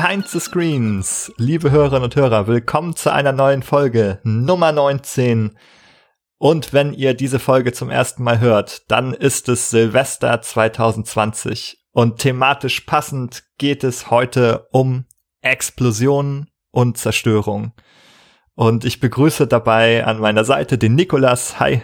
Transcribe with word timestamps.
Behind 0.00 0.28
the 0.28 0.38
Screens, 0.38 1.32
liebe 1.38 1.72
Hörerinnen 1.72 2.04
und 2.04 2.14
Hörer, 2.14 2.46
willkommen 2.46 2.94
zu 2.94 3.12
einer 3.12 3.32
neuen 3.32 3.64
Folge 3.64 4.20
Nummer 4.22 4.70
19. 4.70 5.58
Und 6.38 6.72
wenn 6.72 6.92
ihr 6.92 7.14
diese 7.14 7.40
Folge 7.40 7.72
zum 7.72 7.90
ersten 7.90 8.22
Mal 8.22 8.38
hört, 8.38 8.88
dann 8.92 9.12
ist 9.12 9.48
es 9.48 9.70
Silvester 9.70 10.40
2020 10.40 11.84
und 11.90 12.20
thematisch 12.20 12.82
passend 12.82 13.42
geht 13.58 13.82
es 13.82 14.08
heute 14.08 14.68
um 14.70 15.04
Explosionen 15.40 16.48
und 16.70 16.96
Zerstörung. 16.96 17.72
Und 18.54 18.84
ich 18.84 19.00
begrüße 19.00 19.48
dabei 19.48 20.06
an 20.06 20.20
meiner 20.20 20.44
Seite 20.44 20.78
den 20.78 20.94
Nikolas. 20.94 21.58
Hi. 21.58 21.82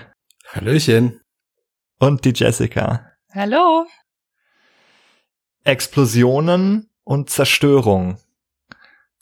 Hallöchen. 0.53 1.21
Und 1.99 2.25
die 2.25 2.33
Jessica. 2.33 3.11
Hallo. 3.35 3.87
Explosionen 5.65 6.94
und 7.05 7.31
Zerstörung. 7.31 8.19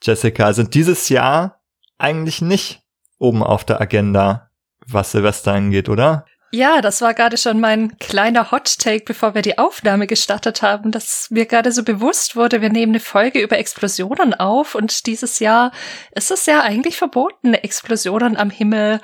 Jessica, 0.02 0.52
sind 0.52 0.74
dieses 0.74 1.08
Jahr 1.08 1.60
eigentlich 1.98 2.40
nicht 2.40 2.82
oben 3.18 3.42
auf 3.42 3.64
der 3.64 3.80
Agenda, 3.80 4.50
was 4.86 5.12
Silvester 5.12 5.52
angeht, 5.52 5.88
oder? 5.88 6.26
Ja, 6.54 6.82
das 6.82 7.00
war 7.00 7.14
gerade 7.14 7.38
schon 7.38 7.60
mein 7.60 7.96
kleiner 7.98 8.50
Hot 8.50 8.78
Take, 8.78 9.04
bevor 9.06 9.34
wir 9.34 9.40
die 9.40 9.56
Aufnahme 9.56 10.06
gestartet 10.06 10.60
haben, 10.60 10.90
dass 10.90 11.28
mir 11.30 11.46
gerade 11.46 11.72
so 11.72 11.82
bewusst 11.82 12.36
wurde, 12.36 12.60
wir 12.60 12.68
nehmen 12.68 12.92
eine 12.92 13.00
Folge 13.00 13.40
über 13.40 13.58
Explosionen 13.58 14.34
auf 14.34 14.74
und 14.74 15.06
dieses 15.06 15.38
Jahr 15.38 15.72
ist 16.14 16.30
es 16.30 16.44
ja 16.44 16.60
eigentlich 16.60 16.98
verboten, 16.98 17.54
Explosionen 17.54 18.36
am 18.36 18.50
Himmel 18.50 19.00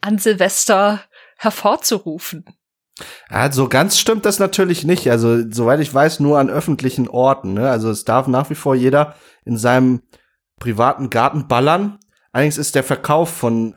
an 0.00 0.16
Silvester 0.16 1.02
hervorzurufen. 1.36 2.46
Also 3.28 3.68
ganz 3.68 3.98
stimmt 3.98 4.24
das 4.24 4.38
natürlich 4.38 4.84
nicht. 4.84 5.10
Also 5.10 5.50
soweit 5.50 5.80
ich 5.80 5.92
weiß, 5.92 6.20
nur 6.20 6.38
an 6.38 6.50
öffentlichen 6.50 7.08
Orten. 7.08 7.54
Ne? 7.54 7.68
Also 7.68 7.90
es 7.90 8.04
darf 8.04 8.26
nach 8.26 8.50
wie 8.50 8.54
vor 8.54 8.74
jeder 8.74 9.14
in 9.44 9.56
seinem 9.56 10.02
privaten 10.58 11.10
Garten 11.10 11.48
ballern. 11.48 11.98
Allerdings 12.32 12.58
ist 12.58 12.74
der 12.74 12.84
Verkauf 12.84 13.30
von 13.30 13.74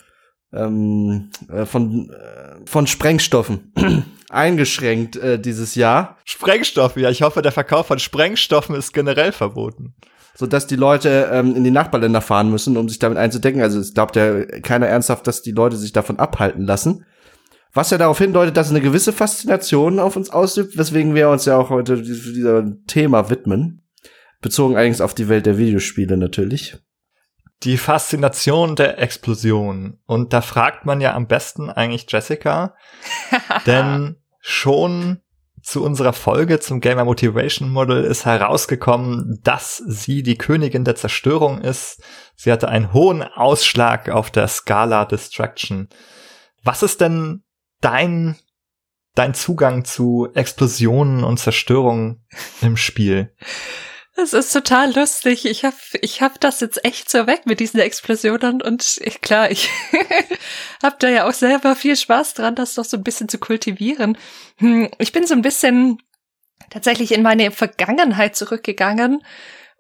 ähm, 0.53 1.29
äh, 1.49 1.65
von 1.65 2.09
äh, 2.09 2.65
von 2.65 2.87
Sprengstoffen 2.87 3.73
eingeschränkt 4.29 5.15
äh, 5.17 5.39
dieses 5.39 5.75
Jahr. 5.75 6.17
Sprengstoffe, 6.25 6.97
ja, 6.97 7.09
ich 7.09 7.21
hoffe, 7.21 7.41
der 7.41 7.51
Verkauf 7.51 7.87
von 7.87 7.99
Sprengstoffen 7.99 8.75
ist 8.75 8.93
generell 8.93 9.31
verboten. 9.31 9.93
So 10.35 10.47
dass 10.47 10.67
die 10.67 10.77
Leute 10.77 11.29
ähm, 11.31 11.55
in 11.55 11.63
die 11.65 11.71
Nachbarländer 11.71 12.21
fahren 12.21 12.49
müssen, 12.49 12.77
um 12.77 12.87
sich 12.87 12.99
damit 12.99 13.17
einzudecken. 13.17 13.61
Also 13.61 13.79
es 13.79 13.93
glaubt 13.93 14.15
ja 14.15 14.45
keiner 14.61 14.87
ernsthaft, 14.87 15.27
dass 15.27 15.41
die 15.41 15.51
Leute 15.51 15.75
sich 15.75 15.91
davon 15.91 16.17
abhalten 16.17 16.65
lassen. 16.65 17.05
Was 17.73 17.91
ja 17.91 17.97
darauf 17.97 18.17
hindeutet, 18.17 18.57
dass 18.57 18.69
eine 18.69 18.81
gewisse 18.81 19.13
Faszination 19.13 19.99
auf 19.99 20.15
uns 20.15 20.31
ausübt, 20.31 20.77
weswegen 20.77 21.13
wir 21.13 21.29
uns 21.29 21.45
ja 21.45 21.57
auch 21.57 21.69
heute 21.69 22.01
diesem 22.01 22.85
Thema 22.87 23.29
widmen. 23.29 23.83
Bezogen 24.41 24.77
eigentlich 24.77 25.01
auf 25.01 25.13
die 25.13 25.29
Welt 25.29 25.45
der 25.45 25.57
Videospiele 25.57 26.17
natürlich. 26.17 26.77
Die 27.63 27.77
Faszination 27.77 28.75
der 28.75 28.99
Explosion. 28.99 29.99
Und 30.05 30.33
da 30.33 30.41
fragt 30.41 30.85
man 30.85 31.01
ja 31.01 31.13
am 31.13 31.27
besten 31.27 31.69
eigentlich 31.69 32.05
Jessica, 32.09 32.75
denn 33.65 34.15
schon 34.39 35.19
zu 35.61 35.83
unserer 35.83 36.13
Folge 36.13 36.59
zum 36.61 36.79
Gamer 36.79 37.03
Motivation 37.03 37.69
Model 37.69 38.03
ist 38.03 38.25
herausgekommen, 38.25 39.39
dass 39.43 39.77
sie 39.77 40.23
die 40.23 40.37
Königin 40.37 40.85
der 40.85 40.95
Zerstörung 40.95 41.59
ist. 41.59 42.01
Sie 42.35 42.51
hatte 42.51 42.69
einen 42.69 42.93
hohen 42.93 43.21
Ausschlag 43.21 44.09
auf 44.09 44.31
der 44.31 44.47
Skala 44.47 45.03
Destruction. 45.03 45.89
Was 46.63 46.81
ist 46.81 47.01
denn 47.01 47.43
dein, 47.81 48.37
dein 49.15 49.33
Zugang 49.33 49.85
zu 49.85 50.29
Explosionen 50.33 51.23
und 51.23 51.39
Zerstörung 51.39 52.23
im 52.61 52.77
Spiel? 52.77 53.33
Das 54.15 54.33
ist 54.33 54.51
total 54.51 54.93
lustig. 54.93 55.45
Ich 55.45 55.63
hab, 55.63 55.75
ich 56.01 56.21
hab 56.21 56.41
das 56.41 56.59
jetzt 56.59 56.83
echt 56.83 57.09
so 57.09 57.25
weg 57.25 57.43
mit 57.45 57.61
diesen 57.61 57.79
Explosionen 57.79 58.61
und 58.61 58.99
ich, 59.01 59.21
klar, 59.21 59.49
ich 59.49 59.69
hab 60.83 60.99
da 60.99 61.07
ja 61.07 61.27
auch 61.27 61.33
selber 61.33 61.75
viel 61.75 61.95
Spaß 61.95 62.33
dran, 62.33 62.55
das 62.55 62.75
doch 62.75 62.83
so 62.83 62.97
ein 62.97 63.03
bisschen 63.03 63.29
zu 63.29 63.37
kultivieren. 63.37 64.17
Hm, 64.57 64.89
ich 64.97 65.13
bin 65.13 65.25
so 65.25 65.33
ein 65.35 65.41
bisschen 65.41 65.99
tatsächlich 66.69 67.13
in 67.13 67.23
meine 67.23 67.51
Vergangenheit 67.51 68.35
zurückgegangen 68.35 69.23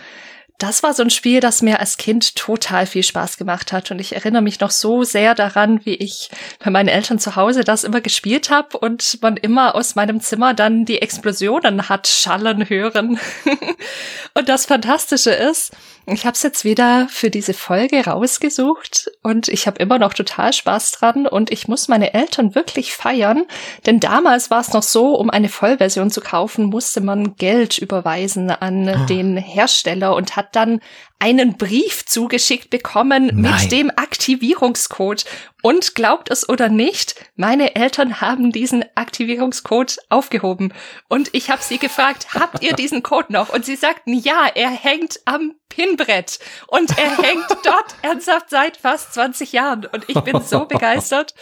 das 0.62 0.84
war 0.84 0.94
so 0.94 1.02
ein 1.02 1.10
Spiel, 1.10 1.40
das 1.40 1.60
mir 1.60 1.80
als 1.80 1.96
Kind 1.96 2.36
total 2.36 2.86
viel 2.86 3.02
Spaß 3.02 3.36
gemacht 3.36 3.72
hat. 3.72 3.90
Und 3.90 3.98
ich 3.98 4.14
erinnere 4.14 4.42
mich 4.42 4.60
noch 4.60 4.70
so 4.70 5.02
sehr 5.02 5.34
daran, 5.34 5.84
wie 5.84 5.94
ich 5.94 6.30
bei 6.62 6.70
meinen 6.70 6.88
Eltern 6.88 7.18
zu 7.18 7.34
Hause 7.34 7.64
das 7.64 7.82
immer 7.82 8.00
gespielt 8.00 8.48
habe 8.48 8.78
und 8.78 9.18
man 9.22 9.36
immer 9.36 9.74
aus 9.74 9.96
meinem 9.96 10.20
Zimmer 10.20 10.54
dann 10.54 10.84
die 10.84 11.02
Explosionen 11.02 11.88
hat 11.88 12.06
schallen 12.06 12.68
hören. 12.68 13.18
und 14.34 14.48
das 14.48 14.66
Fantastische 14.66 15.32
ist, 15.32 15.72
ich 16.06 16.26
habe 16.26 16.34
es 16.34 16.42
jetzt 16.42 16.64
wieder 16.64 17.06
für 17.08 17.30
diese 17.30 17.54
Folge 17.54 18.04
rausgesucht 18.04 19.10
und 19.22 19.48
ich 19.48 19.66
habe 19.66 19.78
immer 19.78 19.98
noch 19.98 20.14
total 20.14 20.52
Spaß 20.52 20.92
dran 20.92 21.26
und 21.26 21.52
ich 21.52 21.68
muss 21.68 21.88
meine 21.88 22.14
Eltern 22.14 22.54
wirklich 22.54 22.92
feiern, 22.94 23.44
denn 23.86 24.00
damals 24.00 24.50
war 24.50 24.60
es 24.60 24.72
noch 24.72 24.82
so, 24.82 25.14
um 25.14 25.30
eine 25.30 25.48
Vollversion 25.48 26.10
zu 26.10 26.20
kaufen, 26.20 26.64
musste 26.64 27.00
man 27.00 27.36
Geld 27.36 27.78
überweisen 27.78 28.50
an 28.50 28.88
oh. 28.88 29.06
den 29.06 29.36
Hersteller 29.36 30.16
und 30.16 30.34
hat 30.34 30.56
dann 30.56 30.80
einen 31.22 31.56
Brief 31.56 32.04
zugeschickt 32.04 32.68
bekommen 32.68 33.30
Nein. 33.32 33.62
mit 33.62 33.70
dem 33.70 33.90
Aktivierungscode. 33.94 35.24
Und 35.62 35.94
glaubt 35.94 36.28
es 36.32 36.48
oder 36.48 36.68
nicht, 36.68 37.14
meine 37.36 37.76
Eltern 37.76 38.20
haben 38.20 38.50
diesen 38.50 38.84
Aktivierungscode 38.96 39.98
aufgehoben. 40.08 40.74
Und 41.08 41.30
ich 41.32 41.48
habe 41.48 41.62
sie 41.62 41.78
gefragt, 41.78 42.34
habt 42.34 42.64
ihr 42.64 42.72
diesen 42.72 43.04
Code 43.04 43.32
noch? 43.32 43.50
Und 43.50 43.64
sie 43.64 43.76
sagten, 43.76 44.14
ja, 44.14 44.48
er 44.52 44.70
hängt 44.70 45.20
am 45.24 45.54
Pinbrett. 45.68 46.40
Und 46.66 46.98
er 46.98 47.16
hängt 47.16 47.46
dort 47.62 47.94
ernsthaft 48.02 48.50
seit 48.50 48.76
fast 48.76 49.14
20 49.14 49.52
Jahren. 49.52 49.86
Und 49.86 50.08
ich 50.08 50.18
bin 50.22 50.42
so 50.42 50.64
begeistert 50.64 51.34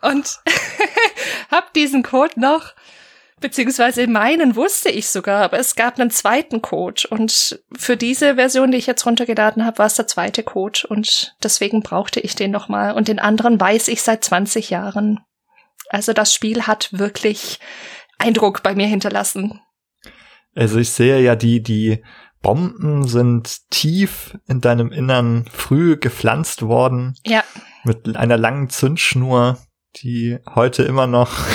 und 0.00 0.40
hab 1.50 1.74
diesen 1.74 2.02
Code 2.02 2.40
noch 2.40 2.72
Beziehungsweise 3.40 4.06
meinen 4.08 4.56
wusste 4.56 4.88
ich 4.88 5.08
sogar, 5.08 5.44
aber 5.44 5.58
es 5.58 5.76
gab 5.76 5.98
einen 5.98 6.10
zweiten 6.10 6.60
Code. 6.60 7.02
Und 7.08 7.62
für 7.76 7.96
diese 7.96 8.34
Version, 8.34 8.72
die 8.72 8.78
ich 8.78 8.86
jetzt 8.86 9.06
runtergeladen 9.06 9.64
habe, 9.64 9.78
war 9.78 9.86
es 9.86 9.94
der 9.94 10.08
zweite 10.08 10.42
Code. 10.42 10.80
Und 10.88 11.36
deswegen 11.42 11.82
brauchte 11.82 12.20
ich 12.20 12.34
den 12.34 12.50
nochmal. 12.50 12.94
Und 12.94 13.08
den 13.08 13.20
anderen 13.20 13.60
weiß 13.60 13.88
ich 13.88 14.02
seit 14.02 14.24
20 14.24 14.70
Jahren. 14.70 15.20
Also 15.88 16.12
das 16.12 16.34
Spiel 16.34 16.62
hat 16.66 16.90
wirklich 16.92 17.60
Eindruck 18.18 18.62
bei 18.62 18.74
mir 18.74 18.86
hinterlassen. 18.86 19.60
Also 20.54 20.78
ich 20.78 20.90
sehe 20.90 21.20
ja 21.20 21.36
die, 21.36 21.62
die 21.62 22.02
Bomben 22.42 23.06
sind 23.06 23.70
tief 23.70 24.36
in 24.48 24.60
deinem 24.60 24.90
Innern 24.90 25.46
früh 25.52 25.96
gepflanzt 25.96 26.62
worden. 26.62 27.14
Ja. 27.24 27.44
Mit 27.84 28.16
einer 28.16 28.36
langen 28.36 28.68
Zündschnur, 28.68 29.58
die 30.02 30.38
heute 30.54 30.82
immer 30.82 31.06
noch 31.06 31.32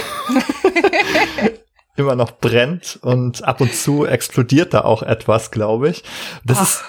immer 1.95 2.15
noch 2.15 2.31
brennt 2.31 2.99
und 3.01 3.43
ab 3.43 3.61
und 3.61 3.73
zu 3.73 4.05
explodiert 4.05 4.73
da 4.73 4.81
auch 4.81 5.03
etwas, 5.03 5.51
glaube 5.51 5.89
ich. 5.89 6.03
Das 6.43 6.57
Ach. 6.57 6.63
ist 6.63 6.83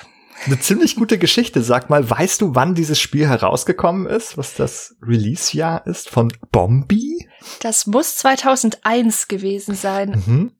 eine 0.46 0.58
ziemlich 0.60 0.96
gute 0.96 1.18
Geschichte. 1.18 1.62
Sag 1.62 1.90
mal, 1.90 2.08
weißt 2.08 2.40
du, 2.40 2.54
wann 2.54 2.74
dieses 2.74 3.00
Spiel 3.00 3.26
herausgekommen 3.28 4.06
ist? 4.06 4.36
Was 4.38 4.54
das 4.54 4.96
Release-Jahr 5.02 5.86
ist 5.86 6.08
von 6.08 6.32
Bombi? 6.52 7.28
Das 7.60 7.86
muss 7.86 8.16
2001 8.16 9.28
gewesen 9.28 9.74
sein. 9.74 10.22
Mhm. 10.26 10.52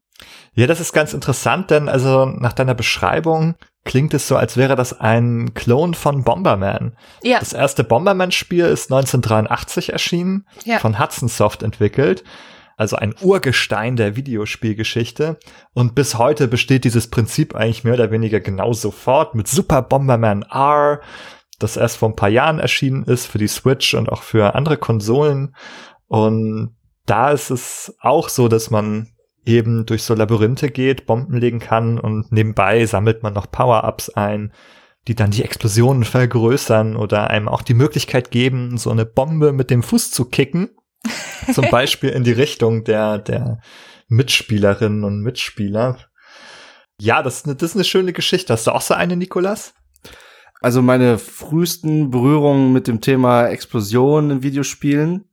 Ja, 0.54 0.66
das 0.66 0.80
ist 0.80 0.92
ganz 0.92 1.12
interessant, 1.12 1.70
denn 1.70 1.88
also 1.88 2.26
nach 2.26 2.52
deiner 2.52 2.74
Beschreibung 2.74 3.56
klingt 3.84 4.14
es 4.14 4.28
so, 4.28 4.36
als 4.36 4.56
wäre 4.56 4.76
das 4.76 4.98
ein 5.00 5.52
Klon 5.54 5.94
von 5.94 6.22
Bomberman. 6.24 6.96
Ja. 7.22 7.40
Das 7.40 7.52
erste 7.52 7.82
Bomberman-Spiel 7.84 8.64
ist 8.64 8.90
1983 8.92 9.92
erschienen, 9.92 10.46
Ja. 10.64 10.78
von 10.78 10.98
Hudson 10.98 11.28
Soft 11.28 11.62
entwickelt. 11.62 12.24
Also 12.76 12.96
ein 12.96 13.14
Urgestein 13.20 13.96
der 13.96 14.16
Videospielgeschichte. 14.16 15.38
Und 15.72 15.94
bis 15.94 16.18
heute 16.18 16.48
besteht 16.48 16.84
dieses 16.84 17.08
Prinzip 17.08 17.54
eigentlich 17.54 17.84
mehr 17.84 17.94
oder 17.94 18.10
weniger 18.10 18.40
genauso 18.40 18.90
fort 18.90 19.34
mit 19.34 19.48
Super 19.48 19.82
Bomberman 19.82 20.42
R, 20.42 21.00
das 21.58 21.76
erst 21.76 21.98
vor 21.98 22.08
ein 22.08 22.16
paar 22.16 22.28
Jahren 22.28 22.58
erschienen 22.58 23.04
ist 23.04 23.26
für 23.26 23.38
die 23.38 23.48
Switch 23.48 23.94
und 23.94 24.10
auch 24.10 24.22
für 24.22 24.54
andere 24.54 24.76
Konsolen. 24.76 25.54
Und 26.08 26.76
da 27.06 27.30
ist 27.30 27.50
es 27.50 27.96
auch 28.00 28.28
so, 28.28 28.48
dass 28.48 28.70
man 28.70 29.08
eben 29.44 29.86
durch 29.86 30.02
so 30.02 30.14
Labyrinthe 30.14 30.70
geht, 30.70 31.06
Bomben 31.06 31.36
legen 31.36 31.60
kann 31.60 31.98
und 31.98 32.32
nebenbei 32.32 32.86
sammelt 32.86 33.22
man 33.22 33.34
noch 33.34 33.50
Power-Ups 33.50 34.10
ein, 34.10 34.52
die 35.06 35.14
dann 35.14 35.30
die 35.30 35.44
Explosionen 35.44 36.04
vergrößern 36.04 36.96
oder 36.96 37.28
einem 37.28 37.48
auch 37.48 37.62
die 37.62 37.74
Möglichkeit 37.74 38.30
geben, 38.30 38.78
so 38.78 38.90
eine 38.90 39.04
Bombe 39.04 39.52
mit 39.52 39.70
dem 39.70 39.82
Fuß 39.82 40.10
zu 40.10 40.24
kicken. 40.24 40.70
Zum 41.52 41.68
Beispiel 41.70 42.10
in 42.10 42.24
die 42.24 42.32
Richtung 42.32 42.84
der, 42.84 43.18
der 43.18 43.58
Mitspielerinnen 44.08 45.04
und 45.04 45.20
Mitspieler. 45.20 45.98
Ja, 47.00 47.22
das, 47.22 47.38
ist 47.38 47.46
eine- 47.46 47.56
das 47.56 47.70
ist 47.70 47.76
eine 47.76 47.84
schöne 47.84 48.12
Geschichte. 48.12 48.52
Hast 48.52 48.66
du 48.66 48.70
auch 48.74 48.80
so 48.80 48.94
eine, 48.94 49.16
Nikolas? 49.16 49.74
Also 50.60 50.80
meine 50.80 51.18
frühesten 51.18 52.10
Berührungen 52.10 52.72
mit 52.72 52.86
dem 52.86 53.00
Thema 53.00 53.46
Explosion 53.48 54.30
in 54.30 54.42
Videospielen 54.42 55.24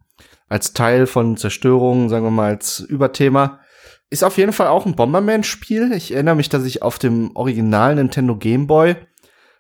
als 0.50 0.74
Teil 0.74 1.08
von 1.08 1.38
Zerstörung, 1.38 2.10
sagen 2.10 2.26
wir 2.26 2.32
mal 2.32 2.50
als 2.52 2.82
Überthema, 2.82 3.62
ist 4.10 4.26
auf 4.26 4.38
jeden 4.38 4.52
Fall 4.52 4.68
auch 4.68 4.86
ein 4.86 4.96
Bomberman-Spiel. 4.98 5.94
Ich 5.94 6.12
erinnere 6.14 6.36
mich, 6.36 6.50
dass 6.50 6.66
ich 6.66 6.82
auf 6.82 7.00
dem 7.00 7.34
originalen 7.36 7.96
Nintendo 7.98 8.36
Game 8.36 8.68
Boy 8.68 8.98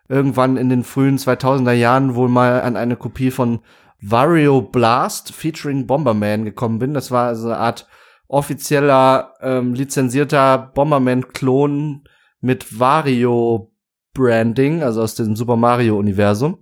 irgendwann 0.10 0.58
in 0.58 0.68
den 0.68 0.84
frühen 0.84 1.18
2000er 1.18 1.72
Jahren 1.72 2.16
wohl 2.16 2.28
mal 2.28 2.62
an 2.62 2.76
eine 2.76 2.98
Kopie 2.98 3.32
von 3.32 3.62
Wario 4.02 4.62
Blast 4.62 5.32
featuring 5.32 5.86
Bomberman 5.86 6.44
gekommen 6.46 6.80
bin. 6.80 6.94
Das 6.94 7.12
war 7.12 7.36
so 7.36 7.48
eine 7.48 7.58
Art 7.58 7.88
offizieller, 8.28 9.34
ähm, 9.42 9.74
lizenzierter 9.74 10.58
Bomberman-Klon 10.74 12.04
mit 12.40 12.80
Wario 12.80 13.72
Branding, 14.14 14.84
also 14.84 15.02
aus 15.02 15.16
dem 15.16 15.36
Super 15.36 15.56
Mario 15.56 15.98
Universum. 15.98 16.60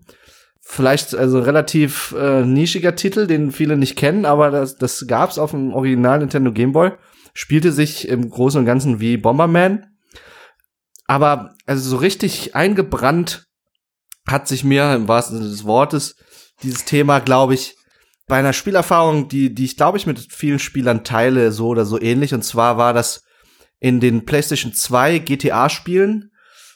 Vielleicht 0.61 1.15
also 1.15 1.39
relativ 1.39 2.13
äh, 2.17 2.43
nischiger 2.43 2.95
Titel, 2.95 3.25
den 3.25 3.51
viele 3.51 3.77
nicht 3.77 3.95
kennen, 3.95 4.25
aber 4.25 4.51
das, 4.51 4.75
das 4.75 5.07
gab's 5.07 5.39
auf 5.39 5.51
dem 5.51 5.73
Original 5.73 6.19
Nintendo 6.19 6.51
Game 6.51 6.73
Boy. 6.73 6.91
Spielte 7.33 7.71
sich 7.71 8.07
im 8.07 8.29
Großen 8.29 8.59
und 8.59 8.65
Ganzen 8.65 8.99
wie 8.99 9.17
Bomberman. 9.17 9.87
Aber 11.05 11.55
also 11.65 11.89
so 11.89 11.97
richtig 11.97 12.55
eingebrannt 12.55 13.47
hat 14.27 14.47
sich 14.47 14.63
mir 14.63 14.93
im 14.93 15.07
wahrsten 15.07 15.37
Sinne 15.37 15.49
des 15.49 15.65
Wortes 15.65 16.15
dieses 16.63 16.85
Thema, 16.85 17.19
glaube 17.19 17.53
ich, 17.53 17.75
bei 18.27 18.37
einer 18.37 18.53
Spielerfahrung, 18.53 19.27
die, 19.27 19.53
die 19.53 19.65
ich 19.65 19.75
glaube 19.75 19.97
ich 19.97 20.05
mit 20.05 20.31
vielen 20.31 20.59
Spielern 20.59 21.03
teile, 21.03 21.51
so 21.51 21.67
oder 21.67 21.85
so 21.85 21.99
ähnlich. 21.99 22.33
Und 22.33 22.43
zwar 22.43 22.77
war 22.77 22.93
das 22.93 23.23
in 23.79 23.99
den 23.99 24.25
PlayStation 24.25 24.73
2 24.73 25.19
GTA-Spielen. 25.19 26.31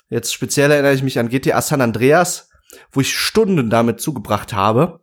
Jetzt 0.10 0.34
speziell 0.34 0.72
erinnere 0.72 0.94
ich 0.94 1.04
mich 1.04 1.20
an 1.20 1.30
GTA 1.30 1.62
San 1.62 1.82
Andreas, 1.82 2.50
wo 2.92 3.02
ich 3.02 3.16
Stunden 3.16 3.70
damit 3.70 4.02
zugebracht 4.02 4.54
habe, 4.54 5.00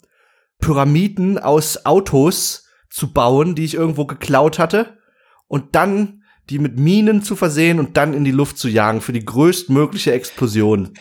Pyramiden 0.61 1.39
aus 1.39 1.87
Autos 1.87 2.69
zu 2.91 3.13
bauen, 3.13 3.55
die 3.55 3.65
ich 3.65 3.75
irgendwo 3.75 4.05
geklaut 4.05 4.59
hatte, 4.59 4.99
und 5.47 5.75
dann 5.75 6.23
die 6.49 6.59
mit 6.59 6.79
Minen 6.79 7.23
zu 7.23 7.37
versehen 7.37 7.79
und 7.79 7.97
dann 7.97 8.13
in 8.13 8.25
die 8.25 8.33
Luft 8.33 8.59
zu 8.59 8.69
jagen 8.69 9.01
für 9.01 9.13
die 9.13 9.25
größtmögliche 9.25 10.13
Explosion. 10.13 10.95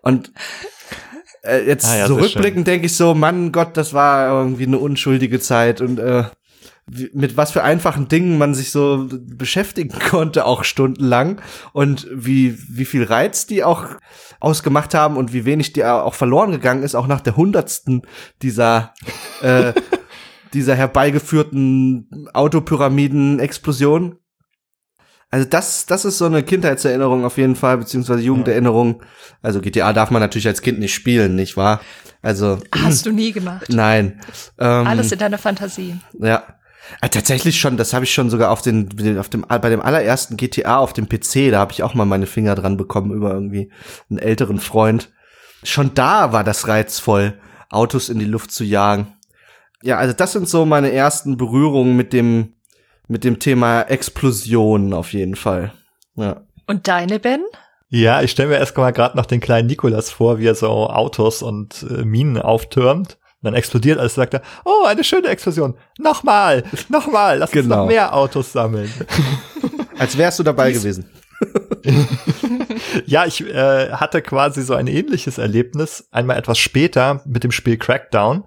Und 0.00 0.32
äh, 1.46 1.66
jetzt 1.66 1.86
Ah 1.86 1.96
ja, 1.96 2.06
so 2.06 2.16
rückblickend 2.16 2.66
denke 2.66 2.86
ich 2.86 2.96
so, 2.96 3.14
Mann 3.14 3.52
Gott, 3.52 3.76
das 3.76 3.92
war 3.92 4.28
irgendwie 4.40 4.66
eine 4.66 4.78
unschuldige 4.78 5.40
Zeit 5.40 5.80
und 5.80 5.98
äh, 5.98 6.24
mit 7.12 7.36
was 7.36 7.50
für 7.50 7.64
einfachen 7.64 8.06
Dingen 8.06 8.38
man 8.38 8.54
sich 8.54 8.70
so 8.70 9.08
beschäftigen 9.10 9.98
konnte, 10.10 10.46
auch 10.46 10.64
stundenlang 10.64 11.40
und 11.72 12.06
wie, 12.12 12.56
wie 12.68 12.84
viel 12.84 13.02
Reiz 13.02 13.46
die 13.46 13.64
auch 13.64 13.86
ausgemacht 14.38 14.94
haben 14.94 15.16
und 15.16 15.32
wie 15.32 15.44
wenig 15.44 15.72
die 15.72 15.84
auch 15.84 16.14
verloren 16.14 16.52
gegangen 16.52 16.82
ist, 16.82 16.94
auch 16.94 17.06
nach 17.06 17.20
der 17.20 17.36
hundertsten 17.36 18.02
dieser, 18.42 18.94
äh, 19.42 19.72
dieser 20.54 20.76
herbeigeführten 20.76 22.28
Autopyramiden-Explosion. 22.32 24.18
Also 25.30 25.46
das, 25.48 25.86
das 25.86 26.04
ist 26.04 26.18
so 26.18 26.26
eine 26.26 26.42
Kindheitserinnerung 26.42 27.24
auf 27.24 27.36
jeden 27.36 27.56
Fall, 27.56 27.78
beziehungsweise 27.78 28.20
Jugenderinnerung. 28.22 29.02
Also 29.42 29.60
GTA 29.60 29.92
darf 29.92 30.10
man 30.10 30.22
natürlich 30.22 30.46
als 30.46 30.62
Kind 30.62 30.78
nicht 30.78 30.94
spielen, 30.94 31.34
nicht 31.34 31.56
wahr? 31.56 31.80
Also 32.22 32.58
Hast 32.72 33.06
du 33.06 33.12
nie 33.12 33.32
gemacht. 33.32 33.66
nein. 33.68 34.20
Ähm, 34.58 34.86
Alles 34.86 35.12
in 35.12 35.18
deiner 35.18 35.38
Fantasie. 35.38 35.96
ja. 36.20 36.44
Ah, 37.00 37.08
tatsächlich 37.08 37.58
schon, 37.58 37.76
das 37.76 37.92
habe 37.92 38.04
ich 38.04 38.14
schon 38.14 38.30
sogar 38.30 38.52
auf 38.52 38.62
den, 38.62 39.18
auf 39.18 39.28
dem, 39.28 39.40
bei 39.42 39.70
dem 39.70 39.82
allerersten 39.82 40.36
GTA 40.36 40.76
auf 40.78 40.92
dem 40.92 41.08
PC, 41.08 41.50
da 41.50 41.58
habe 41.58 41.72
ich 41.72 41.82
auch 41.82 41.94
mal 41.94 42.04
meine 42.04 42.26
Finger 42.26 42.54
dran 42.54 42.76
bekommen 42.76 43.10
über 43.12 43.32
irgendwie 43.32 43.72
einen 44.08 44.20
älteren 44.20 44.60
Freund. 44.60 45.10
Schon 45.64 45.94
da 45.94 46.32
war 46.32 46.44
das 46.44 46.68
reizvoll, 46.68 47.40
Autos 47.70 48.08
in 48.08 48.20
die 48.20 48.24
Luft 48.24 48.52
zu 48.52 48.62
jagen. 48.62 49.08
Ja, 49.82 49.98
also 49.98 50.12
das 50.14 50.30
sind 50.30 50.48
so 50.48 50.64
meine 50.64 50.92
ersten 50.92 51.36
Berührungen 51.36 51.96
mit 51.96 52.12
dem, 52.12 52.52
mit 53.08 53.24
dem 53.24 53.38
Thema 53.38 53.82
Explosionen 53.82 54.92
auf 54.92 55.12
jeden 55.12 55.36
Fall. 55.36 55.72
Ja. 56.16 56.42
Und 56.66 56.88
deine, 56.88 57.18
Ben? 57.20 57.44
Ja, 57.88 58.20
ich 58.22 58.32
stelle 58.32 58.48
mir 58.48 58.58
erst 58.58 58.76
mal 58.76 58.90
gerade 58.92 59.16
noch 59.16 59.26
den 59.26 59.40
kleinen 59.40 59.68
Nikolas 59.68 60.10
vor, 60.10 60.38
wie 60.38 60.46
er 60.46 60.54
so 60.56 60.68
Autos 60.90 61.42
und 61.42 61.86
äh, 61.88 62.04
Minen 62.04 62.40
auftürmt. 62.40 63.12
Und 63.14 63.44
dann 63.44 63.54
explodiert 63.54 63.98
alles, 64.00 64.14
sagt 64.14 64.34
er, 64.34 64.42
oh, 64.64 64.84
eine 64.86 65.04
schöne 65.04 65.28
Explosion. 65.28 65.76
Nochmal, 65.98 66.64
nochmal, 66.88 67.38
lass 67.38 67.50
uns 67.52 67.62
Genau. 67.62 67.82
noch 67.82 67.86
mehr 67.86 68.12
Autos 68.14 68.52
sammeln. 68.52 68.92
Als 69.98 70.18
wärst 70.18 70.38
du 70.38 70.42
dabei 70.42 70.72
gewesen. 70.72 71.08
ja, 73.06 73.26
ich 73.26 73.42
äh, 73.42 73.90
hatte 73.92 74.22
quasi 74.22 74.62
so 74.62 74.74
ein 74.74 74.86
ähnliches 74.86 75.38
Erlebnis, 75.38 76.08
einmal 76.10 76.38
etwas 76.38 76.58
später 76.58 77.22
mit 77.26 77.44
dem 77.44 77.52
Spiel 77.52 77.76
Crackdown. 77.76 78.44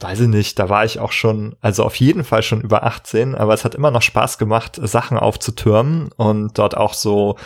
Weiß 0.00 0.20
ich 0.20 0.28
nicht, 0.28 0.58
da 0.58 0.70
war 0.70 0.86
ich 0.86 0.98
auch 0.98 1.12
schon, 1.12 1.56
also 1.60 1.84
auf 1.84 1.94
jeden 1.96 2.24
Fall 2.24 2.42
schon 2.42 2.62
über 2.62 2.84
18, 2.84 3.34
aber 3.34 3.52
es 3.52 3.66
hat 3.66 3.74
immer 3.74 3.90
noch 3.90 4.00
Spaß 4.00 4.38
gemacht, 4.38 4.80
Sachen 4.82 5.18
aufzutürmen 5.18 6.10
und 6.16 6.58
dort 6.58 6.74
auch 6.74 6.94
so 6.94 7.36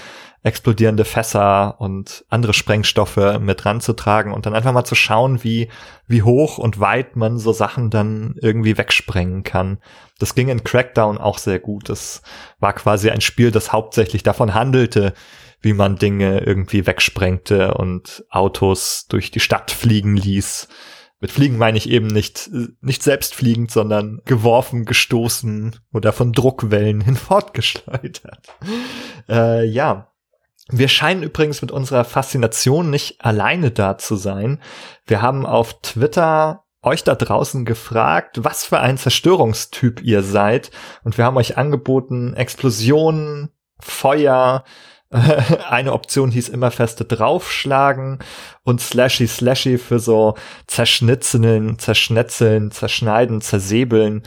explodierende 0.44 1.04
Fässer 1.04 1.80
und 1.80 2.24
andere 2.28 2.52
Sprengstoffe 2.52 3.40
mit 3.40 3.64
ranzutragen 3.64 4.32
und 4.32 4.46
dann 4.46 4.54
einfach 4.54 4.72
mal 4.72 4.84
zu 4.84 4.94
schauen, 4.94 5.42
wie, 5.42 5.68
wie 6.06 6.22
hoch 6.22 6.58
und 6.58 6.78
weit 6.78 7.16
man 7.16 7.38
so 7.38 7.52
Sachen 7.52 7.90
dann 7.90 8.36
irgendwie 8.40 8.78
wegsprengen 8.78 9.42
kann. 9.42 9.78
Das 10.18 10.34
ging 10.34 10.48
in 10.48 10.62
Crackdown 10.62 11.18
auch 11.18 11.38
sehr 11.38 11.58
gut. 11.58 11.88
Das 11.88 12.22
war 12.60 12.74
quasi 12.74 13.10
ein 13.10 13.22
Spiel, 13.22 13.50
das 13.50 13.72
hauptsächlich 13.72 14.22
davon 14.22 14.54
handelte, 14.54 15.14
wie 15.62 15.72
man 15.72 15.96
Dinge 15.96 16.40
irgendwie 16.40 16.86
wegsprengte 16.86 17.74
und 17.74 18.24
Autos 18.28 19.06
durch 19.08 19.30
die 19.30 19.40
Stadt 19.40 19.70
fliegen 19.70 20.14
ließ. 20.14 20.68
Mit 21.20 21.30
Fliegen 21.30 21.56
meine 21.56 21.78
ich 21.78 21.88
eben 21.88 22.08
nicht, 22.08 22.50
nicht 22.80 23.02
selbst 23.02 23.34
fliegend, 23.34 23.70
sondern 23.70 24.20
geworfen, 24.24 24.84
gestoßen 24.84 25.76
oder 25.92 26.12
von 26.12 26.32
Druckwellen 26.32 27.00
hinfortgeschleudert. 27.04 28.48
Äh, 29.28 29.64
ja. 29.64 30.10
Wir 30.70 30.88
scheinen 30.88 31.22
übrigens 31.22 31.60
mit 31.60 31.70
unserer 31.70 32.04
Faszination 32.04 32.88
nicht 32.88 33.22
alleine 33.22 33.70
da 33.70 33.98
zu 33.98 34.16
sein. 34.16 34.62
Wir 35.06 35.20
haben 35.20 35.44
auf 35.44 35.80
Twitter 35.82 36.64
euch 36.84 37.04
da 37.04 37.14
draußen 37.14 37.64
gefragt, 37.64 38.44
was 38.44 38.64
für 38.64 38.80
ein 38.80 38.98
Zerstörungstyp 38.98 40.02
ihr 40.02 40.22
seid. 40.22 40.70
Und 41.02 41.18
wir 41.18 41.24
haben 41.24 41.36
euch 41.36 41.56
angeboten, 41.56 42.34
Explosionen, 42.34 43.50
Feuer, 43.78 44.64
eine 45.70 45.92
Option 45.92 46.30
hieß 46.30 46.48
immer 46.48 46.70
feste 46.70 47.04
draufschlagen 47.04 48.18
und 48.64 48.80
slashy 48.80 49.28
slashy 49.28 49.78
für 49.78 49.98
so 49.98 50.34
zerschnitzeln, 50.66 51.78
zerschnetzeln, 51.78 52.70
zerschneiden, 52.72 53.40
zersäbeln. 53.40 54.22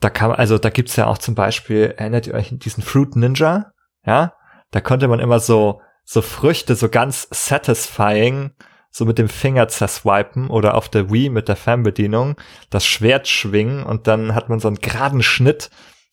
Da 0.00 0.08
kann, 0.08 0.32
also 0.32 0.56
da 0.56 0.70
gibt's 0.70 0.96
ja 0.96 1.06
auch 1.06 1.18
zum 1.18 1.34
Beispiel, 1.34 1.94
erinnert 1.96 2.26
ihr 2.26 2.34
euch 2.34 2.50
an 2.52 2.58
diesen 2.58 2.82
Fruit 2.82 3.16
Ninja? 3.16 3.72
Ja? 4.06 4.34
Da 4.70 4.80
konnte 4.80 5.08
man 5.08 5.20
immer 5.20 5.40
so, 5.40 5.82
so 6.04 6.22
Früchte 6.22 6.74
so 6.74 6.88
ganz 6.88 7.28
satisfying 7.30 8.52
so 8.90 9.04
mit 9.04 9.18
dem 9.18 9.28
Finger 9.28 9.68
zerswipen 9.68 10.48
oder 10.48 10.74
auf 10.74 10.88
der 10.88 11.10
Wii 11.12 11.28
mit 11.28 11.48
der 11.48 11.56
Fernbedienung 11.56 12.36
das 12.70 12.84
Schwert 12.86 13.28
schwingen 13.28 13.84
und 13.84 14.06
dann 14.06 14.34
hat 14.34 14.48
man 14.48 14.58
so 14.58 14.68
einen 14.68 14.78
geraden 14.78 15.22
Schnitt 15.22 15.70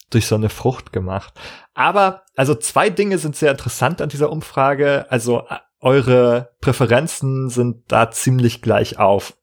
durch 0.09 0.27
so 0.27 0.35
eine 0.35 0.49
Frucht 0.49 0.93
gemacht. 0.93 1.33
Aber, 1.73 2.23
also 2.35 2.55
zwei 2.55 2.89
Dinge 2.89 3.17
sind 3.17 3.35
sehr 3.35 3.51
interessant 3.51 4.01
an 4.01 4.09
dieser 4.09 4.31
Umfrage. 4.31 5.05
Also 5.09 5.43
eure 5.79 6.55
Präferenzen 6.61 7.49
sind 7.49 7.83
da 7.87 8.11
ziemlich 8.11 8.61
gleich 8.61 8.99
auf. 8.99 9.37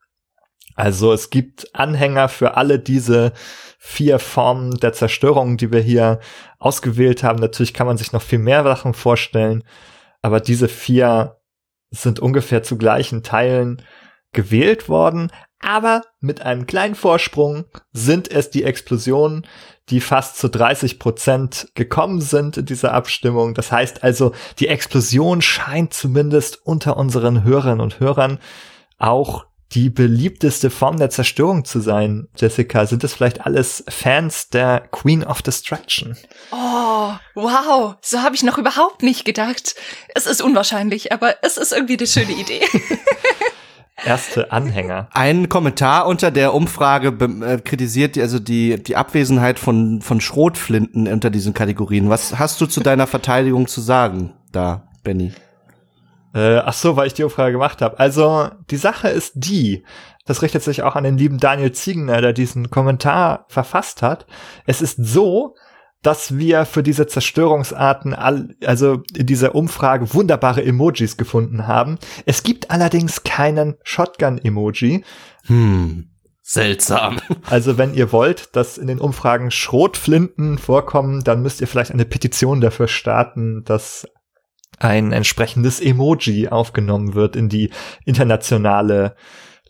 Also 0.74 1.12
es 1.12 1.30
gibt 1.30 1.74
Anhänger 1.74 2.28
für 2.28 2.56
alle 2.56 2.80
diese 2.80 3.32
vier 3.78 4.18
Formen 4.18 4.78
der 4.78 4.92
Zerstörung, 4.92 5.56
die 5.56 5.70
wir 5.70 5.80
hier 5.80 6.18
ausgewählt 6.58 7.22
haben. 7.22 7.38
Natürlich 7.38 7.74
kann 7.74 7.86
man 7.86 7.96
sich 7.96 8.12
noch 8.12 8.22
viel 8.22 8.40
mehr 8.40 8.64
Sachen 8.64 8.94
vorstellen, 8.94 9.62
aber 10.22 10.40
diese 10.40 10.68
vier 10.68 11.36
sind 11.90 12.18
ungefähr 12.18 12.62
zu 12.62 12.76
gleichen 12.76 13.22
Teilen 13.22 13.82
gewählt 14.32 14.88
worden. 14.88 15.30
Aber 15.60 16.02
mit 16.20 16.42
einem 16.42 16.66
kleinen 16.66 16.94
Vorsprung 16.94 17.66
sind 17.92 18.30
es 18.30 18.50
die 18.50 18.64
Explosionen, 18.64 19.46
die 19.90 20.00
fast 20.00 20.38
zu 20.38 20.48
30 20.48 20.98
Prozent 20.98 21.68
gekommen 21.74 22.20
sind 22.20 22.56
in 22.56 22.66
dieser 22.66 22.92
Abstimmung. 22.92 23.54
Das 23.54 23.70
heißt 23.70 24.02
also, 24.02 24.32
die 24.58 24.68
Explosion 24.68 25.42
scheint 25.42 25.92
zumindest 25.92 26.60
unter 26.64 26.96
unseren 26.96 27.44
Hörerinnen 27.44 27.80
und 27.80 28.00
Hörern 28.00 28.38
auch 28.98 29.46
die 29.72 29.90
beliebteste 29.90 30.70
Form 30.70 30.98
der 30.98 31.10
Zerstörung 31.10 31.64
zu 31.64 31.80
sein. 31.80 32.28
Jessica, 32.36 32.86
sind 32.86 33.02
das 33.02 33.14
vielleicht 33.14 33.44
alles 33.44 33.84
Fans 33.88 34.48
der 34.48 34.80
Queen 34.92 35.24
of 35.24 35.42
Destruction? 35.42 36.16
Oh, 36.52 37.12
wow, 37.34 37.96
so 38.00 38.22
habe 38.22 38.36
ich 38.36 38.44
noch 38.44 38.56
überhaupt 38.56 39.02
nicht 39.02 39.24
gedacht. 39.24 39.74
Es 40.14 40.26
ist 40.26 40.42
unwahrscheinlich, 40.42 41.12
aber 41.12 41.36
es 41.42 41.56
ist 41.56 41.72
irgendwie 41.72 41.98
eine 41.98 42.06
schöne 42.06 42.32
Idee. 42.32 42.60
erste 44.02 44.52
Anhänger. 44.52 45.08
Ein 45.12 45.48
Kommentar 45.48 46.06
unter 46.06 46.30
der 46.30 46.54
Umfrage 46.54 47.08
äh, 47.08 47.58
kritisiert 47.58 48.18
also 48.18 48.38
die, 48.38 48.82
die 48.82 48.96
Abwesenheit 48.96 49.58
von, 49.58 50.00
von 50.00 50.20
Schrotflinten 50.20 51.06
unter 51.06 51.30
diesen 51.30 51.54
Kategorien. 51.54 52.10
Was 52.10 52.38
hast 52.38 52.60
du 52.60 52.66
zu 52.66 52.80
deiner 52.80 53.06
Verteidigung 53.06 53.66
zu 53.66 53.80
sagen 53.80 54.32
da, 54.52 54.88
Benny? 55.02 55.32
Äh, 56.34 56.58
ach 56.58 56.72
so, 56.72 56.96
weil 56.96 57.06
ich 57.06 57.14
die 57.14 57.22
Umfrage 57.22 57.52
gemacht 57.52 57.80
habe. 57.80 57.98
Also 57.98 58.50
die 58.70 58.76
Sache 58.76 59.08
ist 59.08 59.32
die, 59.36 59.84
das 60.26 60.42
richtet 60.42 60.62
sich 60.62 60.82
auch 60.82 60.96
an 60.96 61.04
den 61.04 61.18
lieben 61.18 61.38
Daniel 61.38 61.72
Ziegner, 61.72 62.20
der 62.20 62.32
diesen 62.32 62.70
Kommentar 62.70 63.44
verfasst 63.48 64.02
hat. 64.02 64.26
Es 64.66 64.82
ist 64.82 64.96
so, 64.98 65.54
dass 66.04 66.36
wir 66.36 66.66
für 66.66 66.82
diese 66.82 67.06
Zerstörungsarten 67.06 68.14
all, 68.14 68.54
also 68.64 69.02
in 69.16 69.26
dieser 69.26 69.54
Umfrage 69.54 70.12
wunderbare 70.14 70.62
Emojis 70.62 71.16
gefunden 71.16 71.66
haben. 71.66 71.98
Es 72.26 72.42
gibt 72.42 72.70
allerdings 72.70 73.24
keinen 73.24 73.76
Shotgun-Emoji. 73.82 75.04
Hm. 75.46 76.10
Seltsam. 76.42 77.20
Also 77.50 77.78
wenn 77.78 77.94
ihr 77.94 78.12
wollt, 78.12 78.54
dass 78.54 78.76
in 78.76 78.86
den 78.86 79.00
Umfragen 79.00 79.50
Schrotflinten 79.50 80.58
vorkommen, 80.58 81.24
dann 81.24 81.42
müsst 81.42 81.60
ihr 81.62 81.66
vielleicht 81.66 81.90
eine 81.90 82.04
Petition 82.04 82.60
dafür 82.60 82.86
starten, 82.86 83.64
dass 83.64 84.06
ein 84.78 85.12
entsprechendes 85.12 85.80
Emoji 85.80 86.48
aufgenommen 86.48 87.14
wird 87.14 87.34
in 87.36 87.48
die 87.48 87.70
internationale 88.04 89.16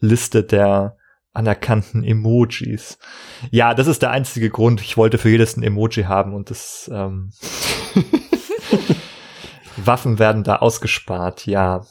Liste 0.00 0.42
der 0.42 0.96
anerkannten 1.34 2.02
Emojis. 2.04 2.98
Ja, 3.50 3.74
das 3.74 3.86
ist 3.86 4.02
der 4.02 4.10
einzige 4.10 4.50
Grund. 4.50 4.80
Ich 4.80 4.96
wollte 4.96 5.18
für 5.18 5.28
jedes 5.28 5.56
ein 5.56 5.62
Emoji 5.62 6.04
haben 6.04 6.32
und 6.32 6.50
das 6.50 6.90
ähm 6.92 7.32
Waffen 9.76 10.18
werden 10.18 10.44
da 10.44 10.56
ausgespart. 10.56 11.46
Ja, 11.46 11.84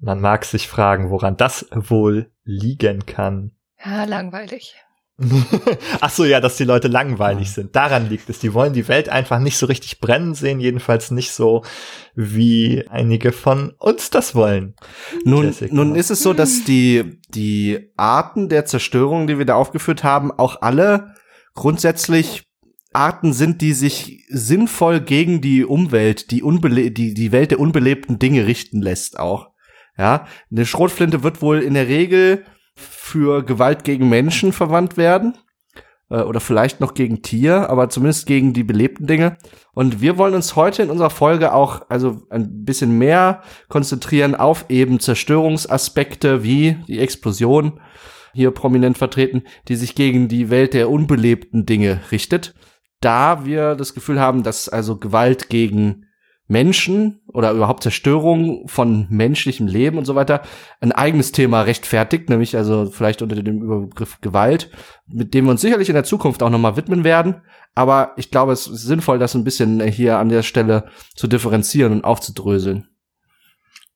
man 0.00 0.20
mag 0.20 0.44
sich 0.44 0.68
fragen, 0.68 1.10
woran 1.10 1.36
das 1.36 1.66
wohl 1.72 2.30
liegen 2.44 3.06
kann. 3.06 3.52
Ja, 3.84 4.04
langweilig. 4.04 4.74
Ach 6.00 6.10
so, 6.10 6.24
ja, 6.24 6.40
dass 6.40 6.56
die 6.56 6.64
Leute 6.64 6.88
langweilig 6.88 7.50
sind. 7.50 7.74
Daran 7.74 8.08
liegt 8.08 8.28
es. 8.28 8.38
Die 8.38 8.52
wollen 8.52 8.74
die 8.74 8.86
Welt 8.86 9.08
einfach 9.08 9.38
nicht 9.38 9.56
so 9.56 9.66
richtig 9.66 10.00
brennen 10.00 10.34
sehen, 10.34 10.60
jedenfalls 10.60 11.10
nicht 11.10 11.32
so, 11.32 11.64
wie 12.14 12.86
einige 12.90 13.32
von 13.32 13.72
uns 13.78 14.10
das 14.10 14.34
wollen. 14.34 14.74
Nun, 15.24 15.54
nun 15.70 15.94
ist 15.94 16.10
es 16.10 16.22
so, 16.22 16.34
dass 16.34 16.64
die, 16.64 17.18
die 17.30 17.90
Arten 17.96 18.50
der 18.50 18.66
Zerstörung, 18.66 19.26
die 19.26 19.38
wir 19.38 19.46
da 19.46 19.54
aufgeführt 19.54 20.04
haben, 20.04 20.30
auch 20.30 20.60
alle 20.60 21.14
grundsätzlich 21.54 22.44
Arten 22.92 23.32
sind, 23.32 23.62
die 23.62 23.72
sich 23.72 24.24
sinnvoll 24.28 25.00
gegen 25.00 25.40
die 25.40 25.64
Umwelt, 25.64 26.30
die, 26.30 26.42
unbele 26.42 26.90
die, 26.90 27.14
die 27.14 27.32
Welt 27.32 27.52
der 27.52 27.60
unbelebten 27.60 28.18
Dinge 28.18 28.46
richten 28.46 28.82
lässt 28.82 29.18
auch. 29.18 29.48
Ja, 29.98 30.26
eine 30.50 30.66
Schrotflinte 30.66 31.22
wird 31.22 31.40
wohl 31.40 31.60
in 31.60 31.72
der 31.72 31.88
Regel 31.88 32.44
für 32.76 33.42
Gewalt 33.42 33.82
gegen 33.84 34.08
Menschen 34.08 34.52
verwandt 34.52 34.96
werden. 34.96 35.36
Äh, 36.10 36.20
oder 36.20 36.40
vielleicht 36.40 36.80
noch 36.80 36.94
gegen 36.94 37.22
Tier, 37.22 37.68
aber 37.68 37.88
zumindest 37.88 38.26
gegen 38.26 38.52
die 38.52 38.64
belebten 38.64 39.06
Dinge. 39.06 39.36
Und 39.72 40.00
wir 40.00 40.18
wollen 40.18 40.34
uns 40.34 40.56
heute 40.56 40.82
in 40.82 40.90
unserer 40.90 41.10
Folge 41.10 41.52
auch 41.52 41.82
also 41.88 42.22
ein 42.30 42.64
bisschen 42.64 42.96
mehr 42.98 43.42
konzentrieren 43.68 44.34
auf 44.34 44.66
eben 44.68 45.00
Zerstörungsaspekte 45.00 46.42
wie 46.42 46.76
die 46.86 47.00
Explosion 47.00 47.80
hier 48.32 48.50
prominent 48.50 48.98
vertreten, 48.98 49.44
die 49.68 49.76
sich 49.76 49.94
gegen 49.94 50.28
die 50.28 50.50
Welt 50.50 50.74
der 50.74 50.90
unbelebten 50.90 51.64
Dinge 51.64 52.00
richtet. 52.12 52.54
Da 53.00 53.44
wir 53.44 53.74
das 53.74 53.94
Gefühl 53.94 54.20
haben, 54.20 54.42
dass 54.42 54.68
also 54.68 54.98
Gewalt 54.98 55.48
gegen 55.48 56.05
Menschen 56.48 57.20
oder 57.26 57.50
überhaupt 57.50 57.82
Zerstörung 57.82 58.68
von 58.68 59.06
menschlichem 59.10 59.66
Leben 59.66 59.98
und 59.98 60.04
so 60.04 60.14
weiter 60.14 60.42
ein 60.80 60.92
eigenes 60.92 61.32
Thema 61.32 61.62
rechtfertigt, 61.62 62.28
nämlich 62.28 62.56
also 62.56 62.86
vielleicht 62.86 63.20
unter 63.20 63.34
dem 63.36 63.62
Überbegriff 63.62 64.20
Gewalt, 64.20 64.70
mit 65.06 65.34
dem 65.34 65.46
wir 65.46 65.50
uns 65.50 65.60
sicherlich 65.60 65.88
in 65.88 65.94
der 65.94 66.04
Zukunft 66.04 66.42
auch 66.42 66.50
nochmal 66.50 66.76
widmen 66.76 67.02
werden. 67.02 67.42
Aber 67.74 68.12
ich 68.16 68.30
glaube, 68.30 68.52
es 68.52 68.66
ist 68.66 68.82
sinnvoll, 68.82 69.18
das 69.18 69.34
ein 69.34 69.44
bisschen 69.44 69.80
hier 69.80 70.18
an 70.18 70.28
der 70.28 70.42
Stelle 70.42 70.88
zu 71.14 71.26
differenzieren 71.26 71.92
und 71.92 72.04
aufzudröseln. 72.04 72.88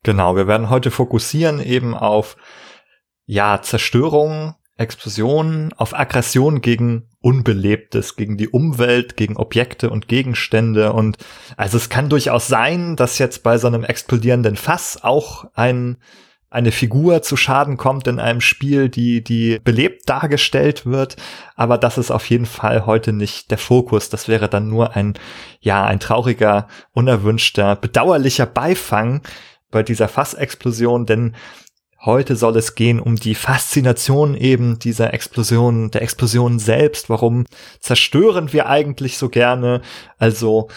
Genau, 0.03 0.35
wir 0.35 0.47
werden 0.47 0.71
heute 0.71 0.91
fokussieren 0.91 1.61
eben 1.61 1.95
auf 1.95 2.37
ja, 3.27 3.63
Zerstörung 3.63 4.55
Explosionen, 4.81 5.73
auf 5.75 5.97
Aggression 5.97 6.63
gegen 6.63 7.09
Unbelebtes, 7.21 8.17
gegen 8.17 8.39
die 8.39 8.49
Umwelt, 8.49 9.17
gegen 9.17 9.37
Objekte 9.37 9.91
und 9.91 10.09
Gegenstände. 10.09 10.95
Und 10.95 11.19
also 11.57 11.77
es 11.77 11.91
kann 11.91 12.09
durchaus 12.09 12.49
sein, 12.49 12.97
dass 12.97 13.19
jetzt 13.19 13.43
bei 13.43 13.59
so 13.59 13.67
einem 13.67 13.85
explodierenden 13.85 14.57
Fass 14.57 14.99
auch 15.03 15.45
ein, 15.55 15.99
eine 16.49 16.73
Figur 16.73 17.21
zu 17.21 17.37
Schaden 17.37 17.77
kommt 17.77 18.07
in 18.07 18.19
einem 18.19 18.41
Spiel, 18.41 18.89
die, 18.89 19.23
die 19.23 19.61
belebt 19.63 20.09
dargestellt 20.09 20.87
wird. 20.87 21.17
Aber 21.57 21.77
das 21.77 21.99
ist 21.99 22.11
auf 22.11 22.29
jeden 22.31 22.47
Fall 22.47 22.87
heute 22.87 23.13
nicht 23.13 23.51
der 23.51 23.59
Fokus. 23.59 24.09
Das 24.09 24.29
wäre 24.29 24.49
dann 24.49 24.69
nur 24.69 24.97
ein, 24.97 25.13
ja, 25.61 25.85
ein 25.85 26.01
trauriger, 26.01 26.69
unerwünschter, 26.93 27.77
bedauerlicher 27.77 28.47
Beifang 28.47 29.21
bei 29.71 29.83
dieser 29.83 30.09
Fassexplosion, 30.09 31.05
denn 31.05 31.37
Heute 32.03 32.35
soll 32.35 32.57
es 32.57 32.75
gehen 32.75 32.99
um 32.99 33.17
die 33.17 33.35
Faszination 33.35 34.35
eben 34.35 34.79
dieser 34.79 35.13
Explosion, 35.13 35.91
der 35.91 36.01
Explosion 36.01 36.59
selbst. 36.59 37.11
Warum 37.11 37.45
zerstören 37.79 38.55
wir 38.55 38.71
eigentlich 38.71 39.19
so 39.19 39.29
gerne? 39.29 39.83
Also 40.17 40.69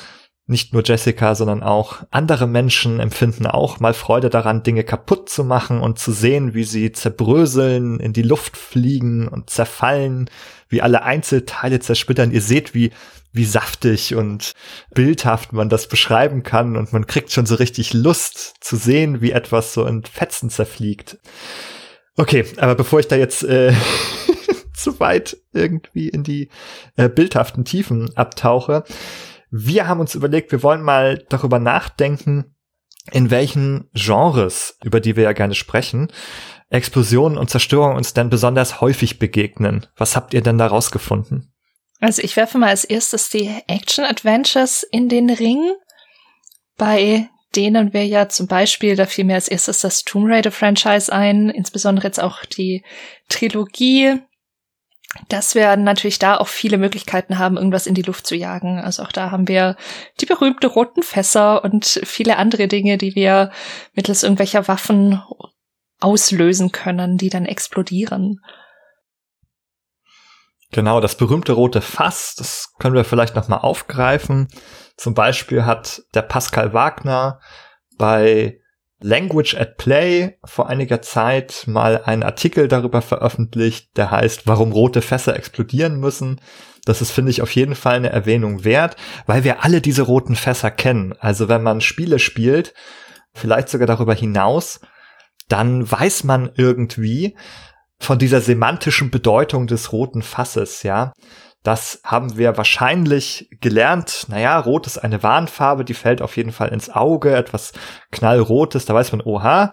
nicht 0.47 0.73
nur 0.73 0.83
Jessica, 0.83 1.35
sondern 1.35 1.63
auch 1.63 2.03
andere 2.11 2.45
Menschen 2.45 2.99
empfinden 2.99 3.47
auch 3.47 3.79
mal 3.79 3.93
Freude 3.93 4.29
daran, 4.29 4.63
Dinge 4.63 4.83
kaputt 4.83 5.29
zu 5.29 5.45
machen 5.45 5.79
und 5.79 5.97
zu 5.97 6.11
sehen, 6.11 6.53
wie 6.53 6.65
sie 6.65 6.91
zerbröseln, 6.91 8.01
in 8.01 8.11
die 8.11 8.23
Luft 8.23 8.57
fliegen 8.57 9.29
und 9.29 9.49
zerfallen, 9.49 10.29
wie 10.67 10.81
alle 10.81 11.03
Einzelteile 11.03 11.79
zersplittern. 11.79 12.31
Ihr 12.31 12.41
seht, 12.41 12.73
wie 12.73 12.91
wie 13.33 13.45
saftig 13.45 14.15
und 14.15 14.53
bildhaft 14.93 15.51
man 15.51 15.67
das 15.67 15.87
beschreiben 15.87 16.43
kann 16.43 16.77
und 16.77 16.93
man 16.93 17.07
kriegt 17.07 17.31
schon 17.31 17.45
so 17.45 17.55
richtig 17.55 17.93
Lust 17.93 18.55
zu 18.61 18.75
sehen, 18.77 19.21
wie 19.21 19.31
etwas 19.31 19.73
so 19.73 19.85
in 19.85 20.03
Fetzen 20.03 20.49
zerfliegt. 20.49 21.17
Okay, 22.15 22.45
aber 22.57 22.75
bevor 22.75 22.99
ich 22.99 23.07
da 23.07 23.15
jetzt 23.15 23.43
äh, 23.43 23.73
zu 24.73 24.99
weit 24.99 25.37
irgendwie 25.51 26.09
in 26.09 26.23
die 26.23 26.49
äh, 26.95 27.09
bildhaften 27.09 27.65
Tiefen 27.65 28.15
abtauche, 28.15 28.83
wir 29.49 29.87
haben 29.87 29.99
uns 29.99 30.15
überlegt, 30.15 30.51
wir 30.51 30.63
wollen 30.63 30.81
mal 30.81 31.25
darüber 31.29 31.59
nachdenken, 31.59 32.55
in 33.11 33.31
welchen 33.31 33.89
Genres, 33.93 34.77
über 34.83 34.99
die 34.99 35.15
wir 35.15 35.23
ja 35.23 35.33
gerne 35.33 35.55
sprechen, 35.55 36.11
Explosionen 36.69 37.37
und 37.37 37.49
Zerstörung 37.49 37.95
uns 37.95 38.13
denn 38.13 38.29
besonders 38.29 38.81
häufig 38.81 39.19
begegnen. 39.19 39.85
Was 39.95 40.15
habt 40.15 40.33
ihr 40.33 40.41
denn 40.41 40.57
da 40.57 40.67
rausgefunden? 40.67 41.52
Also 42.03 42.21
ich 42.21 42.35
werfe 42.35 42.57
mal 42.57 42.67
als 42.67 42.83
erstes 42.83 43.29
die 43.29 43.49
Action-Adventures 43.67 44.83
in 44.83 45.07
den 45.07 45.29
Ring, 45.29 45.71
bei 46.75 47.29
denen 47.55 47.93
wir 47.93 48.05
ja 48.05 48.27
zum 48.27 48.47
Beispiel, 48.47 48.97
da 48.97 49.05
fiel 49.05 49.23
mir 49.23 49.35
als 49.35 49.47
erstes 49.47 49.79
das 49.79 50.03
Tomb 50.03 50.27
Raider-Franchise 50.27 51.13
ein, 51.13 51.49
insbesondere 51.49 52.07
jetzt 52.07 52.21
auch 52.21 52.43
die 52.43 52.83
Trilogie, 53.29 54.19
dass 55.29 55.55
wir 55.55 55.77
natürlich 55.77 56.19
da 56.19 56.35
auch 56.35 56.49
viele 56.49 56.77
Möglichkeiten 56.77 57.39
haben, 57.39 57.55
irgendwas 57.55 57.87
in 57.87 57.93
die 57.93 58.01
Luft 58.01 58.27
zu 58.27 58.35
jagen. 58.35 58.81
Also 58.81 59.03
auch 59.03 59.13
da 59.13 59.31
haben 59.31 59.47
wir 59.47 59.77
die 60.19 60.25
berühmten 60.25 60.65
roten 60.65 61.03
Fässer 61.03 61.63
und 61.63 62.01
viele 62.03 62.35
andere 62.35 62.67
Dinge, 62.67 62.97
die 62.97 63.15
wir 63.15 63.49
mittels 63.93 64.23
irgendwelcher 64.23 64.67
Waffen 64.67 65.21
auslösen 66.01 66.73
können, 66.73 67.17
die 67.17 67.29
dann 67.29 67.45
explodieren. 67.45 68.41
Genau, 70.73 70.99
das 70.99 71.15
berühmte 71.15 71.51
rote 71.51 71.81
Fass, 71.81 72.33
das 72.35 72.73
können 72.79 72.95
wir 72.95 73.05
vielleicht 73.05 73.35
noch 73.35 73.47
mal 73.47 73.57
aufgreifen. 73.57 74.47
Zum 74.97 75.13
Beispiel 75.13 75.65
hat 75.65 76.01
der 76.15 76.23
Pascal 76.23 76.73
Wagner 76.73 77.39
bei 77.99 78.59
Language 78.99 79.55
at 79.55 79.77
Play 79.77 80.39
vor 80.43 80.69
einiger 80.69 81.03
Zeit 81.03 81.65
mal 81.67 82.01
einen 82.03 82.23
Artikel 82.23 82.67
darüber 82.67 83.03
veröffentlicht, 83.03 83.95
der 83.97 84.09
heißt, 84.09 84.47
warum 84.47 84.71
rote 84.71 85.03
Fässer 85.03 85.35
explodieren 85.35 85.99
müssen. 85.99 86.41
Das 86.85 87.03
ist, 87.03 87.11
finde 87.11 87.29
ich, 87.29 87.43
auf 87.43 87.53
jeden 87.53 87.75
Fall 87.75 87.97
eine 87.97 88.09
Erwähnung 88.09 88.63
wert, 88.63 88.95
weil 89.27 89.43
wir 89.43 89.63
alle 89.63 89.79
diese 89.79 90.01
roten 90.01 90.35
Fässer 90.35 90.71
kennen. 90.71 91.13
Also 91.19 91.49
wenn 91.49 91.61
man 91.61 91.81
Spiele 91.81 92.17
spielt, 92.17 92.73
vielleicht 93.35 93.69
sogar 93.69 93.85
darüber 93.85 94.15
hinaus, 94.15 94.81
dann 95.49 95.89
weiß 95.89 96.23
man 96.23 96.51
irgendwie 96.55 97.35
von 98.05 98.19
dieser 98.19 98.41
semantischen 98.41 99.11
Bedeutung 99.11 99.67
des 99.67 99.91
roten 99.91 100.21
Fasses, 100.21 100.83
ja. 100.83 101.13
Das 101.63 102.01
haben 102.03 102.37
wir 102.37 102.57
wahrscheinlich 102.57 103.47
gelernt. 103.61 104.25
Naja, 104.27 104.59
rot 104.59 104.85
ist 104.85 104.97
eine 104.97 105.23
Warnfarbe, 105.23 105.85
die 105.85 105.93
fällt 105.93 106.21
auf 106.21 106.35
jeden 106.35 106.51
Fall 106.51 106.69
ins 106.69 106.89
Auge, 106.89 107.33
etwas 107.35 107.71
knallrotes, 108.11 108.85
da 108.85 108.93
weiß 108.93 109.13
man, 109.13 109.21
oha, 109.21 109.71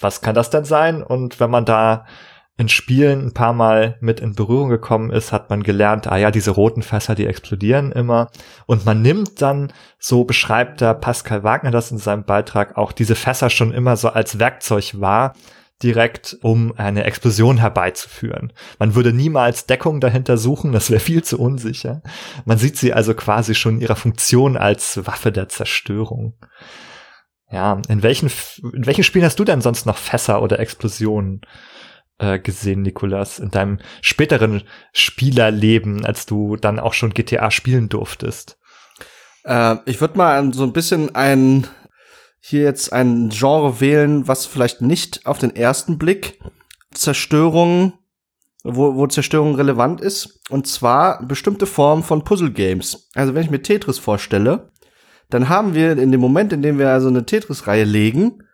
was 0.00 0.22
kann 0.22 0.34
das 0.34 0.48
denn 0.50 0.64
sein? 0.64 1.02
Und 1.02 1.40
wenn 1.40 1.50
man 1.50 1.66
da 1.66 2.06
in 2.56 2.68
Spielen 2.68 3.26
ein 3.26 3.34
paar 3.34 3.52
Mal 3.52 3.96
mit 4.00 4.18
in 4.18 4.34
Berührung 4.34 4.68
gekommen 4.68 5.10
ist, 5.10 5.32
hat 5.32 5.48
man 5.48 5.62
gelernt, 5.62 6.08
ah 6.08 6.16
ja, 6.16 6.32
diese 6.32 6.50
roten 6.50 6.82
Fässer, 6.82 7.14
die 7.14 7.26
explodieren 7.26 7.92
immer. 7.92 8.30
Und 8.66 8.84
man 8.84 9.00
nimmt 9.00 9.40
dann, 9.40 9.72
so 9.98 10.24
beschreibt 10.24 10.80
der 10.80 10.94
Pascal 10.94 11.44
Wagner 11.44 11.70
das 11.70 11.92
in 11.92 11.98
seinem 11.98 12.24
Beitrag, 12.24 12.76
auch 12.76 12.90
diese 12.90 13.14
Fässer 13.14 13.48
schon 13.48 13.72
immer 13.72 13.96
so 13.96 14.08
als 14.08 14.40
Werkzeug 14.40 15.00
wahr, 15.00 15.34
direkt, 15.82 16.36
um 16.42 16.72
eine 16.76 17.04
Explosion 17.04 17.58
herbeizuführen. 17.58 18.52
Man 18.78 18.94
würde 18.94 19.12
niemals 19.12 19.66
Deckung 19.66 20.00
dahinter 20.00 20.36
suchen, 20.36 20.72
das 20.72 20.90
wäre 20.90 21.00
viel 21.00 21.22
zu 21.22 21.38
unsicher. 21.38 22.02
Man 22.44 22.58
sieht 22.58 22.76
sie 22.76 22.92
also 22.92 23.14
quasi 23.14 23.54
schon 23.54 23.76
in 23.76 23.82
ihrer 23.82 23.96
Funktion 23.96 24.56
als 24.56 25.06
Waffe 25.06 25.30
der 25.30 25.48
Zerstörung. 25.48 26.34
Ja, 27.50 27.80
in 27.88 28.02
welchen, 28.02 28.30
in 28.72 28.86
welchen 28.86 29.04
Spielen 29.04 29.24
hast 29.24 29.38
du 29.38 29.44
denn 29.44 29.60
sonst 29.60 29.86
noch 29.86 29.96
Fässer 29.96 30.42
oder 30.42 30.58
Explosionen 30.58 31.40
äh, 32.18 32.38
gesehen, 32.38 32.82
Nikolas, 32.82 33.38
in 33.38 33.50
deinem 33.50 33.78
späteren 34.02 34.64
Spielerleben, 34.92 36.04
als 36.04 36.26
du 36.26 36.56
dann 36.56 36.78
auch 36.78 36.92
schon 36.92 37.14
GTA 37.14 37.50
spielen 37.50 37.88
durftest? 37.88 38.58
Äh, 39.44 39.76
ich 39.86 40.00
würde 40.00 40.18
mal 40.18 40.52
so 40.52 40.64
ein 40.64 40.72
bisschen 40.72 41.14
ein 41.14 41.66
hier 42.40 42.62
jetzt 42.62 42.92
ein 42.92 43.30
Genre 43.30 43.80
wählen, 43.80 44.28
was 44.28 44.46
vielleicht 44.46 44.80
nicht 44.80 45.26
auf 45.26 45.38
den 45.38 45.54
ersten 45.54 45.98
Blick 45.98 46.40
Zerstörung, 46.92 47.94
wo, 48.64 48.94
wo 48.96 49.06
Zerstörung 49.06 49.54
relevant 49.54 50.00
ist. 50.00 50.40
Und 50.50 50.66
zwar 50.66 51.26
bestimmte 51.26 51.66
Formen 51.66 52.02
von 52.02 52.24
Puzzle 52.24 52.52
Games. 52.52 53.08
Also 53.14 53.34
wenn 53.34 53.44
ich 53.44 53.50
mir 53.50 53.62
Tetris 53.62 53.98
vorstelle, 53.98 54.70
dann 55.30 55.48
haben 55.48 55.74
wir 55.74 55.98
in 55.98 56.12
dem 56.12 56.20
Moment, 56.20 56.52
in 56.52 56.62
dem 56.62 56.78
wir 56.78 56.90
also 56.90 57.08
eine 57.08 57.26
Tetris-Reihe 57.26 57.84
legen, 57.84 58.44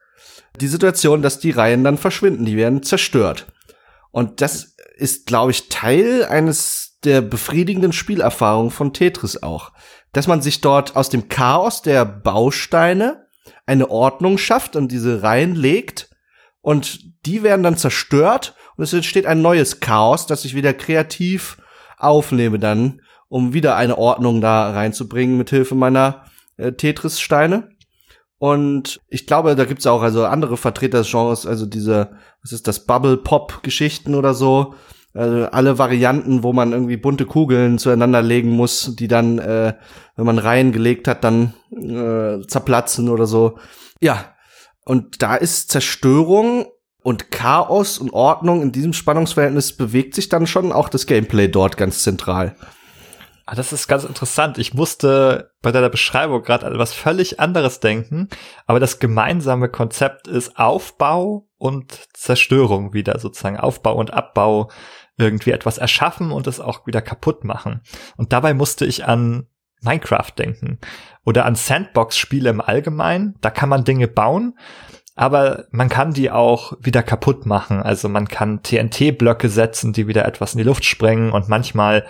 die 0.60 0.68
Situation, 0.68 1.22
dass 1.22 1.38
die 1.38 1.50
Reihen 1.50 1.84
dann 1.84 1.98
verschwinden, 1.98 2.44
die 2.44 2.56
werden 2.56 2.82
zerstört. 2.82 3.46
Und 4.10 4.40
das 4.40 4.76
ist, 4.96 5.26
glaube 5.26 5.50
ich, 5.50 5.68
Teil 5.68 6.24
eines 6.24 6.98
der 7.02 7.20
befriedigenden 7.20 7.92
Spielerfahrungen 7.92 8.70
von 8.70 8.92
Tetris 8.92 9.42
auch. 9.42 9.72
Dass 10.12 10.28
man 10.28 10.42
sich 10.42 10.60
dort 10.60 10.94
aus 10.94 11.08
dem 11.08 11.28
Chaos 11.28 11.82
der 11.82 12.04
Bausteine 12.04 13.23
eine 13.66 13.90
Ordnung 13.90 14.38
schafft 14.38 14.76
und 14.76 14.92
diese 14.92 15.22
reinlegt 15.22 16.10
und 16.60 17.00
die 17.26 17.42
werden 17.42 17.62
dann 17.62 17.76
zerstört 17.76 18.54
und 18.76 18.84
es 18.84 18.92
entsteht 18.92 19.26
ein 19.26 19.42
neues 19.42 19.80
Chaos, 19.80 20.26
das 20.26 20.44
ich 20.44 20.54
wieder 20.54 20.72
kreativ 20.72 21.58
aufnehme 21.98 22.58
dann, 22.58 23.02
um 23.28 23.52
wieder 23.52 23.76
eine 23.76 23.98
Ordnung 23.98 24.40
da 24.40 24.70
reinzubringen 24.70 25.38
mit 25.38 25.50
Hilfe 25.50 25.74
meiner 25.74 26.24
äh, 26.56 26.72
Tetris-Steine. 26.72 27.70
Und 28.38 29.00
ich 29.08 29.26
glaube, 29.26 29.54
da 29.56 29.64
gibt's 29.64 29.86
auch 29.86 30.02
also 30.02 30.26
andere 30.26 30.56
Vertreter 30.56 30.98
des 30.98 31.10
Genres, 31.10 31.46
also 31.46 31.66
diese, 31.66 32.16
was 32.42 32.52
ist 32.52 32.68
das, 32.68 32.84
Bubble-Pop-Geschichten 32.84 34.14
oder 34.14 34.34
so, 34.34 34.74
also 35.14 35.46
alle 35.46 35.78
Varianten, 35.78 36.42
wo 36.42 36.52
man 36.52 36.72
irgendwie 36.72 36.96
bunte 36.96 37.24
Kugeln 37.24 37.78
zueinander 37.78 38.20
legen 38.20 38.50
muss, 38.50 38.96
die 38.96 39.08
dann, 39.08 39.38
äh, 39.38 39.74
wenn 40.16 40.26
man 40.26 40.38
reingelegt 40.38 41.06
hat, 41.06 41.22
dann 41.22 41.54
äh, 41.70 42.44
zerplatzen 42.46 43.08
oder 43.08 43.26
so. 43.26 43.58
Ja, 44.00 44.34
und 44.84 45.22
da 45.22 45.36
ist 45.36 45.70
Zerstörung 45.70 46.66
und 47.02 47.30
Chaos 47.30 47.98
und 47.98 48.12
Ordnung 48.12 48.62
in 48.62 48.72
diesem 48.72 48.92
Spannungsverhältnis 48.92 49.76
bewegt 49.76 50.14
sich 50.14 50.28
dann 50.28 50.46
schon 50.46 50.72
auch 50.72 50.88
das 50.88 51.06
Gameplay 51.06 51.48
dort 51.48 51.76
ganz 51.76 52.02
zentral. 52.02 52.56
Ah, 53.46 53.54
das 53.54 53.74
ist 53.74 53.88
ganz 53.88 54.04
interessant. 54.04 54.56
Ich 54.56 54.72
musste 54.72 55.50
bei 55.60 55.70
deiner 55.70 55.90
Beschreibung 55.90 56.42
gerade 56.42 56.64
an 56.64 56.72
etwas 56.72 56.94
völlig 56.94 57.40
anderes 57.40 57.78
denken, 57.78 58.30
aber 58.66 58.80
das 58.80 59.00
gemeinsame 59.00 59.68
Konzept 59.68 60.28
ist 60.28 60.58
Aufbau 60.58 61.46
und 61.58 62.08
Zerstörung 62.14 62.94
wieder 62.94 63.18
sozusagen. 63.18 63.58
Aufbau 63.58 63.96
und 63.96 64.14
Abbau 64.14 64.70
irgendwie 65.16 65.50
etwas 65.50 65.78
erschaffen 65.78 66.32
und 66.32 66.46
es 66.46 66.60
auch 66.60 66.86
wieder 66.86 67.02
kaputt 67.02 67.44
machen. 67.44 67.82
Und 68.16 68.32
dabei 68.32 68.54
musste 68.54 68.84
ich 68.84 69.06
an 69.06 69.46
Minecraft 69.80 70.32
denken 70.36 70.78
oder 71.24 71.44
an 71.44 71.54
Sandbox-Spiele 71.54 72.50
im 72.50 72.60
Allgemeinen. 72.60 73.36
Da 73.40 73.50
kann 73.50 73.68
man 73.68 73.84
Dinge 73.84 74.08
bauen, 74.08 74.58
aber 75.14 75.66
man 75.70 75.88
kann 75.88 76.12
die 76.12 76.30
auch 76.30 76.72
wieder 76.80 77.02
kaputt 77.02 77.46
machen. 77.46 77.82
Also 77.82 78.08
man 78.08 78.26
kann 78.26 78.62
TNT-Blöcke 78.62 79.48
setzen, 79.48 79.92
die 79.92 80.08
wieder 80.08 80.24
etwas 80.24 80.54
in 80.54 80.58
die 80.58 80.64
Luft 80.64 80.84
sprengen 80.84 81.32
und 81.32 81.48
manchmal 81.48 82.04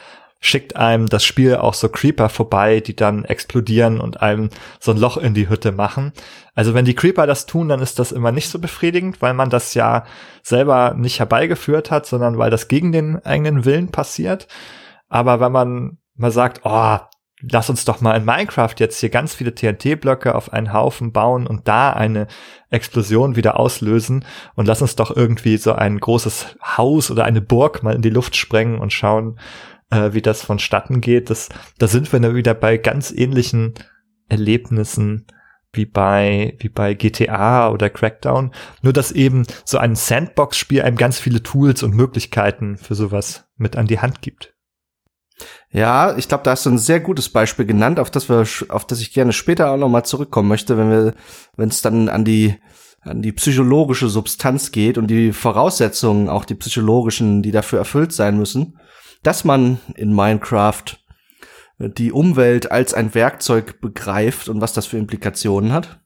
schickt 0.45 0.77
einem 0.77 1.09
das 1.09 1.25
Spiel 1.25 1.57
auch 1.57 1.73
so 1.73 1.89
Creeper 1.89 2.29
vorbei, 2.29 2.81
die 2.81 2.95
dann 2.95 3.25
explodieren 3.25 3.99
und 3.99 4.21
einem 4.21 4.51
so 4.79 4.91
ein 4.91 4.99
Loch 4.99 5.17
in 5.17 5.33
die 5.33 5.49
Hütte 5.49 5.73
machen. 5.73 6.13
Also 6.55 6.75
wenn 6.75 6.85
die 6.85 6.95
Creeper 6.95 7.27
das 7.27 7.47
tun, 7.47 7.71
dann 7.71 7.81
ist 7.81 7.99
das 7.99 8.13
immer 8.13 8.31
nicht 8.31 8.51
so 8.51 8.59
befriedigend, 8.59 9.23
weil 9.23 9.33
man 9.33 9.49
das 9.49 9.73
ja 9.73 10.05
selber 10.43 10.93
nicht 10.99 11.19
herbeigeführt 11.19 11.91
hat, 11.91 12.05
sondern 12.05 12.37
weil 12.37 12.51
das 12.51 12.69
gegen 12.69 12.93
den 12.93 13.25
eigenen 13.25 13.65
Willen 13.65 13.91
passiert. 13.91 14.47
Aber 15.09 15.41
wenn 15.41 15.51
man 15.51 15.97
mal 16.15 16.31
sagt, 16.31 16.61
oh, 16.65 16.99
lass 17.41 17.71
uns 17.71 17.87
doch 17.87 18.03
mal 18.03 18.15
in 18.15 18.27
Minecraft 18.27 18.75
jetzt 18.77 19.01
hier 19.01 19.09
ganz 19.09 19.35
viele 19.35 19.55
TNT-Blöcke 19.55 20.35
auf 20.35 20.53
einen 20.53 20.75
Haufen 20.75 21.13
bauen 21.13 21.47
und 21.47 21.69
da 21.69 21.91
eine 21.91 22.27
Explosion 22.69 23.35
wieder 23.35 23.59
auslösen 23.59 24.27
und 24.57 24.67
lass 24.67 24.83
uns 24.83 24.95
doch 24.95 25.15
irgendwie 25.15 25.57
so 25.57 25.73
ein 25.73 25.99
großes 25.99 26.57
Haus 26.77 27.11
oder 27.11 27.25
eine 27.25 27.41
Burg 27.41 27.83
mal 27.83 27.95
in 27.95 28.03
die 28.03 28.11
Luft 28.11 28.37
sprengen 28.37 28.79
und 28.79 28.93
schauen, 28.93 29.39
äh, 29.95 30.13
wie 30.13 30.23
das 30.23 30.43
vonstatten 30.43 31.01
geht. 31.01 31.31
Das, 31.31 31.49
da 31.79 31.87
sind 31.87 32.13
wir 32.13 32.21
dann 32.21 32.35
wieder 32.35 32.55
bei 32.55 32.77
ganz 32.77 33.11
ähnlichen 33.11 33.75
Erlebnissen 34.29 35.27
wie 35.73 35.87
bei, 35.87 36.57
wie 36.61 36.69
bei 36.69 36.95
GTA 36.95 37.71
oder 37.71 37.91
Crackdown. 37.91 38.53
Nur, 38.83 38.93
dass 38.93 39.13
eben 39.13 39.45
so 39.65 39.79
ein 39.79 39.97
Sandbox-Spiel 39.97 40.83
einem 40.83 40.97
ganz 40.97 41.19
viele 41.19 41.43
Tools 41.43 41.83
und 41.83 41.95
Möglichkeiten 41.95 42.77
für 42.77 42.95
sowas 42.95 43.49
mit 43.57 43.77
an 43.77 43.87
die 43.87 43.99
Hand 43.99 44.23
gibt. 44.23 44.55
Ja, 45.71 46.17
ich 46.17 46.29
glaube, 46.29 46.45
da 46.45 46.53
hast 46.53 46.65
du 46.65 46.71
ein 46.71 46.79
sehr 46.79 47.01
gutes 47.01 47.29
Beispiel 47.29 47.67
genannt, 47.67 47.99
auf 47.99 48.11
das 48.11 48.29
wir, 48.29 48.47
auf 48.69 48.87
das 48.87 49.01
ich 49.01 49.13
gerne 49.13 49.33
später 49.33 49.73
auch 49.73 49.77
nochmal 49.77 50.05
zurückkommen 50.05 50.49
möchte, 50.49 50.79
wenn 50.79 50.91
wir, 50.91 51.15
wenn 51.57 51.71
es 51.71 51.83
dann 51.83 52.09
an 52.09 52.25
die, 52.25 52.55
an 53.01 53.21
die 53.21 53.33
psychologische 53.33 54.09
Substanz 54.09 54.71
geht 54.71 54.97
und 54.97 55.09
die 55.09 55.33
Voraussetzungen, 55.33 56.29
auch 56.29 56.45
die 56.45 56.55
psychologischen, 56.55 57.43
die 57.43 57.51
dafür 57.51 57.81
erfüllt 57.81 58.13
sein 58.13 58.39
müssen 58.39 58.79
dass 59.25 59.45
man 59.45 59.81
in 59.97 60.15
Minecraft 60.15 60.85
die 61.79 62.13
Umwelt 62.13 62.71
als 62.71 62.95
ein 62.95 63.15
Werkzeug 63.15 63.81
begreift 63.81 64.49
und 64.49 64.61
was 64.61 64.73
das 64.73 64.87
für 64.87 64.99
Implikationen 64.99 65.73
hat. 65.73 66.01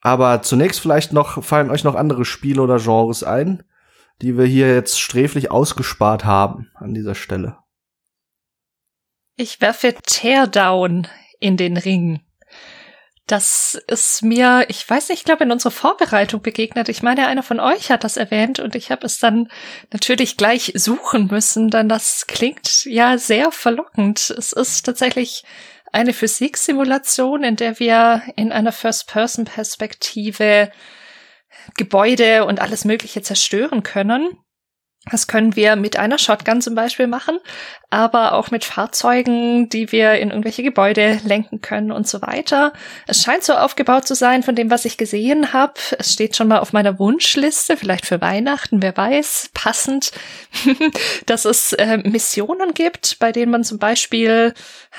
Aber 0.00 0.42
zunächst 0.42 0.80
vielleicht 0.80 1.12
noch, 1.12 1.42
fallen 1.42 1.70
euch 1.70 1.82
noch 1.82 1.96
andere 1.96 2.24
Spiele 2.24 2.62
oder 2.62 2.78
Genres 2.78 3.24
ein, 3.24 3.64
die 4.22 4.36
wir 4.36 4.44
hier 4.46 4.72
jetzt 4.72 5.00
sträflich 5.00 5.50
ausgespart 5.50 6.24
haben 6.24 6.70
an 6.74 6.94
dieser 6.94 7.14
Stelle. 7.14 7.58
Ich 9.36 9.60
werfe 9.60 9.94
Teardown 9.94 11.06
in 11.40 11.56
den 11.56 11.76
Ring. 11.76 12.20
Das 13.28 13.78
ist 13.86 14.22
mir, 14.22 14.64
ich 14.68 14.88
weiß 14.88 15.10
nicht, 15.10 15.18
ich 15.18 15.24
glaube 15.24 15.44
in 15.44 15.52
unserer 15.52 15.70
Vorbereitung 15.70 16.40
begegnet. 16.40 16.88
Ich 16.88 17.02
meine, 17.02 17.26
einer 17.26 17.42
von 17.42 17.60
euch 17.60 17.90
hat 17.90 18.02
das 18.02 18.16
erwähnt 18.16 18.58
und 18.58 18.74
ich 18.74 18.90
habe 18.90 19.04
es 19.04 19.18
dann 19.18 19.50
natürlich 19.92 20.38
gleich 20.38 20.72
suchen 20.74 21.26
müssen, 21.26 21.68
denn 21.68 21.90
das 21.90 22.26
klingt 22.26 22.86
ja 22.86 23.18
sehr 23.18 23.52
verlockend. 23.52 24.30
Es 24.30 24.54
ist 24.54 24.86
tatsächlich 24.86 25.44
eine 25.92 26.14
Physiksimulation, 26.14 27.44
in 27.44 27.56
der 27.56 27.78
wir 27.78 28.22
in 28.34 28.50
einer 28.50 28.72
First-Person-Perspektive 28.72 30.72
Gebäude 31.76 32.46
und 32.46 32.60
alles 32.60 32.86
Mögliche 32.86 33.20
zerstören 33.20 33.82
können. 33.82 34.38
Das 35.10 35.26
können 35.26 35.56
wir 35.56 35.76
mit 35.76 35.98
einer 35.98 36.18
Shotgun 36.18 36.60
zum 36.60 36.74
Beispiel 36.74 37.06
machen, 37.06 37.38
aber 37.90 38.34
auch 38.34 38.50
mit 38.50 38.64
Fahrzeugen, 38.64 39.68
die 39.70 39.90
wir 39.92 40.14
in 40.14 40.30
irgendwelche 40.30 40.62
Gebäude 40.62 41.18
lenken 41.24 41.62
können 41.62 41.90
und 41.90 42.06
so 42.06 42.20
weiter. 42.20 42.72
Es 43.06 43.22
scheint 43.22 43.42
so 43.42 43.54
aufgebaut 43.54 44.06
zu 44.06 44.14
sein 44.14 44.42
von 44.42 44.54
dem, 44.54 44.70
was 44.70 44.84
ich 44.84 44.98
gesehen 44.98 45.52
habe. 45.52 45.74
Es 45.98 46.12
steht 46.12 46.36
schon 46.36 46.48
mal 46.48 46.58
auf 46.58 46.72
meiner 46.72 46.98
Wunschliste, 46.98 47.76
vielleicht 47.76 48.04
für 48.04 48.20
Weihnachten, 48.20 48.82
wer 48.82 48.96
weiß, 48.96 49.50
passend, 49.54 50.12
dass 51.26 51.46
es 51.46 51.72
äh, 51.72 51.98
Missionen 51.98 52.74
gibt, 52.74 53.18
bei 53.18 53.32
denen 53.32 53.50
man 53.50 53.64
zum 53.64 53.78
Beispiel 53.78 54.52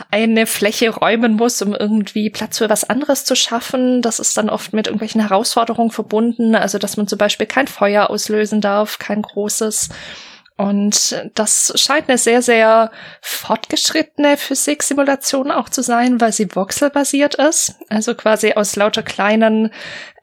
eine 0.09 0.47
Fläche 0.47 0.89
räumen 0.89 1.33
muss, 1.33 1.61
um 1.61 1.75
irgendwie 1.75 2.29
Platz 2.31 2.57
für 2.57 2.69
was 2.69 2.89
anderes 2.89 3.25
zu 3.25 3.35
schaffen. 3.35 4.01
Das 4.01 4.19
ist 4.19 4.35
dann 4.37 4.49
oft 4.49 4.73
mit 4.73 4.87
irgendwelchen 4.87 5.21
Herausforderungen 5.21 5.91
verbunden, 5.91 6.55
also 6.55 6.79
dass 6.79 6.97
man 6.97 7.07
zum 7.07 7.19
Beispiel 7.19 7.45
kein 7.45 7.67
Feuer 7.67 8.09
auslösen 8.09 8.61
darf, 8.61 8.97
kein 8.97 9.21
großes 9.21 9.89
und 10.59 11.23
das 11.35 11.71
scheint 11.75 12.09
eine 12.09 12.17
sehr, 12.17 12.41
sehr 12.41 12.91
fortgeschrittene 13.21 14.35
Physiksimulation 14.35 15.51
auch 15.51 15.69
zu 15.69 15.81
sein, 15.81 16.19
weil 16.19 16.33
sie 16.33 16.53
voxelbasiert 16.53 17.35
ist, 17.35 17.75
also 17.87 18.13
quasi 18.13 18.51
aus 18.51 18.75
lauter 18.75 19.01
kleinen 19.01 19.71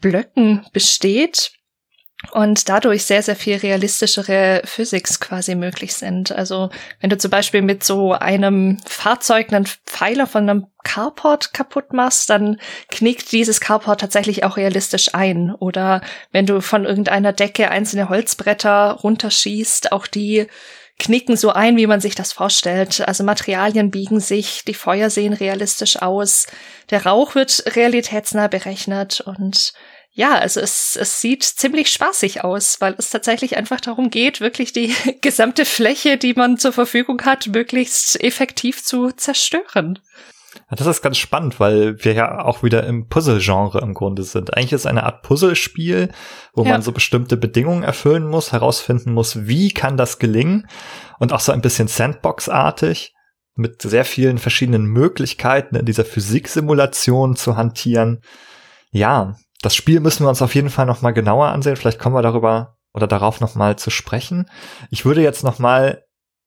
Blöcken 0.02 0.66
besteht 0.74 1.52
und 2.32 2.68
dadurch 2.68 3.04
sehr, 3.04 3.22
sehr 3.22 3.36
viel 3.36 3.56
realistischere 3.56 4.62
Physics 4.64 5.20
quasi 5.20 5.54
möglich 5.54 5.94
sind. 5.94 6.32
Also 6.32 6.70
wenn 7.00 7.10
du 7.10 7.18
zum 7.18 7.30
Beispiel 7.30 7.62
mit 7.62 7.84
so 7.84 8.12
einem 8.12 8.78
Fahrzeug 8.86 9.52
einen 9.52 9.66
Pfeiler 9.66 10.26
von 10.26 10.48
einem 10.48 10.66
Carport 10.84 11.52
kaputt 11.52 11.92
machst, 11.92 12.30
dann 12.30 12.58
knickt 12.88 13.32
dieses 13.32 13.60
Carport 13.60 14.00
tatsächlich 14.00 14.44
auch 14.44 14.56
realistisch 14.56 15.14
ein. 15.14 15.52
Oder 15.54 16.00
wenn 16.32 16.46
du 16.46 16.60
von 16.60 16.84
irgendeiner 16.84 17.32
Decke 17.32 17.70
einzelne 17.70 18.08
Holzbretter 18.08 18.92
runterschießt, 19.02 19.92
auch 19.92 20.06
die 20.06 20.46
knicken 20.98 21.36
so 21.36 21.50
ein, 21.50 21.76
wie 21.76 21.86
man 21.86 22.00
sich 22.00 22.14
das 22.14 22.32
vorstellt. 22.32 23.06
Also 23.06 23.22
Materialien 23.24 23.90
biegen 23.90 24.20
sich, 24.20 24.64
die 24.64 24.74
Feuer 24.74 25.10
sehen 25.10 25.32
realistisch 25.32 26.00
aus, 26.00 26.46
der 26.90 27.04
Rauch 27.04 27.34
wird 27.34 27.64
realitätsnah 27.74 28.48
berechnet 28.48 29.20
und 29.20 29.72
ja, 30.16 30.38
also 30.38 30.60
es, 30.60 30.96
es 30.98 31.20
sieht 31.20 31.44
ziemlich 31.44 31.90
spaßig 31.90 32.42
aus, 32.42 32.80
weil 32.80 32.94
es 32.96 33.10
tatsächlich 33.10 33.58
einfach 33.58 33.82
darum 33.82 34.08
geht, 34.08 34.40
wirklich 34.40 34.72
die 34.72 34.94
gesamte 35.20 35.66
Fläche, 35.66 36.16
die 36.16 36.32
man 36.32 36.56
zur 36.56 36.72
Verfügung 36.72 37.20
hat, 37.26 37.48
möglichst 37.48 38.18
effektiv 38.24 38.82
zu 38.82 39.10
zerstören. 39.10 39.98
Das 40.70 40.86
ist 40.86 41.02
ganz 41.02 41.18
spannend, 41.18 41.60
weil 41.60 42.02
wir 42.02 42.14
ja 42.14 42.42
auch 42.42 42.62
wieder 42.62 42.86
im 42.86 43.08
Puzzle-Genre 43.08 43.80
im 43.82 43.92
Grunde 43.92 44.22
sind. 44.22 44.56
Eigentlich 44.56 44.72
ist 44.72 44.80
es 44.80 44.86
eine 44.86 45.04
Art 45.04 45.22
Puzzlespiel, 45.22 46.10
wo 46.54 46.64
ja. 46.64 46.70
man 46.70 46.80
so 46.80 46.92
bestimmte 46.92 47.36
Bedingungen 47.36 47.82
erfüllen 47.82 48.26
muss, 48.26 48.52
herausfinden 48.52 49.12
muss, 49.12 49.46
wie 49.46 49.70
kann 49.70 49.98
das 49.98 50.18
gelingen 50.18 50.66
und 51.18 51.34
auch 51.34 51.40
so 51.40 51.52
ein 51.52 51.60
bisschen 51.60 51.88
Sandbox-artig 51.88 53.12
mit 53.54 53.82
sehr 53.82 54.06
vielen 54.06 54.38
verschiedenen 54.38 54.86
Möglichkeiten 54.86 55.76
in 55.76 55.84
dieser 55.84 56.06
Physiksimulation 56.06 57.36
zu 57.36 57.58
hantieren. 57.58 58.22
Ja, 58.90 59.36
das 59.62 59.74
Spiel 59.74 60.00
müssen 60.00 60.24
wir 60.24 60.28
uns 60.28 60.42
auf 60.42 60.54
jeden 60.54 60.70
Fall 60.70 60.86
noch 60.86 61.02
mal 61.02 61.12
genauer 61.12 61.48
ansehen. 61.48 61.76
Vielleicht 61.76 61.98
kommen 61.98 62.14
wir 62.14 62.22
darüber 62.22 62.76
oder 62.92 63.06
darauf 63.06 63.40
noch 63.40 63.54
mal 63.54 63.76
zu 63.76 63.90
sprechen. 63.90 64.48
Ich 64.90 65.04
würde 65.04 65.22
jetzt 65.22 65.44
noch 65.44 65.58
mal 65.58 66.04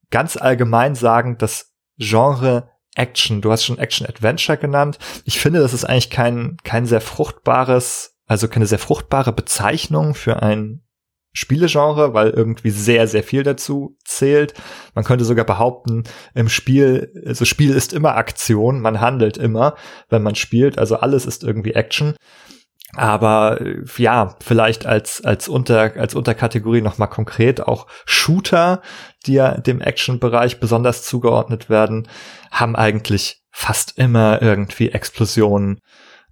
ganz 0.09 0.37
allgemein 0.37 0.95
sagen, 0.95 1.37
das 1.37 1.73
Genre 1.97 2.69
Action, 2.95 3.41
du 3.41 3.51
hast 3.51 3.65
schon 3.65 3.77
Action 3.77 4.07
Adventure 4.07 4.57
genannt. 4.57 4.97
Ich 5.25 5.39
finde, 5.39 5.59
das 5.59 5.73
ist 5.73 5.85
eigentlich 5.85 6.09
kein 6.09 6.57
kein 6.63 6.85
sehr 6.85 7.01
fruchtbares, 7.01 8.17
also 8.25 8.47
keine 8.47 8.65
sehr 8.65 8.79
fruchtbare 8.79 9.31
Bezeichnung 9.31 10.15
für 10.15 10.41
ein 10.41 10.83
Spielegenre, 11.31 12.13
weil 12.13 12.31
irgendwie 12.31 12.71
sehr, 12.71 13.07
sehr 13.07 13.23
viel 13.23 13.43
dazu 13.43 13.97
zählt. 14.03 14.55
Man 14.95 15.05
könnte 15.05 15.25
sogar 15.25 15.45
behaupten, 15.45 16.03
im 16.33 16.49
Spiel, 16.49 17.13
also 17.25 17.45
Spiel 17.45 17.71
ist 17.71 17.93
immer 17.93 18.15
Aktion, 18.15 18.81
man 18.81 18.99
handelt 18.99 19.37
immer, 19.37 19.75
wenn 20.09 20.23
man 20.23 20.35
spielt, 20.35 20.79
also 20.79 20.97
alles 20.97 21.25
ist 21.25 21.43
irgendwie 21.43 21.73
Action. 21.73 22.15
Aber 22.95 23.61
äh, 23.61 23.83
ja, 23.97 24.35
vielleicht 24.41 24.85
als 24.85 25.23
als 25.23 25.47
unter 25.47 25.93
als 25.95 26.15
Unterkategorie 26.15 26.81
noch 26.81 26.97
mal 26.97 27.07
konkret 27.07 27.61
auch 27.61 27.87
Shooter, 28.05 28.81
die 29.25 29.33
ja 29.33 29.57
dem 29.57 29.81
Action-Bereich 29.81 30.59
besonders 30.59 31.03
zugeordnet 31.03 31.69
werden, 31.69 32.07
haben 32.51 32.75
eigentlich 32.75 33.43
fast 33.51 33.97
immer 33.97 34.41
irgendwie 34.41 34.89
Explosionen 34.89 35.81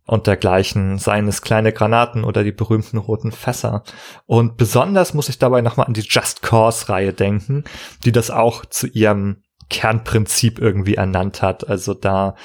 und 0.08 0.26
dergleichen, 0.26 0.98
seien 0.98 1.28
es 1.28 1.42
kleine 1.42 1.74
Granaten 1.74 2.24
oder 2.24 2.44
die 2.44 2.54
berühmten 2.54 2.98
roten 2.98 3.34
Fässer. 3.34 3.84
Und 4.26 4.56
besonders 4.56 5.14
muss 5.14 5.30
ich 5.30 5.38
dabei 5.38 5.62
nochmal 5.62 5.88
an 5.88 5.94
die 5.94 6.06
Just 6.08 6.42
Cause-Reihe 6.42 7.14
denken, 7.14 7.66
die 8.06 8.14
das 8.14 8.32
auch 8.32 8.66
zu 8.66 8.88
ihrem 8.88 9.44
Kernprinzip 9.70 10.60
irgendwie 10.60 10.96
ernannt 10.96 11.42
hat. 11.42 11.68
Also 11.68 11.94
da 11.94 12.36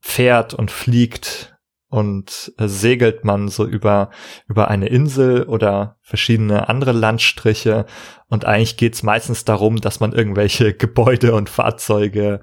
fährt 0.00 0.52
und 0.52 0.70
fliegt 0.70 1.57
und 1.88 2.52
äh, 2.58 2.68
segelt 2.68 3.24
man 3.24 3.48
so 3.48 3.66
über, 3.66 4.10
über 4.46 4.68
eine 4.68 4.88
Insel 4.88 5.44
oder 5.44 5.96
verschiedene 6.02 6.68
andere 6.68 6.92
Landstriche. 6.92 7.86
Und 8.28 8.44
eigentlich 8.44 8.76
geht's 8.76 9.02
meistens 9.02 9.44
darum, 9.44 9.76
dass 9.80 10.00
man 10.00 10.12
irgendwelche 10.12 10.74
Gebäude 10.76 11.34
und 11.34 11.48
Fahrzeuge 11.48 12.40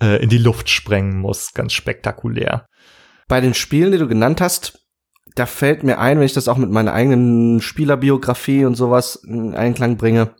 äh, 0.00 0.22
in 0.22 0.28
die 0.28 0.38
Luft 0.38 0.70
sprengen 0.70 1.18
muss. 1.18 1.52
Ganz 1.52 1.74
spektakulär. 1.74 2.66
Bei 3.28 3.40
den 3.40 3.54
Spielen, 3.54 3.92
die 3.92 3.98
du 3.98 4.08
genannt 4.08 4.40
hast, 4.40 4.86
da 5.34 5.44
fällt 5.44 5.82
mir 5.82 5.98
ein, 5.98 6.18
wenn 6.18 6.26
ich 6.26 6.32
das 6.32 6.48
auch 6.48 6.56
mit 6.56 6.70
meiner 6.70 6.94
eigenen 6.94 7.60
Spielerbiografie 7.60 8.64
und 8.64 8.74
sowas 8.76 9.16
in 9.16 9.54
Einklang 9.54 9.98
bringe. 9.98 10.34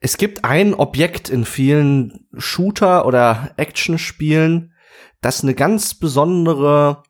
Es 0.00 0.18
gibt 0.18 0.44
ein 0.44 0.74
Objekt 0.74 1.30
in 1.30 1.44
vielen 1.44 2.26
Shooter- 2.36 3.06
oder 3.06 3.52
Action-Spielen, 3.56 4.74
das 5.20 5.42
eine 5.42 5.54
ganz 5.54 5.94
besondere 5.94 7.04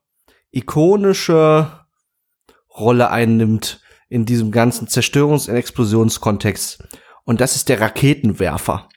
ikonische 0.53 1.87
Rolle 2.71 3.11
einnimmt 3.11 3.81
in 4.09 4.25
diesem 4.25 4.51
ganzen 4.51 4.89
Zerstörungs- 4.89 5.49
und 5.49 5.57
Explosionskontext. 5.57 6.85
Und 7.25 7.41
das 7.41 7.57
ist 7.57 7.69
der 7.69 7.81
Raketenwerfer. 7.81 8.89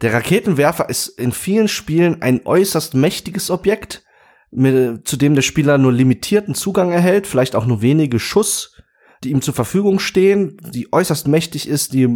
Der 0.00 0.12
Raketenwerfer 0.12 0.88
ist 0.88 1.08
in 1.08 1.32
vielen 1.32 1.68
Spielen 1.68 2.22
ein 2.22 2.46
äußerst 2.46 2.94
mächtiges 2.94 3.50
Objekt, 3.50 4.04
mit, 4.50 5.06
zu 5.06 5.16
dem 5.16 5.34
der 5.34 5.42
Spieler 5.42 5.76
nur 5.76 5.92
limitierten 5.92 6.54
Zugang 6.54 6.92
erhält, 6.92 7.26
vielleicht 7.26 7.54
auch 7.54 7.66
nur 7.66 7.82
wenige 7.82 8.18
Schuss, 8.18 8.76
die 9.24 9.30
ihm 9.30 9.42
zur 9.42 9.54
Verfügung 9.54 9.98
stehen, 9.98 10.56
die 10.72 10.92
äußerst 10.92 11.26
mächtig 11.26 11.68
ist, 11.68 11.92
die 11.92 12.08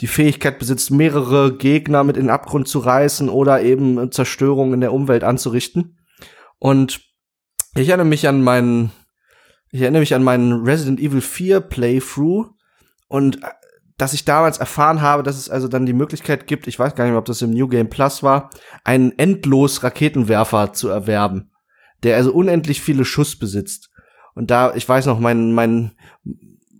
die 0.00 0.06
Fähigkeit 0.06 0.58
besitzt, 0.58 0.90
mehrere 0.92 1.56
Gegner 1.56 2.04
mit 2.04 2.16
in 2.16 2.24
den 2.24 2.30
Abgrund 2.30 2.68
zu 2.68 2.78
reißen 2.78 3.28
oder 3.28 3.62
eben 3.62 4.12
Zerstörung 4.12 4.72
in 4.72 4.80
der 4.80 4.92
Umwelt 4.92 5.24
anzurichten. 5.24 5.98
Und 6.58 7.09
ich 7.74 7.88
erinnere 7.88 8.06
mich 8.06 8.26
an 8.26 8.42
meinen, 8.42 8.92
ich 9.70 9.80
erinnere 9.80 10.00
mich 10.00 10.14
an 10.14 10.24
meinen 10.24 10.64
Resident 10.64 11.00
Evil 11.00 11.20
4 11.20 11.60
Playthrough 11.60 12.50
und 13.08 13.42
äh, 13.42 13.48
dass 13.96 14.14
ich 14.14 14.24
damals 14.24 14.56
erfahren 14.56 15.02
habe, 15.02 15.22
dass 15.22 15.36
es 15.36 15.50
also 15.50 15.68
dann 15.68 15.84
die 15.84 15.92
Möglichkeit 15.92 16.46
gibt, 16.46 16.66
ich 16.66 16.78
weiß 16.78 16.94
gar 16.94 17.04
nicht 17.04 17.10
mehr, 17.10 17.18
ob 17.18 17.26
das 17.26 17.42
im 17.42 17.50
New 17.50 17.68
Game 17.68 17.90
Plus 17.90 18.22
war, 18.22 18.48
einen 18.82 19.16
endlos 19.18 19.82
Raketenwerfer 19.82 20.72
zu 20.72 20.88
erwerben, 20.88 21.50
der 22.02 22.16
also 22.16 22.32
unendlich 22.32 22.80
viele 22.80 23.04
Schuss 23.04 23.38
besitzt. 23.38 23.90
Und 24.34 24.50
da, 24.50 24.74
ich 24.74 24.88
weiß 24.88 25.04
noch, 25.04 25.20
mein, 25.20 25.52
mein, 25.52 25.92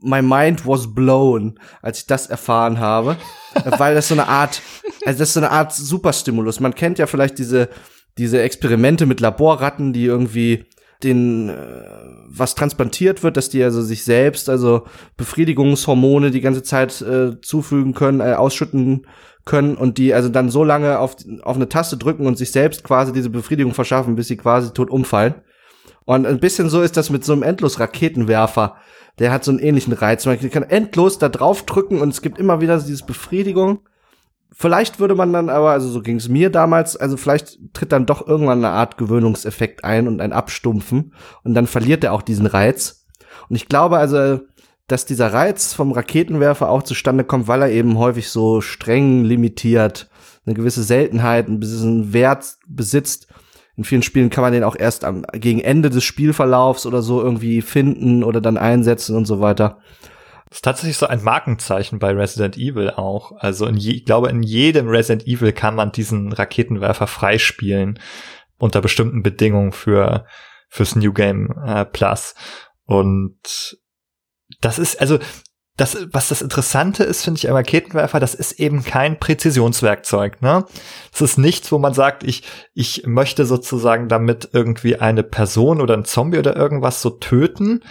my 0.01 0.23
mind 0.23 0.67
was 0.67 0.95
blown, 0.95 1.61
als 1.83 1.99
ich 1.99 2.07
das 2.07 2.27
erfahren 2.27 2.79
habe, 2.79 3.19
weil 3.77 3.95
das 3.95 4.09
so 4.09 4.15
eine 4.15 4.29
Art, 4.29 4.63
also 5.05 5.19
das 5.19 5.29
ist 5.29 5.35
so 5.35 5.41
eine 5.41 5.51
Art 5.51 5.75
Superstimulus. 5.75 6.59
Man 6.61 6.75
kennt 6.75 6.99
ja 6.99 7.07
vielleicht 7.07 7.39
diese, 7.39 7.69
diese 8.17 8.41
Experimente 8.41 9.05
mit 9.05 9.21
Laborratten, 9.21 9.93
die 9.93 10.05
irgendwie 10.05 10.65
den 11.03 11.49
äh, 11.49 11.55
was 12.29 12.55
transplantiert 12.55 13.23
wird, 13.23 13.37
dass 13.37 13.49
die 13.49 13.63
also 13.63 13.83
sich 13.83 14.05
selbst 14.05 14.49
also 14.49 14.85
Befriedigungshormone 15.17 16.31
die 16.31 16.41
ganze 16.41 16.63
Zeit 16.63 17.01
äh, 17.01 17.41
zufügen 17.41 17.95
können, 17.95 18.21
äh, 18.21 18.35
ausschütten 18.35 19.07
können 19.45 19.77
und 19.77 19.99
die 19.99 20.15
also 20.15 20.29
dann 20.29 20.51
so 20.51 20.65
lange 20.65 20.99
auf 20.99 21.17
auf 21.43 21.57
eine 21.57 21.69
Taste 21.69 21.97
drücken 21.97 22.27
und 22.27 22.37
sich 22.37 22.53
selbst 22.53 22.85
quasi 22.85 23.13
diese 23.13 23.31
Befriedigung 23.31 23.75
verschaffen, 23.75 24.15
bis 24.15 24.29
sie 24.29 24.37
quasi 24.37 24.73
tot 24.73 24.91
umfallen. 24.91 25.35
Und 26.05 26.27
ein 26.27 26.41
bisschen 26.41 26.69
so 26.69 26.83
ist 26.83 26.97
das 26.97 27.11
mit 27.11 27.25
so 27.25 27.33
einem 27.33 27.43
endlos 27.43 27.81
Raketenwerfer. 27.81 28.77
Der 29.19 29.33
hat 29.33 29.45
so 29.45 29.51
einen 29.51 29.61
ähnlichen 29.61 29.93
Reiz. 29.93 30.25
Man 30.27 30.39
kann 30.51 30.63
endlos 30.63 31.19
da 31.19 31.29
drauf 31.29 31.65
drücken 31.65 32.01
und 32.01 32.09
es 32.09 32.23
gibt 32.23 32.39
immer 32.39 32.61
wieder 32.61 32.79
diese 32.79 33.05
Befriedigung 33.05 33.81
Vielleicht 34.61 35.01
würde 35.01 35.15
man 35.15 35.33
dann 35.33 35.49
aber, 35.49 35.71
also 35.71 35.89
so 35.89 36.03
ging 36.03 36.17
es 36.17 36.29
mir 36.29 36.51
damals, 36.51 36.95
also 36.95 37.17
vielleicht 37.17 37.73
tritt 37.73 37.93
dann 37.93 38.05
doch 38.05 38.29
irgendwann 38.29 38.59
eine 38.59 38.75
Art 38.75 38.99
Gewöhnungseffekt 38.99 39.85
ein 39.85 40.07
und 40.07 40.21
ein 40.21 40.35
Abstumpfen 40.35 41.15
und 41.45 41.55
dann 41.55 41.67
verliert 41.67 42.05
er 42.05 42.13
auch 42.13 42.21
diesen 42.21 42.45
Reiz. 42.45 43.07
Und 43.49 43.57
ich 43.57 43.69
glaube 43.69 43.97
also, 43.97 44.41
dass 44.87 45.07
dieser 45.07 45.33
Reiz 45.33 45.73
vom 45.73 45.93
Raketenwerfer 45.93 46.69
auch 46.69 46.83
zustande 46.83 47.25
kommt, 47.25 47.49
weil 47.49 47.63
er 47.63 47.71
eben 47.71 47.97
häufig 47.97 48.29
so 48.29 48.61
streng 48.61 49.25
limitiert, 49.25 50.11
eine 50.45 50.55
gewisse 50.55 50.83
Seltenheit, 50.83 51.47
einen 51.47 51.61
gewissen 51.63 52.13
Wert 52.13 52.59
besitzt. 52.69 53.29
In 53.77 53.85
vielen 53.85 54.03
Spielen 54.03 54.29
kann 54.29 54.43
man 54.43 54.53
den 54.53 54.65
auch 54.65 54.77
erst 54.77 55.07
am, 55.07 55.23
gegen 55.33 55.61
Ende 55.61 55.89
des 55.89 56.05
Spielverlaufs 56.05 56.85
oder 56.85 57.01
so 57.01 57.23
irgendwie 57.23 57.63
finden 57.63 58.23
oder 58.23 58.43
dann 58.43 58.59
einsetzen 58.59 59.17
und 59.17 59.25
so 59.25 59.41
weiter. 59.41 59.79
Das 60.51 60.59
ist 60.59 60.65
tatsächlich 60.65 60.97
so 60.97 61.07
ein 61.07 61.23
Markenzeichen 61.23 62.01
bei 62.01 62.13
Resident 62.13 62.57
Evil 62.57 62.91
auch. 62.91 63.33
Also 63.39 63.69
je, 63.69 63.93
ich 63.93 64.05
glaube, 64.05 64.29
in 64.31 64.43
jedem 64.43 64.89
Resident 64.89 65.27
Evil 65.27 65.53
kann 65.53 65.77
man 65.77 65.93
diesen 65.93 66.33
Raketenwerfer 66.33 67.07
freispielen 67.07 68.01
unter 68.59 68.81
bestimmten 68.81 69.23
Bedingungen 69.23 69.73
für 69.73 70.27
fürs 70.69 70.97
New 70.97 71.13
Game 71.13 71.55
äh, 71.65 71.85
Plus. 71.85 72.35
Und 72.85 73.79
das 74.61 74.79
ist, 74.79 75.01
also 75.01 75.19
das, 75.77 75.97
was 76.13 76.29
das 76.29 76.43
Interessante 76.43 77.05
ist, 77.05 77.25
finde 77.25 77.39
ich, 77.39 77.49
am 77.49 77.57
Raketenwerfer, 77.57 78.21
das 78.21 78.35
ist 78.35 78.53
eben 78.53 78.85
kein 78.85 79.19
Präzisionswerkzeug. 79.19 80.43
Ne? 80.43 80.67
Das 81.13 81.21
ist 81.23 81.39
nichts, 81.39 81.73
wo 81.73 81.79
man 81.79 81.95
sagt, 81.95 82.23
ich, 82.23 82.43
ich 82.75 83.07
möchte 83.07 83.47
sozusagen 83.47 84.09
damit 84.09 84.51
irgendwie 84.53 84.97
eine 84.97 85.23
Person 85.23 85.81
oder 85.81 85.95
ein 85.97 86.05
Zombie 86.05 86.39
oder 86.39 86.55
irgendwas 86.55 87.01
so 87.01 87.11
töten. 87.11 87.83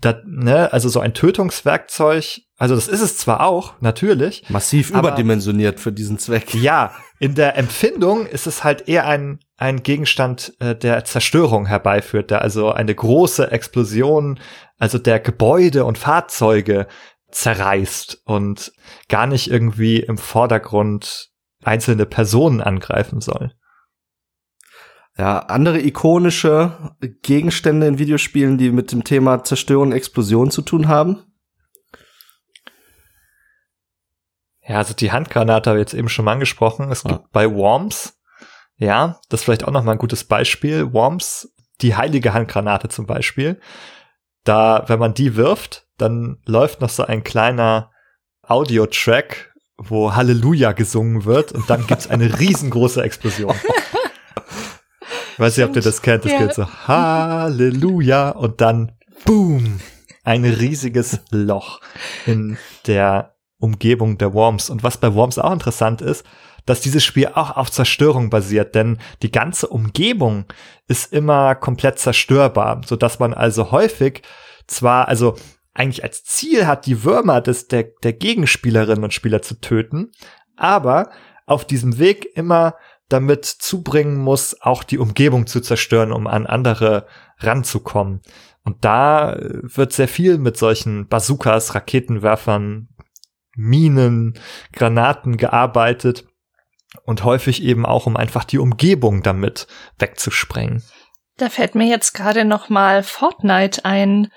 Das, 0.00 0.16
ne? 0.26 0.72
Also 0.72 0.88
so 0.88 1.00
ein 1.00 1.14
Tötungswerkzeug, 1.14 2.42
also 2.58 2.74
das 2.74 2.88
ist 2.88 3.00
es 3.00 3.16
zwar 3.16 3.40
auch, 3.40 3.80
natürlich. 3.80 4.44
Massiv 4.48 4.90
überdimensioniert 4.90 5.80
für 5.80 5.92
diesen 5.92 6.18
Zweck. 6.18 6.54
Ja, 6.54 6.92
in 7.18 7.34
der 7.34 7.56
Empfindung 7.56 8.26
ist 8.26 8.46
es 8.46 8.62
halt 8.62 8.88
eher 8.88 9.06
ein, 9.06 9.40
ein 9.56 9.82
Gegenstand, 9.82 10.54
äh, 10.60 10.74
der 10.74 11.04
Zerstörung 11.04 11.66
herbeiführt, 11.66 12.30
der 12.30 12.42
also 12.42 12.70
eine 12.72 12.94
große 12.94 13.50
Explosion 13.50 14.38
also 14.80 14.98
der 14.98 15.20
Gebäude 15.20 15.84
und 15.84 15.98
Fahrzeuge 15.98 16.88
zerreißt 17.30 18.22
und 18.24 18.72
gar 19.08 19.26
nicht 19.26 19.50
irgendwie 19.50 20.00
im 20.00 20.18
Vordergrund 20.18 21.28
einzelne 21.62 22.06
Personen 22.06 22.60
angreifen 22.60 23.20
soll. 23.20 23.52
Ja, 25.20 25.40
andere 25.40 25.80
ikonische 25.80 26.94
Gegenstände 27.20 27.86
in 27.86 27.98
Videospielen, 27.98 28.56
die 28.56 28.70
mit 28.70 28.90
dem 28.90 29.04
Thema 29.04 29.44
Zerstörung 29.44 29.88
und 29.88 29.92
Explosion 29.92 30.50
zu 30.50 30.62
tun 30.62 30.88
haben? 30.88 31.22
Ja, 34.66 34.78
also 34.78 34.94
die 34.94 35.12
Handgranate 35.12 35.68
habe 35.68 35.78
ich 35.78 35.82
jetzt 35.82 35.94
eben 35.94 36.08
schon 36.08 36.24
mal 36.24 36.32
angesprochen. 36.32 36.90
Es 36.90 37.02
ja. 37.02 37.10
gibt 37.10 37.32
bei 37.32 37.52
Worms, 37.52 38.18
ja, 38.76 39.20
das 39.28 39.40
ist 39.40 39.44
vielleicht 39.44 39.64
auch 39.64 39.72
noch 39.72 39.84
mal 39.84 39.92
ein 39.92 39.98
gutes 39.98 40.24
Beispiel. 40.24 40.90
Worms, 40.94 41.52
die 41.82 41.96
heilige 41.96 42.32
Handgranate 42.32 42.88
zum 42.88 43.04
Beispiel 43.04 43.60
da, 44.44 44.84
wenn 44.86 44.98
man 44.98 45.12
die 45.12 45.36
wirft, 45.36 45.86
dann 45.98 46.38
läuft 46.46 46.80
noch 46.80 46.88
so 46.88 47.04
ein 47.04 47.24
kleiner 47.24 47.90
Audio-Track, 48.42 49.52
wo 49.76 50.14
Halleluja 50.14 50.72
gesungen 50.72 51.26
wird 51.26 51.52
und 51.52 51.68
dann 51.68 51.86
gibt's 51.86 52.08
eine 52.08 52.38
riesengroße 52.38 53.02
Explosion. 53.02 53.54
Ich 55.40 55.46
weiß 55.46 55.56
nicht, 55.56 55.66
ob 55.70 55.74
ihr 55.74 55.80
das 55.80 56.02
kennt. 56.02 56.26
Das 56.26 56.32
ja. 56.32 56.38
geht 56.38 56.52
so 56.52 56.66
Halleluja 56.86 58.28
und 58.28 58.60
dann 58.60 58.92
Boom. 59.24 59.80
Ein 60.22 60.44
riesiges 60.44 61.18
Loch 61.30 61.80
in 62.26 62.58
der 62.86 63.36
Umgebung 63.56 64.18
der 64.18 64.34
Worms. 64.34 64.68
Und 64.68 64.82
was 64.82 64.98
bei 64.98 65.14
Worms 65.14 65.38
auch 65.38 65.54
interessant 65.54 66.02
ist, 66.02 66.26
dass 66.66 66.82
dieses 66.82 67.02
Spiel 67.02 67.28
auch 67.28 67.56
auf 67.56 67.70
Zerstörung 67.70 68.28
basiert, 68.28 68.74
denn 68.74 68.98
die 69.22 69.32
ganze 69.32 69.68
Umgebung 69.68 70.44
ist 70.88 71.10
immer 71.10 71.54
komplett 71.54 71.98
zerstörbar, 71.98 72.82
so 72.84 72.96
dass 72.96 73.18
man 73.18 73.32
also 73.32 73.70
häufig 73.70 74.20
zwar, 74.66 75.08
also 75.08 75.36
eigentlich 75.72 76.04
als 76.04 76.22
Ziel 76.22 76.66
hat, 76.66 76.84
die 76.84 77.02
Würmer 77.02 77.40
des, 77.40 77.66
der, 77.66 77.84
der 78.02 78.12
Gegenspielerinnen 78.12 79.04
und 79.04 79.14
Spieler 79.14 79.40
zu 79.40 79.58
töten, 79.58 80.12
aber 80.56 81.08
auf 81.46 81.64
diesem 81.64 81.98
Weg 81.98 82.28
immer 82.34 82.74
damit 83.10 83.44
zubringen 83.44 84.16
muss, 84.16 84.60
auch 84.62 84.84
die 84.84 84.98
Umgebung 84.98 85.46
zu 85.46 85.60
zerstören, 85.60 86.12
um 86.12 86.26
an 86.26 86.46
andere 86.46 87.06
ranzukommen. 87.38 88.22
Und 88.64 88.84
da 88.84 89.36
wird 89.38 89.92
sehr 89.92 90.08
viel 90.08 90.38
mit 90.38 90.56
solchen 90.56 91.08
Bazookas, 91.08 91.74
Raketenwerfern, 91.74 92.88
Minen, 93.56 94.38
Granaten 94.72 95.36
gearbeitet 95.36 96.24
und 97.02 97.24
häufig 97.24 97.62
eben 97.62 97.84
auch, 97.84 98.06
um 98.06 98.16
einfach 98.16 98.44
die 98.44 98.58
Umgebung 98.58 99.22
damit 99.22 99.66
wegzusprengen. 99.98 100.82
Da 101.36 101.48
fällt 101.48 101.74
mir 101.74 101.86
jetzt 101.86 102.12
gerade 102.12 102.44
noch 102.44 102.68
mal 102.68 103.02
Fortnite 103.02 103.84
ein. 103.84 104.30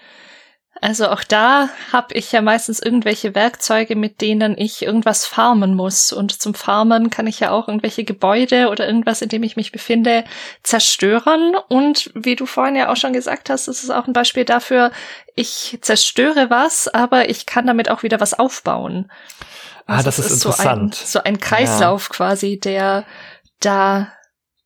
Also 0.82 1.08
auch 1.08 1.24
da 1.24 1.70
habe 1.94 2.14
ich 2.16 2.32
ja 2.32 2.42
meistens 2.42 2.82
irgendwelche 2.82 3.36
Werkzeuge, 3.36 3.96
mit 3.96 4.20
denen 4.20 4.58
ich 4.58 4.82
irgendwas 4.82 5.26
farmen 5.26 5.76
muss. 5.76 6.12
Und 6.12 6.42
zum 6.42 6.54
Farmen 6.56 7.10
kann 7.10 7.26
ich 7.26 7.40
ja 7.40 7.52
auch 7.52 7.68
irgendwelche 7.68 8.04
Gebäude 8.04 8.70
oder 8.70 8.86
irgendwas, 8.86 9.22
in 9.22 9.30
dem 9.30 9.44
ich 9.44 9.56
mich 9.56 9.72
befinde, 9.72 10.26
zerstören. 10.62 11.56
Und 11.70 12.12
wie 12.16 12.36
du 12.36 12.46
vorhin 12.46 12.76
ja 12.76 12.92
auch 12.92 12.98
schon 12.98 13.14
gesagt 13.14 13.50
hast, 13.50 13.68
ist 13.68 13.84
es 13.84 13.90
auch 13.92 14.08
ein 14.08 14.14
Beispiel 14.14 14.46
dafür, 14.46 14.92
ich 15.36 15.80
zerstöre 15.82 16.50
was, 16.50 16.88
aber 16.88 17.30
ich 17.30 17.46
kann 17.46 17.66
damit 17.66 17.90
auch 17.90 18.04
wieder 18.04 18.20
was 18.20 18.38
aufbauen. 18.38 19.10
Ah, 19.86 19.98
also 19.98 20.06
das 20.06 20.20
ist, 20.20 20.26
ist 20.26 20.46
interessant. 20.46 20.96
So 20.96 21.04
ein, 21.04 21.08
so 21.08 21.24
ein 21.24 21.40
Kreislauf 21.40 22.10
ja. 22.10 22.16
quasi, 22.16 22.60
der 22.60 23.06
da 23.60 24.12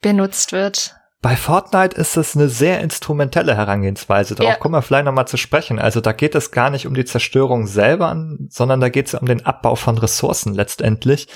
benutzt 0.02 0.52
wird. 0.52 0.97
Bei 1.28 1.36
Fortnite 1.36 1.94
ist 1.98 2.16
es 2.16 2.38
eine 2.38 2.48
sehr 2.48 2.80
instrumentelle 2.80 3.54
Herangehensweise. 3.54 4.34
Darauf 4.34 4.54
ja. 4.54 4.58
kommen 4.58 4.76
wir 4.76 4.82
vielleicht 4.82 5.04
nochmal 5.04 5.28
zu 5.28 5.36
sprechen. 5.36 5.78
Also 5.78 6.00
da 6.00 6.14
geht 6.14 6.36
es 6.36 6.52
gar 6.52 6.70
nicht 6.70 6.88
um 6.88 6.94
die 6.94 7.04
Zerstörung 7.04 7.68
selber, 7.68 8.16
sondern 8.48 8.80
da 8.80 8.88
geht 8.88 9.08
es 9.08 9.14
um 9.14 9.26
den 9.26 9.46
Abbau 9.46 9.76
von 9.76 9.98
Ressourcen 9.98 10.54
letztendlich, 10.54 11.28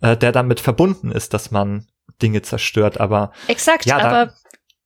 äh, 0.00 0.16
der 0.16 0.32
damit 0.32 0.60
verbunden 0.60 1.10
ist, 1.10 1.34
dass 1.34 1.50
man 1.50 1.86
Dinge 2.22 2.40
zerstört. 2.40 2.98
Aber 2.98 3.30
exakt. 3.46 3.84
Ja, 3.84 3.98
aber 3.98 4.32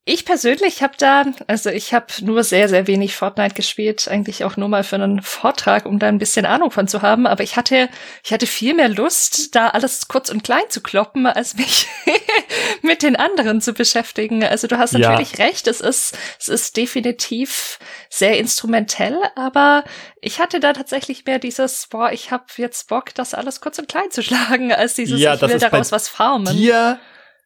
ich 0.07 0.25
persönlich 0.25 0.83
habe 0.83 0.95
da, 0.97 1.25
also 1.47 1.69
ich 1.69 1.93
habe 1.93 2.07
nur 2.23 2.43
sehr, 2.43 2.71
sehr 2.71 2.87
wenig 2.87 3.15
Fortnite 3.15 3.55
gespielt, 3.55 4.09
eigentlich 4.09 4.45
auch 4.45 4.57
nur 4.57 4.69
mal 4.69 4.83
für 4.83 4.97
einen 4.97 5.21
Vortrag, 5.21 5.85
um 5.85 5.99
da 5.99 6.09
ein 6.09 6.19
bisschen 6.19 6.47
Ahnung 6.47 6.71
von 6.71 6.89
zu 6.89 7.03
haben. 7.03 7.27
Aber 7.27 7.45
ich 7.45 7.57
hatte, 7.57 7.91
ich 8.25 8.33
hatte 8.33 8.47
viel 8.47 8.73
mehr 8.73 8.89
Lust, 8.89 9.55
da 9.55 9.69
alles 9.69 10.09
kurz 10.09 10.31
und 10.31 10.43
klein 10.43 10.63
zu 10.71 10.81
kloppen, 10.81 11.27
als 11.27 11.55
mich 11.55 11.87
mit 12.83 13.03
den 13.03 13.15
anderen 13.15 13.61
zu 13.61 13.75
beschäftigen. 13.75 14.43
Also 14.43 14.69
du 14.69 14.79
hast 14.79 14.93
natürlich 14.93 15.37
ja. 15.37 15.45
recht, 15.45 15.67
es 15.67 15.83
ist, 15.83 16.17
es 16.39 16.49
ist 16.49 16.79
definitiv 16.79 17.79
sehr 18.09 18.39
instrumentell, 18.39 19.19
aber 19.37 19.85
ich 20.23 20.41
hatte 20.41 20.61
da 20.61 20.73
tatsächlich 20.73 21.27
mehr 21.27 21.39
dieses, 21.39 21.87
boah, 21.89 22.11
ich 22.11 22.31
habe 22.31 22.45
jetzt 22.57 22.89
Bock, 22.89 23.15
das 23.15 23.35
alles 23.35 23.61
kurz 23.61 23.79
und 23.79 23.89
klein 23.89 24.11
zu 24.11 24.23
schlagen, 24.23 24.73
als 24.73 24.95
dieses, 24.95 25.21
ja, 25.21 25.35
ich 25.35 25.43
will 25.43 25.59
daraus 25.59 25.93
was 25.93 26.09
farmen. 26.09 26.57
Dir 26.57 26.99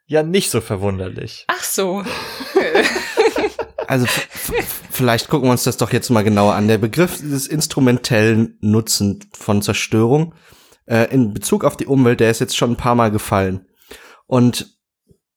ja 0.07 0.23
nicht 0.23 0.51
so 0.51 0.61
verwunderlich. 0.61 1.45
Ach 1.49 1.62
so. 1.62 2.05
also 3.87 4.07
vielleicht 4.90 5.29
gucken 5.29 5.49
wir 5.49 5.53
uns 5.53 5.64
das 5.64 5.77
doch 5.77 5.93
jetzt 5.93 6.11
mal 6.11 6.25
genauer 6.25 6.55
an. 6.55 6.69
Der 6.69 6.79
Begriff 6.79 7.19
des 7.19 7.47
instrumentellen 7.47 8.59
Nutzen 8.61 9.25
von 9.33 9.62
Zerstörung 9.62 10.35
äh, 10.87 11.12
in 11.12 11.35
Bezug 11.35 11.64
auf 11.64 11.77
die 11.77 11.87
Umwelt, 11.87 12.21
der 12.21 12.31
ist 12.31 12.40
jetzt 12.40 12.57
schon 12.57 12.73
ein 12.73 12.77
paar 12.77 12.95
Mal 12.95 13.11
gefallen. 13.11 13.67
Und 14.27 14.75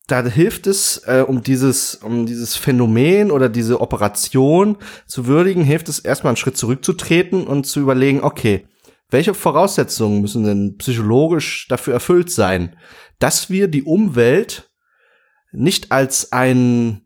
da 0.07 0.23
hilft 0.23 0.67
es, 0.67 1.03
äh, 1.05 1.23
um 1.27 1.43
dieses, 1.43 1.95
um 1.95 2.25
dieses 2.25 2.55
Phänomen 2.55 3.29
oder 3.29 3.49
diese 3.49 3.81
Operation 3.81 4.77
zu 5.05 5.27
würdigen, 5.27 5.63
hilft 5.63 5.89
es 5.89 5.99
erstmal 5.99 6.31
einen 6.31 6.37
Schritt 6.37 6.57
zurückzutreten 6.57 7.45
und 7.45 7.65
zu 7.65 7.81
überlegen, 7.81 8.23
okay, 8.23 8.67
welche 9.09 9.33
Voraussetzungen 9.33 10.21
müssen 10.21 10.43
denn 10.43 10.77
psychologisch 10.77 11.67
dafür 11.69 11.93
erfüllt 11.93 12.29
sein, 12.31 12.75
dass 13.19 13.49
wir 13.49 13.67
die 13.67 13.83
Umwelt 13.83 14.69
nicht 15.51 15.91
als 15.91 16.31
ein, 16.31 17.05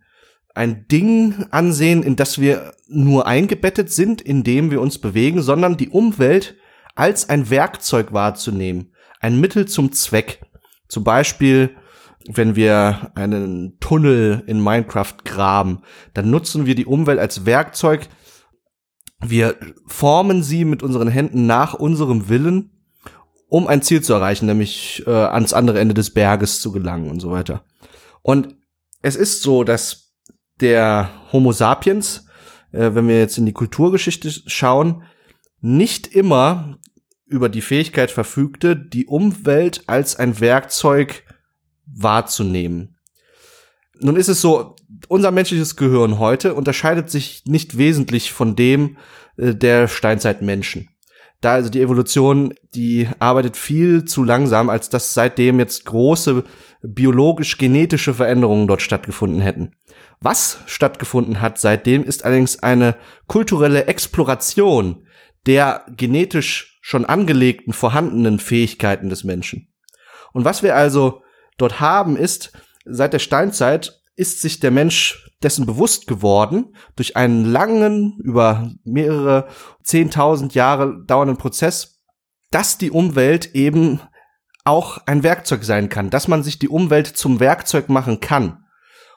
ein 0.54 0.88
Ding 0.88 1.46
ansehen, 1.52 2.04
in 2.04 2.16
das 2.16 2.40
wir 2.40 2.74
nur 2.88 3.28
eingebettet 3.28 3.92
sind, 3.92 4.22
in 4.22 4.44
dem 4.44 4.72
wir 4.72 4.82
uns 4.82 5.00
bewegen, 5.00 5.42
sondern 5.42 5.78
die 5.78 5.90
Umwelt 5.90 6.56
als 6.96 7.30
ein 7.30 7.50
Werkzeug 7.50 8.14
wahrzunehmen, 8.14 8.94
ein 9.20 9.40
Mittel 9.40 9.68
zum 9.68 9.92
Zweck. 9.92 10.42
Zum 10.88 11.04
Beispiel, 11.04 11.76
wenn 12.28 12.56
wir 12.56 13.12
einen 13.16 13.80
Tunnel 13.80 14.44
in 14.46 14.62
Minecraft 14.62 15.16
graben, 15.24 15.82
dann 16.14 16.30
nutzen 16.30 16.66
wir 16.66 16.76
die 16.76 16.86
Umwelt 16.86 17.20
als 17.20 17.46
Werkzeug. 17.46 18.10
Wir 19.24 19.56
formen 19.88 20.44
sie 20.44 20.66
mit 20.66 20.84
unseren 20.84 21.08
Händen 21.08 21.46
nach 21.46 21.74
unserem 21.74 22.28
Willen 22.28 22.81
um 23.52 23.68
ein 23.68 23.82
Ziel 23.82 24.02
zu 24.02 24.14
erreichen, 24.14 24.46
nämlich 24.46 25.04
äh, 25.06 25.12
ans 25.12 25.52
andere 25.52 25.78
Ende 25.78 25.94
des 25.94 26.14
Berges 26.14 26.62
zu 26.62 26.72
gelangen 26.72 27.12
und 27.12 27.20
so 27.20 27.32
weiter. 27.32 27.66
Und 28.22 28.56
es 29.02 29.18
ist 29.18 29.42
so, 29.42 29.66
dass 29.66 30.14
der 30.62 31.10
Homo 31.34 31.52
sapiens, 31.52 32.28
äh, 32.72 32.92
wenn 32.94 33.10
wir 33.10 33.20
jetzt 33.20 33.38
in 33.38 33.46
die 33.46 33.52
Kulturgeschichte 33.52 34.32
schauen, 34.32 35.04
nicht 35.60 36.08
immer 36.08 36.80
über 37.26 37.50
die 37.50 37.60
Fähigkeit 37.60 38.10
verfügte, 38.10 38.78
die 38.78 39.06
Umwelt 39.06 39.84
als 39.88 40.16
ein 40.16 40.40
Werkzeug 40.40 41.26
wahrzunehmen. 41.86 42.96
Nun 44.00 44.16
ist 44.16 44.30
es 44.30 44.40
so, 44.40 44.78
unser 45.10 45.32
menschliches 45.32 45.76
Gehirn 45.76 46.20
heute 46.20 46.54
unterscheidet 46.54 47.10
sich 47.10 47.44
nicht 47.46 47.78
wesentlich 47.78 48.32
von 48.32 48.56
dem 48.56 48.96
äh, 49.36 49.54
der 49.54 49.90
Steinzeitmenschen. 49.90 50.88
Da 51.42 51.54
also 51.54 51.70
die 51.70 51.82
Evolution, 51.82 52.54
die 52.76 53.10
arbeitet 53.20 53.58
viel 53.58 54.06
zu 54.06 54.24
langsam, 54.24 54.70
als 54.70 54.90
dass 54.90 55.14
seitdem 55.14 55.60
jetzt 55.60 55.86
große 55.86 56.44
biologisch-genetische 56.84 58.14
Veränderungen 58.14 58.68
dort 58.68 58.82
stattgefunden 58.82 59.42
hätten. 59.42 59.76
Was 60.20 60.60
stattgefunden 60.68 61.42
hat 61.42 61.58
seitdem, 61.58 62.04
ist 62.04 62.26
allerdings 62.26 62.62
eine 62.62 62.96
kulturelle 63.28 63.86
Exploration 63.86 65.06
der 65.48 65.86
genetisch 65.98 66.78
schon 66.82 67.06
angelegten 67.06 67.74
vorhandenen 67.74 68.40
Fähigkeiten 68.40 69.10
des 69.10 69.24
Menschen. 69.24 69.74
Und 70.34 70.46
was 70.46 70.64
wir 70.64 70.76
also 70.76 71.24
dort 71.58 71.80
haben, 71.80 72.16
ist, 72.16 72.54
seit 72.86 73.14
der 73.14 73.20
Steinzeit 73.20 74.02
ist 74.16 74.42
sich 74.42 74.60
der 74.60 74.72
Mensch 74.72 75.31
dessen 75.44 75.66
bewusst 75.66 76.08
geworden, 76.08 76.76
durch 76.96 77.18
einen 77.18 77.46
langen, 77.46 78.20
über 78.24 78.72
mehrere 78.84 79.48
zehntausend 79.84 80.54
Jahre 80.54 81.04
dauernden 81.06 81.38
Prozess, 81.38 82.02
dass 82.52 82.78
die 82.78 82.92
Umwelt 82.92 83.56
eben 83.56 84.00
auch 84.64 85.00
ein 85.06 85.24
Werkzeug 85.24 85.64
sein 85.64 85.90
kann, 85.90 86.10
dass 86.10 86.28
man 86.28 86.44
sich 86.44 86.60
die 86.60 86.70
Umwelt 86.70 87.08
zum 87.08 87.40
Werkzeug 87.40 87.90
machen 87.90 88.20
kann. 88.20 88.64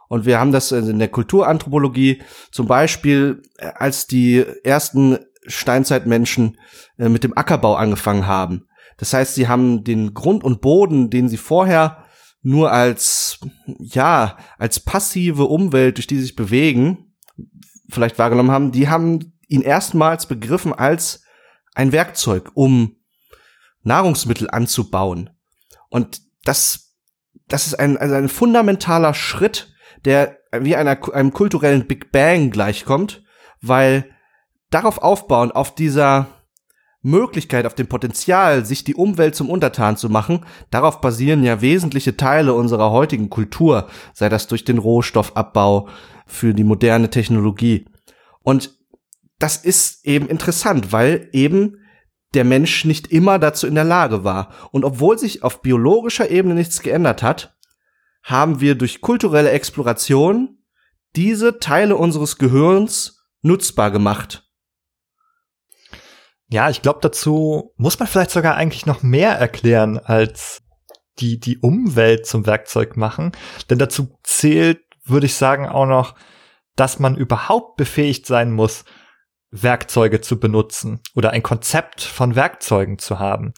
Und 0.09 0.27
wir 0.27 0.39
haben 0.39 0.53
das 0.53 0.73
in 0.73 0.99
der 0.99 1.09
Kulturanthropologie 1.09 2.23
zum 2.51 2.67
Beispiel, 2.67 3.43
äh, 3.59 3.71
als 3.75 4.07
die 4.07 4.45
ersten 4.63 5.19
Steinzeitmenschen 5.47 6.59
äh, 6.99 7.09
mit 7.09 7.25
dem 7.25 7.37
Ackerbau 7.37 7.75
angefangen 7.75 8.27
haben. 8.27 8.67
Das 8.97 9.13
heißt, 9.13 9.35
sie 9.35 9.49
haben 9.49 9.83
den 9.85 10.15
Grund 10.15 10.45
und 10.45 10.61
Boden, 10.61 11.11
den 11.11 11.29
sie 11.29 11.37
vorher 11.37 12.04
nur 12.45 12.71
als, 12.71 13.41
ja, 13.79 14.37
als 14.59 14.79
passive 14.79 15.45
Umwelt, 15.45 15.97
durch 15.97 16.07
die 16.07 16.17
sie 16.17 16.25
sich 16.25 16.37
bewegen, 16.37 17.15
vielleicht 17.89 18.19
wahrgenommen 18.19 18.51
haben, 18.51 18.71
die 18.71 18.89
haben 18.89 19.33
ihn 19.49 19.63
erstmals 19.63 20.27
begriffen 20.27 20.75
als 20.75 21.23
ein 21.75 21.91
Werkzeug, 21.91 22.51
um 22.53 22.97
Nahrungsmittel 23.83 24.51
anzubauen. 24.51 25.31
Und 25.89 26.21
das, 26.45 26.95
das 27.49 27.67
ist 27.67 27.75
ein, 27.75 27.97
also 27.97 28.15
ein 28.15 28.29
fundamentaler 28.29 29.15
Schritt, 29.15 29.73
der 30.05 30.39
wie 30.53 30.77
einer, 30.77 30.99
einem 31.15 31.33
kulturellen 31.33 31.87
Big 31.87 32.13
Bang 32.13 32.51
gleichkommt, 32.51 33.25
weil 33.63 34.11
darauf 34.69 34.99
aufbauen, 34.99 35.51
auf 35.51 35.75
dieser 35.75 36.34
Möglichkeit, 37.05 37.67
auf 37.67 37.75
dem 37.75 37.87
Potenzial, 37.87 38.65
sich 38.65 38.83
die 38.83 38.95
Umwelt 38.95 39.35
zum 39.35 39.51
Untertan 39.51 39.97
zu 39.97 40.09
machen, 40.09 40.45
darauf 40.71 41.01
basieren 41.01 41.45
ja 41.45 41.61
wesentliche 41.61 42.17
Teile 42.17 42.55
unserer 42.55 42.91
heutigen 42.91 43.31
Kultur, 43.31 43.89
sei 44.15 44.29
das 44.29 44.47
durch 44.49 44.65
den 44.65 44.79
Rohstoffabbau 44.79 45.89
für 46.27 46.55
die 46.55 46.65
moderne 46.65 47.11
Technologie. 47.11 47.87
Und 48.43 48.77
das 49.39 49.57
ist 49.57 50.07
eben 50.07 50.29
interessant, 50.29 50.93
weil 50.93 51.29
eben 51.33 51.79
der 52.33 52.45
Mensch 52.45 52.85
nicht 52.85 53.09
immer 53.09 53.39
dazu 53.39 53.67
in 53.67 53.75
der 53.75 53.85
Lage 53.85 54.25
war. 54.25 54.49
Und 54.73 54.85
obwohl 54.85 55.19
sich 55.19 55.43
auf 55.43 55.63
biologischer 55.63 56.31
Ebene 56.31 56.55
nichts 56.55 56.81
geändert 56.83 57.23
hat, 57.23 57.57
haben 58.23 58.61
wir 58.61 58.75
durch 58.75 59.01
kulturelle 59.01 59.51
Exploration 59.51 60.59
diese 61.15 61.59
Teile 61.59 61.97
unseres 61.97 62.39
Gehirns 62.39 63.29
nutzbar 63.43 63.91
gemacht. 63.91 64.44
Ja, 66.55 66.71
ich 66.71 66.83
glaube, 66.83 67.01
dazu 67.03 67.73
muss 67.77 67.99
man 67.99 68.07
vielleicht 68.07 68.31
sogar 68.31 68.55
eigentlich 68.55 68.87
noch 68.87 69.03
mehr 69.03 69.33
erklären 69.33 69.99
als 69.99 70.63
die, 71.19 71.41
die 71.41 71.59
Umwelt 71.59 72.27
zum 72.27 72.47
Werkzeug 72.47 72.97
machen. 72.97 73.33
Denn 73.71 73.81
dazu 73.81 74.21
zählt, 74.23 74.81
würde 75.05 75.27
ich 75.27 75.35
sagen, 75.35 75.69
auch 75.69 75.87
noch, 75.87 76.15
dass 76.77 77.01
man 77.01 77.17
überhaupt 77.17 77.77
befähigt 77.77 78.27
sein 78.27 78.53
muss, 78.53 78.85
Werkzeuge 79.51 80.21
zu 80.21 80.39
benutzen 80.39 81.01
oder 81.17 81.31
ein 81.31 81.43
Konzept 81.43 82.03
von 82.03 82.37
Werkzeugen 82.37 83.01
zu 83.01 83.19
haben. 83.19 83.53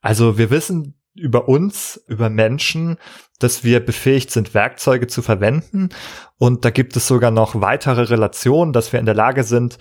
Also 0.00 0.36
wir 0.36 0.50
wissen 0.50 1.00
über 1.14 1.46
uns, 1.48 2.02
über 2.08 2.28
Menschen, 2.28 2.96
dass 3.38 3.62
wir 3.62 3.78
befähigt 3.78 4.32
sind, 4.32 4.52
Werkzeuge 4.52 5.06
zu 5.06 5.22
verwenden. 5.22 5.90
Und 6.38 6.64
da 6.64 6.70
gibt 6.70 6.96
es 6.96 7.06
sogar 7.06 7.30
noch 7.30 7.60
weitere 7.60 8.02
Relationen, 8.02 8.72
dass 8.72 8.92
wir 8.92 8.98
in 8.98 9.06
der 9.06 9.14
Lage 9.14 9.44
sind, 9.44 9.78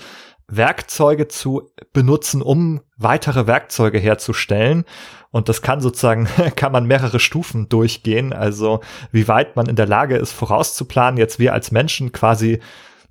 Werkzeuge 0.51 1.27
zu 1.27 1.69
benutzen, 1.93 2.41
um 2.41 2.81
weitere 2.97 3.47
Werkzeuge 3.47 3.97
herzustellen. 3.97 4.85
Und 5.31 5.49
das 5.49 5.61
kann 5.61 5.81
sozusagen, 5.81 6.27
kann 6.55 6.71
man 6.71 6.85
mehrere 6.85 7.19
Stufen 7.19 7.69
durchgehen. 7.69 8.33
Also 8.33 8.81
wie 9.11 9.27
weit 9.27 9.55
man 9.55 9.67
in 9.67 9.75
der 9.75 9.87
Lage 9.87 10.17
ist, 10.17 10.31
vorauszuplanen. 10.31 11.17
Jetzt 11.17 11.39
wir 11.39 11.53
als 11.53 11.71
Menschen 11.71 12.11
quasi 12.11 12.59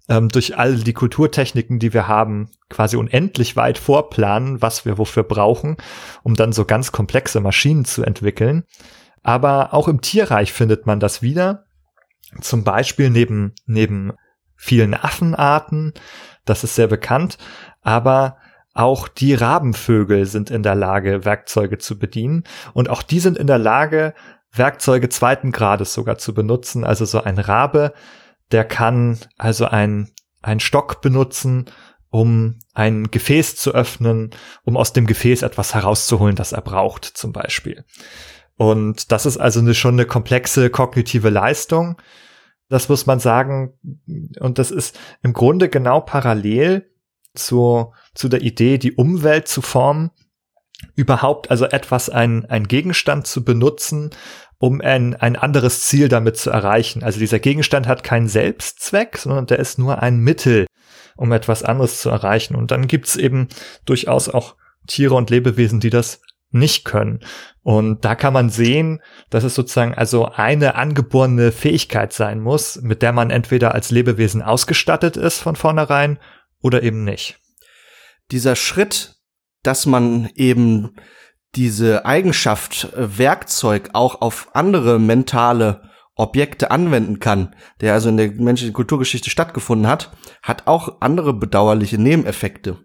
ähm, 0.09 0.29
durch 0.29 0.59
all 0.59 0.77
die 0.77 0.93
Kulturtechniken, 0.93 1.79
die 1.79 1.95
wir 1.95 2.09
haben, 2.09 2.51
quasi 2.69 2.97
unendlich 2.97 3.57
weit 3.57 3.79
vorplanen, 3.79 4.61
was 4.61 4.85
wir 4.85 4.99
wofür 4.99 5.23
brauchen, 5.23 5.77
um 6.23 6.35
dann 6.35 6.53
so 6.53 6.65
ganz 6.65 6.93
komplexe 6.93 7.41
Maschinen 7.41 7.85
zu 7.85 8.03
entwickeln. 8.03 8.65
Aber 9.23 9.73
auch 9.73 9.89
im 9.89 10.01
Tierreich 10.01 10.53
findet 10.53 10.87
man 10.87 11.01
das 11.01 11.23
wieder. 11.23 11.65
Zum 12.41 12.65
Beispiel 12.65 13.11
neben, 13.11 13.55
neben 13.67 14.13
vielen 14.57 14.95
Affenarten 14.95 15.95
das 16.51 16.65
ist 16.65 16.75
sehr 16.75 16.89
bekannt, 16.89 17.39
aber 17.83 18.37
auch 18.75 19.09
die 19.09 19.35
Rabenvögel 19.35 20.27
sind 20.27 20.51
in 20.51 20.63
der 20.63 20.75
Lage, 20.75 21.25
Werkzeuge 21.25 21.79
zu 21.79 21.99
bedienen 21.99 22.45
und 22.73 22.89
auch 22.89 23.03
die 23.03 23.21
sind 23.21 23.39
in 23.39 23.47
der 23.47 23.59
Lage, 23.59 24.15
Werkzeuge 24.53 25.09
zweiten 25.09 25.53
Grades 25.53 25.95
sogar 25.95 26.19
zu 26.19 26.35
benutzen. 26.35 26.85
Also 26.85 27.05
so 27.05 27.23
ein 27.23 27.39
Rabe, 27.39 27.93
der 28.51 28.65
kann 28.65 29.19
also 29.39 29.67
ein, 29.67 30.11
ein 30.43 30.61
Stock 30.61 31.01
benutzen, 31.03 31.67
um 32.11 32.59
ein 32.75 33.11
Gefäß 33.11 33.57
zu 33.57 33.73
öffnen, 33.73 34.31
um 34.65 34.77
aus 34.77 34.93
dem 34.93 35.07
Gefäß 35.07 35.43
etwas 35.43 35.75
herauszuholen, 35.75 36.35
das 36.35 36.53
er 36.53 36.61
braucht, 36.63 37.05
zum 37.05 37.33
Beispiel. 37.33 37.85
Und 38.57 39.13
das 39.13 39.27
ist 39.27 39.39
also 39.39 39.61
eine, 39.61 39.75
schon 39.75 39.95
eine 39.95 40.07
komplexe 40.07 40.69
kognitive 40.69 41.31
Leistung. 41.31 41.97
Das 42.71 42.89
muss 42.89 43.05
man 43.05 43.19
sagen. 43.19 43.75
Und 44.39 44.59
das 44.59 44.71
ist 44.71 44.99
im 45.23 45.35
Grunde 45.35 45.69
genau 45.69 46.01
parallel 46.01 46.91
zu, 47.35 47.93
zu 48.15 48.29
der 48.29 48.41
Idee, 48.41 48.79
die 48.79 48.93
Umwelt 48.93 49.49
zu 49.49 49.61
formen, 49.61 50.11
überhaupt 50.95 51.51
also 51.51 51.67
etwas, 51.67 52.09
ein, 52.09 52.47
ein 52.47 52.67
Gegenstand 52.67 53.27
zu 53.27 53.45
benutzen, 53.45 54.11
um 54.59 54.81
ein, 54.81 55.15
ein 55.15 55.37
anderes 55.37 55.83
Ziel 55.83 56.09
damit 56.09 56.37
zu 56.37 56.51
erreichen. 56.51 57.03
Also 57.03 57.19
dieser 57.19 57.39
Gegenstand 57.39 57.87
hat 57.87 58.05
keinen 58.05 58.29
Selbstzweck, 58.29 59.19
sondern 59.19 59.47
der 59.47 59.59
ist 59.59 59.79
nur 59.79 60.03
ein 60.03 60.19
Mittel, 60.19 60.67
um 61.17 61.33
etwas 61.33 61.63
anderes 61.63 62.01
zu 62.01 62.09
erreichen. 62.09 62.55
Und 62.55 62.71
dann 62.71 62.87
gibt's 62.87 63.17
eben 63.17 63.49
durchaus 63.85 64.29
auch 64.29 64.55
Tiere 64.87 65.15
und 65.15 65.31
Lebewesen, 65.31 65.81
die 65.81 65.91
das 65.91 66.21
nicht 66.51 66.85
können. 66.85 67.21
Und 67.63 68.05
da 68.05 68.15
kann 68.15 68.33
man 68.33 68.51
sehen, 68.51 69.01
dass 69.31 69.45
es 69.45 69.55
sozusagen 69.55 69.95
also 69.95 70.27
eine 70.27 70.75
angeborene 70.75 71.53
Fähigkeit 71.53 72.13
sein 72.13 72.41
muss, 72.41 72.81
mit 72.83 73.03
der 73.03 73.13
man 73.13 73.31
entweder 73.31 73.75
als 73.75 73.91
Lebewesen 73.91 74.43
ausgestattet 74.43 75.17
ist 75.17 75.39
von 75.39 75.57
vornherein 75.57 76.19
oder 76.61 76.83
eben 76.83 77.05
nicht. 77.05 77.39
Dieser 78.31 78.57
Schritt, 78.57 79.17
dass 79.63 79.87
man 79.87 80.31
eben 80.35 80.97
diese 81.55 82.05
Eigenschaft 82.07 82.93
äh, 82.95 83.19
Werkzeug 83.19 83.91
auch 83.93 84.21
auf 84.21 84.49
andere 84.55 84.99
mentale 84.99 85.83
Objekte 86.15 86.71
anwenden 86.71 87.19
kann, 87.19 87.55
der 87.81 87.95
also 87.95 88.09
in 88.09 88.17
der 88.17 88.31
menschlichen 88.33 88.75
Kulturgeschichte 88.75 89.31
stattgefunden 89.31 89.89
hat, 89.89 90.13
hat 90.43 90.67
auch 90.67 91.01
andere 91.01 91.33
bedauerliche 91.33 91.99
Nebeneffekte. 91.99 92.79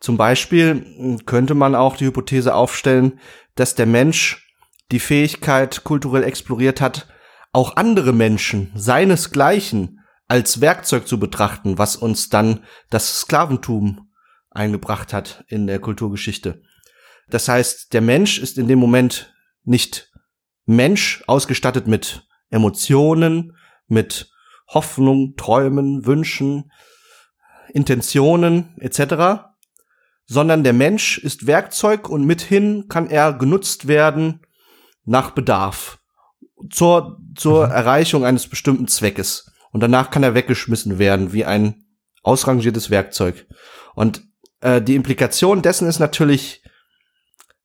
Zum 0.00 0.16
Beispiel 0.16 1.18
könnte 1.26 1.54
man 1.54 1.74
auch 1.74 1.96
die 1.96 2.06
Hypothese 2.06 2.54
aufstellen, 2.54 3.18
dass 3.54 3.74
der 3.74 3.86
Mensch 3.86 4.48
die 4.92 5.00
Fähigkeit 5.00 5.84
kulturell 5.84 6.22
exploriert 6.22 6.80
hat, 6.80 7.08
auch 7.52 7.76
andere 7.76 8.12
Menschen, 8.12 8.70
seinesgleichen, 8.74 10.00
als 10.28 10.60
Werkzeug 10.60 11.08
zu 11.08 11.18
betrachten, 11.18 11.78
was 11.78 11.96
uns 11.96 12.28
dann 12.28 12.64
das 12.90 13.20
Sklaventum 13.20 14.10
eingebracht 14.50 15.12
hat 15.12 15.44
in 15.48 15.66
der 15.66 15.78
Kulturgeschichte. 15.78 16.62
Das 17.28 17.48
heißt, 17.48 17.92
der 17.92 18.00
Mensch 18.00 18.38
ist 18.38 18.58
in 18.58 18.68
dem 18.68 18.78
Moment 18.78 19.34
nicht 19.64 20.12
Mensch, 20.64 21.22
ausgestattet 21.26 21.86
mit 21.86 22.26
Emotionen, 22.50 23.56
mit 23.86 24.30
Hoffnung, 24.68 25.34
Träumen, 25.36 26.06
Wünschen, 26.06 26.70
Intentionen 27.72 28.74
etc., 28.78 29.47
sondern 30.28 30.62
der 30.62 30.74
Mensch 30.74 31.18
ist 31.18 31.46
Werkzeug 31.46 32.08
und 32.08 32.24
mithin 32.24 32.86
kann 32.88 33.08
er 33.08 33.32
genutzt 33.32 33.88
werden 33.88 34.40
nach 35.04 35.30
Bedarf 35.30 35.98
zur, 36.70 37.18
zur 37.34 37.66
mhm. 37.66 37.72
Erreichung 37.72 38.24
eines 38.24 38.46
bestimmten 38.46 38.86
Zweckes. 38.86 39.50
Und 39.72 39.80
danach 39.82 40.10
kann 40.10 40.22
er 40.22 40.34
weggeschmissen 40.34 40.98
werden 40.98 41.32
wie 41.32 41.44
ein 41.44 41.86
ausrangiertes 42.22 42.90
Werkzeug. 42.90 43.46
Und 43.94 44.22
äh, 44.60 44.82
die 44.82 44.94
Implikation 44.94 45.62
dessen 45.62 45.88
ist 45.88 45.98
natürlich 45.98 46.62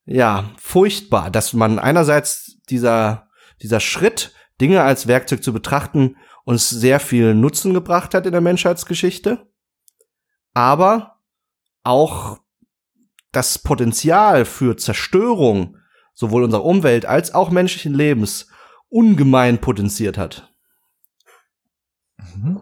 ja 0.05 0.49
furchtbar, 0.57 1.29
dass 1.31 1.53
man 1.53 1.79
einerseits 1.79 2.61
dieser 2.69 3.27
dieser 3.61 3.79
Schritt 3.79 4.33
Dinge 4.61 4.83
als 4.83 5.07
Werkzeug 5.07 5.43
zu 5.43 5.53
betrachten 5.53 6.17
uns 6.45 6.69
sehr 6.69 6.99
viel 6.99 7.33
Nutzen 7.33 7.73
gebracht 7.73 8.13
hat 8.13 8.25
in 8.25 8.33
der 8.33 8.41
Menschheitsgeschichte, 8.41 9.47
aber 10.53 11.21
auch 11.83 12.39
das 13.33 13.59
Potenzial 13.59 14.45
für 14.45 14.77
Zerstörung 14.77 15.77
sowohl 16.13 16.43
unserer 16.43 16.63
Umwelt 16.63 17.05
als 17.05 17.33
auch 17.33 17.49
menschlichen 17.49 17.93
Lebens 17.93 18.47
ungemein 18.89 19.59
potenziert 19.59 20.17
hat. 20.17 20.53
Mhm. 22.35 22.61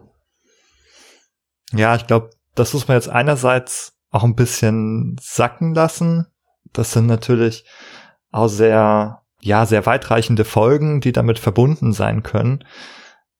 Ja, 1.72 1.94
ich 1.94 2.06
glaube, 2.06 2.30
das 2.54 2.72
muss 2.72 2.88
man 2.88 2.96
jetzt 2.96 3.08
einerseits 3.08 3.98
auch 4.10 4.24
ein 4.24 4.34
bisschen 4.34 5.16
sacken 5.20 5.74
lassen. 5.74 6.26
Das 6.72 6.92
sind 6.92 7.06
natürlich 7.06 7.64
auch 8.30 8.48
sehr, 8.48 9.22
ja, 9.40 9.66
sehr 9.66 9.86
weitreichende 9.86 10.44
Folgen, 10.44 11.00
die 11.00 11.12
damit 11.12 11.38
verbunden 11.38 11.92
sein 11.92 12.22
können. 12.22 12.64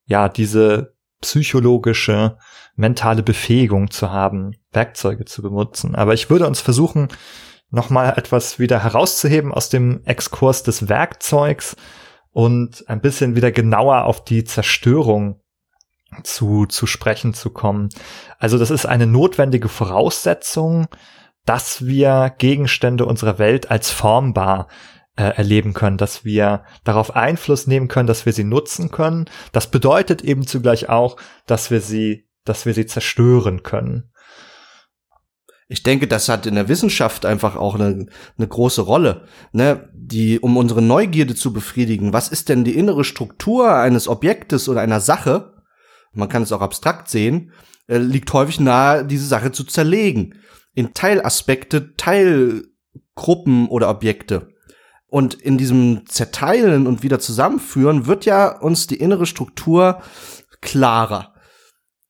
Ja, 0.05 0.29
diese 0.29 0.92
psychologische, 1.23 2.37
mentale 2.77 3.23
Befähigung 3.23 3.91
zu 3.91 4.11
haben, 4.11 4.57
Werkzeuge 4.73 5.25
zu 5.25 5.43
benutzen. 5.43 5.95
Aber 5.95 6.13
ich 6.15 6.29
würde 6.29 6.47
uns 6.47 6.61
versuchen, 6.61 7.09
nochmal 7.71 8.15
etwas 8.17 8.59
wieder 8.59 8.83
herauszuheben 8.83 9.53
aus 9.53 9.71
dem 9.71 10.05
Exkurs 10.05 10.63
des 10.63 10.89
Werkzeugs 10.89 11.77
und 12.31 12.85
ein 12.89 13.01
bisschen 13.01 13.35
wieder 13.35 13.51
genauer 13.51 14.05
auf 14.05 14.25
die 14.25 14.45
Zerstörung 14.45 15.41
zu, 16.23 16.67
zu 16.67 16.87
sprechen 16.87 17.33
zu 17.33 17.51
kommen. 17.51 17.89
Also 18.39 18.59
das 18.59 18.71
ist 18.71 18.85
eine 18.85 19.07
notwendige 19.07 19.69
Voraussetzung, 19.69 20.87
dass 21.45 21.87
wir 21.87 22.35
Gegenstände 22.39 23.07
unserer 23.07 23.39
Welt 23.39 23.71
als 23.71 23.91
formbar 23.91 24.69
äh, 25.17 25.25
erleben 25.25 25.75
können, 25.75 25.99
dass 25.99 26.25
wir 26.25 26.65
darauf 26.85 27.15
Einfluss 27.15 27.67
nehmen 27.67 27.89
können, 27.89 28.07
dass 28.07 28.27
wir 28.27 28.33
sie 28.33 28.45
nutzen 28.45 28.91
können. 28.91 29.27
Das 29.53 29.71
bedeutet 29.71 30.23
eben 30.23 30.47
zugleich 30.47 30.89
auch, 30.89 31.17
dass 31.47 31.71
wir 31.71 31.81
sie, 31.81 32.29
dass 32.45 32.67
wir 32.67 32.75
sie 32.75 32.87
zerstören 32.87 33.63
können. 33.63 34.13
Ich 35.69 35.83
denke, 35.83 36.07
das 36.07 36.29
hat 36.29 36.45
in 36.45 36.55
der 36.55 36.69
Wissenschaft 36.69 37.25
einfach 37.25 37.57
auch 37.57 37.77
eine, 37.77 38.07
eine 38.37 38.49
große 38.49 38.83
Rolle, 38.83 39.27
ne? 39.53 39.89
Die, 39.95 40.39
um 40.39 40.59
unsere 40.59 40.83
Neugierde 40.83 41.35
zu 41.35 41.53
befriedigen. 41.53 42.13
Was 42.13 42.29
ist 42.29 42.51
denn 42.51 42.65
die 42.65 42.77
innere 42.77 43.05
Struktur 43.05 43.75
eines 43.75 44.07
Objektes 44.07 44.69
oder 44.69 44.83
einer 44.83 45.01
Sache? 45.01 45.55
Man 46.13 46.29
kann 46.29 46.43
es 46.43 46.53
auch 46.53 46.61
abstrakt 46.61 47.09
sehen, 47.09 47.53
äh, 47.87 47.97
liegt 47.97 48.31
häufig 48.35 48.61
nahe, 48.61 49.07
diese 49.07 49.27
Sache 49.27 49.53
zu 49.53 49.65
zerlegen. 49.65 50.35
In 50.75 50.93
Teilaspekte, 50.93 51.95
Teilgruppen 51.97 53.69
oder 53.69 53.89
Objekte. 53.89 54.52
Und 55.13 55.35
in 55.35 55.59
diesem 55.59 56.07
Zerteilen 56.07 56.87
und 56.87 57.03
wieder 57.03 57.19
zusammenführen 57.19 58.07
wird 58.07 58.25
ja 58.25 58.49
uns 58.49 58.87
die 58.87 58.97
innere 58.97 59.27
Struktur 59.27 60.01
klarer. 60.63 61.35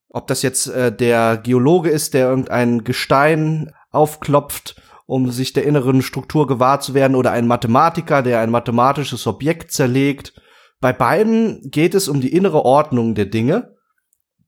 Ob 0.08 0.28
das 0.28 0.42
jetzt 0.42 0.68
äh, 0.68 0.94
der 0.94 1.36
Geologe 1.36 1.90
ist, 1.90 2.14
der 2.14 2.28
irgendein 2.28 2.84
Gestein 2.84 3.72
aufklopft, 3.90 4.80
um 5.04 5.32
sich 5.32 5.52
der 5.52 5.64
inneren 5.64 6.00
Struktur 6.00 6.46
gewahr 6.46 6.78
zu 6.78 6.94
werden, 6.94 7.16
oder 7.16 7.32
ein 7.32 7.48
Mathematiker, 7.48 8.22
der 8.22 8.38
ein 8.38 8.50
mathematisches 8.50 9.26
Objekt 9.26 9.72
zerlegt. 9.72 10.40
Bei 10.80 10.92
beiden 10.92 11.72
geht 11.72 11.96
es 11.96 12.06
um 12.06 12.20
die 12.20 12.32
innere 12.32 12.64
Ordnung 12.64 13.16
der 13.16 13.26
Dinge, 13.26 13.74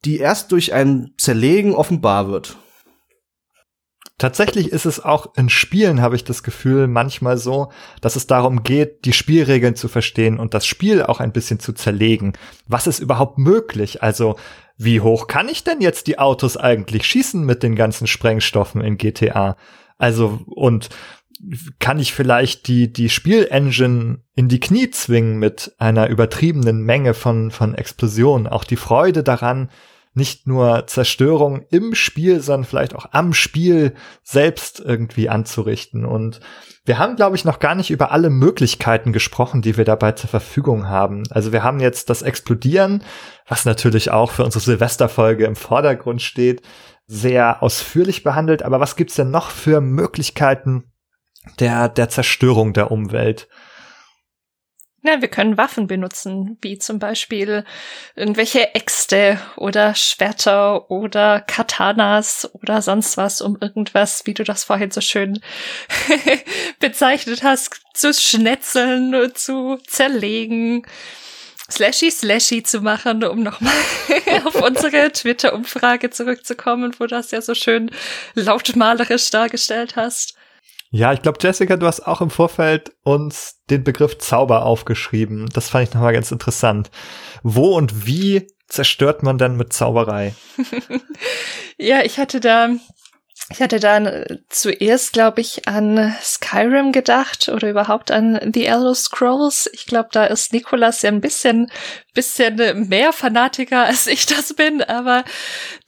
die 0.04 0.18
erst 0.18 0.52
durch 0.52 0.72
ein 0.72 1.10
Zerlegen 1.18 1.74
offenbar 1.74 2.28
wird. 2.28 2.56
Tatsächlich 4.16 4.70
ist 4.70 4.86
es 4.86 5.04
auch 5.04 5.34
in 5.36 5.48
Spielen, 5.48 6.00
habe 6.00 6.14
ich 6.14 6.22
das 6.22 6.44
Gefühl, 6.44 6.86
manchmal 6.86 7.36
so, 7.36 7.72
dass 8.00 8.14
es 8.14 8.28
darum 8.28 8.62
geht, 8.62 9.04
die 9.06 9.12
Spielregeln 9.12 9.74
zu 9.74 9.88
verstehen 9.88 10.38
und 10.38 10.54
das 10.54 10.66
Spiel 10.66 11.02
auch 11.02 11.18
ein 11.18 11.32
bisschen 11.32 11.58
zu 11.58 11.72
zerlegen. 11.72 12.34
Was 12.68 12.86
ist 12.86 13.00
überhaupt 13.00 13.38
möglich? 13.38 14.04
Also, 14.04 14.36
wie 14.76 15.00
hoch 15.00 15.26
kann 15.26 15.48
ich 15.48 15.64
denn 15.64 15.80
jetzt 15.80 16.06
die 16.06 16.18
Autos 16.20 16.56
eigentlich 16.56 17.06
schießen 17.06 17.44
mit 17.44 17.64
den 17.64 17.74
ganzen 17.74 18.06
Sprengstoffen 18.06 18.80
in 18.82 18.98
GTA? 18.98 19.56
Also, 19.98 20.40
und 20.46 20.90
kann 21.80 21.98
ich 21.98 22.12
vielleicht 22.12 22.68
die, 22.68 22.92
die 22.92 23.08
Spielengine 23.08 24.20
in 24.36 24.48
die 24.48 24.60
Knie 24.60 24.90
zwingen 24.90 25.38
mit 25.38 25.74
einer 25.78 26.08
übertriebenen 26.08 26.82
Menge 26.82 27.14
von, 27.14 27.50
von 27.50 27.74
Explosionen? 27.74 28.46
Auch 28.46 28.62
die 28.62 28.76
Freude 28.76 29.24
daran, 29.24 29.70
nicht 30.14 30.46
nur 30.46 30.86
Zerstörung 30.86 31.66
im 31.70 31.94
Spiel, 31.94 32.40
sondern 32.40 32.64
vielleicht 32.64 32.94
auch 32.94 33.06
am 33.10 33.32
Spiel 33.32 33.94
selbst 34.22 34.80
irgendwie 34.80 35.28
anzurichten. 35.28 36.06
Und 36.06 36.40
wir 36.84 36.98
haben, 36.98 37.16
glaube 37.16 37.34
ich, 37.34 37.44
noch 37.44 37.58
gar 37.58 37.74
nicht 37.74 37.90
über 37.90 38.12
alle 38.12 38.30
Möglichkeiten 38.30 39.12
gesprochen, 39.12 39.60
die 39.60 39.76
wir 39.76 39.84
dabei 39.84 40.12
zur 40.12 40.30
Verfügung 40.30 40.88
haben. 40.88 41.24
Also 41.30 41.52
wir 41.52 41.62
haben 41.62 41.80
jetzt 41.80 42.10
das 42.10 42.22
Explodieren, 42.22 43.02
was 43.48 43.64
natürlich 43.64 44.10
auch 44.10 44.30
für 44.30 44.44
unsere 44.44 44.62
Silvesterfolge 44.62 45.46
im 45.46 45.56
Vordergrund 45.56 46.22
steht, 46.22 46.62
sehr 47.06 47.62
ausführlich 47.62 48.22
behandelt. 48.22 48.62
Aber 48.62 48.80
was 48.80 48.96
gibt's 48.96 49.16
denn 49.16 49.30
noch 49.30 49.50
für 49.50 49.80
Möglichkeiten 49.80 50.92
der, 51.58 51.88
der 51.88 52.08
Zerstörung 52.08 52.72
der 52.72 52.90
Umwelt? 52.90 53.48
Ja, 55.06 55.20
wir 55.20 55.28
können 55.28 55.58
Waffen 55.58 55.86
benutzen, 55.86 56.56
wie 56.62 56.78
zum 56.78 56.98
Beispiel 56.98 57.66
irgendwelche 58.16 58.74
Äxte 58.74 59.38
oder 59.54 59.94
Schwerter 59.94 60.90
oder 60.90 61.42
Katanas 61.42 62.48
oder 62.54 62.80
sonst 62.80 63.18
was, 63.18 63.42
um 63.42 63.58
irgendwas, 63.60 64.22
wie 64.24 64.32
du 64.32 64.44
das 64.44 64.64
vorhin 64.64 64.90
so 64.90 65.02
schön 65.02 65.40
bezeichnet 66.80 67.42
hast, 67.42 67.82
zu 67.92 68.14
schnetzeln, 68.14 69.34
zu 69.34 69.76
zerlegen. 69.86 70.86
Slashy 71.70 72.10
Slashy 72.10 72.62
zu 72.62 72.80
machen, 72.80 73.24
um 73.24 73.42
nochmal 73.42 73.74
auf 74.44 74.54
unsere 74.54 75.12
Twitter-Umfrage 75.12 76.08
zurückzukommen, 76.08 76.94
wo 76.98 77.04
du 77.04 77.08
das 77.08 77.30
ja 77.30 77.42
so 77.42 77.54
schön 77.54 77.90
lautmalerisch 78.34 79.28
dargestellt 79.28 79.96
hast. 79.96 80.34
Ja, 80.94 81.12
ich 81.12 81.22
glaube, 81.22 81.38
Jessica, 81.40 81.76
du 81.76 81.86
hast 81.86 82.06
auch 82.06 82.20
im 82.20 82.30
Vorfeld 82.30 82.92
uns 83.02 83.64
den 83.68 83.82
Begriff 83.82 84.16
Zauber 84.18 84.64
aufgeschrieben. 84.64 85.48
Das 85.52 85.68
fand 85.68 85.88
ich 85.88 85.92
nochmal 85.92 86.12
ganz 86.12 86.30
interessant. 86.30 86.92
Wo 87.42 87.76
und 87.76 88.06
wie 88.06 88.46
zerstört 88.68 89.24
man 89.24 89.36
denn 89.36 89.56
mit 89.56 89.72
Zauberei? 89.72 90.36
ja, 91.78 92.04
ich 92.04 92.20
hatte 92.20 92.38
da 92.38 92.68
ich 93.50 93.60
hatte 93.60 93.78
dann 93.78 94.06
äh, 94.06 94.38
zuerst, 94.48 95.12
glaube 95.12 95.42
ich, 95.42 95.68
an 95.68 96.14
Skyrim 96.22 96.92
gedacht 96.92 97.50
oder 97.50 97.68
überhaupt 97.68 98.10
an 98.10 98.40
The 98.54 98.64
Elder 98.64 98.94
Scrolls. 98.94 99.68
Ich 99.74 99.84
glaube, 99.84 100.08
da 100.12 100.24
ist 100.24 100.54
Nikolas 100.54 101.02
ja 101.02 101.10
ein 101.10 101.20
bisschen, 101.20 101.70
bisschen 102.14 102.88
mehr 102.88 103.12
Fanatiker 103.12 103.84
als 103.84 104.06
ich 104.06 104.24
das 104.24 104.54
bin, 104.54 104.82
aber 104.82 105.24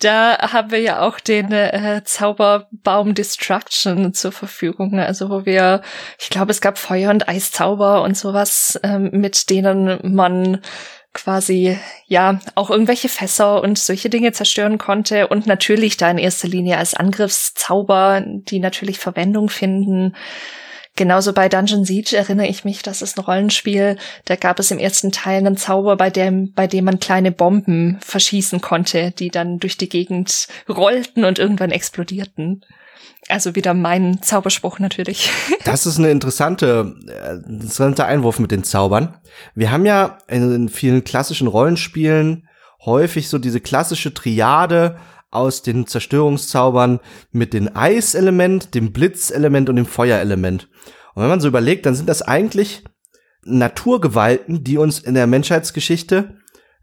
da 0.00 0.52
haben 0.52 0.70
wir 0.70 0.80
ja 0.80 1.00
auch 1.00 1.18
den 1.18 1.50
äh, 1.50 2.02
Zauberbaum 2.04 3.14
Destruction 3.14 4.12
zur 4.12 4.32
Verfügung. 4.32 4.98
Also 4.98 5.30
wo 5.30 5.46
wir, 5.46 5.80
ich 6.18 6.28
glaube, 6.28 6.50
es 6.50 6.60
gab 6.60 6.76
Feuer- 6.76 7.10
und 7.10 7.26
Eiszauber 7.26 8.02
und 8.02 8.18
sowas, 8.18 8.78
ähm, 8.82 9.08
mit 9.12 9.48
denen 9.48 9.98
man 10.14 10.60
quasi 11.16 11.78
ja 12.06 12.38
auch 12.54 12.70
irgendwelche 12.70 13.08
Fässer 13.08 13.62
und 13.62 13.78
solche 13.78 14.10
Dinge 14.10 14.32
zerstören 14.32 14.78
konnte 14.78 15.26
und 15.28 15.46
natürlich 15.46 15.96
da 15.96 16.10
in 16.10 16.18
erster 16.18 16.46
Linie 16.46 16.76
als 16.76 16.94
Angriffszauber, 16.94 18.22
die 18.24 18.60
natürlich 18.60 18.98
Verwendung 18.98 19.48
finden. 19.48 20.14
Genauso 20.94 21.32
bei 21.32 21.48
Dungeon 21.48 21.84
Siege 21.84 22.16
erinnere 22.16 22.46
ich 22.46 22.64
mich, 22.64 22.82
das 22.82 23.02
ist 23.02 23.18
ein 23.18 23.24
Rollenspiel, 23.24 23.96
da 24.24 24.36
gab 24.36 24.58
es 24.58 24.70
im 24.70 24.78
ersten 24.78 25.12
Teil 25.12 25.38
einen 25.38 25.56
Zauber, 25.56 25.96
bei 25.96 26.10
dem, 26.10 26.52
bei 26.52 26.66
dem 26.66 26.84
man 26.84 27.00
kleine 27.00 27.32
Bomben 27.32 27.98
verschießen 28.00 28.60
konnte, 28.60 29.10
die 29.10 29.30
dann 29.30 29.58
durch 29.58 29.76
die 29.76 29.88
Gegend 29.88 30.48
rollten 30.68 31.24
und 31.24 31.38
irgendwann 31.38 31.70
explodierten. 31.70 32.64
Also 33.28 33.56
wieder 33.56 33.74
mein 33.74 34.22
Zauberspruch 34.22 34.78
natürlich. 34.78 35.30
Das 35.64 35.84
ist 35.84 35.98
eine 35.98 36.10
interessante, 36.10 36.94
äh, 37.08 37.50
interessanter 37.50 38.06
Einwurf 38.06 38.38
mit 38.38 38.52
den 38.52 38.62
Zaubern. 38.62 39.18
Wir 39.56 39.72
haben 39.72 39.84
ja 39.84 40.18
in 40.28 40.68
vielen 40.68 41.02
klassischen 41.02 41.48
Rollenspielen 41.48 42.48
häufig 42.84 43.28
so 43.28 43.38
diese 43.38 43.60
klassische 43.60 44.14
Triade 44.14 44.96
aus 45.30 45.62
den 45.62 45.88
Zerstörungszaubern 45.88 47.00
mit 47.32 47.52
dem 47.52 47.68
Eiselement, 47.74 48.74
dem 48.74 48.92
Blitzelement 48.92 49.68
und 49.68 49.76
dem 49.76 49.86
Feuerelement. 49.86 50.68
Und 51.14 51.22
wenn 51.22 51.30
man 51.30 51.40
so 51.40 51.48
überlegt, 51.48 51.84
dann 51.84 51.96
sind 51.96 52.08
das 52.08 52.22
eigentlich 52.22 52.84
Naturgewalten, 53.42 54.62
die 54.62 54.78
uns 54.78 55.00
in 55.00 55.14
der 55.14 55.26
Menschheitsgeschichte 55.26 56.36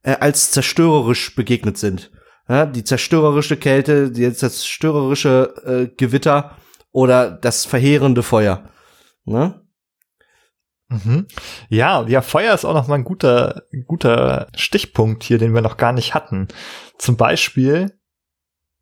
äh, 0.04 0.18
als 0.20 0.52
zerstörerisch 0.52 1.36
begegnet 1.36 1.78
sind. 1.78 2.12
Ja, 2.48 2.66
die 2.66 2.84
zerstörerische 2.84 3.58
Kälte, 3.58 4.12
die 4.12 4.32
zerstörerische 4.34 5.54
äh, 5.66 5.96
Gewitter 5.96 6.58
oder 6.91 7.32
das 7.32 7.66
verheerende 7.66 8.22
Feuer. 8.22 8.70
Ne? 9.26 9.62
Mhm. 10.89 11.28
Ja, 11.70 12.06
ja, 12.08 12.22
Feuer 12.22 12.54
ist 12.54 12.66
auch 12.66 12.74
noch 12.74 12.88
mal 12.88 12.96
ein 12.96 13.04
guter, 13.06 13.64
guter 13.88 14.48
Stichpunkt 14.56 15.24
hier, 15.24 15.38
den 15.38 15.54
wir 15.54 15.62
noch 15.62 15.78
gar 15.78 15.94
nicht 15.94 16.14
hatten. 16.14 16.50
Zum 16.98 17.18
Beispiel, 17.18 17.98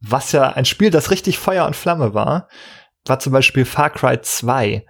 was 0.01 0.31
ja 0.31 0.49
ein 0.49 0.65
Spiel, 0.65 0.89
das 0.89 1.11
richtig 1.11 1.37
Feuer 1.37 1.65
und 1.65 1.75
Flamme 1.75 2.13
war, 2.13 2.49
war 3.05 3.19
zum 3.19 3.31
Beispiel 3.31 3.65
Far 3.65 3.91
Cry 3.91 4.19
2. 4.21 4.85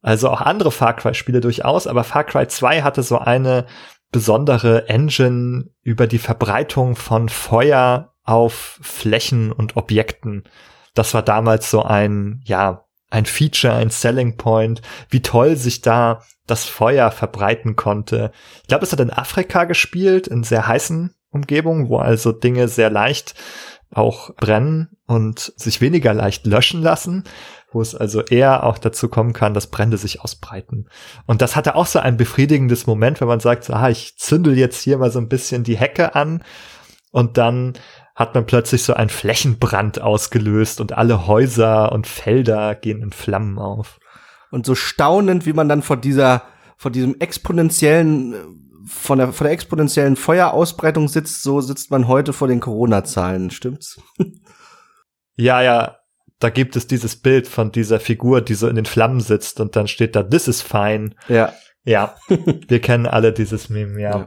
Also 0.00 0.30
auch 0.30 0.40
andere 0.40 0.70
Far 0.70 0.94
Cry 0.94 1.14
Spiele 1.14 1.40
durchaus, 1.40 1.86
aber 1.86 2.04
Far 2.04 2.24
Cry 2.24 2.46
2 2.46 2.82
hatte 2.82 3.02
so 3.02 3.18
eine 3.18 3.66
besondere 4.16 4.88
Engine 4.88 5.68
über 5.82 6.06
die 6.06 6.16
Verbreitung 6.16 6.96
von 6.96 7.28
Feuer 7.28 8.14
auf 8.24 8.78
Flächen 8.80 9.52
und 9.52 9.76
Objekten. 9.76 10.44
Das 10.94 11.12
war 11.12 11.20
damals 11.20 11.70
so 11.70 11.82
ein, 11.82 12.40
ja, 12.46 12.86
ein 13.10 13.26
Feature, 13.26 13.74
ein 13.74 13.90
Selling 13.90 14.38
Point, 14.38 14.80
wie 15.10 15.20
toll 15.20 15.56
sich 15.56 15.82
da 15.82 16.22
das 16.46 16.64
Feuer 16.64 17.10
verbreiten 17.10 17.76
konnte. 17.76 18.32
Ich 18.62 18.68
glaube, 18.68 18.84
es 18.84 18.92
hat 18.92 19.00
in 19.00 19.12
Afrika 19.12 19.64
gespielt, 19.64 20.28
in 20.28 20.44
sehr 20.44 20.66
heißen 20.66 21.14
Umgebungen, 21.30 21.90
wo 21.90 21.98
also 21.98 22.32
Dinge 22.32 22.68
sehr 22.68 22.88
leicht 22.88 23.34
auch 23.90 24.34
brennen 24.36 24.96
und 25.06 25.52
sich 25.56 25.82
weniger 25.82 26.14
leicht 26.14 26.46
löschen 26.46 26.80
lassen, 26.80 27.24
wo 27.72 27.80
es 27.80 27.94
also 27.94 28.22
eher 28.22 28.64
auch 28.64 28.78
dazu 28.78 29.08
kommen 29.08 29.32
kann, 29.32 29.54
dass 29.54 29.66
Brände 29.66 29.96
sich 29.96 30.20
ausbreiten. 30.20 30.88
Und 31.26 31.42
das 31.42 31.56
hatte 31.56 31.74
auch 31.74 31.86
so 31.86 31.98
ein 31.98 32.16
befriedigendes 32.16 32.86
Moment, 32.86 33.20
wenn 33.20 33.28
man 33.28 33.40
sagt, 33.40 33.68
ah, 33.70 33.90
ich 33.90 34.16
zündel 34.18 34.56
jetzt 34.56 34.80
hier 34.80 34.98
mal 34.98 35.10
so 35.10 35.18
ein 35.18 35.28
bisschen 35.28 35.64
die 35.64 35.76
Hecke 35.76 36.14
an 36.14 36.42
und 37.10 37.38
dann 37.38 37.74
hat 38.14 38.34
man 38.34 38.46
plötzlich 38.46 38.82
so 38.82 38.94
einen 38.94 39.10
Flächenbrand 39.10 40.00
ausgelöst 40.00 40.80
und 40.80 40.92
alle 40.96 41.26
Häuser 41.26 41.92
und 41.92 42.06
Felder 42.06 42.74
gehen 42.74 43.02
in 43.02 43.12
Flammen 43.12 43.58
auf. 43.58 43.98
Und 44.50 44.64
so 44.64 44.74
staunend, 44.74 45.44
wie 45.44 45.52
man 45.52 45.68
dann 45.68 45.82
vor 45.82 45.98
dieser, 45.98 46.42
vor 46.78 46.90
diesem 46.90 47.16
exponentiellen, 47.20 48.34
von 48.86 49.18
der, 49.18 49.32
vor 49.32 49.44
der 49.44 49.52
exponentiellen 49.52 50.16
Feuerausbreitung 50.16 51.08
sitzt, 51.08 51.42
so 51.42 51.60
sitzt 51.60 51.90
man 51.90 52.08
heute 52.08 52.32
vor 52.32 52.48
den 52.48 52.60
Corona-Zahlen, 52.60 53.50
stimmt's? 53.50 54.00
ja, 55.36 55.60
ja, 55.60 55.96
da 56.38 56.50
gibt 56.50 56.76
es 56.76 56.86
dieses 56.86 57.16
Bild 57.16 57.46
von 57.46 57.72
dieser 57.72 58.00
Figur, 58.00 58.40
die 58.40 58.54
so 58.54 58.68
in 58.68 58.76
den 58.76 58.84
Flammen 58.84 59.20
sitzt 59.20 59.60
und 59.60 59.76
dann 59.76 59.88
steht 59.88 60.16
da, 60.16 60.22
this 60.22 60.48
is 60.48 60.62
fine. 60.62 61.10
Ja. 61.28 61.52
Ja, 61.84 62.16
wir 62.68 62.80
kennen 62.80 63.06
alle 63.06 63.32
dieses 63.32 63.70
Meme, 63.70 64.00
ja. 64.00 64.10
ja. 64.10 64.26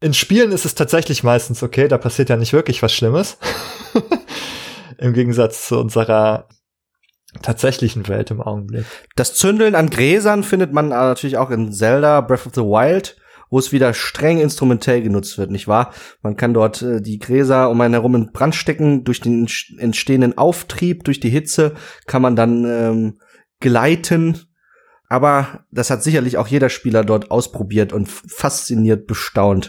In 0.00 0.12
Spielen 0.12 0.52
ist 0.52 0.66
es 0.66 0.74
tatsächlich 0.74 1.22
meistens 1.22 1.62
okay, 1.62 1.88
da 1.88 1.96
passiert 1.96 2.28
ja 2.28 2.36
nicht 2.36 2.52
wirklich 2.52 2.82
was 2.82 2.92
Schlimmes. 2.92 3.38
Im 4.98 5.14
Gegensatz 5.14 5.66
zu 5.68 5.78
unserer 5.78 6.48
tatsächlichen 7.42 8.08
Welt 8.08 8.30
im 8.30 8.40
Augenblick. 8.40 8.84
Das 9.14 9.34
Zündeln 9.34 9.74
an 9.74 9.90
Gräsern 9.90 10.42
findet 10.42 10.72
man 10.72 10.88
natürlich 10.88 11.36
auch 11.36 11.50
in 11.50 11.72
Zelda 11.72 12.20
Breath 12.20 12.46
of 12.46 12.54
the 12.54 12.62
Wild, 12.62 13.16
wo 13.50 13.58
es 13.58 13.72
wieder 13.72 13.94
streng 13.94 14.38
instrumentell 14.40 15.02
genutzt 15.02 15.38
wird, 15.38 15.50
nicht 15.50 15.68
wahr? 15.68 15.92
Man 16.22 16.36
kann 16.36 16.54
dort 16.54 16.82
äh, 16.82 17.00
die 17.00 17.18
Gräser 17.18 17.70
um 17.70 17.80
einen 17.80 17.94
herum 17.94 18.14
in 18.14 18.32
Brand 18.32 18.54
stecken, 18.54 19.04
durch 19.04 19.20
den 19.20 19.48
entstehenden 19.78 20.36
Auftrieb, 20.36 21.04
durch 21.04 21.20
die 21.20 21.30
Hitze 21.30 21.74
kann 22.06 22.22
man 22.22 22.36
dann 22.36 22.64
ähm, 22.64 23.20
gleiten 23.60 24.48
aber 25.08 25.64
das 25.70 25.90
hat 25.90 26.02
sicherlich 26.02 26.36
auch 26.36 26.48
jeder 26.48 26.68
Spieler 26.68 27.04
dort 27.04 27.30
ausprobiert 27.30 27.92
und 27.92 28.08
fasziniert 28.08 29.06
bestaunt. 29.06 29.68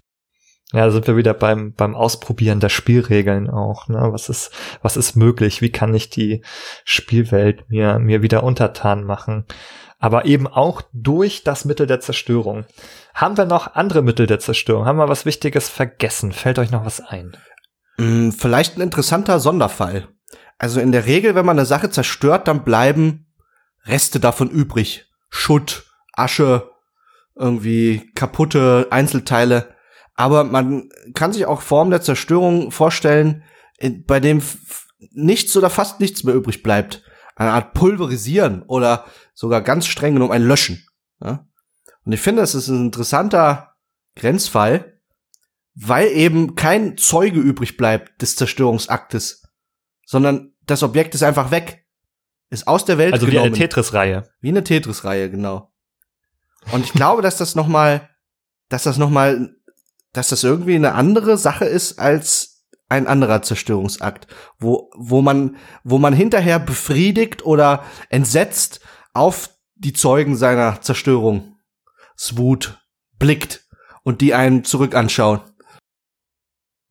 Ja, 0.72 0.86
da 0.86 0.92
sind 0.92 1.08
wir 1.08 1.18
wieder 1.18 1.34
beim, 1.34 1.74
beim 1.74 1.96
Ausprobieren 1.96 2.60
der 2.60 2.70
Spielregeln 2.70 3.50
auch. 3.50 3.88
Ne? 3.88 4.10
Was 4.12 4.30
ist, 4.30 4.52
was 4.84 4.98
ist 4.98 5.16
möglich? 5.16 5.62
Wie 5.62 5.72
kann 5.72 5.96
ich 5.96 6.12
die 6.12 6.44
Spielwelt 6.84 7.70
mir, 7.70 7.98
mir 7.98 8.22
wieder 8.22 8.44
untertan 8.44 9.04
machen? 9.04 9.46
Aber 9.98 10.26
eben 10.26 10.46
auch 10.46 10.84
durch 10.94 11.44
das 11.44 11.66
Mittel 11.66 11.88
der 11.88 12.02
Zerstörung. 12.02 12.66
Haben 13.14 13.38
wir 13.38 13.46
noch 13.46 13.76
andere 13.76 14.02
Mittel 14.02 14.28
der 14.28 14.40
Zerstörung? 14.40 14.86
Haben 14.86 14.98
wir 14.98 15.10
was 15.10 15.26
Wichtiges 15.26 15.70
vergessen? 15.70 16.32
Fällt 16.32 16.60
euch 16.60 16.72
noch 16.72 16.86
was 16.86 17.02
ein? 17.02 17.36
Hm, 17.98 18.32
vielleicht 18.32 18.78
ein 18.78 18.82
interessanter 18.82 19.40
Sonderfall. 19.40 20.08
Also 20.58 20.80
in 20.80 20.92
der 20.92 21.06
Regel, 21.06 21.36
wenn 21.36 21.46
man 21.46 21.58
eine 21.58 21.66
Sache 21.66 21.90
zerstört, 21.90 22.48
dann 22.48 22.64
bleiben 22.64 23.28
Reste 23.86 24.20
davon 24.20 24.50
übrig. 24.50 25.06
Schutt, 25.30 25.86
Asche, 26.14 26.70
irgendwie 27.36 28.12
kaputte 28.14 28.88
Einzelteile. 28.92 29.76
Aber 30.16 30.44
man 30.44 30.90
kann 31.14 31.32
sich 31.32 31.46
auch 31.46 31.62
Formen 31.62 31.92
der 31.92 32.02
Zerstörung 32.02 32.72
vorstellen, 32.72 33.44
bei 34.06 34.20
dem 34.20 34.42
nichts 35.12 35.56
oder 35.56 35.70
fast 35.70 36.00
nichts 36.02 36.24
mehr 36.24 36.36
übrig 36.36 36.62
bleibt. 36.62 37.04
Eine 37.36 37.52
Art 37.52 37.74
Pulverisieren 37.74 38.64
oder 38.64 39.06
sogar 39.34 39.62
ganz 39.62 39.88
streng 39.88 40.14
genommen 40.14 40.34
ein 40.34 40.44
Löschen. 40.44 40.86
Ja? 41.24 41.48
Und 42.06 42.14
ich 42.14 42.22
finde, 42.22 42.42
das 42.42 42.56
ist 42.56 42.68
ein 42.68 42.86
interessanter 42.86 43.76
Grenzfall, 44.16 45.00
weil 45.76 46.08
eben 46.08 46.56
kein 46.56 46.98
Zeuge 46.98 47.40
übrig 47.40 47.78
bleibt 47.78 48.22
des 48.22 48.36
Zerstörungsaktes, 48.36 49.44
sondern 50.06 50.54
das 50.66 50.84
Objekt 50.84 51.16
ist 51.16 51.24
einfach 51.24 51.52
weg. 51.52 51.86
Ist 52.50 52.68
aus 52.68 52.84
der 52.84 52.98
Welt 52.98 53.14
also 53.14 53.26
genommen. 53.28 53.46
Also 53.46 53.54
wie 53.54 53.60
eine 53.60 53.68
Tetris-Reihe. 53.68 54.30
Wie 54.42 54.50
eine 54.50 54.64
Tetris-Reihe, 54.64 55.30
genau. 55.30 55.72
Und 56.72 56.84
ich 56.84 56.94
glaube, 56.94 57.22
dass 57.22 57.38
das 57.38 57.56
noch 57.56 57.68
mal, 57.68 58.10
dass 58.70 58.84
das 58.84 58.98
noch 58.98 59.10
mal, 59.10 59.56
dass 60.14 60.30
das 60.30 60.44
irgendwie 60.44 60.76
eine 60.76 60.94
andere 60.94 61.38
Sache 61.38 61.66
ist 61.66 62.00
als 62.00 62.66
ein 62.90 63.06
anderer 63.06 63.44
Zerstörungsakt, 63.44 64.28
wo, 64.58 64.90
wo 64.96 65.22
man, 65.22 65.58
wo 65.84 66.00
man 66.00 66.14
hinterher 66.14 66.60
befriedigt 66.60 67.46
oder 67.46 67.84
entsetzt 68.10 68.82
auf 69.14 69.52
die 69.76 69.94
Zeugen 69.94 70.36
seiner 70.36 70.82
Zerstörung, 70.82 71.49
Swut, 72.20 72.78
blickt 73.18 73.66
und 74.04 74.20
die 74.20 74.34
einen 74.34 74.66
zurück 74.66 74.94
anschauen. 74.94 75.40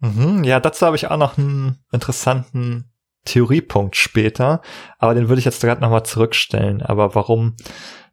Mhm, 0.01 0.45
ja, 0.45 0.59
dazu 0.59 0.87
habe 0.87 0.97
ich 0.97 1.09
auch 1.09 1.17
noch 1.17 1.37
einen 1.37 1.85
interessanten 1.93 2.93
Theoriepunkt 3.25 3.97
später, 3.97 4.63
aber 4.99 5.15
den 5.15 5.29
würde 5.29 5.41
ich 5.41 5.45
jetzt 5.45 5.61
gerade 5.61 5.83
nochmal 5.83 6.05
zurückstellen. 6.05 6.83
Aber 6.83 7.15
warum 7.15 7.57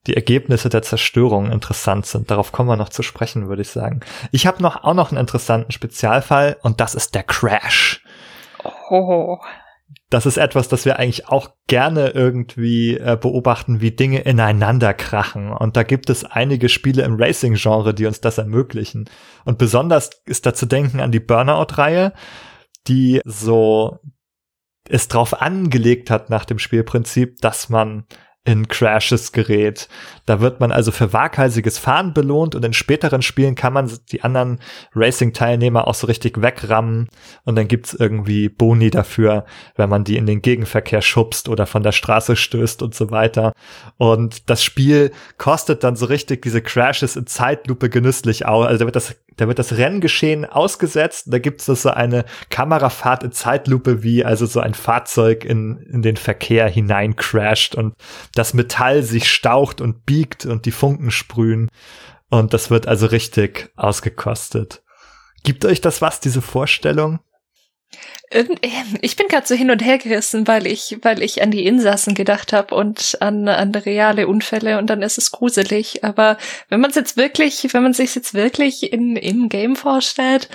die 0.08 0.16
Ergebnisse 0.16 0.70
der 0.70 0.82
Zerstörung 0.82 1.52
interessant 1.52 2.06
sind, 2.06 2.30
darauf 2.30 2.52
kommen 2.52 2.70
wir 2.70 2.76
noch 2.76 2.90
zu 2.90 3.02
sprechen, 3.02 3.48
würde 3.48 3.62
ich 3.62 3.70
sagen. 3.70 4.02
Ich 4.32 4.46
habe 4.46 4.62
noch 4.62 4.84
auch 4.84 4.94
noch 4.94 5.12
einen 5.12 5.20
interessanten 5.20 5.72
Spezialfall 5.72 6.58
und 6.64 6.82
das 6.82 6.96
ist 6.96 7.16
der 7.16 7.24
Crash. 7.24 8.04
Oh. 8.90 9.38
Das 10.10 10.26
ist 10.26 10.38
etwas, 10.38 10.68
das 10.68 10.86
wir 10.86 11.00
eigentlich 11.00 11.28
auch 11.28 11.50
gerne 11.68 12.10
irgendwie 12.10 12.98
äh, 12.98 13.18
beobachten, 13.20 13.82
wie 13.82 13.92
Dinge 13.92 14.22
ineinander 14.22 14.94
krachen. 14.94 15.52
Und 15.52 15.78
da 15.78 15.84
gibt 15.84 16.10
es 16.10 16.24
einige 16.24 16.70
Spiele 16.70 17.04
im 17.04 17.16
Racing-Genre, 17.16 17.94
die 17.94 18.06
uns 18.06 18.22
das 18.22 18.38
ermöglichen. 18.38 19.10
Und 19.46 19.58
besonders 19.58 20.10
ist 20.26 20.46
da 20.46 20.54
zu 20.54 20.66
denken 20.66 21.00
an 21.00 21.12
die 21.12 21.20
Burnout-Reihe, 21.20 22.14
die 22.88 23.22
so 23.26 24.00
es 24.88 25.08
drauf 25.08 25.42
angelegt 25.42 26.12
hat 26.12 26.30
nach 26.30 26.46
dem 26.46 26.60
Spielprinzip, 26.60 27.42
dass 27.42 27.70
man 27.70 28.06
in 28.46 28.68
Crashes 28.68 29.32
gerät. 29.32 29.90
Da 30.26 30.40
wird 30.40 30.60
man 30.60 30.72
also 30.72 30.92
für 30.92 31.12
waghalsiges 31.14 31.80
Fahren 31.80 32.14
belohnt 32.14 32.56
und 32.56 32.64
in 32.64 32.74
späteren 32.74 33.24
Spielen 33.24 33.56
kann 33.56 33.74
man 33.74 33.92
die 34.12 34.24
anderen 34.24 34.60
Racing-Teilnehmer 34.94 35.88
auch 35.88 35.96
so 35.96 36.08
richtig 36.08 36.42
wegrammen 36.42 37.10
und 37.44 37.56
dann 37.56 37.68
gibt's 37.68 37.94
irgendwie 37.94 38.48
Boni 38.48 38.92
dafür, 38.92 39.46
wenn 39.76 39.90
man 39.90 40.04
die 40.04 40.18
in 40.18 40.28
den 40.28 40.42
Gegenverkehr 40.42 41.02
schubst 41.02 41.50
oder 41.50 41.66
von 41.66 41.84
der 41.84 41.92
Straße 41.92 42.36
stößt 42.36 42.84
und 42.84 42.94
so 42.94 43.10
weiter. 43.10 43.54
Und 43.98 44.50
das 44.50 44.64
Spiel 44.64 45.12
kostet 45.38 45.84
dann 45.84 45.96
so 45.96 46.06
richtig 46.06 46.44
diese 46.44 46.62
Crashes 46.62 47.16
in 47.16 47.26
Zeitlupe 47.26 47.90
genüsslich 47.90 48.46
aus. 48.46 48.68
Also 48.68 48.80
da 48.80 48.86
wird 48.86 48.96
das 48.96 49.16
da 49.38 49.48
wird 49.48 49.60
das 49.60 49.78
Renngeschehen 49.78 50.46
ausgesetzt. 50.46 51.26
Da 51.28 51.40
gibt 51.40 51.68
es 51.68 51.82
so 51.82 51.90
eine 51.90 52.26
Kamerafahrt 52.50 53.24
in 53.24 53.32
Zeitlupe, 53.32 54.04
wie 54.04 54.24
also 54.24 54.46
so 54.46 54.60
ein 54.60 54.74
Fahrzeug 54.74 55.44
in, 55.44 55.78
in 55.92 56.02
den 56.02 56.18
Verkehr 56.18 56.70
hinein 56.70 57.16
crasht 57.16 57.76
und 57.76 57.96
das 58.36 58.54
Metall 58.54 59.02
sich 59.02 59.32
staucht 59.32 59.82
und 59.82 60.06
biegt 60.06 60.46
und 60.46 60.66
die 60.66 60.72
Funken 60.72 61.10
sprühen. 61.10 61.70
Und 62.30 62.54
das 62.54 62.70
wird 62.70 62.88
also 62.88 63.08
richtig 63.08 63.72
ausgekostet. 63.76 64.84
Gibt 65.44 65.66
euch 65.66 65.82
das 65.82 66.02
was, 66.02 66.20
diese 66.20 66.42
Vorstellung? 66.42 67.20
Ähm, 68.32 68.58
ich 69.02 69.16
bin 69.16 69.28
gerade 69.28 69.48
so 69.48 69.56
hin 69.56 69.72
und 69.72 69.84
her 69.84 69.98
gerissen, 69.98 70.48
weil 70.48 70.68
ich, 70.68 70.98
weil 71.02 71.22
ich 71.22 71.42
an 71.42 71.52
die 71.52 71.66
Insassen 71.66 72.14
gedacht 72.14 72.54
habe 72.54 72.76
und 72.76 73.18
an, 73.22 73.48
an 73.48 73.74
reale 73.74 74.28
Unfälle 74.28 74.78
und 74.80 74.90
dann 74.90 75.02
ist 75.02 75.18
es 75.18 75.32
gruselig. 75.32 76.04
Aber 76.04 76.38
wenn 76.70 76.82
man 76.82 76.90
es 76.90 76.96
jetzt 76.96 77.18
wirklich, 77.18 77.74
wenn 77.74 77.84
man 77.84 77.94
sich 77.94 78.16
jetzt 78.16 78.34
wirklich 78.34 78.92
in, 78.92 79.16
im 79.16 79.50
Game 79.50 79.76
vorstellt, 79.76 80.50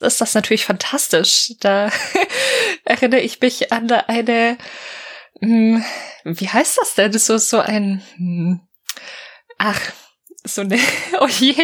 ist 0.00 0.20
das 0.20 0.34
natürlich 0.34 0.64
fantastisch. 0.64 1.52
Da 1.60 1.90
erinnere 2.84 3.20
ich 3.20 3.40
mich 3.40 3.72
an 3.72 3.90
eine, 3.90 4.58
wie 5.40 6.48
heißt 6.48 6.78
das 6.78 6.94
denn? 6.94 7.12
So, 7.12 7.38
so 7.38 7.58
ein, 7.58 8.02
hm, 8.16 8.60
ach, 9.58 9.80
so 10.44 10.62
eine, 10.62 10.78
oh 11.20 11.26
je, 11.26 11.54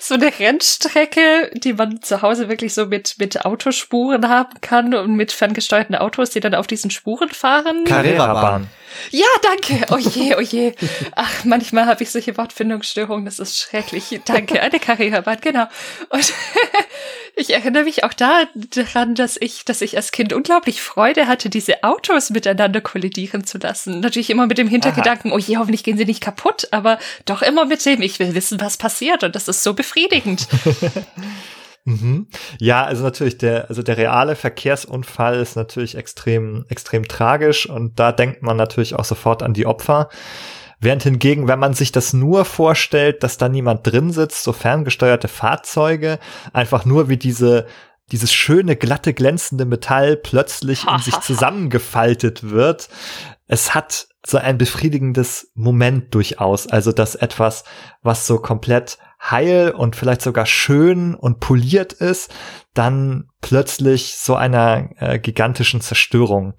so 0.00 0.14
eine 0.14 0.32
Rennstrecke, 0.38 1.50
die 1.54 1.74
man 1.74 2.02
zu 2.02 2.22
Hause 2.22 2.48
wirklich 2.48 2.74
so 2.74 2.86
mit, 2.86 3.16
mit 3.18 3.44
Autospuren 3.44 4.28
haben 4.28 4.60
kann 4.60 4.94
und 4.94 5.14
mit 5.14 5.32
ferngesteuerten 5.32 5.94
Autos, 5.94 6.30
die 6.30 6.40
dann 6.40 6.54
auf 6.54 6.66
diesen 6.66 6.90
Spuren 6.90 7.30
fahren. 7.30 7.84
Carrera-Bahn. 7.84 8.68
Ja, 9.10 9.26
danke. 9.42 9.86
Oh 9.90 9.98
je, 9.98 10.34
oh 10.36 10.40
je. 10.40 10.74
Ach, 11.14 11.44
manchmal 11.44 11.86
habe 11.86 12.02
ich 12.02 12.10
solche 12.10 12.36
Wortfindungsstörungen, 12.36 13.24
das 13.24 13.38
ist 13.38 13.58
schrecklich. 13.58 14.20
Danke, 14.26 14.60
eine 14.60 14.78
Carrera-Bahn, 14.78 15.38
genau. 15.40 15.66
Und 16.10 16.32
ich 17.34 17.52
erinnere 17.52 17.84
mich 17.84 18.04
auch 18.04 18.12
daran, 18.12 19.14
dass 19.14 19.36
ich, 19.40 19.64
dass 19.64 19.80
ich 19.80 19.96
als 19.96 20.12
Kind 20.12 20.32
unglaublich 20.32 20.82
Freude 20.82 21.26
hatte, 21.26 21.48
diese 21.50 21.82
Autos 21.82 22.30
miteinander 22.30 22.80
kollidieren 22.80 23.44
zu 23.44 23.58
lassen. 23.58 24.00
Natürlich 24.00 24.30
immer 24.30 24.46
mit 24.46 24.58
dem 24.58 24.68
Hintergedanken, 24.68 25.30
Aha. 25.30 25.36
oh 25.36 25.38
je, 25.38 25.56
hoffentlich 25.56 25.84
gehen 25.84 25.96
sie 25.96 26.04
nicht 26.04 26.22
kaputt, 26.22 26.68
aber 26.70 26.98
doch 27.24 27.42
immer 27.42 27.64
mit 27.64 27.84
dem, 27.86 28.02
ich 28.02 28.18
will 28.18 28.34
wissen, 28.34 28.60
was 28.60 28.76
passiert 28.76 29.24
und 29.24 29.34
das 29.34 29.48
ist 29.48 29.62
so 29.62 29.74
befriedigend. 29.74 30.48
Mhm. 31.84 32.28
Ja, 32.60 32.84
also 32.84 33.02
natürlich 33.02 33.38
der, 33.38 33.68
also 33.68 33.82
der 33.82 33.96
reale 33.96 34.36
Verkehrsunfall 34.36 35.40
ist 35.40 35.56
natürlich 35.56 35.96
extrem, 35.96 36.64
extrem 36.68 37.08
tragisch 37.08 37.68
und 37.68 37.98
da 37.98 38.12
denkt 38.12 38.42
man 38.42 38.56
natürlich 38.56 38.94
auch 38.94 39.04
sofort 39.04 39.42
an 39.42 39.52
die 39.52 39.66
Opfer. 39.66 40.08
Während 40.82 41.04
hingegen, 41.04 41.46
wenn 41.46 41.60
man 41.60 41.74
sich 41.74 41.92
das 41.92 42.12
nur 42.12 42.44
vorstellt, 42.44 43.22
dass 43.22 43.38
da 43.38 43.48
niemand 43.48 43.86
drin 43.86 44.10
sitzt, 44.10 44.42
so 44.42 44.52
ferngesteuerte 44.52 45.28
Fahrzeuge, 45.28 46.18
einfach 46.52 46.84
nur 46.84 47.08
wie 47.08 47.16
diese 47.16 47.66
dieses 48.10 48.32
schöne, 48.32 48.76
glatte, 48.76 49.14
glänzende 49.14 49.64
Metall 49.64 50.16
plötzlich 50.16 50.86
in 50.86 50.98
sich 50.98 51.18
zusammengefaltet 51.20 52.50
wird. 52.50 52.88
Es 53.46 53.74
hat 53.74 54.08
so 54.26 54.38
ein 54.38 54.58
befriedigendes 54.58 55.50
Moment 55.54 56.14
durchaus. 56.14 56.66
Also, 56.66 56.92
dass 56.92 57.14
etwas, 57.14 57.64
was 58.02 58.26
so 58.26 58.38
komplett 58.38 58.98
heil 59.20 59.70
und 59.70 59.96
vielleicht 59.96 60.22
sogar 60.22 60.46
schön 60.46 61.14
und 61.14 61.40
poliert 61.40 61.92
ist, 61.92 62.34
dann 62.74 63.28
plötzlich 63.40 64.16
so 64.16 64.34
einer 64.34 64.90
äh, 64.98 65.18
gigantischen 65.18 65.80
Zerstörung 65.80 66.54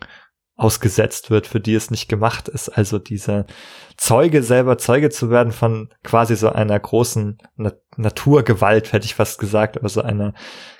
ausgesetzt 0.56 1.32
wird, 1.32 1.48
für 1.48 1.60
die 1.60 1.74
es 1.74 1.92
nicht 1.92 2.08
gemacht 2.08 2.48
ist. 2.48 2.70
Also 2.70 3.00
diese 3.00 3.46
Zeuge 3.98 4.44
selber 4.44 4.78
Zeuge 4.78 5.10
zu 5.10 5.30
werden 5.30 5.52
von 5.52 5.90
quasi 6.04 6.36
so 6.36 6.50
einer 6.50 6.80
großen 6.80 7.40
Na 7.56 7.72
Naturgewalt, 7.96 8.92
hätte 8.92 9.06
ich 9.06 9.16
fast 9.16 9.40
gesagt, 9.40 9.78
aber 9.78 9.90
so 9.90 10.02
einer 10.02 10.34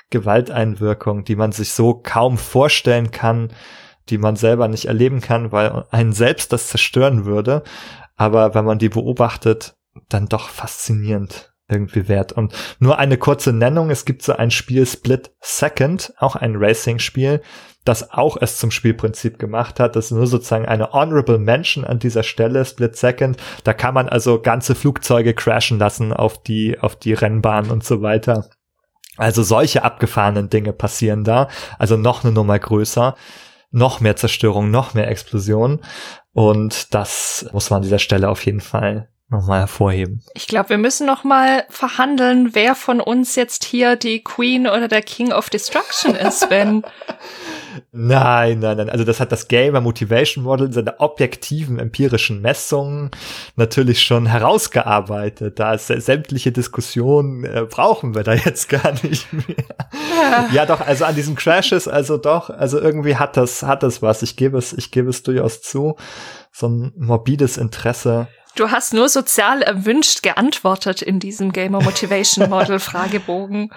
Gewalteinwirkung, 0.10 1.24
die 1.24 1.36
man 1.36 1.52
sich 1.52 1.74
so 1.74 1.96
kaum 1.96 2.38
vorstellen 2.38 3.12
kann, 3.12 3.52
die 4.10 4.18
man 4.18 4.36
selber 4.36 4.68
nicht 4.68 4.86
erleben 4.86 5.22
kann, 5.22 5.52
weil 5.52 5.86
einen 5.92 6.14
selbst 6.14 6.52
das 6.54 6.68
zerstören 6.68 7.26
würde. 7.26 7.64
Aber 8.16 8.54
wenn 8.54 8.66
man 8.66 8.80
die 8.80 8.90
beobachtet, 8.90 9.76
dann 10.10 10.28
doch 10.28 10.50
faszinierend 10.50 11.53
irgendwie 11.70 12.08
wert. 12.08 12.34
Und 12.34 12.54
nur 12.80 12.98
eine 13.00 13.18
kurze 13.18 13.54
Nennung. 13.54 13.90
Es 13.90 14.06
gibt 14.06 14.22
so 14.22 14.34
ein 14.34 14.52
Spiel 14.52 14.86
Split 14.86 15.32
Second, 15.42 16.14
auch 16.18 16.36
ein 16.36 16.56
Racing-Spiel, 16.56 17.42
das 17.86 18.12
auch 18.12 18.38
es 18.40 18.58
zum 18.58 18.72
Spielprinzip 18.72 19.40
gemacht 19.40 19.80
hat. 19.80 19.96
Das 19.96 20.06
ist 20.06 20.12
nur 20.12 20.28
sozusagen 20.28 20.66
eine 20.66 20.92
Honorable 20.92 21.38
Mention 21.38 21.84
an 21.84 22.00
dieser 22.00 22.24
Stelle, 22.24 22.64
Split 22.66 22.96
Second. 22.96 23.38
Da 23.64 23.74
kann 23.74 23.94
man 23.94 24.10
also 24.10 24.42
ganze 24.42 24.76
Flugzeuge 24.76 25.34
crashen 25.34 25.80
lassen 25.80 26.14
auf 26.14 26.42
die, 26.42 26.80
auf 26.80 26.96
die 26.96 27.14
Rennbahn 27.14 27.72
und 27.72 27.84
so 27.84 28.02
weiter. 28.02 28.50
Also 29.18 29.44
solche 29.44 29.84
abgefahrenen 29.84 30.50
Dinge 30.50 30.74
passieren 30.74 31.24
da. 31.24 31.50
Also 31.78 31.98
noch 31.98 32.24
eine 32.24 32.34
Nummer 32.34 32.58
größer. 32.58 33.16
Noch 33.72 34.00
mehr 34.00 34.16
Zerstörung, 34.16 34.70
noch 34.70 34.94
mehr 34.94 35.08
Explosion. 35.08 35.82
Und 36.32 36.94
das 36.94 37.48
muss 37.54 37.70
man 37.70 37.78
an 37.78 37.84
dieser 37.84 38.00
Stelle 38.00 38.30
auf 38.30 38.46
jeden 38.46 38.62
Fall 38.62 39.10
nochmal 39.34 39.62
hervorheben. 39.62 40.24
Ich 40.34 40.48
glaube, 40.48 40.70
wir 40.70 40.78
müssen 40.78 41.06
nochmal 41.06 41.66
verhandeln, 41.70 42.56
wer 42.56 42.76
von 42.76 43.02
uns 43.02 43.36
jetzt 43.36 43.66
hier 43.66 43.96
die 43.96 44.24
Queen 44.24 44.68
oder 44.68 44.88
der 44.88 45.02
King 45.02 45.34
of 45.34 45.50
Destruction 45.50 46.16
ist, 46.16 46.48
wenn 46.50 46.84
Nein, 47.92 48.60
nein, 48.60 48.78
nein. 48.78 48.90
Also 48.90 49.04
das 49.04 49.20
hat 49.20 49.32
das 49.32 49.48
Gamer 49.48 49.82
Motivation 49.82 50.44
Model 50.44 50.68
in 50.68 50.74
seiner 50.74 50.96
objektiven 51.00 51.80
empirischen 51.80 52.42
Messungen 52.42 53.12
natürlich 53.56 54.02
schon 54.02 54.26
herausgearbeitet. 54.26 55.60
Da 55.60 55.74
ist 55.74 55.88
sämtliche 55.88 56.52
Diskussionen 56.52 57.44
äh, 57.44 57.66
brauchen 57.70 58.16
wir 58.16 58.24
da 58.24 58.34
jetzt 58.34 58.70
gar 58.70 58.94
nicht 59.04 59.32
mehr. 59.32 59.56
Ja. 60.22 60.50
ja, 60.52 60.66
doch. 60.66 60.82
Also 60.82 61.06
an 61.06 61.16
diesen 61.16 61.36
Crashes, 61.36 61.88
also 61.88 62.18
doch. 62.18 62.50
Also 62.50 62.80
irgendwie 62.80 63.16
hat 63.16 63.38
das 63.38 63.64
hat 63.64 63.84
das 63.84 64.02
was. 64.02 64.22
Ich 64.22 64.36
gebe 64.36 64.58
es, 64.58 64.74
ich 64.74 64.92
gebe 64.92 65.10
es 65.10 65.24
durchaus 65.24 65.62
zu. 65.62 65.96
So 66.52 66.68
ein 66.68 66.94
morbides 66.96 67.58
Interesse. 67.58 68.28
Du 68.56 68.70
hast 68.70 68.94
nur 68.94 69.10
sozial 69.10 69.64
erwünscht 69.64 70.22
geantwortet 70.22 71.02
in 71.02 71.20
diesem 71.20 71.52
Gamer 71.52 71.82
Motivation 71.82 72.50
Model 72.50 72.80
Fragebogen. 72.80 73.72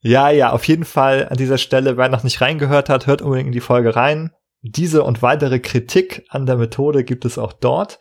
Ja, 0.00 0.30
ja, 0.30 0.50
auf 0.52 0.64
jeden 0.64 0.84
Fall 0.84 1.28
an 1.28 1.36
dieser 1.36 1.58
Stelle, 1.58 1.96
wer 1.96 2.08
noch 2.08 2.22
nicht 2.22 2.40
reingehört 2.40 2.88
hat, 2.88 3.06
hört 3.06 3.20
unbedingt 3.20 3.48
in 3.48 3.52
die 3.52 3.60
Folge 3.60 3.96
rein. 3.96 4.32
Diese 4.62 5.02
und 5.02 5.22
weitere 5.22 5.58
Kritik 5.58 6.24
an 6.28 6.46
der 6.46 6.56
Methode 6.56 7.02
gibt 7.02 7.24
es 7.24 7.36
auch 7.36 7.52
dort. 7.52 7.98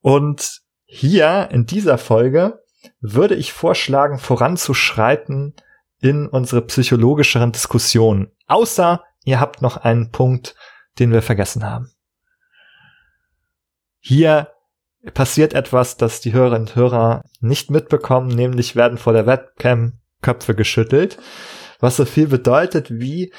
Und 0.00 0.60
hier 0.84 1.48
in 1.50 1.66
dieser 1.66 1.98
Folge 1.98 2.62
würde 3.00 3.34
ich 3.34 3.52
vorschlagen, 3.52 4.18
voranzuschreiten 4.18 5.54
in 6.00 6.28
unsere 6.28 6.62
psychologischeren 6.62 7.50
Diskussionen. 7.50 8.30
Außer 8.46 9.02
ihr 9.24 9.40
habt 9.40 9.60
noch 9.60 9.78
einen 9.78 10.10
Punkt, 10.12 10.54
den 10.98 11.10
wir 11.10 11.22
vergessen 11.22 11.64
haben. 11.64 11.90
Hier 13.98 14.53
passiert 15.12 15.54
etwas, 15.54 15.96
das 15.96 16.20
die 16.20 16.32
Hörerinnen 16.32 16.68
und 16.68 16.76
Hörer 16.76 17.22
nicht 17.40 17.70
mitbekommen, 17.70 18.28
nämlich 18.28 18.76
werden 18.76 18.98
vor 18.98 19.12
der 19.12 19.26
Webcam 19.26 20.00
Köpfe 20.22 20.54
geschüttelt, 20.54 21.18
was 21.80 21.96
so 21.96 22.04
viel 22.04 22.26
bedeutet 22.26 22.90
wie, 22.90 23.32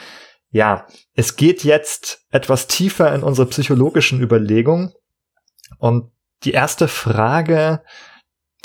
ja, 0.52 0.86
es 1.14 1.36
geht 1.36 1.64
jetzt 1.64 2.26
etwas 2.30 2.68
tiefer 2.68 3.14
in 3.14 3.24
unsere 3.24 3.48
psychologischen 3.50 4.22
Überlegungen 4.22 4.94
und 5.80 6.12
die 6.44 6.52
erste 6.52 6.88
Frage, 6.88 7.82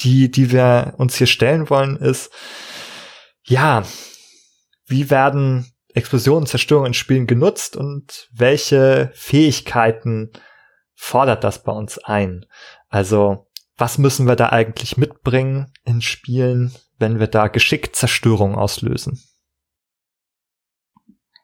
die, 0.01 0.31
die 0.31 0.51
wir 0.51 0.95
uns 0.99 1.17
hier 1.17 1.27
stellen 1.27 1.71
wollen, 1.71 1.97
ist, 1.97 2.31
ja, 3.45 3.85
wie 4.87 5.11
werden 5.11 5.73
Explosionen, 5.95 6.47
Zerstörungen 6.47 6.89
in 6.89 6.95
Spielen 6.95 7.27
genutzt 7.27 7.77
und 7.77 8.29
welche 8.33 9.11
Fähigkeiten 9.15 10.31
fordert 10.95 11.45
das 11.45 11.63
bei 11.63 11.73
uns 11.73 11.99
ein? 11.99 12.47
Also, 12.91 13.47
was 13.79 13.97
müssen 13.97 14.27
wir 14.27 14.37
da 14.37 14.51
eigentlich 14.51 14.99
mitbringen 14.99 15.73
in 15.85 16.03
Spielen? 16.03 16.75
wenn 17.01 17.19
wir 17.19 17.27
da 17.27 17.49
geschickt 17.49 17.97
Zerstörung 17.97 18.55
auslösen. 18.55 19.21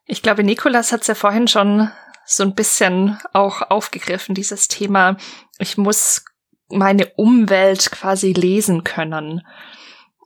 Ich 0.05 0.23
glaube, 0.23 0.45
Nikolas 0.45 0.93
hat 0.93 1.01
es 1.01 1.09
ja 1.09 1.15
vorhin 1.17 1.49
schon 1.49 1.91
so 2.25 2.45
ein 2.45 2.55
bisschen 2.55 3.19
auch 3.33 3.63
aufgegriffen, 3.63 4.35
dieses 4.35 4.69
Thema, 4.69 5.17
ich 5.59 5.77
muss 5.79 6.25
meine 6.69 7.07
Umwelt 7.17 7.91
quasi 7.91 8.33
lesen 8.33 8.85
können. 8.85 9.43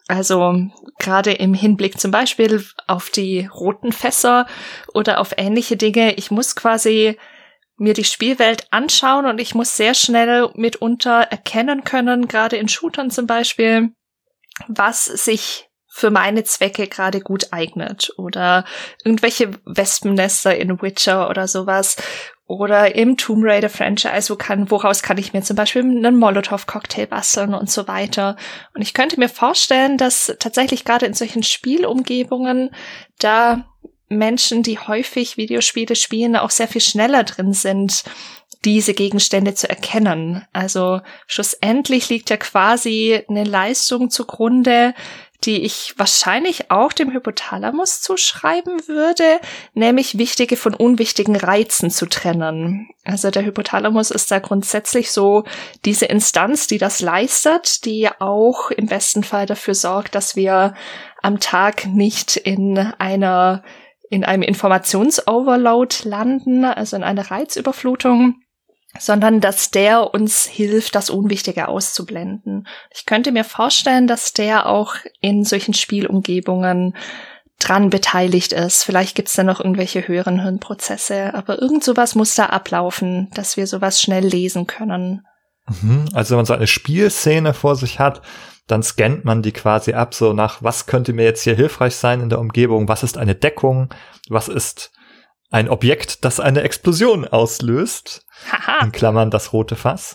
Also 0.08 0.56
gerade 0.98 1.32
im 1.32 1.54
Hinblick 1.54 2.00
zum 2.00 2.10
Beispiel 2.10 2.64
auf 2.86 3.10
die 3.10 3.46
roten 3.46 3.92
Fässer 3.92 4.46
oder 4.92 5.20
auf 5.20 5.34
ähnliche 5.36 5.76
Dinge, 5.76 6.14
ich 6.14 6.30
muss 6.30 6.56
quasi 6.56 7.16
mir 7.80 7.94
die 7.94 8.04
Spielwelt 8.04 8.66
anschauen 8.70 9.26
und 9.26 9.40
ich 9.40 9.54
muss 9.54 9.76
sehr 9.76 9.94
schnell 9.94 10.50
mitunter 10.54 11.22
erkennen 11.22 11.82
können, 11.82 12.28
gerade 12.28 12.56
in 12.56 12.68
Shootern 12.68 13.10
zum 13.10 13.26
Beispiel, 13.26 13.90
was 14.68 15.06
sich 15.06 15.70
für 15.92 16.10
meine 16.10 16.44
Zwecke 16.44 16.86
gerade 16.86 17.20
gut 17.20 17.48
eignet 17.52 18.12
oder 18.16 18.64
irgendwelche 19.04 19.50
Wespennester 19.64 20.56
in 20.56 20.80
Witcher 20.80 21.28
oder 21.28 21.48
sowas 21.48 21.96
oder 22.46 22.94
im 22.94 23.16
Tomb 23.16 23.44
Raider 23.44 23.70
Franchise, 23.70 24.30
wo 24.30 24.36
kann, 24.36 24.70
woraus 24.70 25.02
kann 25.02 25.18
ich 25.18 25.32
mir 25.32 25.42
zum 25.42 25.56
Beispiel 25.56 25.82
einen 25.82 26.18
Molotow-Cocktail 26.18 27.06
basteln 27.06 27.54
und 27.54 27.70
so 27.70 27.88
weiter. 27.88 28.36
Und 28.74 28.82
ich 28.82 28.92
könnte 28.92 29.18
mir 29.18 29.28
vorstellen, 29.28 29.96
dass 29.96 30.36
tatsächlich 30.38 30.84
gerade 30.84 31.06
in 31.06 31.14
solchen 31.14 31.42
Spielumgebungen 31.42 32.70
da 33.18 33.66
Menschen, 34.10 34.62
die 34.62 34.78
häufig 34.78 35.36
Videospiele 35.36 35.96
spielen, 35.96 36.36
auch 36.36 36.50
sehr 36.50 36.68
viel 36.68 36.80
schneller 36.80 37.24
drin 37.24 37.52
sind, 37.54 38.04
diese 38.64 38.92
Gegenstände 38.92 39.54
zu 39.54 39.68
erkennen. 39.70 40.44
Also 40.52 41.00
schlussendlich 41.26 42.10
liegt 42.10 42.28
ja 42.28 42.36
quasi 42.36 43.22
eine 43.28 43.44
Leistung 43.44 44.10
zugrunde, 44.10 44.94
die 45.44 45.62
ich 45.62 45.94
wahrscheinlich 45.96 46.70
auch 46.70 46.92
dem 46.92 47.12
Hypothalamus 47.12 48.02
zuschreiben 48.02 48.86
würde, 48.88 49.40
nämlich 49.72 50.18
wichtige 50.18 50.56
von 50.56 50.74
unwichtigen 50.74 51.36
Reizen 51.36 51.90
zu 51.90 52.06
trennen. 52.06 52.90
Also 53.04 53.30
der 53.30 53.44
Hypothalamus 53.44 54.10
ist 54.10 54.30
da 54.30 54.38
grundsätzlich 54.38 55.10
so 55.10 55.44
diese 55.86 56.04
Instanz, 56.04 56.66
die 56.66 56.76
das 56.76 57.00
leistet, 57.00 57.86
die 57.86 58.08
auch 58.18 58.70
im 58.70 58.86
besten 58.86 59.24
Fall 59.24 59.46
dafür 59.46 59.74
sorgt, 59.74 60.14
dass 60.14 60.36
wir 60.36 60.74
am 61.22 61.40
Tag 61.40 61.86
nicht 61.86 62.36
in 62.36 62.76
einer 62.76 63.62
in 64.10 64.24
einem 64.24 64.42
Informationsoverload 64.42 65.96
landen, 66.04 66.64
also 66.64 66.96
in 66.96 67.04
einer 67.04 67.30
Reizüberflutung, 67.30 68.34
sondern 68.98 69.40
dass 69.40 69.70
der 69.70 70.12
uns 70.12 70.44
hilft, 70.44 70.96
das 70.96 71.10
Unwichtige 71.10 71.68
auszublenden. 71.68 72.66
Ich 72.92 73.06
könnte 73.06 73.30
mir 73.30 73.44
vorstellen, 73.44 74.08
dass 74.08 74.32
der 74.32 74.66
auch 74.66 74.96
in 75.20 75.44
solchen 75.44 75.74
Spielumgebungen 75.74 76.96
dran 77.60 77.90
beteiligt 77.90 78.52
ist. 78.52 78.82
Vielleicht 78.82 79.14
gibt's 79.14 79.34
da 79.34 79.44
noch 79.44 79.60
irgendwelche 79.60 80.08
höheren 80.08 80.42
Hirnprozesse, 80.42 81.32
aber 81.34 81.62
irgend 81.62 81.84
sowas 81.84 82.16
muss 82.16 82.34
da 82.34 82.46
ablaufen, 82.46 83.30
dass 83.34 83.56
wir 83.56 83.68
sowas 83.68 84.00
schnell 84.02 84.26
lesen 84.26 84.66
können. 84.66 85.24
Mhm. 85.82 86.06
Also 86.14 86.30
wenn 86.30 86.38
man 86.38 86.46
so 86.46 86.54
eine 86.54 86.66
Spielszene 86.66 87.54
vor 87.54 87.76
sich 87.76 88.00
hat, 88.00 88.22
dann 88.70 88.82
scannt 88.82 89.24
man 89.24 89.42
die 89.42 89.52
quasi 89.52 89.94
ab, 89.94 90.14
so 90.14 90.32
nach, 90.32 90.62
was 90.62 90.86
könnte 90.86 91.12
mir 91.12 91.24
jetzt 91.24 91.42
hier 91.42 91.54
hilfreich 91.54 91.96
sein 91.96 92.20
in 92.20 92.28
der 92.28 92.38
Umgebung, 92.38 92.88
was 92.88 93.02
ist 93.02 93.18
eine 93.18 93.34
Deckung, 93.34 93.92
was 94.28 94.48
ist 94.48 94.92
ein 95.50 95.68
Objekt, 95.68 96.24
das 96.24 96.38
eine 96.38 96.62
Explosion 96.62 97.26
auslöst. 97.26 98.24
Haha. 98.50 98.84
In 98.84 98.92
Klammern 98.92 99.30
das 99.30 99.52
rote 99.52 99.76
Fass. 99.76 100.14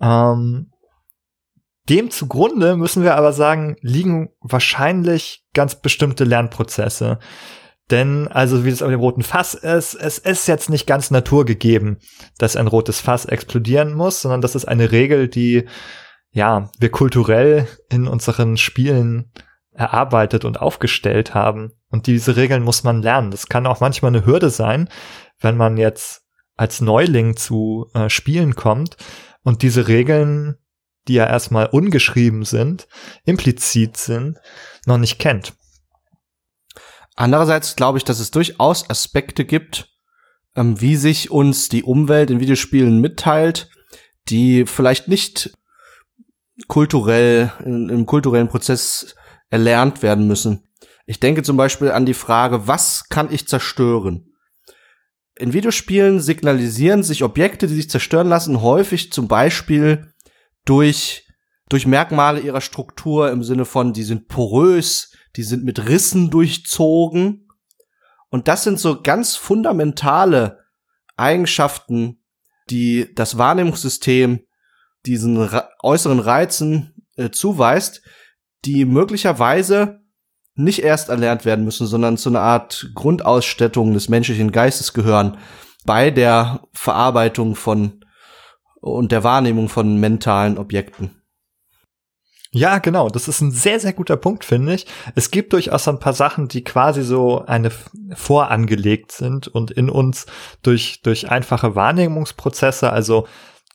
Ähm, 0.00 0.70
dem 1.88 2.10
zugrunde 2.10 2.76
müssen 2.76 3.02
wir 3.02 3.16
aber 3.16 3.32
sagen, 3.32 3.76
liegen 3.80 4.30
wahrscheinlich 4.40 5.44
ganz 5.54 5.74
bestimmte 5.76 6.24
Lernprozesse. 6.24 7.18
Denn, 7.90 8.28
also 8.28 8.64
wie 8.64 8.70
es 8.70 8.82
auf 8.82 8.88
dem 8.88 9.00
roten 9.00 9.22
Fass 9.22 9.52
ist, 9.52 9.94
es 9.94 10.16
ist 10.16 10.46
jetzt 10.46 10.70
nicht 10.70 10.86
ganz 10.86 11.10
naturgegeben, 11.10 11.98
dass 12.38 12.56
ein 12.56 12.66
rotes 12.66 13.00
Fass 13.00 13.26
explodieren 13.26 13.92
muss, 13.92 14.22
sondern 14.22 14.40
das 14.40 14.54
ist 14.54 14.66
eine 14.66 14.90
Regel, 14.90 15.28
die, 15.28 15.66
ja, 16.34 16.68
wir 16.80 16.90
kulturell 16.90 17.68
in 17.88 18.08
unseren 18.08 18.56
Spielen 18.56 19.30
erarbeitet 19.72 20.44
und 20.44 20.60
aufgestellt 20.60 21.32
haben. 21.32 21.72
Und 21.90 22.08
diese 22.08 22.36
Regeln 22.36 22.64
muss 22.64 22.82
man 22.82 23.02
lernen. 23.02 23.30
Das 23.30 23.48
kann 23.48 23.66
auch 23.66 23.80
manchmal 23.80 24.10
eine 24.10 24.26
Hürde 24.26 24.50
sein, 24.50 24.88
wenn 25.38 25.56
man 25.56 25.76
jetzt 25.76 26.22
als 26.56 26.80
Neuling 26.80 27.36
zu 27.36 27.88
äh, 27.94 28.10
Spielen 28.10 28.56
kommt 28.56 28.96
und 29.42 29.62
diese 29.62 29.86
Regeln, 29.86 30.56
die 31.06 31.14
ja 31.14 31.26
erstmal 31.26 31.66
ungeschrieben 31.66 32.44
sind, 32.44 32.88
implizit 33.24 33.96
sind, 33.96 34.38
noch 34.86 34.98
nicht 34.98 35.20
kennt. 35.20 35.54
Andererseits 37.14 37.76
glaube 37.76 37.98
ich, 37.98 38.04
dass 38.04 38.18
es 38.18 38.32
durchaus 38.32 38.90
Aspekte 38.90 39.44
gibt, 39.44 39.88
ähm, 40.56 40.80
wie 40.80 40.96
sich 40.96 41.30
uns 41.30 41.68
die 41.68 41.84
Umwelt 41.84 42.30
in 42.30 42.40
Videospielen 42.40 43.00
mitteilt, 43.00 43.68
die 44.28 44.66
vielleicht 44.66 45.06
nicht 45.06 45.52
kulturell, 46.68 47.52
in, 47.64 47.88
im 47.88 48.06
kulturellen 48.06 48.48
Prozess 48.48 49.14
erlernt 49.50 50.02
werden 50.02 50.26
müssen. 50.26 50.68
Ich 51.06 51.20
denke 51.20 51.42
zum 51.42 51.56
Beispiel 51.56 51.90
an 51.90 52.06
die 52.06 52.14
Frage, 52.14 52.66
was 52.66 53.08
kann 53.08 53.32
ich 53.32 53.46
zerstören? 53.46 54.30
In 55.36 55.52
Videospielen 55.52 56.20
signalisieren 56.20 57.02
sich 57.02 57.24
Objekte, 57.24 57.66
die 57.66 57.74
sich 57.74 57.90
zerstören 57.90 58.28
lassen, 58.28 58.62
häufig 58.62 59.12
zum 59.12 59.26
Beispiel 59.26 60.12
durch, 60.64 61.26
durch 61.68 61.86
Merkmale 61.86 62.40
ihrer 62.40 62.60
Struktur 62.60 63.30
im 63.30 63.42
Sinne 63.42 63.64
von, 63.64 63.92
die 63.92 64.04
sind 64.04 64.28
porös, 64.28 65.12
die 65.36 65.42
sind 65.42 65.64
mit 65.64 65.88
Rissen 65.88 66.30
durchzogen. 66.30 67.48
Und 68.30 68.48
das 68.48 68.64
sind 68.64 68.78
so 68.78 69.02
ganz 69.02 69.36
fundamentale 69.36 70.60
Eigenschaften, 71.16 72.22
die 72.70 73.12
das 73.14 73.36
Wahrnehmungssystem 73.36 74.40
diesen 75.06 75.48
äußeren 75.82 76.20
Reizen 76.20 76.94
äh, 77.16 77.30
zuweist, 77.30 78.02
die 78.64 78.84
möglicherweise 78.84 80.00
nicht 80.54 80.82
erst 80.82 81.08
erlernt 81.08 81.44
werden 81.44 81.64
müssen, 81.64 81.86
sondern 81.86 82.16
zu 82.16 82.28
einer 82.28 82.40
Art 82.40 82.90
Grundausstattung 82.94 83.92
des 83.92 84.08
menschlichen 84.08 84.52
Geistes 84.52 84.92
gehören 84.92 85.36
bei 85.84 86.10
der 86.10 86.62
Verarbeitung 86.72 87.56
von 87.56 88.04
und 88.80 89.12
der 89.12 89.24
Wahrnehmung 89.24 89.68
von 89.68 89.98
mentalen 89.98 90.58
Objekten. 90.58 91.22
Ja, 92.50 92.78
genau. 92.78 93.08
Das 93.08 93.26
ist 93.26 93.40
ein 93.40 93.50
sehr, 93.50 93.80
sehr 93.80 93.94
guter 93.94 94.16
Punkt, 94.16 94.44
finde 94.44 94.74
ich. 94.74 94.86
Es 95.16 95.32
gibt 95.32 95.52
durchaus 95.52 95.88
ein 95.88 95.98
paar 95.98 96.12
Sachen, 96.12 96.46
die 96.46 96.62
quasi 96.62 97.02
so 97.02 97.44
eine 97.46 97.72
vorangelegt 98.14 99.10
sind 99.10 99.48
und 99.48 99.72
in 99.72 99.90
uns 99.90 100.26
durch, 100.62 101.00
durch 101.02 101.30
einfache 101.30 101.74
Wahrnehmungsprozesse, 101.74 102.92
also 102.92 103.26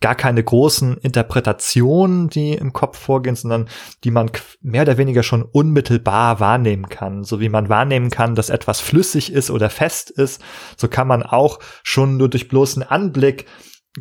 gar 0.01 0.15
keine 0.15 0.43
großen 0.43 0.97
Interpretationen, 0.97 2.29
die 2.29 2.53
im 2.53 2.71
Kopf 2.71 2.97
vorgehen, 2.97 3.35
sondern 3.35 3.67
die 4.03 4.11
man 4.11 4.31
mehr 4.61 4.83
oder 4.83 4.97
weniger 4.97 5.23
schon 5.23 5.43
unmittelbar 5.43 6.39
wahrnehmen 6.39 6.87
kann. 6.87 7.23
So 7.23 7.39
wie 7.39 7.49
man 7.49 7.69
wahrnehmen 7.69 8.09
kann, 8.09 8.35
dass 8.35 8.49
etwas 8.49 8.79
flüssig 8.79 9.33
ist 9.33 9.51
oder 9.51 9.69
fest 9.69 10.09
ist, 10.09 10.41
so 10.77 10.87
kann 10.87 11.07
man 11.07 11.23
auch 11.23 11.59
schon 11.83 12.17
nur 12.17 12.29
durch 12.29 12.47
bloßen 12.47 12.83
Anblick 12.83 13.45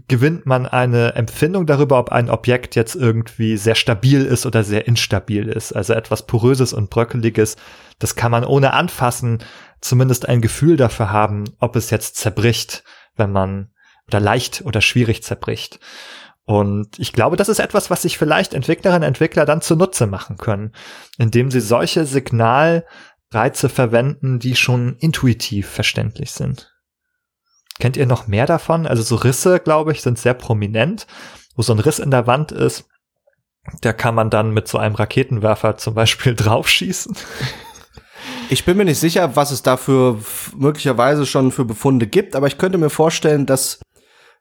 gewinnt 0.07 0.47
man 0.47 0.67
eine 0.67 1.15
Empfindung 1.15 1.67
darüber, 1.67 1.99
ob 1.99 2.13
ein 2.13 2.31
Objekt 2.31 2.77
jetzt 2.77 2.95
irgendwie 2.95 3.57
sehr 3.57 3.75
stabil 3.75 4.25
ist 4.25 4.45
oder 4.47 4.63
sehr 4.63 4.87
instabil 4.87 5.49
ist. 5.49 5.73
Also 5.73 5.95
etwas 5.95 6.27
poröses 6.27 6.73
und 6.73 6.91
bröckeliges. 6.91 7.57
Das 7.99 8.15
kann 8.15 8.31
man 8.31 8.45
ohne 8.45 8.75
anfassen 8.75 9.39
zumindest 9.81 10.29
ein 10.29 10.41
Gefühl 10.41 10.77
dafür 10.77 11.11
haben, 11.11 11.45
ob 11.59 11.75
es 11.75 11.91
jetzt 11.91 12.17
zerbricht, 12.17 12.85
wenn 13.17 13.33
man 13.33 13.71
oder 14.09 14.21
leicht 14.21 14.63
oder 14.65 14.81
schwierig 14.81 15.23
zerbricht. 15.23 15.79
Und 16.45 16.99
ich 16.99 17.13
glaube, 17.13 17.37
das 17.37 17.51
ist 17.51 17.59
etwas, 17.59 17.91
was 17.91 18.03
sich 18.03 18.17
vielleicht 18.17 18.55
Entwicklerinnen 18.55 19.03
und 19.03 19.09
Entwickler 19.09 19.45
dann 19.45 19.61
zunutze 19.61 20.07
machen 20.07 20.39
können, 20.39 20.73
indem 21.19 21.51
sie 21.51 21.61
solche 21.61 22.07
Signalreize 22.07 23.69
verwenden, 23.69 24.39
die 24.39 24.57
schon 24.57 24.97
intuitiv 24.97 25.69
verständlich 25.69 26.33
sind. 26.33 26.73
Kennt 27.79 27.99
ihr 27.99 28.07
noch 28.07 28.27
mehr 28.27 28.47
davon? 28.47 28.87
Also 28.87 29.03
so 29.03 29.17
Risse, 29.17 29.61
glaube 29.61 29.93
ich, 29.93 30.01
sind 30.01 30.19
sehr 30.19 30.35
prominent, 30.35 31.07
wo 31.55 31.63
so 31.63 31.75
ein 31.75 31.79
Riss 31.79 31.99
in 31.99 32.11
der 32.11 32.27
Wand 32.27 32.51
ist. 32.51 32.89
Da 33.83 33.93
kann 33.93 34.15
man 34.15 34.31
dann 34.31 34.53
mit 34.53 34.69
so 34.69 34.79
einem 34.79 34.95
Raketenwerfer 34.95 35.77
zum 35.77 35.95
Beispiel 35.95 36.35
draufschießen. 36.37 37.15
Ich 38.51 38.65
bin 38.65 38.79
mir 38.79 38.87
nicht 38.87 38.99
sicher, 38.99 39.37
was 39.37 39.51
es 39.51 39.63
dafür 39.63 40.19
möglicherweise 40.57 41.27
schon 41.27 41.53
für 41.53 41.67
Befunde 41.67 42.07
gibt, 42.07 42.35
aber 42.35 42.47
ich 42.47 42.57
könnte 42.57 42.79
mir 42.79 42.89
vorstellen, 42.89 43.45
dass 43.45 43.81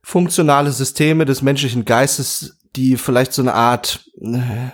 funktionale 0.04 0.72
Systeme 0.72 1.26
des 1.26 1.42
menschlichen 1.42 1.86
Geistes, 1.86 2.60
die 2.76 2.98
vielleicht 2.98 3.34
so 3.34 3.42
eine 3.42 3.54
Art 3.54 4.06
äh, 4.22 4.70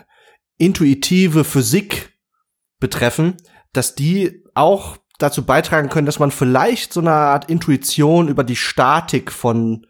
intuitive 0.57 1.43
Physik 1.43 2.17
betreffen, 2.79 3.37
dass 3.71 3.95
die 3.95 4.43
auch 4.53 4.97
dazu 5.19 5.45
beitragen 5.45 5.89
können, 5.89 6.05
dass 6.05 6.19
man 6.19 6.31
vielleicht 6.31 6.93
so 6.93 6.99
eine 6.99 7.11
Art 7.11 7.49
Intuition 7.49 8.27
über 8.27 8.43
die 8.43 8.55
Statik 8.55 9.31
von 9.31 9.85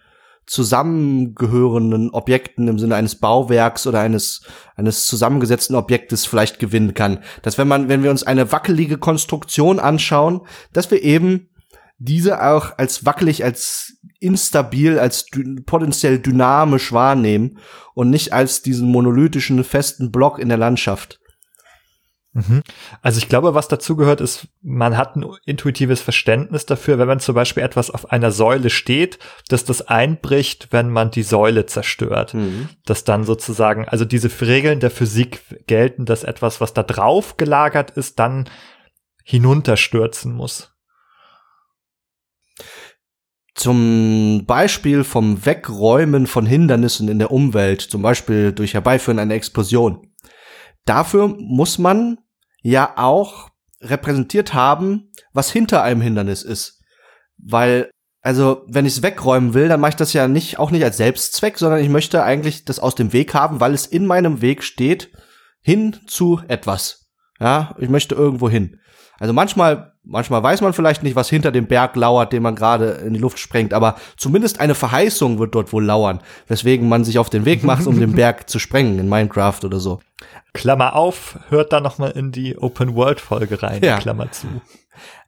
zusammengehörenden 0.46 2.10
Objekten 2.12 2.68
im 2.68 2.78
Sinne 2.78 2.96
eines 2.96 3.16
Bauwerks 3.16 3.88
oder 3.88 4.02
eines 4.02 4.46
eines 4.76 5.06
zusammengesetzten 5.06 5.76
Objektes 5.76 6.26
vielleicht 6.26 6.60
gewinnen 6.60 6.94
kann. 6.94 7.24
Dass 7.42 7.58
wenn 7.58 7.68
man, 7.68 7.88
wenn 7.88 8.04
wir 8.04 8.12
uns 8.12 8.24
eine 8.24 8.52
wackelige 8.52 8.98
Konstruktion 8.98 9.80
anschauen, 9.80 10.42
dass 10.74 10.92
wir 10.92 11.02
eben 11.02 11.50
diese 11.98 12.44
auch 12.44 12.78
als 12.78 13.06
wackelig, 13.06 13.44
als 13.44 13.93
instabil, 14.24 14.98
als 14.98 15.28
potenziell 15.66 16.20
dynamisch 16.20 16.92
wahrnehmen 16.92 17.60
und 17.94 18.10
nicht 18.10 18.34
als 18.34 18.62
diesen 18.62 18.90
monolithischen 18.90 19.64
festen 19.64 20.12
Block 20.12 20.40
in 20.40 20.50
der 20.50 20.58
Landschaft. 20.58 21.20
Mhm. 22.34 22.64
Also 23.04 23.20
ich 23.20 23.30
glaube, 23.30 23.54
was 23.54 23.68
dazu 23.68 23.96
gehört, 23.96 24.20
ist, 24.20 24.48
man 24.62 24.98
hat 24.98 25.16
ein 25.16 25.26
intuitives 25.46 26.02
Verständnis 26.02 26.66
dafür, 26.66 26.98
wenn 26.98 27.08
man 27.08 27.20
zum 27.20 27.36
Beispiel 27.36 27.62
etwas 27.62 27.92
auf 27.92 28.12
einer 28.12 28.32
Säule 28.32 28.72
steht, 28.72 29.20
dass 29.50 29.66
das 29.66 29.88
einbricht, 29.88 30.70
wenn 30.72 30.90
man 30.90 31.12
die 31.12 31.22
Säule 31.24 31.68
zerstört. 31.68 32.34
Mhm. 32.34 32.70
Dass 32.86 33.04
dann 33.04 33.24
sozusagen, 33.24 33.88
also 33.88 34.04
diese 34.04 34.32
Regeln 34.42 34.80
der 34.80 34.90
Physik 34.90 35.42
gelten, 35.68 36.06
dass 36.06 36.24
etwas, 36.24 36.60
was 36.60 36.74
da 36.74 36.82
drauf 36.82 37.38
gelagert 37.38 37.92
ist, 37.92 38.18
dann 38.18 38.50
hinunterstürzen 39.24 40.34
muss. 40.34 40.73
Zum 43.56 44.46
Beispiel 44.48 45.04
vom 45.04 45.46
Wegräumen 45.46 46.26
von 46.26 46.46
Hindernissen 46.46 47.08
in 47.08 47.20
der 47.20 47.32
Umwelt, 47.32 47.82
zum 47.82 48.02
Beispiel 48.02 48.52
durch 48.52 48.74
Herbeiführen 48.74 49.20
einer 49.20 49.36
Explosion. 49.36 50.08
Dafür 50.86 51.28
muss 51.28 51.78
man 51.78 52.18
ja 52.62 52.94
auch 52.98 53.50
repräsentiert 53.82 54.54
haben, 54.54 55.12
was 55.34 55.52
hinter 55.52 55.84
einem 55.84 56.02
Hindernis 56.02 56.42
ist. 56.44 56.82
Weil, 57.38 57.92
also, 58.22 58.64
wenn 58.68 58.86
ich 58.86 58.94
es 58.94 59.04
wegräumen 59.04 59.54
will, 59.54 59.68
dann 59.68 59.80
mache 59.80 59.90
ich 59.90 59.96
das 59.96 60.14
ja 60.14 60.28
nicht, 60.28 60.58
auch 60.58 60.72
nicht 60.72 60.84
als 60.84 60.98
Selbstzweck, 60.98 61.58
sondern 61.58 61.82
ich 61.82 61.90
möchte 61.90 62.24
eigentlich 62.24 62.66
das 62.66 62.80
aus 62.80 62.96
dem 62.96 63.14
Weg 63.14 63.34
haben, 63.34 63.60
weil 63.60 63.74
es 63.74 63.86
in 63.86 64.06
meinem 64.06 64.42
Weg 64.42 64.64
steht, 64.64 65.12
hin 65.62 65.98
zu 66.08 66.42
etwas. 66.48 67.12
Ja, 67.40 67.76
ich 67.80 67.90
möchte 67.90 68.16
irgendwo 68.16 68.50
hin. 68.50 68.80
Also 69.20 69.34
manchmal, 69.34 69.93
manchmal 70.04 70.44
weiß 70.44 70.62
man 70.62 70.74
vielleicht 70.74 71.04
nicht, 71.04 71.16
was 71.16 71.30
hinter 71.30 71.52
dem 71.52 71.68
Berg 71.68 71.96
lauert, 71.96 72.34
den 72.34 72.44
man 72.44 72.56
gerade 72.56 72.92
in 73.06 73.14
die 73.14 73.20
Luft 73.20 73.40
sprengt, 73.40 73.74
aber 73.74 73.96
zumindest 74.18 74.60
eine 74.60 74.76
Verheißung 74.76 75.40
wird 75.40 75.56
dort 75.56 75.74
wohl 75.74 75.84
lauern, 75.84 76.20
weswegen 76.48 76.90
man 76.90 77.04
sich 77.04 77.20
auf 77.20 77.30
den 77.30 77.46
Weg 77.46 77.64
macht, 77.64 77.88
um 77.88 78.00
den 78.00 78.12
Berg 78.16 78.50
zu 78.50 78.60
sprengen 78.60 79.00
in 79.00 79.10
Minecraft 79.10 79.60
oder 79.64 79.80
so. 79.80 80.00
Klammer 80.54 80.96
auf, 80.96 81.40
hört 81.50 81.74
da 81.74 81.80
noch 81.80 81.98
mal 81.98 82.12
in 82.12 82.32
die 82.32 82.58
Open 82.58 82.96
World 82.96 83.20
Folge 83.20 83.62
rein, 83.64 83.82
ja. 83.84 83.98
Klammer 83.98 84.32
zu. 84.32 84.48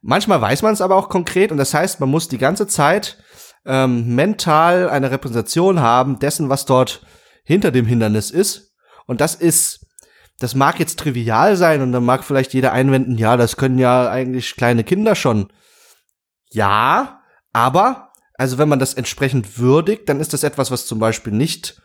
Manchmal 0.02 0.40
weiß 0.40 0.62
man 0.62 0.72
es 0.72 0.80
aber 0.80 0.96
auch 0.96 1.08
konkret 1.08 1.50
und 1.50 1.58
das 1.58 1.74
heißt, 1.74 2.00
man 2.00 2.08
muss 2.08 2.28
die 2.28 2.38
ganze 2.38 2.66
Zeit 2.66 3.18
ähm, 3.64 4.14
mental 4.14 4.88
eine 4.88 5.10
Repräsentation 5.10 5.80
haben 5.80 6.18
dessen, 6.18 6.48
was 6.48 6.64
dort 6.66 7.04
hinter 7.42 7.70
dem 7.70 7.86
Hindernis 7.86 8.30
ist. 8.30 8.74
Und 9.06 9.20
das 9.20 9.34
ist 9.34 9.85
das 10.38 10.54
mag 10.54 10.78
jetzt 10.78 10.98
trivial 10.98 11.56
sein 11.56 11.82
und 11.82 11.92
dann 11.92 12.04
mag 12.04 12.24
vielleicht 12.24 12.52
jeder 12.54 12.72
einwenden, 12.72 13.16
ja, 13.16 13.36
das 13.36 13.56
können 13.56 13.78
ja 13.78 14.10
eigentlich 14.10 14.54
kleine 14.56 14.84
Kinder 14.84 15.14
schon. 15.14 15.48
Ja, 16.52 17.20
aber, 17.52 18.12
also 18.34 18.58
wenn 18.58 18.68
man 18.68 18.78
das 18.78 18.94
entsprechend 18.94 19.58
würdigt, 19.58 20.08
dann 20.08 20.20
ist 20.20 20.32
das 20.32 20.42
etwas, 20.42 20.70
was 20.70 20.86
zum 20.86 20.98
Beispiel 20.98 21.32
nicht 21.32 21.80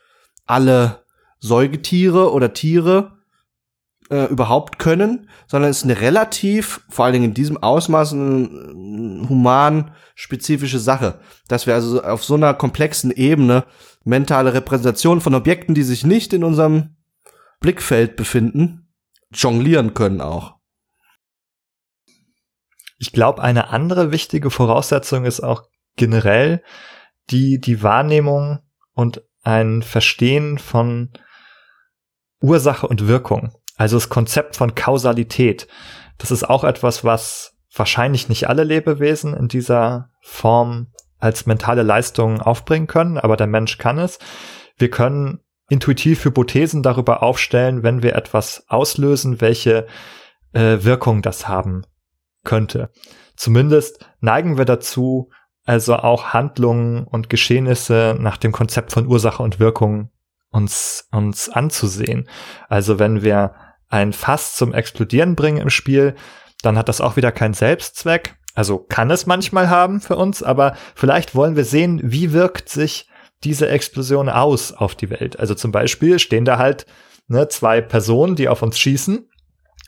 alle 0.46 1.06
Säugetiere 1.40 2.32
oder 2.34 2.54
Tiere 2.54 3.18
äh, 4.10 4.26
überhaupt 4.26 4.78
können, 4.78 5.30
sondern 5.48 5.72
ist 5.72 5.84
eine 5.84 6.02
relativ, 6.02 6.82
vor 6.90 7.06
allen 7.06 7.14
Dingen 7.14 7.26
in 7.26 7.34
diesem 7.34 7.58
Ausmaß, 7.58 8.14
eine 8.14 9.26
human 9.30 9.92
spezifische 10.16 10.80
Sache, 10.80 11.20
dass 11.48 11.66
wir 11.66 11.74
also 11.74 12.04
auf 12.04 12.24
so 12.24 12.36
einer 12.36 12.54
komplexen 12.54 13.12
Ebene 13.12 13.64
mentale 14.04 14.54
Repräsentation 14.54 15.22
von 15.22 15.36
Objekten, 15.36 15.74
die 15.74 15.84
sich 15.84 16.06
nicht 16.06 16.34
in 16.34 16.44
unserem 16.44 16.98
Blickfeld 17.62 18.18
befinden, 18.18 18.92
jonglieren 19.32 19.94
können 19.94 20.20
auch. 20.20 20.56
Ich 22.98 23.14
glaube, 23.14 23.42
eine 23.42 23.70
andere 23.70 24.12
wichtige 24.12 24.50
Voraussetzung 24.50 25.26
ist 25.26 25.40
auch 25.40 25.64
generell 25.96 26.64
die, 27.30 27.60
die 27.60 27.82
Wahrnehmung 27.82 28.60
und 28.94 29.24
ein 29.44 29.84
Verstehen 29.84 30.58
von 30.58 31.12
Ursache 32.42 32.88
und 32.88 33.08
Wirkung. 33.08 33.56
Also 33.78 33.96
das 33.96 34.10
Konzept 34.10 34.56
von 34.56 34.76
Kausalität. 34.76 35.68
Das 36.18 36.32
ist 36.32 36.44
auch 36.44 36.64
etwas, 36.64 37.04
was 37.04 37.56
wahrscheinlich 37.74 38.28
nicht 38.28 38.50
alle 38.50 38.64
Lebewesen 38.64 39.34
in 39.36 39.48
dieser 39.48 40.10
Form 40.22 40.92
als 41.20 41.46
mentale 41.46 41.84
Leistung 41.84 42.42
aufbringen 42.42 42.88
können, 42.88 43.18
aber 43.18 43.38
der 43.38 43.48
Mensch 43.48 43.78
kann 43.78 44.00
es. 44.00 44.20
Wir 44.78 44.90
können 44.90 45.40
intuitiv 45.72 46.26
Hypothesen 46.26 46.84
darüber 46.84 47.24
aufstellen, 47.24 47.82
wenn 47.82 48.04
wir 48.04 48.16
etwas 48.16 48.66
auslösen, 48.68 49.40
welche 49.40 49.88
äh, 50.52 50.80
Wirkung 50.82 51.22
das 51.22 51.48
haben 51.48 51.84
könnte. 52.44 52.92
Zumindest 53.38 54.06
neigen 54.20 54.58
wir 54.58 54.66
dazu, 54.66 55.30
also 55.66 55.96
auch 55.96 56.34
Handlungen 56.34 57.06
und 57.06 57.30
Geschehnisse 57.30 58.18
nach 58.20 58.36
dem 58.36 58.52
Konzept 58.52 58.92
von 58.92 59.08
Ursache 59.08 59.42
und 59.42 59.60
Wirkung 59.60 60.12
uns, 60.50 61.08
uns 61.12 61.48
anzusehen. 61.48 62.28
Also 62.68 63.00
wenn 63.00 63.24
wir 63.24 63.56
ein 63.88 64.12
Fass 64.12 64.56
zum 64.58 64.74
Explodieren 64.74 65.38
bringen 65.38 65.62
im 65.62 65.70
Spiel, 65.70 66.16
dann 66.64 66.78
hat 66.78 66.90
das 66.90 67.00
auch 67.00 67.16
wieder 67.16 67.32
keinen 67.32 67.54
Selbstzweck. 67.54 68.36
Also 68.54 68.78
kann 68.78 69.10
es 69.10 69.26
manchmal 69.26 69.70
haben 69.70 70.02
für 70.02 70.18
uns, 70.18 70.44
aber 70.44 70.76
vielleicht 70.96 71.34
wollen 71.34 71.56
wir 71.56 71.64
sehen, 71.64 72.02
wie 72.04 72.34
wirkt 72.34 72.68
sich 72.68 73.08
diese 73.44 73.70
Explosion 73.70 74.30
aus 74.30 74.72
auf 74.72 74.96
die 74.96 75.10
Welt. 75.10 75.40
Also 75.40 75.56
zum 75.56 75.72
Beispiel 75.72 76.20
stehen 76.20 76.46
da 76.46 76.58
halt 76.58 76.86
ne, 77.28 77.48
zwei 77.48 77.82
Personen, 77.82 78.36
die 78.36 78.48
auf 78.48 78.62
uns 78.62 78.80
schießen 78.80 79.28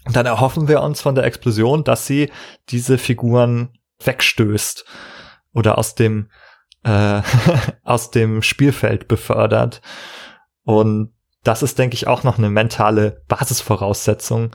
und 0.05 0.15
dann 0.15 0.25
erhoffen 0.25 0.67
wir 0.67 0.81
uns 0.81 1.01
von 1.01 1.15
der 1.15 1.23
Explosion, 1.23 1.83
dass 1.83 2.07
sie 2.07 2.31
diese 2.69 2.97
Figuren 2.97 3.77
wegstößt 4.03 4.85
oder 5.53 5.77
aus 5.77 5.95
dem 5.95 6.29
äh, 6.83 7.21
aus 7.83 8.11
dem 8.11 8.41
Spielfeld 8.41 9.07
befördert. 9.07 9.81
Und 10.63 11.13
das 11.43 11.63
ist, 11.63 11.79
denke 11.79 11.95
ich, 11.95 12.07
auch 12.07 12.23
noch 12.23 12.37
eine 12.37 12.49
mentale 12.49 13.23
Basisvoraussetzung, 13.27 14.51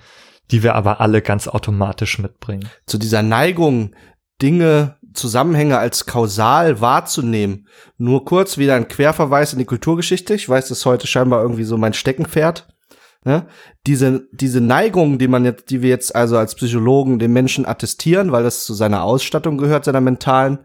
die 0.50 0.62
wir 0.62 0.74
aber 0.74 1.00
alle 1.00 1.22
ganz 1.22 1.48
automatisch 1.48 2.18
mitbringen. 2.18 2.68
Zu 2.86 2.98
dieser 2.98 3.22
Neigung, 3.22 3.94
Dinge, 4.40 4.97
Zusammenhänge 5.18 5.78
als 5.78 6.06
kausal 6.06 6.80
wahrzunehmen. 6.80 7.66
Nur 7.96 8.24
kurz 8.24 8.56
wieder 8.56 8.74
ein 8.74 8.88
Querverweis 8.88 9.52
in 9.52 9.58
die 9.58 9.64
Kulturgeschichte. 9.64 10.34
Ich 10.34 10.48
weiß, 10.48 10.68
das 10.68 10.86
heute 10.86 11.06
scheinbar 11.06 11.42
irgendwie 11.42 11.64
so 11.64 11.76
mein 11.76 11.92
Steckenpferd. 11.92 12.68
Ne? 13.24 13.46
Diese, 13.86 14.28
diese 14.32 14.60
Neigung, 14.60 15.18
die 15.18 15.28
man 15.28 15.44
jetzt, 15.44 15.70
die 15.70 15.82
wir 15.82 15.90
jetzt 15.90 16.14
also 16.14 16.38
als 16.38 16.54
Psychologen 16.54 17.18
dem 17.18 17.32
Menschen 17.32 17.66
attestieren, 17.66 18.32
weil 18.32 18.44
das 18.44 18.64
zu 18.64 18.74
seiner 18.74 19.02
Ausstattung 19.02 19.58
gehört, 19.58 19.84
seiner 19.84 20.00
mentalen, 20.00 20.60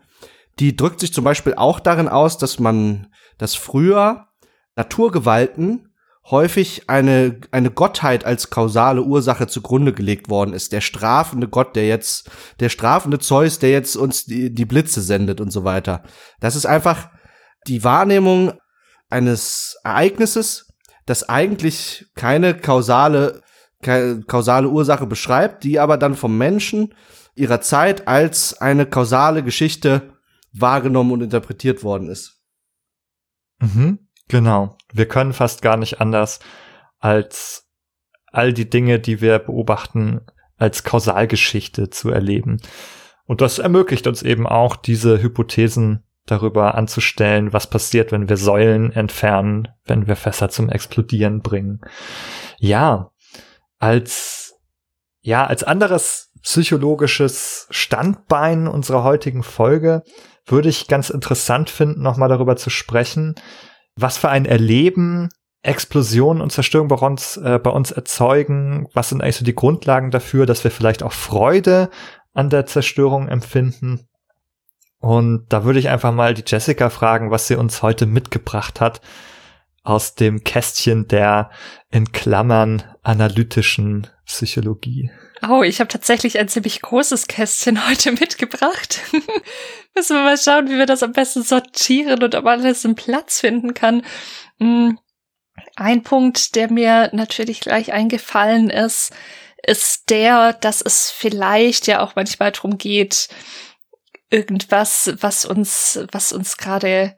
die 0.60 0.76
drückt 0.76 1.00
sich 1.00 1.14
zum 1.14 1.24
Beispiel 1.24 1.56
auch 1.56 1.80
darin 1.80 2.08
aus, 2.08 2.38
dass 2.38 2.60
man, 2.60 3.08
dass 3.38 3.56
früher 3.56 4.28
Naturgewalten 4.76 5.93
häufig 6.26 6.90
eine, 6.90 7.42
eine 7.52 7.70
Gottheit 7.70 8.26
als 8.26 8.50
kausale 8.50 9.04
Ursache 9.04 9.48
zugrunde 9.48 9.94
gelegt 9.94 10.30
worden 10.30 10.54
ist. 10.54 10.72
Der 10.72 10.82
strafende 10.82 11.48
Gott, 11.48 11.76
der 11.76 11.88
jetzt, 11.88 12.30
der 12.60 12.70
strafende 12.70 13.20
Zeus, 13.20 13.60
der 13.60 13.72
jetzt 13.72 13.96
uns 13.96 14.26
die, 14.26 14.54
die 14.54 14.66
Blitze 14.66 15.02
sendet 15.02 15.42
und 15.42 15.52
so 15.52 15.64
weiter. 15.64 16.04
Das 16.40 16.56
ist 16.56 16.66
einfach 16.66 17.10
die 17.68 17.84
Wahrnehmung 17.84 18.54
eines 19.10 19.78
Ereignisses, 19.84 20.74
das 21.06 21.28
eigentlich 21.28 22.06
keine 22.16 22.56
kausale, 22.56 23.42
keine 23.82 24.22
kausale 24.22 24.70
Ursache 24.70 25.06
beschreibt, 25.06 25.64
die 25.64 25.80
aber 25.80 25.98
dann 25.98 26.16
vom 26.16 26.38
Menschen 26.38 26.94
ihrer 27.36 27.62
Zeit 27.62 28.08
als 28.08 28.60
eine 28.62 28.86
kausale 28.86 29.44
Geschichte 29.44 30.14
wahrgenommen 30.54 31.12
und 31.12 31.22
interpretiert 31.22 31.84
worden 31.84 32.10
ist. 32.10 32.40
Mhm, 33.60 34.00
genau. 34.28 34.78
Wir 34.92 35.08
können 35.08 35.34
fast 35.34 35.62
gar 35.62 35.78
nicht 35.78 36.02
anders 36.02 36.40
als 37.00 37.68
all 38.32 38.54
die 38.54 38.70
Dinge, 38.70 39.00
die 39.00 39.22
wir 39.22 39.40
beobachten, 39.40 40.22
als 40.58 40.84
Kausalgeschichte 40.84 41.90
zu 41.90 42.10
erleben. 42.10 42.62
Und 43.26 43.42
das 43.42 43.60
ermöglicht 43.60 44.08
uns 44.08 44.24
eben 44.24 44.48
auch, 44.48 44.76
diese 44.76 45.22
Hypothesen 45.22 46.04
darüber 46.26 46.76
anzustellen, 46.76 47.54
was 47.54 47.68
passiert, 47.70 48.12
wenn 48.12 48.30
wir 48.30 48.38
Säulen 48.38 48.92
entfernen, 48.92 49.68
wenn 49.86 50.08
wir 50.08 50.16
Fässer 50.16 50.50
zum 50.50 50.70
Explodieren 50.70 51.42
bringen. 51.42 51.82
Ja, 52.60 53.12
als, 53.78 54.56
ja, 55.22 55.46
als 55.46 55.64
anderes 55.64 56.32
psychologisches 56.42 57.68
Standbein 57.70 58.68
unserer 58.68 59.04
heutigen 59.04 59.44
Folge 59.44 60.04
würde 60.46 60.70
ich 60.70 60.88
ganz 60.88 61.10
interessant 61.10 61.70
finden, 61.70 62.02
nochmal 62.02 62.30
darüber 62.30 62.56
zu 62.56 62.70
sprechen, 62.70 63.36
was 63.96 64.18
für 64.18 64.30
ein 64.30 64.46
Erleben 64.46 65.30
Explosionen 65.64 66.42
und 66.42 66.52
Zerstörung 66.52 66.90
bei 66.90 66.98
uns, 66.98 67.38
äh, 67.38 67.58
bei 67.58 67.70
uns 67.70 67.92
erzeugen. 67.92 68.88
Was 68.94 69.10
sind 69.10 69.22
eigentlich 69.22 69.38
so 69.38 69.46
die 69.46 69.56
Grundlagen 69.56 70.12
dafür, 70.12 70.46
dass 70.46 70.64
wir 70.64 70.72
vielleicht 70.72 71.04
auch 71.04 71.14
Freude 71.14 71.90
an 72.34 72.50
der 72.50 72.66
Zerstörung 72.66 73.30
empfinden? 73.30 74.08
Und 75.00 75.46
da 75.50 75.64
würde 75.64 75.80
ich 75.80 75.90
einfach 75.90 76.14
mal 76.14 76.34
die 76.34 76.44
Jessica 76.46 76.90
fragen, 76.90 77.32
was 77.32 77.48
sie 77.48 77.56
uns 77.56 77.82
heute 77.82 78.06
mitgebracht 78.06 78.82
hat 78.82 79.02
aus 79.84 80.16
dem 80.16 80.44
Kästchen 80.44 81.08
der 81.08 81.50
in 81.90 82.12
Klammern 82.12 82.84
analytischen 83.02 84.08
Psychologie. 84.26 85.12
Oh, 85.50 85.62
ich 85.62 85.80
habe 85.80 85.90
tatsächlich 85.90 86.40
ein 86.40 86.48
ziemlich 86.48 86.82
großes 86.82 87.28
Kästchen 87.28 87.88
heute 87.88 88.12
mitgebracht. 88.20 89.02
Müssen 89.96 90.16
wir 90.16 90.24
mal 90.24 90.38
schauen, 90.38 90.70
wie 90.70 90.78
wir 90.78 90.86
das 90.86 91.04
am 91.04 91.12
besten 91.12 91.44
sortieren 91.44 92.24
und 92.24 92.36
ob 92.36 92.46
alles 92.46 92.86
einen 92.86 92.96
Platz 92.96 93.40
finden 93.42 93.74
kann. 93.74 94.04
Hm, 94.60 95.00
ein 95.76 96.04
Punkt, 96.04 96.56
der 96.56 96.72
mir 96.72 97.10
natürlich 97.14 97.60
gleich 97.60 97.92
eingefallen 97.92 98.70
ist, 98.70 99.12
ist 99.66 100.10
der, 100.10 100.54
dass 100.54 100.82
es 100.82 101.12
vielleicht 101.12 101.88
ja 101.88 102.02
auch 102.02 102.16
manchmal 102.16 102.52
darum 102.52 102.78
geht, 102.78 103.30
irgendwas, 104.30 105.14
was 105.20 105.46
uns, 105.46 106.00
was 106.12 106.32
uns 106.32 106.58
gerade 106.58 107.16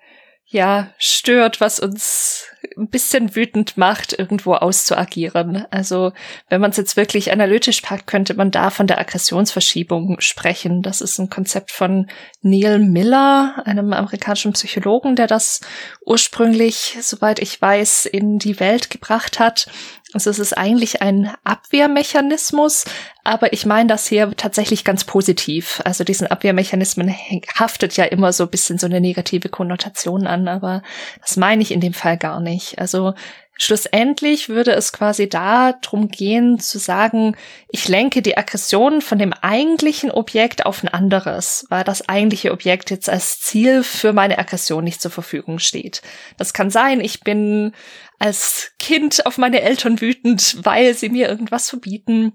ja 0.56 0.92
stört, 0.98 1.62
was 1.62 1.80
uns 1.80 2.48
ein 2.78 2.90
bisschen 2.90 3.36
wütend 3.36 3.78
macht, 3.78 4.18
irgendwo 4.18 4.54
auszuagieren. 4.54 5.66
Also 5.70 6.14
wenn 6.50 6.62
man 6.62 6.72
es 6.72 6.78
jetzt 6.78 6.98
wirklich 6.98 7.32
analytisch 7.32 7.82
packt, 7.82 8.08
könnte 8.08 8.34
man 8.34 8.52
da 8.52 8.70
von 8.70 8.88
der 8.88 9.00
Aggressionsverschiebung 9.00 10.20
sprechen. 10.20 10.82
Das 10.82 11.02
ist 11.02 11.20
ein 11.20 11.30
Konzept 11.30 11.72
von 11.72 12.08
Neil 12.42 12.80
Miller, 12.80 13.62
einem 13.66 13.94
amerikanischen 13.94 14.54
Psychologen, 14.54 15.16
der 15.16 15.28
das 15.28 15.62
ursprünglich, 16.06 16.98
soweit 17.02 17.40
ich 17.40 17.62
weiß, 17.62 18.06
in 18.06 18.40
die 18.40 18.60
Welt 18.60 18.90
gebracht 18.90 19.40
hat. 19.40 19.68
Also 20.16 20.30
es 20.30 20.40
ist 20.40 20.58
eigentlich 20.58 21.02
ein 21.02 21.30
Abwehrmechanismus, 21.44 22.86
aber 23.26 23.52
ich 23.52 23.66
meine 23.66 23.90
das 23.90 24.08
hier 24.08 24.32
tatsächlich 24.38 24.86
ganz 24.86 25.04
positiv. 25.04 25.82
Also 25.84 26.06
diesen 26.06 26.28
Abwehrmechanismen 26.28 27.14
haftet 27.54 27.98
ja 27.98 28.06
immer 28.06 28.32
so 28.32 28.46
ein 28.46 28.50
bisschen 28.50 28.78
so 28.78 28.86
eine 28.86 29.02
negative 29.02 29.50
Konnotation 29.50 30.26
an, 30.26 30.48
aber 30.48 30.84
das 31.20 31.36
meine 31.36 31.62
ich 31.62 31.72
in 31.72 31.82
dem 31.82 31.94
Fall 31.94 32.18
gar 32.18 32.40
nicht. 32.40 32.80
Also 32.80 33.14
Schlussendlich 33.58 34.50
würde 34.50 34.74
es 34.74 34.92
quasi 34.92 35.30
darum 35.30 36.10
gehen 36.10 36.60
zu 36.60 36.78
sagen, 36.78 37.38
ich 37.70 37.88
lenke 37.88 38.22
die 38.22 38.36
Aggression 38.38 39.02
von 39.02 39.18
dem 39.18 39.32
eigentlichen 39.32 40.12
Objekt 40.12 40.66
auf 40.66 40.84
ein 40.84 40.90
anderes, 40.90 41.66
weil 41.70 41.86
das 41.86 42.10
eigentliche 42.10 42.52
Objekt 42.52 42.92
jetzt 42.92 43.08
als 43.10 43.40
Ziel 43.40 43.84
für 43.84 44.12
meine 44.12 44.40
Aggression 44.40 44.84
nicht 44.84 45.02
zur 45.02 45.12
Verfügung 45.12 45.60
steht. 45.60 46.02
Das 46.36 46.54
kann 46.54 46.70
sein, 46.70 47.00
ich 47.00 47.22
bin 47.22 47.72
als 48.20 48.72
Kind 48.80 49.26
auf 49.26 49.38
meine 49.38 49.62
Eltern 49.62 50.02
wütend, 50.02 50.66
weil 50.66 50.94
sie 50.94 51.10
mir 51.10 51.28
irgendwas 51.28 51.70
verbieten. 51.70 52.34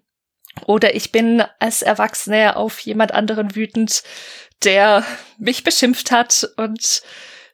Oder 0.67 0.95
ich 0.95 1.13
bin 1.13 1.43
als 1.59 1.83
Erwachsene 1.83 2.57
auf 2.57 2.81
jemand 2.81 3.13
anderen 3.13 3.55
wütend, 3.55 4.03
der 4.65 5.05
mich 5.39 5.65
beschimpft 5.65 6.11
hat. 6.11 6.49
Und 6.57 7.03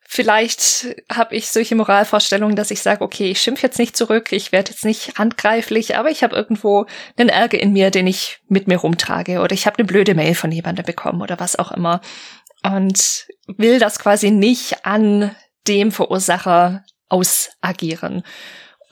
Vielleicht 0.09 0.87
habe 1.13 1.35
ich 1.35 1.49
solche 1.49 1.75
Moralvorstellungen, 1.75 2.55
dass 2.55 2.71
ich 2.71 2.81
sage, 2.81 3.03
okay, 3.03 3.29
ich 3.29 3.41
schimpf 3.41 3.61
jetzt 3.63 3.79
nicht 3.79 3.97
zurück, 3.97 4.31
ich 4.31 4.53
werde 4.53 4.71
jetzt 4.71 4.85
nicht 4.85 5.19
handgreiflich, 5.19 5.97
aber 5.97 6.11
ich 6.11 6.23
habe 6.23 6.37
irgendwo 6.37 6.87
einen 7.17 7.29
Ärger 7.29 7.59
in 7.59 7.73
mir, 7.73 7.91
den 7.91 8.07
ich 8.07 8.39
mit 8.49 8.69
mir 8.69 8.77
rumtrage. 8.77 9.41
Oder 9.41 9.53
ich 9.53 9.67
habe 9.67 9.79
eine 9.79 9.87
blöde 9.87 10.15
Mail 10.15 10.37
von 10.37 10.53
jemandem 10.53 10.87
bekommen 10.87 11.23
oder 11.23 11.41
was 11.41 11.57
auch 11.57 11.73
immer. 11.73 12.01
Und 12.63 13.27
will 13.49 13.81
das 13.81 13.99
quasi 13.99 14.31
nicht 14.31 14.87
an 14.87 15.35
dem 15.67 15.91
Verursacher 15.91 16.85
ausagieren. 17.09 18.23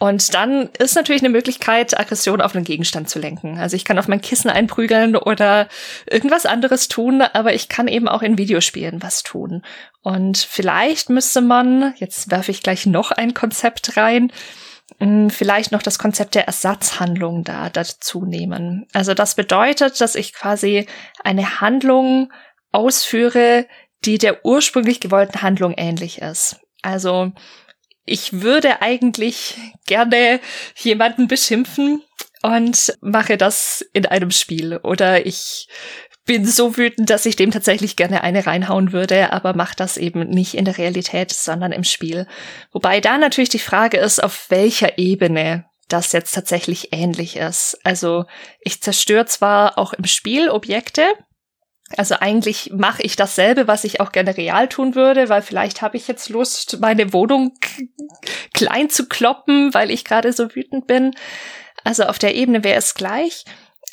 Und 0.01 0.35
dann 0.35 0.69
ist 0.79 0.97
natürlich 0.97 1.23
eine 1.23 1.31
Möglichkeit, 1.31 1.99
Aggression 1.99 2.41
auf 2.41 2.55
einen 2.55 2.65
Gegenstand 2.65 3.09
zu 3.09 3.19
lenken. 3.19 3.59
Also 3.59 3.77
ich 3.77 3.85
kann 3.85 3.99
auf 3.99 4.09
mein 4.09 4.21
Kissen 4.21 4.51
einprügeln 4.51 5.17
oder 5.17 5.69
irgendwas 6.11 6.47
anderes 6.47 6.89
tun, 6.89 7.23
aber 7.23 7.55
ich 7.55 7.69
kann 7.69 7.89
eben 7.89 8.09
auch 8.09 8.23
in 8.23 8.37
Videospielen 8.37 9.03
was 9.03 9.23
tun. 9.23 9.63
Und 10.03 10.37
vielleicht 10.37 11.11
müsste 11.11 11.41
man, 11.41 11.95
jetzt 11.97 12.31
werfe 12.31 12.51
ich 12.51 12.63
gleich 12.63 12.87
noch 12.87 13.13
ein 13.13 13.35
Konzept 13.35 13.97
rein, 13.97 14.33
hm, 14.99 15.31
vielleicht 15.31 15.73
noch 15.73 15.83
das 15.83 15.99
Konzept 15.99 16.35
der 16.35 16.47
Ersatzhandlung 16.47 17.45
da 17.45 17.71
dazu 17.71 18.25
nehmen. 18.25 18.87
Also 18.93 19.15
das 19.15 19.37
bedeutet, 19.37 20.01
dass 20.01 20.17
ich 20.17 20.35
quasi 20.35 20.87
eine 21.23 21.61
Handlung 21.61 22.33
ausführe, 22.73 23.67
die 24.05 24.19
der 24.19 24.45
ursprünglich 24.45 25.01
gewollten 25.01 25.41
Handlung 25.41 25.73
ähnlich 25.77 26.21
ist. 26.21 26.61
Also 26.83 27.33
ich 28.05 28.43
würde 28.43 28.83
eigentlich 28.83 29.57
gerne 29.87 30.41
jemanden 30.77 31.29
beschimpfen 31.29 32.03
und 32.43 32.97
mache 33.01 33.37
das 33.37 33.85
in 33.93 34.07
einem 34.07 34.31
Spiel. 34.31 34.79
Oder 34.83 35.27
ich 35.27 35.69
bin 36.27 36.47
so 36.47 36.77
wütend, 36.77 37.11
dass 37.11 37.27
ich 37.27 37.37
dem 37.37 37.51
tatsächlich 37.51 37.97
gerne 37.97 38.23
eine 38.23 38.47
reinhauen 38.47 38.93
würde, 38.93 39.33
aber 39.33 39.55
mache 39.55 39.77
das 39.77 39.97
eben 39.97 40.29
nicht 40.29 40.55
in 40.55 40.65
der 40.65 40.79
Realität, 40.79 41.33
sondern 41.33 41.73
im 41.73 41.85
Spiel. 41.85 42.27
Wobei 42.73 43.01
da 43.01 43.19
natürlich 43.19 43.51
die 43.51 43.59
Frage 43.59 43.99
ist, 43.99 44.23
auf 44.23 44.47
welcher 44.51 44.99
Ebene 44.99 45.67
das 45.89 46.13
jetzt 46.13 46.35
tatsächlich 46.35 46.93
ähnlich 46.93 47.37
ist. 47.37 47.79
Also 47.85 48.25
ich 48.61 48.83
zerstöre 48.83 49.27
zwar 49.27 49.79
auch 49.79 49.93
im 49.93 50.05
Spiel 50.05 50.49
Objekte, 50.49 51.05
also 51.97 52.17
eigentlich 52.19 52.73
mache 52.75 53.03
ich 53.03 53.17
dasselbe, 53.17 53.69
was 53.69 53.85
ich 53.85 54.01
auch 54.01 54.11
gerne 54.11 54.37
real 54.37 54.69
tun 54.69 54.95
würde, 54.95 55.29
weil 55.29 55.43
vielleicht 55.43 55.83
habe 55.83 55.97
ich 55.97 56.09
jetzt 56.09 56.29
Lust, 56.29 56.81
meine 56.81 57.13
Wohnung 57.13 57.53
klein 58.55 58.89
zu 58.89 59.07
kloppen, 59.07 59.75
weil 59.75 59.91
ich 59.91 60.05
gerade 60.05 60.33
so 60.33 60.55
wütend 60.55 60.87
bin. 60.87 61.15
Also 61.85 62.05
auf 62.05 62.19
der 62.19 62.35
Ebene 62.35 62.65
wäre 62.65 62.79
es 62.79 62.95
gleich. 62.95 63.45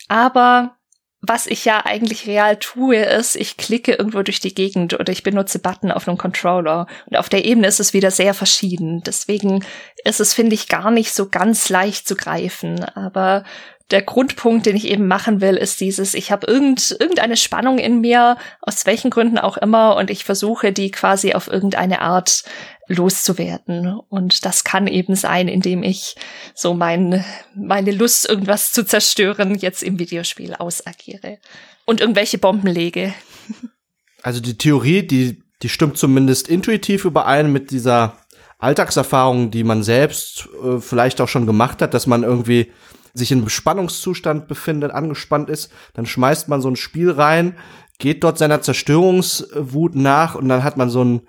Aber 0.07 0.77
was 1.21 1.45
ich 1.45 1.65
ja 1.65 1.85
eigentlich 1.85 2.25
real 2.25 2.57
tue, 2.57 2.97
ist, 2.97 3.35
ich 3.35 3.55
klicke 3.57 3.93
irgendwo 3.93 4.23
durch 4.23 4.39
die 4.39 4.55
Gegend 4.55 4.99
oder 4.99 5.11
ich 5.11 5.21
benutze 5.21 5.59
Button 5.59 5.91
auf 5.91 6.07
einem 6.07 6.17
Controller. 6.17 6.87
Und 7.05 7.17
auf 7.17 7.29
der 7.29 7.45
Ebene 7.45 7.67
ist 7.67 7.79
es 7.79 7.93
wieder 7.93 8.09
sehr 8.09 8.33
verschieden. 8.33 9.03
Deswegen 9.05 9.63
ist 10.03 10.19
es, 10.19 10.33
finde 10.33 10.55
ich, 10.55 10.67
gar 10.67 10.89
nicht 10.89 11.13
so 11.13 11.29
ganz 11.29 11.69
leicht 11.69 12.07
zu 12.07 12.15
greifen. 12.15 12.83
Aber 12.83 13.43
der 13.91 14.01
Grundpunkt, 14.01 14.65
den 14.65 14.75
ich 14.75 14.87
eben 14.87 15.07
machen 15.07 15.41
will, 15.41 15.55
ist 15.57 15.81
dieses, 15.81 16.13
ich 16.13 16.31
habe 16.31 16.47
irgend, 16.47 16.95
irgendeine 16.99 17.37
Spannung 17.37 17.77
in 17.77 18.01
mir, 18.01 18.37
aus 18.61 18.85
welchen 18.85 19.11
Gründen 19.11 19.37
auch 19.37 19.57
immer, 19.57 19.95
und 19.97 20.09
ich 20.09 20.23
versuche 20.23 20.71
die 20.71 20.91
quasi 20.91 21.33
auf 21.33 21.47
irgendeine 21.47 22.01
Art 22.01 22.43
loszuwerden. 22.87 23.99
Und 24.09 24.45
das 24.45 24.63
kann 24.63 24.87
eben 24.87 25.15
sein, 25.15 25.47
indem 25.47 25.83
ich 25.83 26.15
so 26.53 26.73
mein, 26.73 27.23
meine 27.55 27.91
Lust, 27.91 28.29
irgendwas 28.29 28.71
zu 28.71 28.85
zerstören, 28.85 29.55
jetzt 29.55 29.83
im 29.83 29.99
Videospiel 29.99 30.55
ausagiere. 30.55 31.39
Und 31.85 32.01
irgendwelche 32.01 32.37
Bomben 32.37 32.67
lege. 32.67 33.13
Also 34.23 34.39
die 34.39 34.55
Theorie, 34.55 35.01
die, 35.01 35.41
die 35.63 35.69
stimmt 35.69 35.97
zumindest 35.97 36.47
intuitiv 36.47 37.05
überein 37.05 37.51
mit 37.51 37.71
dieser 37.71 38.17
Alltagserfahrung, 38.59 39.49
die 39.49 39.63
man 39.63 39.81
selbst 39.81 40.47
äh, 40.63 40.79
vielleicht 40.79 41.19
auch 41.21 41.27
schon 41.27 41.47
gemacht 41.47 41.81
hat, 41.81 41.95
dass 41.95 42.05
man 42.05 42.21
irgendwie 42.21 42.71
sich 43.13 43.31
in 43.31 43.39
einem 43.39 43.49
Spannungszustand 43.49 44.47
befindet, 44.47 44.91
angespannt 44.91 45.49
ist, 45.49 45.71
dann 45.93 46.05
schmeißt 46.05 46.47
man 46.47 46.61
so 46.61 46.69
ein 46.69 46.75
Spiel 46.75 47.11
rein, 47.11 47.57
geht 47.99 48.23
dort 48.23 48.37
seiner 48.37 48.61
Zerstörungswut 48.61 49.95
nach 49.95 50.35
und 50.35 50.49
dann 50.49 50.63
hat 50.63 50.77
man 50.77 50.89
so 50.89 51.03
ein, 51.03 51.21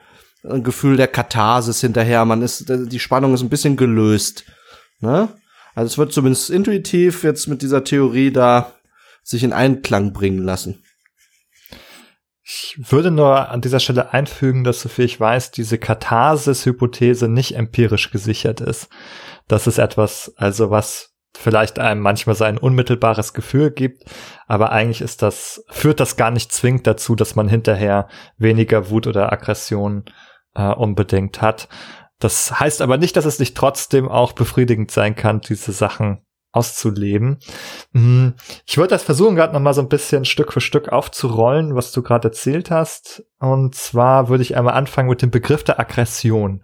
ein 0.44 0.62
Gefühl 0.62 0.96
der 0.96 1.08
Katharsis 1.08 1.80
hinterher. 1.80 2.24
Man 2.24 2.42
ist, 2.42 2.68
die 2.68 3.00
Spannung 3.00 3.34
ist 3.34 3.42
ein 3.42 3.50
bisschen 3.50 3.76
gelöst. 3.76 4.44
Ne? 5.00 5.28
Also 5.74 5.86
es 5.92 5.98
wird 5.98 6.12
zumindest 6.12 6.50
intuitiv 6.50 7.24
jetzt 7.24 7.46
mit 7.46 7.62
dieser 7.62 7.84
Theorie 7.84 8.32
da 8.32 8.72
sich 9.22 9.44
in 9.44 9.52
Einklang 9.52 10.12
bringen 10.12 10.42
lassen. 10.42 10.82
Ich 12.44 12.76
würde 12.90 13.10
nur 13.10 13.50
an 13.50 13.60
dieser 13.60 13.78
Stelle 13.78 14.12
einfügen, 14.12 14.64
dass 14.64 14.80
soviel 14.80 15.04
ich 15.04 15.20
weiß, 15.20 15.52
diese 15.52 15.78
Katharsis-Hypothese 15.78 17.28
nicht 17.28 17.54
empirisch 17.54 18.10
gesichert 18.10 18.60
ist. 18.60 18.88
Das 19.46 19.66
ist 19.66 19.78
etwas, 19.78 20.32
also 20.36 20.70
was 20.70 21.11
vielleicht 21.36 21.78
einem 21.78 22.00
manchmal 22.00 22.36
so 22.36 22.44
ein 22.44 22.58
unmittelbares 22.58 23.32
Gefühl 23.32 23.70
gibt, 23.70 24.04
aber 24.46 24.72
eigentlich 24.72 25.00
ist 25.00 25.22
das, 25.22 25.64
führt 25.70 26.00
das 26.00 26.16
gar 26.16 26.30
nicht 26.30 26.52
zwingend 26.52 26.86
dazu, 26.86 27.14
dass 27.14 27.34
man 27.34 27.48
hinterher 27.48 28.08
weniger 28.38 28.90
Wut 28.90 29.06
oder 29.06 29.32
Aggression 29.32 30.04
äh, 30.54 30.72
unbedingt 30.72 31.40
hat. 31.40 31.68
Das 32.18 32.60
heißt 32.60 32.82
aber 32.82 32.98
nicht, 32.98 33.16
dass 33.16 33.24
es 33.24 33.38
nicht 33.38 33.56
trotzdem 33.56 34.08
auch 34.08 34.32
befriedigend 34.32 34.90
sein 34.90 35.16
kann, 35.16 35.40
diese 35.40 35.72
Sachen 35.72 36.24
auszuleben. 36.52 37.38
Hm, 37.94 38.34
ich 38.66 38.76
würde 38.76 38.90
das 38.90 39.02
versuchen, 39.02 39.34
gerade 39.34 39.54
noch 39.54 39.60
mal 39.60 39.74
so 39.74 39.80
ein 39.80 39.88
bisschen 39.88 40.24
Stück 40.24 40.52
für 40.52 40.60
Stück 40.60 40.90
aufzurollen, 40.90 41.74
was 41.74 41.92
du 41.92 42.02
gerade 42.02 42.28
erzählt 42.28 42.70
hast. 42.70 43.24
Und 43.38 43.74
zwar 43.74 44.28
würde 44.28 44.42
ich 44.42 44.56
einmal 44.56 44.74
anfangen 44.74 45.08
mit 45.08 45.22
dem 45.22 45.30
Begriff 45.30 45.64
der 45.64 45.80
Aggression. 45.80 46.62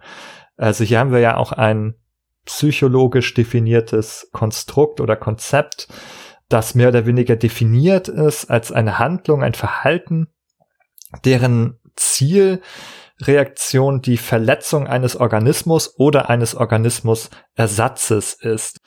Also 0.55 0.83
hier 0.83 0.99
haben 0.99 1.11
wir 1.11 1.19
ja 1.19 1.37
auch 1.37 1.51
ein 1.51 1.95
psychologisch 2.45 3.33
definiertes 3.33 4.29
Konstrukt 4.31 5.01
oder 5.01 5.15
Konzept, 5.15 5.87
das 6.49 6.75
mehr 6.75 6.89
oder 6.89 7.05
weniger 7.05 7.35
definiert 7.35 8.07
ist 8.07 8.49
als 8.49 8.71
eine 8.71 8.99
Handlung, 8.99 9.43
ein 9.43 9.53
Verhalten, 9.53 10.27
deren 11.25 11.79
Zielreaktion 11.95 14.01
die 14.01 14.17
Verletzung 14.17 14.87
eines 14.87 15.15
Organismus 15.15 15.95
oder 15.97 16.29
eines 16.29 16.55
Organismusersatzes 16.55 18.33
ist. 18.33 18.79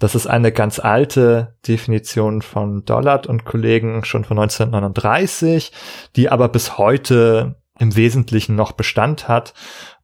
Das 0.00 0.14
ist 0.14 0.26
eine 0.26 0.50
ganz 0.50 0.78
alte 0.78 1.58
Definition 1.68 2.40
von 2.40 2.86
Dollard 2.86 3.26
und 3.26 3.44
Kollegen 3.44 4.02
schon 4.04 4.24
von 4.24 4.38
1939, 4.38 5.72
die 6.16 6.30
aber 6.30 6.48
bis 6.48 6.78
heute 6.78 7.62
im 7.78 7.94
Wesentlichen 7.94 8.56
noch 8.56 8.72
Bestand 8.72 9.28
hat 9.28 9.52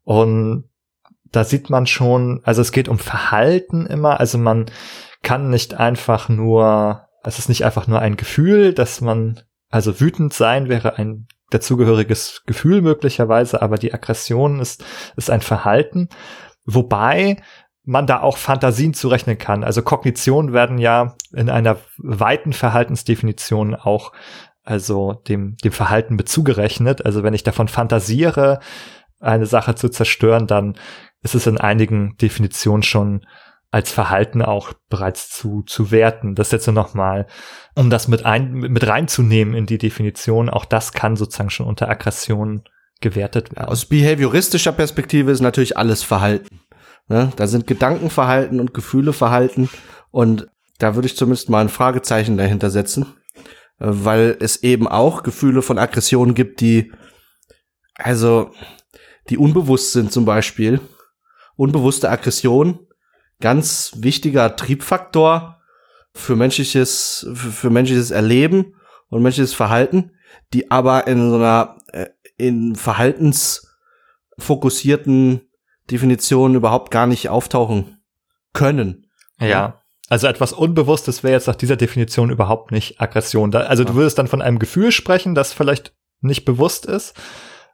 und 0.04 0.68
da 1.32 1.44
sieht 1.44 1.70
man 1.70 1.86
schon, 1.86 2.40
also 2.44 2.62
es 2.62 2.72
geht 2.72 2.88
um 2.88 2.98
Verhalten 2.98 3.86
immer, 3.86 4.20
also 4.20 4.38
man 4.38 4.66
kann 5.22 5.50
nicht 5.50 5.74
einfach 5.74 6.28
nur, 6.28 7.08
es 7.24 7.38
ist 7.38 7.48
nicht 7.48 7.64
einfach 7.64 7.86
nur 7.86 8.00
ein 8.00 8.16
Gefühl, 8.16 8.72
dass 8.72 9.00
man, 9.00 9.40
also 9.70 10.00
wütend 10.00 10.32
sein 10.32 10.68
wäre 10.68 10.96
ein 10.96 11.26
dazugehöriges 11.50 12.42
Gefühl 12.46 12.82
möglicherweise, 12.82 13.62
aber 13.62 13.76
die 13.76 13.94
Aggression 13.94 14.60
ist, 14.60 14.84
ist 15.16 15.30
ein 15.30 15.40
Verhalten, 15.40 16.08
wobei 16.64 17.42
man 17.84 18.06
da 18.06 18.20
auch 18.20 18.36
Fantasien 18.36 18.94
zurechnen 18.94 19.38
kann. 19.38 19.62
Also 19.62 19.82
Kognitionen 19.82 20.52
werden 20.52 20.78
ja 20.78 21.14
in 21.32 21.48
einer 21.48 21.76
weiten 21.98 22.52
Verhaltensdefinition 22.52 23.76
auch 23.76 24.12
also 24.64 25.12
dem, 25.12 25.56
dem 25.62 25.70
Verhalten 25.70 26.16
bezugerechnet. 26.16 27.06
Also 27.06 27.22
wenn 27.22 27.34
ich 27.34 27.44
davon 27.44 27.68
fantasiere, 27.68 28.58
eine 29.20 29.46
Sache 29.46 29.76
zu 29.76 29.88
zerstören, 29.88 30.48
dann 30.48 30.74
ist 31.22 31.34
es 31.34 31.46
in 31.46 31.58
einigen 31.58 32.16
Definitionen 32.18 32.82
schon 32.82 33.26
als 33.70 33.90
Verhalten 33.90 34.42
auch 34.42 34.72
bereits 34.88 35.28
zu, 35.28 35.62
zu 35.62 35.90
werten. 35.90 36.34
Das 36.34 36.50
jetzt 36.50 36.66
noch 36.68 36.94
mal, 36.94 37.26
um 37.74 37.90
das 37.90 38.08
mit, 38.08 38.24
ein, 38.24 38.52
mit 38.52 38.86
reinzunehmen 38.86 39.54
in 39.54 39.66
die 39.66 39.78
Definition, 39.78 40.48
auch 40.48 40.64
das 40.64 40.92
kann 40.92 41.16
sozusagen 41.16 41.50
schon 41.50 41.66
unter 41.66 41.88
Aggression 41.88 42.62
gewertet 43.00 43.54
werden. 43.54 43.68
Aus 43.68 43.84
behavioristischer 43.84 44.72
Perspektive 44.72 45.30
ist 45.30 45.40
natürlich 45.40 45.76
alles 45.76 46.02
Verhalten. 46.02 46.60
Ne? 47.08 47.32
Da 47.36 47.46
sind 47.46 47.66
Gedankenverhalten 47.66 48.60
und 48.60 48.72
Gefühle 48.72 49.12
Verhalten 49.12 49.68
und 50.10 50.48
da 50.78 50.94
würde 50.94 51.06
ich 51.06 51.16
zumindest 51.16 51.50
mal 51.50 51.60
ein 51.60 51.68
Fragezeichen 51.68 52.36
dahinter 52.36 52.70
setzen, 52.70 53.14
äh, 53.78 53.86
weil 53.86 54.36
es 54.40 54.62
eben 54.62 54.88
auch 54.88 55.22
Gefühle 55.22 55.62
von 55.62 55.78
Aggression 55.78 56.34
gibt, 56.34 56.60
die 56.60 56.92
also 57.94 58.50
die 59.28 59.38
unbewusst 59.38 59.92
sind 59.92 60.12
zum 60.12 60.24
Beispiel 60.24 60.80
unbewusste 61.56 62.10
Aggression, 62.10 62.86
ganz 63.40 63.92
wichtiger 63.96 64.56
Triebfaktor 64.56 65.60
für 66.14 66.36
menschliches, 66.36 67.26
für, 67.34 67.70
menschliches 67.70 68.10
Erleben 68.10 68.74
und 69.08 69.22
menschliches 69.22 69.54
Verhalten, 69.54 70.12
die 70.52 70.70
aber 70.70 71.06
in 71.06 71.30
so 71.30 71.36
einer, 71.36 71.78
äh, 71.92 72.08
in 72.36 72.76
verhaltensfokussierten 72.76 75.40
Definitionen 75.90 76.56
überhaupt 76.56 76.90
gar 76.90 77.06
nicht 77.06 77.28
auftauchen 77.28 77.98
können. 78.52 79.06
Ja. 79.40 79.82
Also 80.08 80.28
etwas 80.28 80.52
Unbewusstes 80.52 81.22
wäre 81.22 81.34
jetzt 81.34 81.48
nach 81.48 81.56
dieser 81.56 81.76
Definition 81.76 82.30
überhaupt 82.30 82.70
nicht 82.70 83.00
Aggression. 83.00 83.54
also 83.54 83.84
du 83.84 83.94
würdest 83.94 84.18
dann 84.18 84.28
von 84.28 84.40
einem 84.40 84.58
Gefühl 84.58 84.92
sprechen, 84.92 85.34
das 85.34 85.52
vielleicht 85.52 85.94
nicht 86.20 86.44
bewusst 86.44 86.86
ist. 86.86 87.14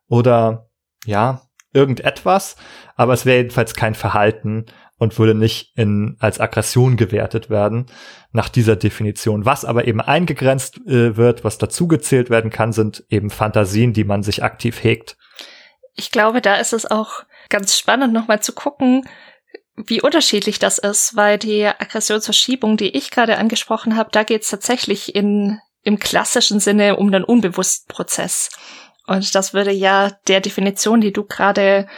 Oder 0.08 0.70
ja, 1.04 1.42
irgendetwas, 1.72 2.56
aber 2.96 3.12
es 3.12 3.26
wäre 3.26 3.38
jedenfalls 3.38 3.74
kein 3.74 3.94
Verhalten 3.94 4.66
und 4.98 5.18
würde 5.18 5.34
nicht 5.34 5.72
in, 5.76 6.16
als 6.20 6.38
Aggression 6.38 6.96
gewertet 6.96 7.50
werden 7.50 7.86
nach 8.30 8.48
dieser 8.48 8.76
Definition. 8.76 9.44
Was 9.44 9.64
aber 9.64 9.88
eben 9.88 10.00
eingegrenzt 10.00 10.78
äh, 10.86 11.16
wird, 11.16 11.42
was 11.42 11.58
dazugezählt 11.58 12.30
werden 12.30 12.50
kann, 12.50 12.72
sind 12.72 13.04
eben 13.08 13.30
Fantasien, 13.30 13.92
die 13.92 14.04
man 14.04 14.22
sich 14.22 14.44
aktiv 14.44 14.82
hegt. 14.84 15.16
Ich 15.94 16.10
glaube, 16.10 16.40
da 16.40 16.54
ist 16.56 16.72
es 16.72 16.88
auch 16.88 17.24
ganz 17.48 17.76
spannend, 17.76 18.12
nochmal 18.12 18.40
zu 18.40 18.52
gucken, 18.52 19.04
wie 19.76 20.00
unterschiedlich 20.00 20.58
das 20.58 20.78
ist, 20.78 21.16
weil 21.16 21.38
die 21.38 21.66
Aggressionsverschiebung, 21.66 22.76
die 22.76 22.96
ich 22.96 23.10
gerade 23.10 23.38
angesprochen 23.38 23.96
habe, 23.96 24.10
da 24.12 24.22
geht 24.22 24.42
es 24.42 24.48
tatsächlich 24.48 25.14
in, 25.14 25.58
im 25.82 25.98
klassischen 25.98 26.60
Sinne 26.60 26.96
um 26.96 27.10
den 27.10 27.24
unbewussten 27.24 27.92
Prozess. 27.92 28.50
Und 29.06 29.34
das 29.34 29.52
würde 29.52 29.72
ja 29.72 30.10
der 30.28 30.40
Definition, 30.40 31.00
die 31.00 31.12
du 31.12 31.24
gerade 31.24 31.88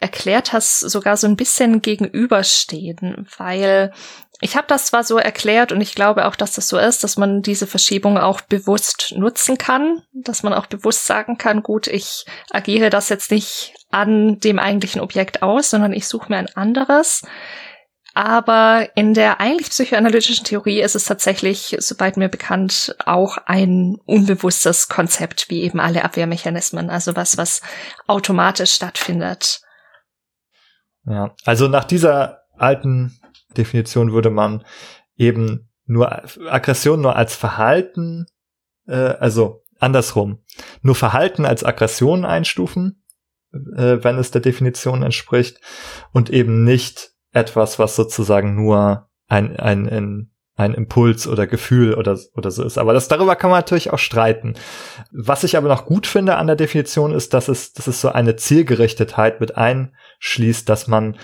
erklärt 0.00 0.52
hast, 0.52 0.80
sogar 0.80 1.16
so 1.16 1.26
ein 1.26 1.36
bisschen 1.36 1.82
gegenüberstehen, 1.82 3.26
weil 3.36 3.92
ich 4.40 4.56
habe 4.56 4.68
das 4.68 4.86
zwar 4.86 5.02
so 5.02 5.18
erklärt 5.18 5.72
und 5.72 5.80
ich 5.80 5.96
glaube 5.96 6.26
auch, 6.26 6.36
dass 6.36 6.52
das 6.52 6.68
so 6.68 6.78
ist, 6.78 7.02
dass 7.02 7.16
man 7.16 7.42
diese 7.42 7.66
Verschiebung 7.66 8.18
auch 8.18 8.40
bewusst 8.40 9.14
nutzen 9.16 9.58
kann, 9.58 10.02
dass 10.12 10.44
man 10.44 10.54
auch 10.54 10.66
bewusst 10.66 11.06
sagen 11.06 11.38
kann, 11.38 11.64
gut, 11.64 11.88
ich 11.88 12.24
agiere 12.50 12.90
das 12.90 13.08
jetzt 13.08 13.32
nicht 13.32 13.74
an 13.90 14.38
dem 14.38 14.60
eigentlichen 14.60 15.00
Objekt 15.00 15.42
aus, 15.42 15.70
sondern 15.70 15.92
ich 15.92 16.06
suche 16.06 16.30
mir 16.30 16.38
ein 16.38 16.54
anderes. 16.54 17.22
Aber 18.18 18.88
in 18.96 19.14
der 19.14 19.38
eigentlich 19.38 19.70
psychoanalytischen 19.70 20.44
Theorie 20.44 20.80
ist 20.80 20.96
es 20.96 21.04
tatsächlich, 21.04 21.76
soweit 21.78 22.16
mir 22.16 22.28
bekannt, 22.28 22.96
auch 23.06 23.38
ein 23.46 23.96
unbewusstes 24.06 24.88
Konzept, 24.88 25.48
wie 25.50 25.62
eben 25.62 25.78
alle 25.78 26.04
Abwehrmechanismen. 26.04 26.90
Also 26.90 27.14
was, 27.14 27.38
was 27.38 27.62
automatisch 28.08 28.72
stattfindet. 28.72 29.60
Ja, 31.04 31.32
also 31.44 31.68
nach 31.68 31.84
dieser 31.84 32.40
alten 32.56 33.20
Definition 33.56 34.12
würde 34.12 34.30
man 34.30 34.64
eben 35.14 35.70
nur 35.86 36.10
Aggression 36.50 37.00
nur 37.00 37.14
als 37.14 37.36
Verhalten, 37.36 38.26
äh, 38.88 38.96
also 38.96 39.62
andersrum, 39.78 40.42
nur 40.82 40.96
Verhalten 40.96 41.46
als 41.46 41.62
Aggression 41.62 42.24
einstufen, 42.24 43.04
äh, 43.52 43.98
wenn 44.02 44.18
es 44.18 44.32
der 44.32 44.40
Definition 44.40 45.04
entspricht, 45.04 45.60
und 46.10 46.30
eben 46.30 46.64
nicht 46.64 47.12
etwas, 47.32 47.78
was 47.78 47.96
sozusagen 47.96 48.54
nur 48.54 49.08
ein, 49.28 49.56
ein, 49.58 49.88
ein, 49.88 50.30
ein 50.56 50.74
Impuls 50.74 51.28
oder 51.28 51.46
Gefühl 51.46 51.94
oder, 51.94 52.18
oder 52.34 52.50
so 52.50 52.64
ist. 52.64 52.78
Aber 52.78 52.92
das, 52.92 53.08
darüber 53.08 53.36
kann 53.36 53.50
man 53.50 53.58
natürlich 53.60 53.92
auch 53.92 53.98
streiten. 53.98 54.54
Was 55.12 55.44
ich 55.44 55.56
aber 55.56 55.68
noch 55.68 55.86
gut 55.86 56.06
finde 56.06 56.36
an 56.36 56.46
der 56.46 56.56
Definition 56.56 57.12
ist, 57.12 57.34
dass 57.34 57.48
es, 57.48 57.72
dass 57.72 57.86
es 57.86 58.00
so 58.00 58.10
eine 58.10 58.36
Zielgerichtetheit 58.36 59.40
mit 59.40 59.56
einschließt, 59.56 60.68
dass 60.68 60.88
man 60.88 61.16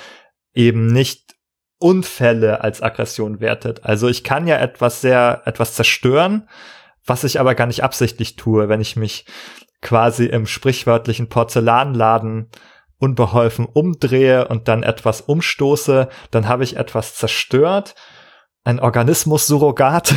eben 0.55 0.87
nicht 0.87 1.35
Unfälle 1.79 2.63
als 2.63 2.81
Aggression 2.81 3.41
wertet. 3.41 3.85
Also 3.85 4.09
ich 4.09 4.25
kann 4.25 4.47
ja 4.47 4.57
etwas 4.57 5.01
sehr, 5.01 5.43
etwas 5.45 5.75
zerstören, 5.75 6.49
was 7.05 7.25
ich 7.25 7.41
aber 7.41 7.55
gar 7.55 7.67
nicht 7.67 7.83
absichtlich 7.83 8.37
tue, 8.37 8.69
wenn 8.69 8.81
ich 8.81 8.97
mich 8.97 9.27
quasi 9.83 10.27
im 10.27 10.47
sprichwörtlichen 10.47 11.29
Porzellanladen 11.29 12.49
unbeholfen 12.99 13.67
umdrehe 13.67 14.49
und 14.49 14.69
dann 14.69 14.83
etwas 14.83 15.21
umstoße, 15.21 16.09
dann 16.31 16.49
habe 16.49 16.65
ich 16.65 16.77
etwas 16.77 17.15
zerstört. 17.15 17.95
Ein 18.65 18.81
Organismus-Surrogat. 18.81 20.15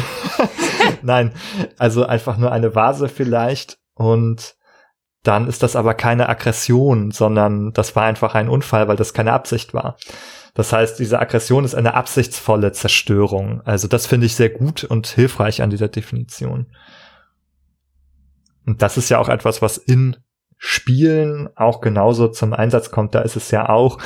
Nein, 1.01 1.33
also 1.77 2.05
einfach 2.05 2.37
nur 2.37 2.51
eine 2.51 2.75
Vase 2.75 3.09
vielleicht. 3.09 3.77
Und 3.93 4.55
dann 5.23 5.47
ist 5.47 5.63
das 5.63 5.75
aber 5.75 5.93
keine 5.93 6.29
Aggression, 6.29 7.11
sondern 7.11 7.73
das 7.73 7.95
war 7.95 8.03
einfach 8.03 8.35
ein 8.35 8.47
Unfall, 8.47 8.87
weil 8.87 8.95
das 8.95 9.13
keine 9.13 9.33
Absicht 9.33 9.73
war. 9.73 9.97
Das 10.53 10.71
heißt, 10.73 10.97
diese 10.97 11.19
Aggression 11.19 11.65
ist 11.65 11.75
eine 11.75 11.93
absichtsvolle 11.93 12.71
Zerstörung. 12.71 13.61
Also 13.65 13.87
das 13.87 14.07
finde 14.07 14.25
ich 14.25 14.35
sehr 14.35 14.49
gut 14.49 14.83
und 14.83 15.05
hilfreich 15.05 15.61
an 15.61 15.69
dieser 15.69 15.89
Definition. 15.89 16.67
Und 18.65 18.81
das 18.81 18.97
ist 18.97 19.09
ja 19.09 19.19
auch 19.19 19.29
etwas, 19.29 19.61
was 19.61 19.77
in 19.77 20.17
Spielen 20.57 21.49
auch 21.55 21.81
genauso 21.81 22.27
zum 22.29 22.53
Einsatz 22.53 22.91
kommt. 22.91 23.15
Da 23.15 23.21
ist 23.21 23.35
es 23.35 23.51
ja 23.51 23.69
auch 23.69 23.99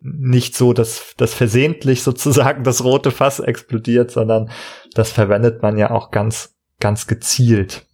nicht 0.00 0.56
so, 0.56 0.72
dass 0.72 1.14
das 1.16 1.34
versehentlich 1.34 2.02
sozusagen 2.04 2.64
das 2.64 2.84
rote 2.84 3.10
Fass 3.10 3.40
explodiert, 3.40 4.10
sondern 4.10 4.50
das 4.94 5.12
verwendet 5.12 5.62
man 5.62 5.76
ja 5.78 5.90
auch 5.90 6.10
ganz, 6.10 6.56
ganz 6.80 7.06
gezielt. 7.06 7.86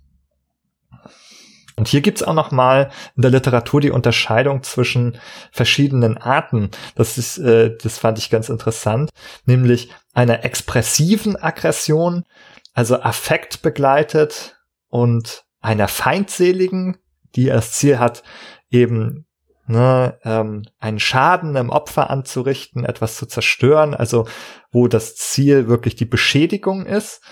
Und 1.79 1.89
hier 1.89 2.01
gibt's 2.01 2.23
auch 2.23 2.33
noch 2.33 2.53
mal 2.53 2.91
in 3.17 3.23
der 3.23 3.31
Literatur 3.31 3.83
die 3.83 3.91
Unterscheidung 3.91 4.63
zwischen 4.63 5.19
verschiedenen 5.53 6.17
Arten. 6.17 6.71
Das 6.95 7.19
ist, 7.19 7.37
äh, 7.37 7.77
das 7.77 7.99
fand 7.99 8.19
ich 8.19 8.31
ganz 8.31 8.49
interessant, 8.49 9.11
nämlich 9.45 9.91
einer 10.15 10.43
expressiven 10.43 11.37
Aggression, 11.37 12.25
also 12.73 13.01
Affekt 13.01 13.61
begleitet 13.61 14.57
und 14.89 15.45
einer 15.61 15.89
feindseligen 15.89 16.97
die 17.37 17.53
als 17.53 17.72
Ziel 17.72 17.99
hat, 17.99 18.22
eben 18.70 19.26
ne, 19.66 20.18
ähm, 20.24 20.62
einen 20.78 20.99
Schaden 20.99 21.57
im 21.57 21.70
Opfer 21.70 22.11
anzurichten, 22.11 22.84
etwas 22.84 23.16
zu 23.16 23.26
zerstören, 23.26 23.95
also 23.95 24.26
wo 24.70 24.89
das 24.89 25.16
Ziel 25.16 25.68
wirklich 25.68 25.97
die 25.97 26.05
Beschädigung 26.05 26.87
ist, 26.87 27.22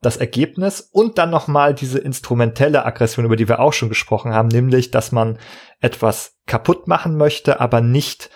das 0.00 0.16
Ergebnis 0.16 0.80
und 0.80 1.18
dann 1.18 1.30
nochmal 1.30 1.74
diese 1.74 1.98
instrumentelle 1.98 2.84
Aggression, 2.84 3.24
über 3.24 3.36
die 3.36 3.48
wir 3.48 3.60
auch 3.60 3.72
schon 3.72 3.88
gesprochen 3.88 4.32
haben, 4.32 4.48
nämlich, 4.48 4.90
dass 4.90 5.12
man 5.12 5.38
etwas 5.80 6.36
kaputt 6.46 6.88
machen 6.88 7.16
möchte, 7.16 7.60
aber 7.60 7.80
nicht 7.80 8.30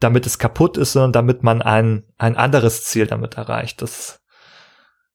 damit 0.00 0.26
es 0.26 0.38
kaputt 0.38 0.76
ist, 0.76 0.92
sondern 0.92 1.12
damit 1.12 1.44
man 1.44 1.62
ein, 1.62 2.04
ein 2.18 2.36
anderes 2.36 2.84
Ziel 2.84 3.06
damit 3.06 3.34
erreicht. 3.34 3.82
Das 3.82 4.20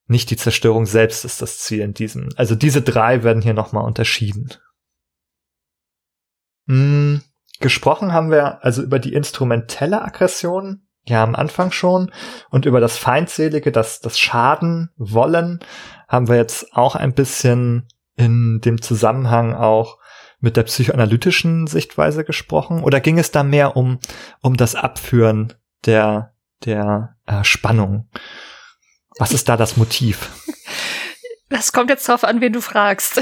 nicht 0.07 0.29
die 0.29 0.37
Zerstörung 0.37 0.85
selbst 0.85 1.25
ist 1.25 1.41
das 1.41 1.59
Ziel 1.59 1.81
in 1.81 1.93
diesem. 1.93 2.29
Also 2.37 2.55
diese 2.55 2.81
drei 2.81 3.23
werden 3.23 3.41
hier 3.41 3.53
nochmal 3.53 3.83
unterschieden. 3.83 4.49
Hm, 6.67 7.21
gesprochen 7.59 8.13
haben 8.13 8.31
wir 8.31 8.63
also 8.63 8.83
über 8.83 8.99
die 8.99 9.13
instrumentelle 9.13 10.01
Aggression, 10.01 10.83
ja 11.05 11.23
am 11.23 11.35
Anfang 11.35 11.71
schon, 11.71 12.11
und 12.49 12.65
über 12.65 12.79
das 12.79 12.97
feindselige, 12.97 13.71
das, 13.71 13.99
das 13.99 14.19
Schaden 14.19 14.91
wollen, 14.97 15.59
haben 16.07 16.27
wir 16.27 16.35
jetzt 16.35 16.75
auch 16.75 16.95
ein 16.95 17.13
bisschen 17.13 17.87
in 18.15 18.61
dem 18.61 18.81
Zusammenhang 18.81 19.53
auch 19.53 19.97
mit 20.39 20.57
der 20.57 20.63
psychoanalytischen 20.63 21.67
Sichtweise 21.67 22.23
gesprochen? 22.23 22.83
Oder 22.83 22.99
ging 22.99 23.17
es 23.17 23.31
da 23.31 23.43
mehr 23.43 23.75
um, 23.75 23.99
um 24.41 24.57
das 24.57 24.75
Abführen 24.75 25.53
der, 25.85 26.33
der 26.65 27.15
äh, 27.25 27.43
Spannung? 27.43 28.09
Was 29.17 29.31
ist 29.31 29.49
da 29.49 29.57
das 29.57 29.77
Motiv? 29.77 30.31
Das 31.49 31.71
kommt 31.71 31.89
jetzt 31.89 32.09
drauf 32.09 32.25
an, 32.25 32.41
wen 32.41 32.51
du 32.51 32.59
fragst. 32.59 33.21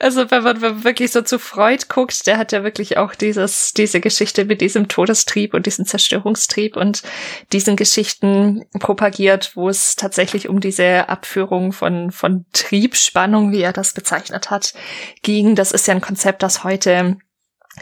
also 0.00 0.28
wenn 0.28 0.42
man 0.42 0.82
wirklich 0.82 1.12
so 1.12 1.22
zu 1.22 1.38
Freud 1.38 1.84
guckt, 1.88 2.26
der 2.26 2.38
hat 2.38 2.50
ja 2.50 2.64
wirklich 2.64 2.96
auch 2.96 3.14
dieses, 3.14 3.72
diese 3.72 4.00
Geschichte 4.00 4.44
mit 4.44 4.60
diesem 4.60 4.88
Todestrieb 4.88 5.54
und 5.54 5.66
diesem 5.66 5.86
Zerstörungstrieb 5.86 6.76
und 6.76 7.04
diesen 7.52 7.76
Geschichten 7.76 8.64
propagiert, 8.80 9.52
wo 9.54 9.68
es 9.68 9.94
tatsächlich 9.94 10.48
um 10.48 10.58
diese 10.58 11.08
Abführung 11.08 11.72
von, 11.72 12.10
von 12.10 12.46
Triebspannung, 12.52 13.52
wie 13.52 13.62
er 13.62 13.72
das 13.72 13.92
bezeichnet 13.92 14.50
hat, 14.50 14.74
ging. 15.22 15.54
Das 15.54 15.70
ist 15.70 15.86
ja 15.86 15.94
ein 15.94 16.00
Konzept, 16.00 16.42
das 16.42 16.64
heute 16.64 17.18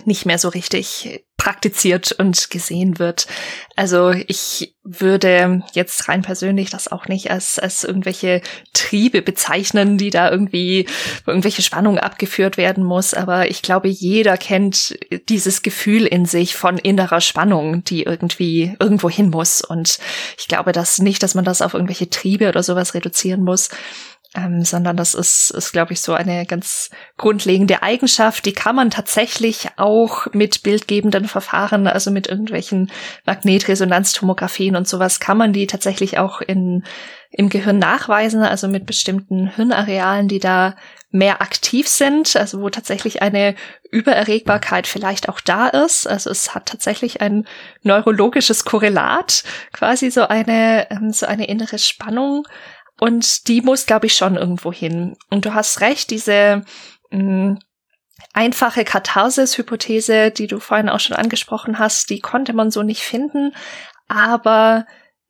nicht 0.05 0.27
mehr 0.27 0.39
so 0.39 0.51
richtig 0.51 1.25
praktiziert 1.49 2.13
und 2.13 2.51
gesehen 2.51 2.99
wird. 2.99 3.27
Also 3.75 4.11
ich 4.11 4.77
würde 4.85 5.63
jetzt 5.73 6.07
rein 6.07 6.21
persönlich 6.21 6.69
das 6.69 6.93
auch 6.93 7.07
nicht 7.07 7.31
als, 7.31 7.59
als 7.59 7.85
irgendwelche 7.85 8.43
Triebe 8.75 9.23
bezeichnen, 9.23 9.97
die 9.97 10.11
da 10.11 10.31
irgendwie, 10.31 10.87
irgendwelche 11.27 11.63
Spannung 11.63 11.97
abgeführt 11.97 12.59
werden 12.59 12.85
muss. 12.85 13.15
Aber 13.15 13.49
ich 13.49 13.63
glaube, 13.63 13.89
jeder 13.89 14.37
kennt 14.37 14.99
dieses 15.31 15.63
Gefühl 15.63 16.05
in 16.05 16.27
sich 16.27 16.55
von 16.55 16.77
innerer 16.77 17.23
Spannung, 17.23 17.83
die 17.83 18.03
irgendwie 18.03 18.77
irgendwo 18.79 19.09
hin 19.09 19.31
muss. 19.31 19.63
Und 19.63 20.01
ich 20.39 20.49
glaube 20.49 20.73
das 20.73 20.99
nicht, 20.99 21.23
dass 21.23 21.35
man 21.35 21.47
das 21.47 21.63
auf 21.63 21.73
irgendwelche 21.73 22.11
Triebe 22.11 22.51
oder 22.51 22.63
sowas 22.63 22.93
reduzieren 22.93 23.43
muss 23.43 23.71
ähm, 24.35 24.63
sondern 24.63 24.97
das 24.97 25.15
ist, 25.15 25.51
ist 25.51 25.73
glaube 25.73 25.95
ich, 25.95 26.01
so 26.01 26.13
eine 26.13 26.45
ganz 26.45 26.91
grundlegende 27.17 27.83
Eigenschaft. 27.83 28.45
Die 28.45 28.53
kann 28.53 28.77
man 28.77 28.91
tatsächlich 28.91 29.69
auch 29.77 30.27
mit 30.33 30.63
bildgebenden 30.63 31.27
Verfahren, 31.27 31.87
also 31.87 32.11
mit 32.11 32.27
irgendwelchen 32.27 32.91
Magnetresonanztomographien 33.25 34.77
und 34.77 34.87
sowas, 34.87 35.19
kann 35.21 35.39
man 35.39 35.53
die 35.53 35.67
tatsächlich 35.67 36.19
auch 36.19 36.43
in, 36.43 36.85
im 37.31 37.49
Gehirn 37.49 37.79
nachweisen, 37.79 38.43
also 38.43 38.69
mit 38.69 38.85
bestimmten 38.85 39.49
Hirnarealen, 39.49 40.29
die 40.29 40.41
da 40.41 40.77
mehr 41.11 41.41
aktiv 41.41 41.89
sind, 41.89 42.37
also 42.37 42.61
wo 42.61 42.69
tatsächlich 42.69 43.23
eine 43.23 43.55
Übererregbarkeit 43.91 44.87
vielleicht 44.87 45.31
auch 45.31 45.41
da 45.41 45.69
ist. 45.69 46.07
Also 46.07 46.29
es 46.29 46.55
hat 46.55 46.67
tatsächlich 46.67 47.23
ein 47.23 47.47
neurologisches 47.83 48.67
Korrelat, 48.67 49.43
quasi 49.73 50.11
so 50.11 50.29
eine, 50.29 50.91
ähm, 50.91 51.11
so 51.11 51.25
eine 51.25 51.49
innere 51.49 51.79
Spannung 51.79 52.47
und 53.01 53.49
die 53.49 53.63
muss, 53.63 53.87
glaube 53.87 54.07
ich, 54.07 54.15
schon 54.15 54.37
irgendwo 54.37 54.73
hin. 54.73 55.17
Und 55.31 55.45
du 55.45 55.55
hast 55.55 55.81
recht, 55.81 56.11
diese 56.11 56.65
mh, 57.11 57.23
mm, 57.23 57.59
einfache 58.33 58.85
Katharsis-Hypothese, 58.85 60.31
die 60.31 60.47
du 60.47 60.61
vorhin 60.61 60.89
auch 60.89 61.01
schon 61.01 61.17
angesprochen 61.17 61.79
hast, 61.79 62.11
die 62.11 62.21
konnte 62.21 62.53
man 62.53 62.71
so 62.71 62.83
nicht 62.83 63.03
finden. 63.03 63.55
Aber 64.09 64.87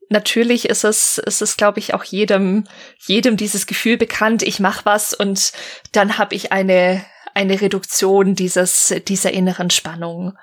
natürlich 0.09 0.69
ist 0.69 0.85
es, 0.85 1.19
ist 1.19 1.43
es, 1.43 1.57
glaube 1.57 1.79
ich, 1.79 1.95
auch 1.95 2.05
jedem, 2.05 2.65
jedem 3.07 3.37
dieses 3.37 3.67
Gefühl 3.67 3.97
bekannt, 3.97 4.43
ich 4.43 4.61
mache 4.61 4.85
was 4.85 5.13
und 5.15 5.53
dann 5.93 6.19
habe 6.19 6.35
ich 6.35 6.53
eine, 6.53 7.05
eine 7.35 7.61
Reduktion 7.61 8.35
dieses, 8.35 8.95
dieser 9.07 9.33
inneren 9.33 9.71
Spannung. 9.71 10.37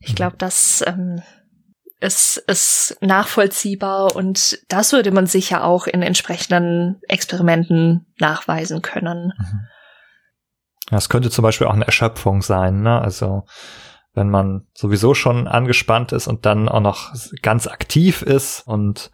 Ich 0.00 0.14
glaube, 0.14 0.36
das 0.36 0.84
ähm, 0.86 1.22
ist, 2.06 2.36
ist 2.46 2.96
nachvollziehbar 3.00 4.14
und 4.14 4.58
das 4.68 4.92
würde 4.92 5.10
man 5.10 5.26
sicher 5.26 5.64
auch 5.64 5.86
in 5.86 6.02
entsprechenden 6.02 7.00
Experimenten 7.08 8.06
nachweisen 8.18 8.80
können. 8.80 9.32
Das 10.88 11.08
mhm. 11.08 11.12
könnte 11.12 11.30
zum 11.30 11.42
Beispiel 11.42 11.66
auch 11.66 11.74
eine 11.74 11.86
Erschöpfung 11.86 12.42
sein, 12.42 12.82
ne? 12.82 13.00
Also 13.00 13.44
wenn 14.14 14.30
man 14.30 14.66
sowieso 14.72 15.12
schon 15.12 15.46
angespannt 15.46 16.12
ist 16.12 16.26
und 16.26 16.46
dann 16.46 16.68
auch 16.68 16.80
noch 16.80 17.12
ganz 17.42 17.66
aktiv 17.66 18.22
ist 18.22 18.66
und 18.66 19.10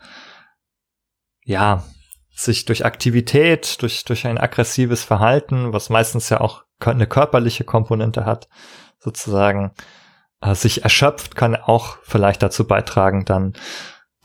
ja, 1.45 1.83
sich 2.31 2.67
durch 2.67 2.85
Aktivität, 2.85 3.83
durch, 3.83 4.05
durch 4.05 4.27
ein 4.27 4.39
aggressives 4.39 5.03
Verhalten, 5.03 5.73
was 5.73 5.91
meistens 5.91 6.29
ja 6.29 6.41
auch 6.41 6.65
eine 6.79 7.07
körperliche 7.07 7.65
Komponente 7.65 8.25
hat, 8.25 8.49
sozusagen, 8.99 9.73
äh, 10.43 10.55
sich 10.55 10.83
erschöpft, 10.83 11.37
kann 11.37 11.57
auch 11.57 11.99
vielleicht 12.03 12.43
dazu 12.43 12.67
beitragen, 12.67 13.25
dann 13.25 13.55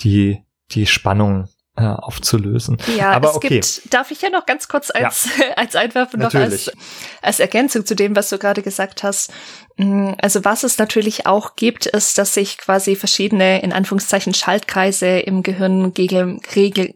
die, 0.01 0.43
die 0.71 0.85
Spannung 0.85 1.47
äh, 1.77 1.83
aufzulösen. 1.83 2.77
Ja, 2.97 3.11
aber 3.11 3.29
es 3.29 3.35
okay. 3.35 3.49
gibt, 3.49 3.93
darf 3.93 4.09
ich 4.09 4.21
ja 4.23 4.31
noch 4.31 4.47
ganz 4.47 4.67
kurz 4.67 4.89
als, 4.89 5.27
ja. 5.37 5.53
als 5.55 5.75
Einwerfen 5.77 6.19
noch 6.19 6.33
als, 6.33 6.71
als 7.21 7.39
Ergänzung 7.39 7.85
zu 7.85 7.95
dem, 7.95 8.15
was 8.15 8.29
du 8.29 8.39
gerade 8.39 8.63
gesagt 8.63 9.03
hast. 9.03 9.31
Mm, 9.77 10.13
also 10.19 10.43
was 10.43 10.63
es 10.63 10.79
natürlich 10.79 11.27
auch 11.27 11.55
gibt, 11.55 11.85
ist, 11.85 12.17
dass 12.17 12.33
sich 12.33 12.57
quasi 12.57 12.95
verschiedene, 12.95 13.61
in 13.61 13.73
Anführungszeichen, 13.73 14.33
Schaltkreise 14.33 15.19
im 15.19 15.43
Gehirn 15.43 15.93
gegen, 15.93 16.41
regel, 16.55 16.95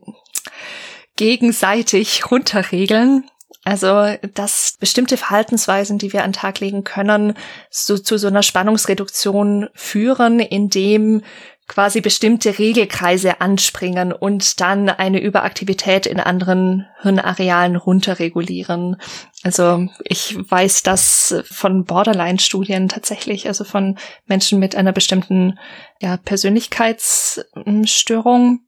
gegenseitig 1.15 2.31
runterregeln. 2.31 3.30
Also, 3.63 4.15
dass 4.33 4.75
bestimmte 4.79 5.17
Verhaltensweisen, 5.17 5.99
die 5.99 6.13
wir 6.13 6.23
an 6.23 6.31
den 6.31 6.38
Tag 6.38 6.59
legen 6.59 6.83
können, 6.83 7.35
so, 7.69 7.95
zu 7.97 8.17
so 8.17 8.27
einer 8.27 8.41
Spannungsreduktion 8.41 9.69
führen, 9.75 10.39
indem 10.39 11.21
quasi 11.67 12.01
bestimmte 12.01 12.57
Regelkreise 12.59 13.39
anspringen 13.39 14.11
und 14.11 14.59
dann 14.59 14.89
eine 14.89 15.21
Überaktivität 15.21 16.05
in 16.05 16.19
anderen 16.19 16.85
Hirnarealen 17.01 17.77
runterregulieren. 17.77 18.97
Also 19.43 19.88
ich 20.03 20.35
weiß 20.38 20.83
das 20.83 21.33
von 21.49 21.85
Borderline-Studien 21.85 22.89
tatsächlich, 22.89 23.47
also 23.47 23.63
von 23.63 23.97
Menschen 24.25 24.59
mit 24.59 24.75
einer 24.75 24.91
bestimmten 24.91 25.57
ja, 26.01 26.17
Persönlichkeitsstörung, 26.17 28.59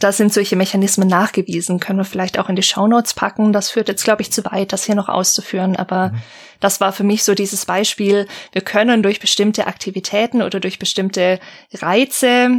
da 0.00 0.12
sind 0.12 0.32
solche 0.32 0.56
Mechanismen 0.56 1.08
nachgewiesen. 1.08 1.80
Können 1.80 1.98
wir 1.98 2.04
vielleicht 2.04 2.38
auch 2.38 2.48
in 2.48 2.56
die 2.56 2.62
Shownotes 2.62 3.14
packen. 3.14 3.52
Das 3.52 3.70
führt 3.70 3.88
jetzt, 3.88 4.04
glaube 4.04 4.22
ich, 4.22 4.32
zu 4.32 4.44
weit, 4.44 4.72
das 4.72 4.84
hier 4.84 4.94
noch 4.94 5.08
auszuführen. 5.08 5.76
Aber 5.76 6.10
mhm. 6.10 6.22
das 6.60 6.80
war 6.80 6.92
für 6.92 7.04
mich 7.04 7.24
so 7.24 7.34
dieses 7.34 7.66
Beispiel. 7.66 8.26
Wir 8.52 8.62
können 8.62 9.02
durch 9.02 9.20
bestimmte 9.20 9.66
Aktivitäten 9.66 10.42
oder 10.42 10.60
durch 10.60 10.78
bestimmte 10.78 11.40
Reize 11.74 12.50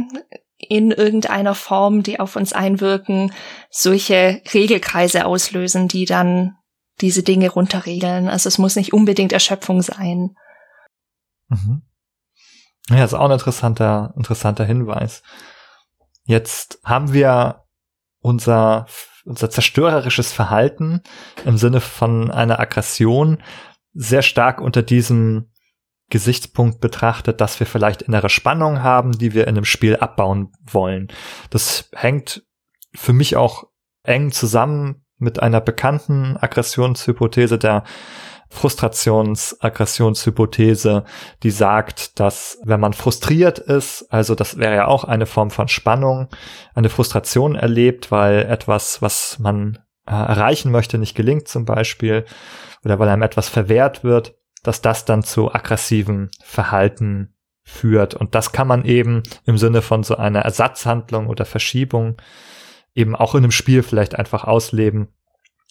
in 0.58 0.90
irgendeiner 0.90 1.54
Form, 1.54 2.02
die 2.02 2.20
auf 2.20 2.36
uns 2.36 2.52
einwirken, 2.52 3.32
solche 3.70 4.42
Regelkreise 4.52 5.24
auslösen, 5.24 5.88
die 5.88 6.04
dann 6.04 6.56
diese 7.00 7.22
Dinge 7.22 7.50
runterregeln. 7.50 8.28
Also 8.28 8.48
es 8.48 8.58
muss 8.58 8.76
nicht 8.76 8.92
unbedingt 8.92 9.32
Erschöpfung 9.32 9.80
sein. 9.80 10.34
Mhm. 11.48 11.82
Ja, 12.90 13.04
ist 13.04 13.14
auch 13.14 13.24
ein 13.24 13.30
interessanter, 13.30 14.12
interessanter 14.16 14.64
Hinweis. 14.64 15.22
Jetzt 16.30 16.78
haben 16.84 17.12
wir 17.12 17.64
unser, 18.20 18.86
unser 19.24 19.50
zerstörerisches 19.50 20.32
Verhalten 20.32 21.02
im 21.44 21.58
Sinne 21.58 21.80
von 21.80 22.30
einer 22.30 22.60
Aggression 22.60 23.42
sehr 23.94 24.22
stark 24.22 24.60
unter 24.60 24.82
diesem 24.82 25.50
Gesichtspunkt 26.08 26.80
betrachtet, 26.80 27.40
dass 27.40 27.58
wir 27.58 27.66
vielleicht 27.66 28.02
innere 28.02 28.28
Spannung 28.28 28.80
haben, 28.80 29.10
die 29.10 29.34
wir 29.34 29.48
in 29.48 29.56
einem 29.56 29.64
Spiel 29.64 29.96
abbauen 29.96 30.52
wollen. 30.62 31.08
Das 31.50 31.90
hängt 31.96 32.44
für 32.94 33.12
mich 33.12 33.34
auch 33.34 33.64
eng 34.04 34.30
zusammen 34.30 35.04
mit 35.18 35.42
einer 35.42 35.60
bekannten 35.60 36.36
Aggressionshypothese 36.36 37.58
der 37.58 37.82
Frustrations-Aggressionshypothese, 38.50 41.04
die 41.42 41.50
sagt, 41.50 42.20
dass 42.20 42.58
wenn 42.64 42.80
man 42.80 42.92
frustriert 42.92 43.58
ist, 43.58 44.06
also 44.10 44.34
das 44.34 44.58
wäre 44.58 44.74
ja 44.74 44.86
auch 44.86 45.04
eine 45.04 45.26
Form 45.26 45.50
von 45.50 45.68
Spannung, 45.68 46.28
eine 46.74 46.88
Frustration 46.88 47.54
erlebt, 47.54 48.10
weil 48.10 48.40
etwas, 48.40 49.00
was 49.00 49.38
man 49.38 49.78
äh, 50.06 50.12
erreichen 50.12 50.72
möchte, 50.72 50.98
nicht 50.98 51.14
gelingt 51.14 51.46
zum 51.48 51.64
Beispiel, 51.64 52.24
oder 52.84 52.98
weil 52.98 53.08
einem 53.08 53.22
etwas 53.22 53.48
verwehrt 53.48 54.02
wird, 54.02 54.34
dass 54.62 54.82
das 54.82 55.04
dann 55.04 55.22
zu 55.22 55.54
aggressiven 55.54 56.30
Verhalten 56.42 57.34
führt. 57.62 58.14
Und 58.14 58.34
das 58.34 58.52
kann 58.52 58.66
man 58.66 58.84
eben 58.84 59.22
im 59.44 59.58
Sinne 59.58 59.80
von 59.80 60.02
so 60.02 60.16
einer 60.16 60.40
Ersatzhandlung 60.40 61.28
oder 61.28 61.44
Verschiebung 61.44 62.16
eben 62.94 63.14
auch 63.14 63.34
in 63.34 63.44
einem 63.44 63.52
Spiel 63.52 63.84
vielleicht 63.84 64.16
einfach 64.16 64.42
ausleben, 64.44 65.08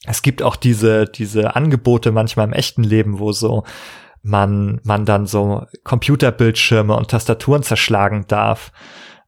es 0.06 0.22
gibt 0.22 0.42
auch 0.42 0.56
diese, 0.56 1.06
diese 1.06 1.56
Angebote 1.56 2.12
manchmal 2.12 2.48
im 2.48 2.54
echten 2.54 2.84
Leben, 2.84 3.20
wo 3.20 3.32
so 3.32 3.64
man, 4.22 4.80
man 4.84 5.06
dann 5.06 5.26
so 5.26 5.66
Computerbildschirme 5.84 6.96
und 6.96 7.12
Tastaturen 7.12 7.64
zerschlagen 7.64 8.26
darf, 8.28 8.72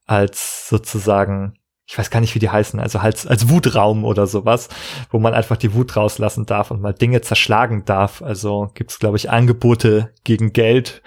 als 0.06 0.68
sozusagen, 0.68 1.54
ich 1.86 1.98
weiß 1.98 2.10
gar 2.10 2.22
nicht, 2.22 2.36
wie 2.36 2.40
die 2.40 2.50
heißen, 2.50 2.80
also 2.80 3.00
als, 3.00 3.28
als 3.28 3.50
Wutraum 3.50 4.06
oder 4.06 4.28
sowas, 4.28 4.70
wo 5.10 5.20
man 5.20 5.34
einfach 5.34 5.58
die 5.58 5.74
Wut 5.74 5.96
rauslassen 5.96 6.46
darf 6.46 6.72
und 6.72 6.82
mal 6.82 6.94
Dinge 6.94 7.22
zerschlagen 7.22 7.86
darf. 7.86 8.22
Also 8.22 8.72
gibt's, 8.74 9.00
glaube 9.00 9.18
ich, 9.18 9.30
Angebote 9.30 10.14
gegen 10.24 10.54
Geld, 10.54 11.02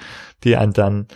die 0.44 0.56
einen 0.56 0.72
dann 0.72 1.08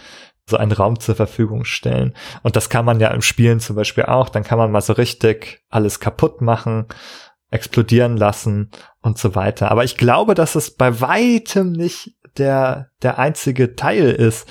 so 0.47 0.57
einen 0.57 0.73
Raum 0.73 0.99
zur 0.99 1.15
Verfügung 1.15 1.65
stellen. 1.67 2.15
Und 2.43 2.57
das 2.57 2.71
kann 2.71 2.87
man 2.87 3.01
ja 3.01 3.09
im 3.09 3.21
Spielen 3.21 3.61
zum 3.61 3.77
Beispiel 3.77 4.05
auch. 4.05 4.31
Dann 4.31 4.45
kann 4.45 4.57
man 4.57 4.71
mal 4.71 4.81
so 4.81 4.95
richtig 4.95 5.61
alles 5.69 6.01
kaputt 6.01 6.41
machen 6.41 6.87
explodieren 7.51 8.17
lassen 8.17 8.71
und 9.01 9.19
so 9.19 9.35
weiter. 9.35 9.71
Aber 9.71 9.85
ich 9.85 9.97
glaube, 9.97 10.35
dass 10.35 10.55
es 10.55 10.75
bei 10.75 11.01
weitem 11.01 11.73
nicht 11.73 12.17
der, 12.37 12.91
der 13.03 13.19
einzige 13.19 13.75
Teil 13.75 14.11
ist, 14.11 14.47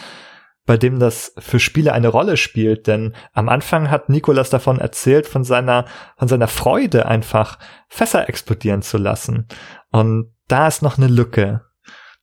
bei 0.66 0.78
dem 0.78 1.00
das 1.00 1.34
für 1.38 1.60
Spiele 1.60 1.94
eine 1.94 2.10
Rolle 2.10 2.36
spielt, 2.36 2.88
denn 2.88 3.16
am 3.34 3.48
Anfang 3.48 3.90
hat 3.90 4.10
Nikolas 4.10 4.50
davon 4.50 4.80
erzählt, 4.80 5.26
von 5.26 5.46
seiner, 5.46 5.86
von 6.18 6.28
seiner 6.28 6.50
Freude 6.50 7.06
einfach 7.06 7.58
Fässer 7.88 8.28
explodieren 8.28 8.82
zu 8.82 8.98
lassen. 8.98 9.48
Und 9.92 10.34
da 10.48 10.68
ist 10.68 10.82
noch 10.82 10.98
eine 10.98 11.08
Lücke, 11.08 11.62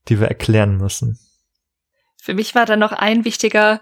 die 0.08 0.20
wir 0.20 0.28
erklären 0.28 0.76
müssen. 0.76 1.18
Für 2.20 2.34
mich 2.34 2.54
war 2.54 2.66
da 2.66 2.76
noch 2.76 2.92
ein 2.92 3.24
wichtiger 3.24 3.80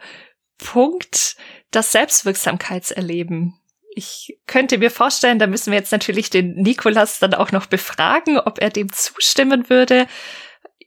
Punkt, 0.59 1.37
das 1.73 1.91
Selbstwirksamkeitserleben 1.91 3.55
ich 3.95 4.39
könnte 4.47 4.79
mir 4.79 4.91
vorstellen, 4.91 5.39
da 5.39 5.47
müssen 5.47 5.71
wir 5.71 5.79
jetzt 5.79 5.93
natürlich 5.93 6.31
den 6.31 6.55
Nikolas 6.55 7.19
dann 7.19 7.35
auch 7.35 7.53
noch 7.53 7.67
befragen, 7.67 8.39
ob 8.39 8.61
er 8.61 8.71
dem 8.71 8.93
zustimmen 8.93 9.69
würde 9.69 10.07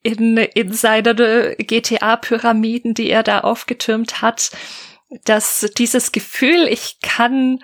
in, 0.04 0.38
in 0.38 0.72
seinen 0.72 1.56
GTA-Pyramiden, 1.58 2.94
die 2.94 3.10
er 3.10 3.24
da 3.24 3.40
aufgetürmt 3.40 4.22
hat, 4.22 4.52
dass 5.24 5.72
dieses 5.78 6.12
Gefühl, 6.12 6.68
ich 6.68 7.00
kann 7.02 7.60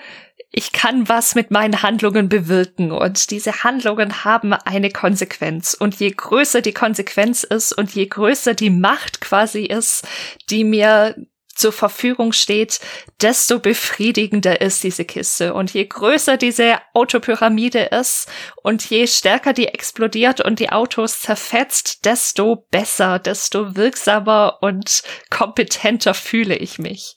ich 0.53 0.73
kann 0.73 1.07
was 1.07 1.33
mit 1.33 1.49
meinen 1.49 1.81
Handlungen 1.81 2.27
bewirken 2.27 2.91
und 2.91 3.31
diese 3.31 3.63
Handlungen 3.63 4.25
haben 4.25 4.51
eine 4.51 4.89
Konsequenz. 4.89 5.73
Und 5.73 5.95
je 5.95 6.11
größer 6.11 6.61
die 6.61 6.73
Konsequenz 6.73 7.43
ist 7.43 7.71
und 7.71 7.95
je 7.95 8.05
größer 8.05 8.53
die 8.53 8.69
Macht 8.69 9.21
quasi 9.21 9.63
ist, 9.63 10.05
die 10.49 10.65
mir 10.65 11.15
zur 11.55 11.71
Verfügung 11.71 12.33
steht, 12.33 12.79
desto 13.21 13.59
befriedigender 13.59 14.61
ist 14.61 14.83
diese 14.83 15.05
Kiste. 15.05 15.53
Und 15.53 15.73
je 15.73 15.85
größer 15.85 16.37
diese 16.37 16.77
Autopyramide 16.93 17.89
ist 17.99 18.27
und 18.63 18.89
je 18.89 19.07
stärker 19.07 19.53
die 19.53 19.67
explodiert 19.67 20.41
und 20.41 20.59
die 20.59 20.71
Autos 20.71 21.21
zerfetzt, 21.21 22.05
desto 22.05 22.67
besser, 22.71 23.19
desto 23.19 23.75
wirksamer 23.75 24.57
und 24.61 25.03
kompetenter 25.29 26.13
fühle 26.13 26.55
ich 26.55 26.79
mich. 26.79 27.15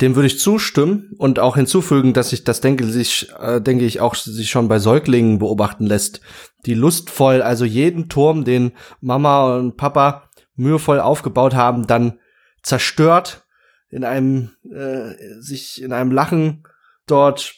Dem 0.00 0.16
würde 0.16 0.26
ich 0.26 0.40
zustimmen 0.40 1.12
und 1.18 1.38
auch 1.38 1.56
hinzufügen, 1.56 2.12
dass 2.12 2.32
ich 2.32 2.42
das 2.42 2.60
denke, 2.60 2.84
sich, 2.84 3.30
äh, 3.40 3.60
denke 3.60 3.84
ich 3.84 4.00
auch 4.00 4.14
sich 4.16 4.50
schon 4.50 4.66
bei 4.66 4.78
Säuglingen 4.78 5.38
beobachten 5.38 5.86
lässt, 5.86 6.20
die 6.66 6.74
lustvoll, 6.74 7.42
also 7.42 7.64
jeden 7.64 8.08
Turm, 8.08 8.44
den 8.44 8.72
Mama 9.00 9.56
und 9.56 9.76
Papa 9.76 10.28
mühevoll 10.56 11.00
aufgebaut 11.00 11.54
haben, 11.54 11.86
dann 11.86 12.18
zerstört, 12.62 13.46
in 13.88 14.04
einem, 14.04 14.56
äh, 14.70 15.40
sich 15.40 15.82
in 15.82 15.92
einem 15.92 16.12
Lachen 16.12 16.64
dort 17.06 17.54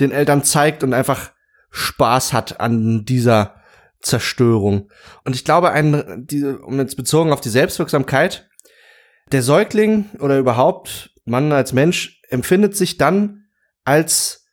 den 0.00 0.12
Eltern 0.12 0.44
zeigt 0.44 0.84
und 0.84 0.94
einfach 0.94 1.32
Spaß 1.70 2.32
hat 2.32 2.60
an 2.60 3.04
dieser 3.04 3.62
Zerstörung. 4.00 4.90
Und 5.24 5.34
ich 5.34 5.44
glaube, 5.44 5.70
ein, 5.70 6.26
diese, 6.26 6.58
um 6.58 6.78
jetzt 6.78 6.96
bezogen 6.96 7.32
auf 7.32 7.40
die 7.40 7.48
Selbstwirksamkeit, 7.48 8.48
der 9.30 9.42
Säugling 9.42 10.10
oder 10.18 10.38
überhaupt 10.38 11.10
man 11.24 11.52
als 11.52 11.72
Mensch 11.72 12.20
empfindet 12.28 12.76
sich 12.76 12.98
dann 12.98 13.44
als 13.84 14.46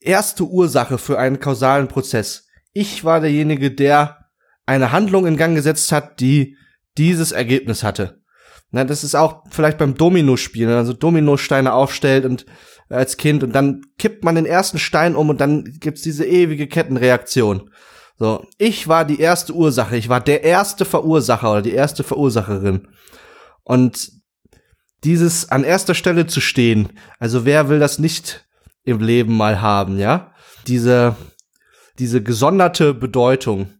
erste 0.00 0.44
Ursache 0.44 0.98
für 0.98 1.18
einen 1.18 1.40
kausalen 1.40 1.88
Prozess. 1.88 2.48
Ich 2.72 3.04
war 3.04 3.20
derjenige, 3.20 3.70
der 3.70 4.28
eine 4.66 4.92
Handlung 4.92 5.26
in 5.26 5.36
Gang 5.36 5.54
gesetzt 5.54 5.92
hat, 5.92 6.20
die 6.20 6.56
dieses 6.98 7.32
Ergebnis 7.32 7.82
hatte. 7.82 8.22
Na, 8.70 8.84
das 8.84 9.04
ist 9.04 9.14
auch 9.14 9.44
vielleicht 9.50 9.78
beim 9.78 9.94
Domino-Spielen, 9.94 10.74
also 10.74 10.92
Dominosteine 10.92 11.72
aufstellt 11.72 12.24
und 12.24 12.46
äh, 12.88 12.94
als 12.94 13.16
Kind 13.16 13.42
und 13.42 13.54
dann 13.54 13.82
kippt 13.98 14.24
man 14.24 14.34
den 14.34 14.46
ersten 14.46 14.78
Stein 14.78 15.14
um 15.14 15.28
und 15.28 15.40
dann 15.40 15.64
gibt's 15.80 16.02
diese 16.02 16.26
ewige 16.26 16.66
Kettenreaktion. 16.66 17.70
So, 18.18 18.46
ich 18.58 18.88
war 18.88 19.04
die 19.04 19.20
erste 19.20 19.52
Ursache, 19.52 19.96
ich 19.96 20.08
war 20.08 20.20
der 20.20 20.42
erste 20.42 20.84
Verursacher 20.84 21.52
oder 21.52 21.62
die 21.62 21.72
erste 21.72 22.02
Verursacherin. 22.02 22.88
Und 23.62 24.10
dieses 25.04 25.50
an 25.50 25.64
erster 25.64 25.94
Stelle 25.94 26.26
zu 26.26 26.40
stehen, 26.40 26.92
also 27.18 27.44
wer 27.44 27.68
will 27.68 27.78
das 27.78 27.98
nicht 27.98 28.46
im 28.84 29.00
Leben 29.00 29.36
mal 29.36 29.60
haben, 29.60 29.98
ja? 29.98 30.32
Diese, 30.66 31.16
diese 31.98 32.22
gesonderte 32.22 32.94
Bedeutung. 32.94 33.74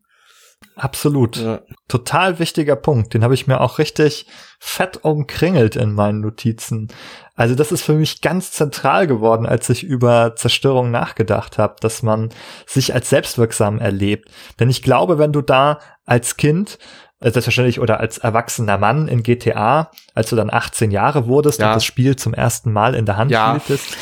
Absolut. 0.77 1.37
Ja. 1.39 1.63
Total 1.89 2.39
wichtiger 2.39 2.77
Punkt. 2.77 3.15
Den 3.15 3.25
habe 3.25 3.33
ich 3.33 3.47
mir 3.47 3.63
auch 3.63 3.79
richtig 3.79 4.27
fett 4.61 5.05
umkringelt 5.05 5.75
in 5.75 5.95
meinen 5.95 6.21
Notizen. 6.21 6.89
Also 7.35 7.55
das 7.55 7.73
ist 7.73 7.83
für 7.83 7.95
mich 7.95 8.21
ganz 8.21 8.53
zentral 8.53 9.07
geworden, 9.07 9.47
als 9.47 9.71
ich 9.71 9.83
über 9.85 10.37
Zerstörung 10.37 10.91
nachgedacht 10.91 11.57
habe, 11.57 11.77
dass 11.81 12.03
man 12.03 12.29
sich 12.67 12.93
als 12.93 13.09
selbstwirksam 13.09 13.79
erlebt. 13.79 14.31
Denn 14.61 14.69
ich 14.69 14.83
glaube, 14.83 15.19
wenn 15.19 15.33
du 15.33 15.41
da 15.41 15.81
als 16.05 16.37
Kind 16.37 16.79
äh, 17.21 17.31
selbstverständlich 17.31 17.81
oder 17.81 17.99
als 17.99 18.19
erwachsener 18.19 18.77
Mann 18.77 19.09
in 19.09 19.23
GTA, 19.23 19.91
als 20.15 20.29
du 20.29 20.37
dann 20.37 20.53
18 20.53 20.91
Jahre 20.91 21.27
wurdest 21.27 21.59
ja. 21.59 21.69
und 21.69 21.77
das 21.77 21.87
Spiel 21.87 22.17
zum 22.17 22.35
ersten 22.35 22.71
Mal 22.71 22.95
in 22.95 23.07
der 23.07 23.17
Hand 23.17 23.31
ja. 23.31 23.53
hieltest, 23.53 23.97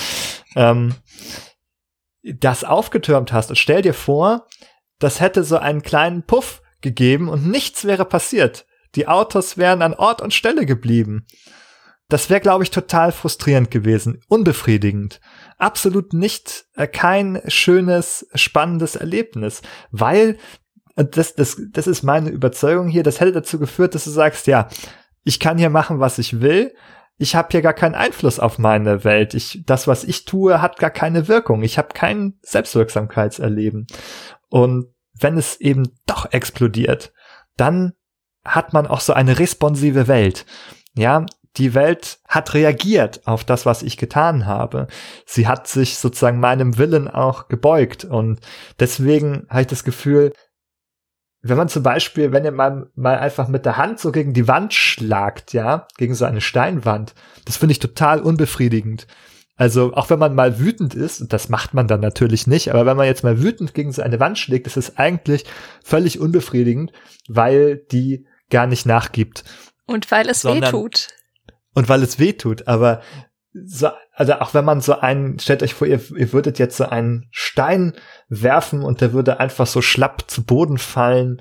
ähm, 0.56 0.96
das 2.24 2.64
aufgetürmt 2.64 3.32
hast 3.32 3.50
und 3.50 3.56
stell 3.56 3.82
dir 3.82 3.94
vor, 3.94 4.48
das 4.98 5.20
hätte 5.20 5.44
so 5.44 5.56
einen 5.56 5.82
kleinen 5.82 6.24
Puff 6.24 6.62
gegeben 6.84 7.28
und 7.28 7.48
nichts 7.48 7.84
wäre 7.84 8.04
passiert. 8.04 8.66
Die 8.94 9.08
Autos 9.08 9.58
wären 9.58 9.82
an 9.82 9.94
Ort 9.94 10.22
und 10.22 10.32
Stelle 10.32 10.66
geblieben. 10.66 11.26
Das 12.08 12.30
wäre, 12.30 12.40
glaube 12.40 12.62
ich, 12.62 12.70
total 12.70 13.10
frustrierend 13.10 13.72
gewesen, 13.72 14.20
unbefriedigend. 14.28 15.20
Absolut 15.58 16.12
nicht 16.12 16.66
äh, 16.76 16.86
kein 16.86 17.40
schönes, 17.48 18.28
spannendes 18.34 18.94
Erlebnis, 18.94 19.62
weil 19.90 20.38
das, 20.94 21.34
das, 21.34 21.60
das 21.72 21.88
ist 21.88 22.04
meine 22.04 22.30
Überzeugung 22.30 22.86
hier, 22.86 23.02
das 23.02 23.18
hätte 23.18 23.32
dazu 23.32 23.58
geführt, 23.58 23.96
dass 23.96 24.04
du 24.04 24.10
sagst, 24.10 24.46
ja, 24.46 24.68
ich 25.24 25.40
kann 25.40 25.58
hier 25.58 25.70
machen, 25.70 25.98
was 25.98 26.18
ich 26.18 26.40
will, 26.40 26.72
ich 27.16 27.34
habe 27.34 27.48
hier 27.52 27.62
gar 27.62 27.72
keinen 27.74 27.94
Einfluss 27.94 28.38
auf 28.38 28.58
meine 28.58 29.04
Welt. 29.04 29.34
Ich, 29.34 29.62
das, 29.66 29.86
was 29.86 30.04
ich 30.04 30.24
tue, 30.24 30.60
hat 30.60 30.78
gar 30.78 30.90
keine 30.90 31.28
Wirkung. 31.28 31.62
Ich 31.62 31.78
habe 31.78 31.88
kein 31.94 32.34
Selbstwirksamkeitserleben. 32.42 33.86
Und 34.48 34.93
wenn 35.18 35.36
es 35.36 35.60
eben 35.60 35.90
doch 36.06 36.32
explodiert, 36.32 37.12
dann 37.56 37.92
hat 38.44 38.72
man 38.72 38.86
auch 38.86 39.00
so 39.00 39.12
eine 39.12 39.38
responsive 39.38 40.08
Welt. 40.08 40.44
Ja, 40.94 41.24
die 41.56 41.74
Welt 41.74 42.18
hat 42.26 42.54
reagiert 42.54 43.26
auf 43.26 43.44
das, 43.44 43.64
was 43.64 43.82
ich 43.82 43.96
getan 43.96 44.46
habe. 44.46 44.88
Sie 45.24 45.46
hat 45.46 45.68
sich 45.68 45.98
sozusagen 45.98 46.40
meinem 46.40 46.78
Willen 46.78 47.08
auch 47.08 47.48
gebeugt. 47.48 48.04
Und 48.04 48.40
deswegen 48.80 49.46
habe 49.48 49.62
ich 49.62 49.66
das 49.68 49.84
Gefühl, 49.84 50.32
wenn 51.42 51.56
man 51.56 51.68
zum 51.68 51.82
Beispiel, 51.82 52.32
wenn 52.32 52.44
ihr 52.44 52.52
mal, 52.52 52.90
mal 52.94 53.18
einfach 53.18 53.48
mit 53.48 53.66
der 53.66 53.76
Hand 53.76 54.00
so 54.00 54.10
gegen 54.10 54.32
die 54.32 54.48
Wand 54.48 54.72
schlagt, 54.74 55.52
ja, 55.52 55.86
gegen 55.96 56.14
so 56.14 56.24
eine 56.24 56.40
Steinwand, 56.40 57.14
das 57.44 57.58
finde 57.58 57.72
ich 57.72 57.78
total 57.78 58.20
unbefriedigend. 58.20 59.06
Also 59.56 59.94
auch 59.94 60.10
wenn 60.10 60.18
man 60.18 60.34
mal 60.34 60.58
wütend 60.58 60.94
ist, 60.94 61.20
und 61.20 61.32
das 61.32 61.48
macht 61.48 61.74
man 61.74 61.86
dann 61.86 62.00
natürlich 62.00 62.46
nicht, 62.46 62.70
aber 62.70 62.86
wenn 62.86 62.96
man 62.96 63.06
jetzt 63.06 63.22
mal 63.22 63.40
wütend 63.40 63.72
gegen 63.72 63.92
so 63.92 64.02
eine 64.02 64.18
Wand 64.18 64.38
schlägt, 64.38 64.66
ist 64.66 64.76
es 64.76 64.96
eigentlich 64.98 65.44
völlig 65.84 66.18
unbefriedigend, 66.18 66.92
weil 67.28 67.76
die 67.92 68.26
gar 68.50 68.66
nicht 68.66 68.84
nachgibt. 68.84 69.44
Und 69.86 70.10
weil 70.10 70.28
es 70.28 70.44
weh 70.44 70.60
tut. 70.60 71.08
Und 71.72 71.88
weil 71.88 72.02
es 72.02 72.18
weh 72.18 72.32
tut, 72.32 72.66
aber 72.66 73.00
so, 73.52 73.90
also 74.12 74.34
auch 74.34 74.54
wenn 74.54 74.64
man 74.64 74.80
so 74.80 74.98
einen, 74.98 75.38
stellt 75.38 75.62
euch 75.62 75.74
vor, 75.74 75.86
ihr, 75.86 76.00
ihr 76.16 76.32
würdet 76.32 76.58
jetzt 76.58 76.76
so 76.76 76.86
einen 76.86 77.28
Stein 77.30 77.94
werfen 78.28 78.82
und 78.82 79.00
der 79.00 79.12
würde 79.12 79.38
einfach 79.38 79.68
so 79.68 79.80
schlapp 79.80 80.28
zu 80.28 80.42
Boden 80.42 80.78
fallen 80.78 81.40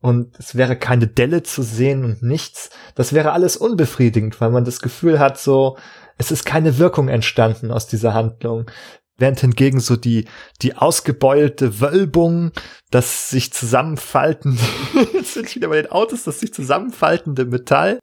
und 0.00 0.36
es 0.40 0.56
wäre 0.56 0.76
keine 0.76 1.06
Delle 1.06 1.44
zu 1.44 1.62
sehen 1.62 2.04
und 2.04 2.22
nichts. 2.22 2.70
Das 2.96 3.12
wäre 3.12 3.32
alles 3.32 3.56
unbefriedigend, 3.56 4.40
weil 4.40 4.50
man 4.50 4.64
das 4.64 4.80
Gefühl 4.80 5.20
hat, 5.20 5.38
so, 5.38 5.78
es 6.22 6.30
ist 6.30 6.44
keine 6.44 6.78
Wirkung 6.78 7.08
entstanden 7.08 7.72
aus 7.72 7.88
dieser 7.88 8.14
Handlung. 8.14 8.70
Während 9.18 9.40
hingegen 9.40 9.80
so 9.80 9.96
die, 9.96 10.26
die 10.62 10.76
ausgebeulte 10.76 11.80
Wölbung, 11.80 12.52
das 12.90 13.28
sich 13.28 13.52
zusammenfaltende, 13.52 14.62
jetzt 15.12 15.34
sind 15.34 15.54
wieder 15.54 15.68
bei 15.68 15.82
den 15.82 15.90
Autos, 15.90 16.22
das 16.22 16.38
sich 16.38 16.54
zusammenfaltende 16.54 17.44
Metall 17.44 17.98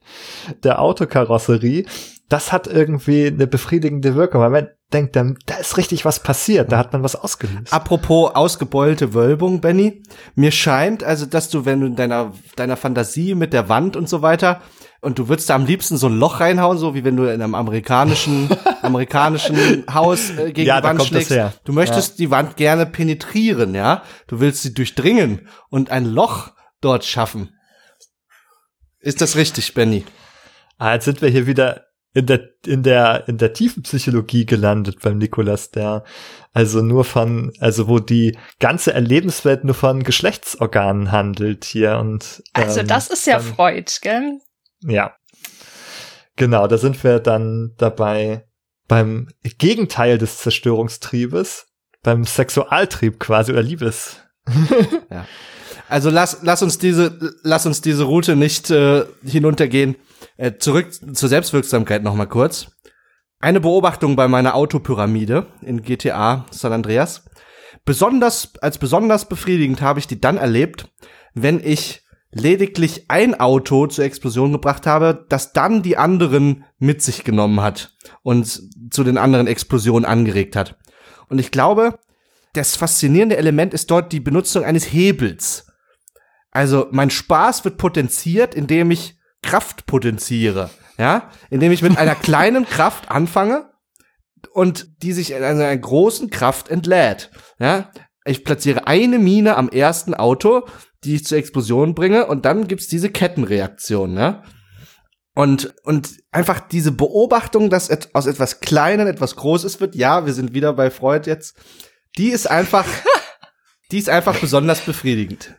der 0.64 0.82
Autokarosserie, 0.82 1.86
das 2.28 2.52
hat 2.52 2.68
irgendwie 2.68 3.28
eine 3.28 3.48
befriedigende 3.48 4.16
Wirkung, 4.16 4.41
weil 4.41 4.50
man 4.50 4.68
denkt, 4.94 5.16
da, 5.16 5.26
da 5.46 5.56
ist 5.56 5.78
richtig 5.78 6.04
was 6.04 6.22
passiert, 6.22 6.72
da 6.72 6.78
hat 6.78 6.91
man 6.91 7.04
was 7.04 7.16
ausgelöst. 7.16 7.72
Apropos 7.72 8.36
ausgebeulte 8.36 9.14
Wölbung, 9.14 9.62
Benny, 9.62 10.04
mir 10.36 10.52
scheint 10.52 11.04
also, 11.04 11.26
dass 11.26 11.50
du, 11.50 11.66
wenn 11.66 11.80
du 11.80 11.88
in 11.88 11.96
deiner, 11.96 12.34
deiner 12.56 12.78
Fantasie 12.78 13.34
mit 13.34 13.54
der 13.54 13.70
Wand 13.70 13.96
und 13.96 14.10
so 14.10 14.22
weiter, 14.22 14.62
und 15.02 15.18
du 15.18 15.30
würdest 15.30 15.50
da 15.50 15.56
am 15.56 15.66
liebsten 15.66 15.98
so 15.98 16.08
ein 16.08 16.18
Loch 16.18 16.40
reinhauen, 16.40 16.78
so 16.78 16.94
wie 16.94 17.04
wenn 17.04 17.16
du 17.16 17.24
in 17.24 17.42
einem 17.42 17.56
amerikanischen, 17.56 18.50
amerikanischen 18.82 19.86
Haus 19.94 20.30
äh, 20.32 20.52
gegen 20.52 20.68
ja, 20.68 20.82
die 20.82 20.88
Wand 20.88 21.04
schlägst. 21.04 21.32
Du 21.64 21.74
möchtest 21.74 22.12
ja. 22.20 22.26
die 22.26 22.32
Wand 22.32 22.58
gerne 22.58 22.86
penetrieren, 22.86 23.76
ja? 23.76 24.04
Du 24.28 24.40
willst 24.40 24.64
sie 24.64 24.74
durchdringen 24.74 25.48
und 25.70 25.90
ein 25.90 26.06
Loch 26.06 26.52
dort 26.82 27.06
schaffen. 27.06 27.54
Ist 29.00 29.22
das 29.22 29.36
richtig, 29.38 29.74
Benny? 29.74 30.04
Ah, 30.78 30.94
jetzt 30.94 31.06
sind 31.06 31.22
wir 31.22 31.30
hier 31.30 31.48
wieder 31.48 31.86
in 32.14 32.26
der, 32.26 32.50
in 32.66 32.84
der, 32.84 33.28
in 33.28 33.38
der 33.38 33.54
tiefen 33.54 33.84
Psychologie 33.84 34.46
gelandet 34.46 35.00
beim 35.02 35.18
Nikolas, 35.18 35.72
der 35.72 36.04
also 36.54 36.82
nur 36.82 37.06
von, 37.06 37.54
also 37.60 37.88
wo 37.88 38.00
die 38.00 38.38
ganze 38.60 38.94
Erlebenswelt 38.94 39.64
nur 39.64 39.76
von 39.76 40.04
Geschlechtsorganen 40.04 41.12
handelt 41.12 41.66
hier 41.66 42.00
und. 42.00 42.44
Also 42.54 42.82
ähm, 42.82 42.88
das 42.88 43.10
ist 43.10 43.28
ja 43.28 43.38
dann, 43.38 43.54
Freud, 43.54 43.92
gell? 44.02 44.40
Ja. 44.81 45.15
Genau, 46.35 46.68
da 46.68 46.77
sind 46.77 47.03
wir 47.03 47.19
dann 47.19 47.73
dabei 47.77 48.45
beim 48.88 49.27
Gegenteil 49.43 50.18
des 50.18 50.38
Zerstörungstriebes, 50.38 51.68
beim 52.01 52.23
Sexualtrieb 52.23 53.19
quasi 53.19 53.51
oder 53.51 53.61
Liebes. 53.61 54.18
ja. 55.10 55.26
Also 55.89 56.10
lass, 56.10 56.39
lass 56.43 56.61
uns 56.61 56.77
diese, 56.77 57.18
lass 57.43 57.65
uns 57.65 57.81
diese 57.81 58.03
Route 58.03 58.35
nicht 58.35 58.69
äh, 58.69 59.06
hinuntergehen. 59.23 59.95
Äh, 60.38 60.53
zurück 60.57 60.93
zur 60.93 61.30
Selbstwirksamkeit 61.30 62.03
noch 62.03 62.15
mal 62.15 62.27
kurz. 62.27 62.72
Eine 63.39 63.60
Beobachtung 63.60 64.15
bei 64.15 64.27
meiner 64.27 64.56
Autopyramide 64.56 65.47
in 65.61 65.81
GTA 65.81 66.45
San 66.51 66.73
Andreas. 66.73 67.26
Besonders, 67.85 68.53
als 68.61 68.77
besonders 68.77 69.27
befriedigend 69.27 69.81
habe 69.81 69.99
ich 69.99 70.07
die 70.07 70.19
dann 70.19 70.38
erlebt, 70.38 70.89
wenn 71.34 71.60
ich 71.64 72.03
lediglich 72.31 73.06
ein 73.07 73.39
Auto 73.39 73.88
zur 73.88 74.06
Explosion 74.06 74.51
gebracht 74.51 74.85
habe, 74.85 75.26
das 75.30 75.53
dann 75.53 75.81
die 75.81 75.97
anderen 75.97 76.65
mit 76.77 77.01
sich 77.01 77.23
genommen 77.23 77.61
hat 77.61 77.95
und 78.22 78.61
zu 78.91 79.03
den 79.03 79.18
anderen 79.18 79.47
Explosionen 79.47 80.06
angeregt 80.06 80.56
hat. 80.56 80.77
Und 81.27 81.39
ich 81.39 81.51
glaube, 81.51 81.99
das 82.53 82.76
faszinierende 82.76 83.38
Element 83.38 83.73
ist 83.73 83.89
dort 83.91 84.11
die 84.11 84.19
Benutzung 84.19 84.64
eines 84.64 84.91
Hebels. 84.91 85.68
Also 86.51 86.88
mein 86.91 87.10
Spaß 87.10 87.64
wird 87.65 87.77
potenziert, 87.77 88.56
indem 88.56 88.91
ich 88.91 89.18
Kraft 89.41 89.85
potenziere, 89.85 90.69
ja, 90.97 91.30
indem 91.49 91.72
ich 91.72 91.81
mit 91.81 91.97
einer 91.97 92.15
kleinen 92.15 92.65
Kraft 92.65 93.10
anfange 93.10 93.72
und 94.53 95.01
die 95.03 95.14
sich 95.14 95.31
in 95.31 95.43
einer 95.43 95.76
großen 95.76 96.30
Kraft 96.30 96.69
entlädt, 96.69 97.31
ja. 97.60 97.91
Ich 98.26 98.43
platziere 98.43 98.85
eine 98.85 99.18
Mine 99.18 99.56
am 99.56 99.69
ersten 99.69 100.14
Auto, 100.14 100.68
die 101.04 101.16
ich 101.16 101.26
zur 101.26 101.38
Explosion 101.38 101.96
bringe 101.96 102.26
und 102.28 102.46
dann 102.46 102.68
gibt's 102.68 102.88
diese 102.88 103.10
Kettenreaktion, 103.10 104.18
ja. 104.18 104.44
Und, 105.36 105.74
und 105.84 106.18
einfach 106.32 106.60
diese 106.60 106.92
Beobachtung, 106.92 107.70
dass 107.70 107.90
et 107.90 108.10
aus 108.14 108.26
etwas 108.26 108.60
Kleinen 108.60 109.08
etwas 109.08 109.36
Großes 109.36 109.80
wird, 109.80 109.96
ja, 109.96 110.26
wir 110.26 110.34
sind 110.34 110.54
wieder 110.54 110.74
bei 110.74 110.92
Freud 110.92 111.30
jetzt, 111.30 111.56
die 112.18 112.30
ist 112.30 112.50
einfach, 112.50 112.86
die 113.92 114.00
ist 114.00 114.10
einfach 114.10 114.38
besonders 114.38 114.82
befriedigend. 114.82 115.56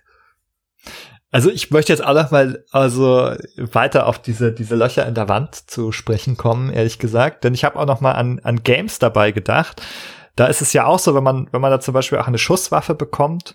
Also 1.32 1.48
ich 1.48 1.70
möchte 1.70 1.92
jetzt 1.92 2.04
auch 2.04 2.14
noch 2.14 2.32
mal 2.32 2.64
also 2.72 3.34
weiter 3.56 4.06
auf 4.06 4.20
diese 4.20 4.52
diese 4.52 4.74
Löcher 4.74 5.06
in 5.06 5.14
der 5.14 5.28
Wand 5.28 5.70
zu 5.70 5.92
sprechen 5.92 6.36
kommen, 6.36 6.70
ehrlich 6.70 6.98
gesagt, 6.98 7.44
denn 7.44 7.54
ich 7.54 7.64
habe 7.64 7.78
auch 7.78 7.86
noch 7.86 8.00
mal 8.00 8.12
an 8.12 8.40
an 8.40 8.64
Games 8.64 8.98
dabei 8.98 9.30
gedacht. 9.30 9.80
Da 10.34 10.46
ist 10.46 10.60
es 10.60 10.72
ja 10.72 10.86
auch 10.86 10.98
so, 10.98 11.14
wenn 11.14 11.22
man 11.22 11.48
wenn 11.52 11.60
man 11.60 11.70
da 11.70 11.78
zum 11.78 11.94
Beispiel 11.94 12.18
auch 12.18 12.26
eine 12.26 12.38
Schusswaffe 12.38 12.96
bekommt 12.96 13.54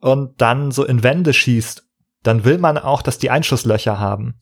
und 0.00 0.40
dann 0.40 0.70
so 0.70 0.84
in 0.84 1.02
Wände 1.02 1.32
schießt, 1.32 1.84
dann 2.22 2.44
will 2.44 2.58
man 2.58 2.78
auch, 2.78 3.02
dass 3.02 3.18
die 3.18 3.30
Einschusslöcher 3.30 3.98
haben. 3.98 4.38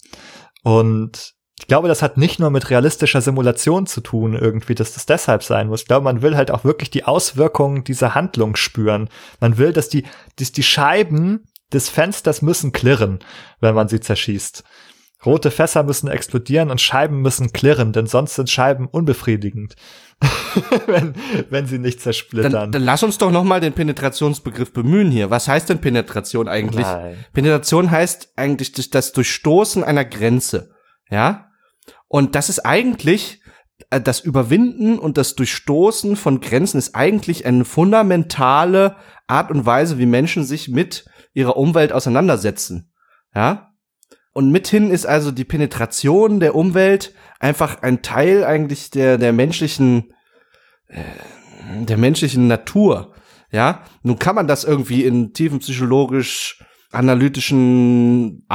Und 0.63 1.35
ich 1.59 1.69
glaube, 1.69 1.89
das 1.89 2.03
hat 2.03 2.17
nicht 2.17 2.41
nur 2.41 2.51
mit 2.51 2.71
realistischer 2.71 3.21
Simulation 3.21 3.87
zu 3.87 4.01
tun, 4.01 4.35
irgendwie, 4.35 4.75
dass 4.75 4.95
das 4.95 5.07
deshalb 5.07 5.43
sein 5.43 5.69
muss. 5.69 5.83
Ich 5.83 5.87
glaube, 5.87 6.05
man 6.05 6.21
will 6.21 6.37
halt 6.37 6.51
auch 6.51 6.65
wirklich 6.65 6.91
die 6.91 7.05
Auswirkungen 7.05 7.85
dieser 7.85 8.15
Handlung 8.15 8.57
spüren. 8.57 9.09
Man 9.41 9.57
will, 9.57 9.73
dass 9.73 9.89
die, 9.89 10.05
dass 10.37 10.53
die 10.53 10.63
Scheiben 10.63 11.45
des 11.73 11.89
Fensters 11.89 12.43
müssen 12.43 12.73
klirren, 12.73 13.21
wenn 13.61 13.75
man 13.75 13.89
sie 13.89 14.01
zerschießt. 14.01 14.65
Rote 15.25 15.51
Fässer 15.51 15.85
müssen 15.85 16.09
explodieren 16.09 16.71
und 16.71 16.81
Scheiben 16.81 17.23
müssen 17.23 17.53
klirren, 17.53 17.93
denn 17.93 18.07
sonst 18.07 18.35
sind 18.35 18.51
Scheiben 18.51 18.87
unbefriedigend, 18.87 19.75
wenn, 20.87 21.15
wenn 21.51 21.67
sie 21.67 21.79
nicht 21.79 22.01
zersplittern. 22.01 22.53
Dann, 22.53 22.73
dann 22.73 22.83
lass 22.83 23.03
uns 23.03 23.19
doch 23.19 23.31
noch 23.31 23.45
mal 23.45 23.61
den 23.61 23.73
Penetrationsbegriff 23.73 24.73
bemühen 24.73 25.11
hier. 25.11 25.31
Was 25.31 25.49
heißt 25.49 25.69
denn 25.69 25.81
Penetration 25.81 26.49
eigentlich? 26.49 26.87
Nein. 26.87 27.17
Penetration 27.33 27.91
heißt 27.91 28.33
eigentlich 28.37 28.73
das 28.91 29.13
Durchstoßen 29.13 29.85
einer 29.85 30.05
Grenze. 30.05 30.71
Ja? 31.11 31.51
Und 32.09 32.35
das 32.35 32.49
ist 32.49 32.61
eigentlich 32.61 33.43
äh, 33.91 34.01
das 34.01 34.21
Überwinden 34.21 34.99
und 34.99 35.19
das 35.19 35.35
Durchstoßen 35.35 36.17
von 36.17 36.41
Grenzen 36.41 36.79
ist 36.79 36.95
eigentlich 36.95 37.47
eine 37.47 37.65
fundamentale 37.65 38.97
Art 39.27 39.51
und 39.51 39.67
Weise, 39.67 39.99
wie 39.99 40.07
Menschen 40.07 40.45
sich 40.45 40.69
mit 40.69 41.07
ihrer 41.33 41.57
Umwelt 41.57 41.93
auseinandersetzen. 41.93 42.93
Ja? 43.35 43.73
Und 44.33 44.51
mithin 44.51 44.91
ist 44.91 45.07
also 45.07 45.31
die 45.31 45.45
Penetration 45.45 46.41
der 46.41 46.55
Umwelt 46.55 47.15
einfach 47.41 47.83
ein 47.83 48.03
Teil 48.03 48.45
eigentlich 48.45 48.91
der, 48.91 49.19
der 49.19 49.33
menschlichen, 49.33 50.13
äh, 50.89 51.03
der 51.85 51.97
menschlichen 51.97 52.47
Natur. 52.47 53.15
Ja? 53.51 53.83
Nun 54.03 54.19
kann 54.19 54.35
man 54.35 54.49
das 54.49 54.65
irgendwie 54.65 55.05
in 55.05 55.33
tiefen 55.33 55.59
psychologisch 55.61 56.63
analytischen, 56.95 58.47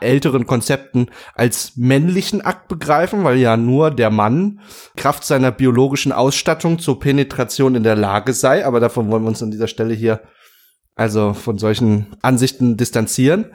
älteren 0.00 0.46
Konzepten 0.46 1.06
als 1.34 1.76
männlichen 1.76 2.40
Akt 2.40 2.68
begreifen, 2.68 3.24
weil 3.24 3.38
ja 3.38 3.56
nur 3.56 3.90
der 3.90 4.10
Mann 4.10 4.60
Kraft 4.96 5.24
seiner 5.24 5.52
biologischen 5.52 6.12
Ausstattung 6.12 6.78
zur 6.78 6.98
Penetration 6.98 7.76
in 7.76 7.84
der 7.84 7.96
Lage 7.96 8.32
sei. 8.32 8.66
Aber 8.66 8.80
davon 8.80 9.10
wollen 9.10 9.22
wir 9.22 9.28
uns 9.28 9.42
an 9.42 9.52
dieser 9.52 9.68
Stelle 9.68 9.94
hier 9.94 10.22
also 10.96 11.34
von 11.34 11.58
solchen 11.58 12.16
Ansichten 12.22 12.76
distanzieren. 12.76 13.52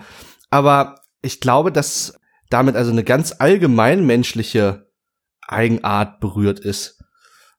Aber 0.50 0.96
ich 1.22 1.42
glaube, 1.42 1.72
dass 1.72 2.20
damit 2.52 2.76
also 2.76 2.92
eine 2.92 3.04
ganz 3.04 3.36
allgemein 3.40 4.06
menschliche 4.06 4.88
Eigenart 5.48 6.20
berührt 6.20 6.60
ist. 6.60 7.04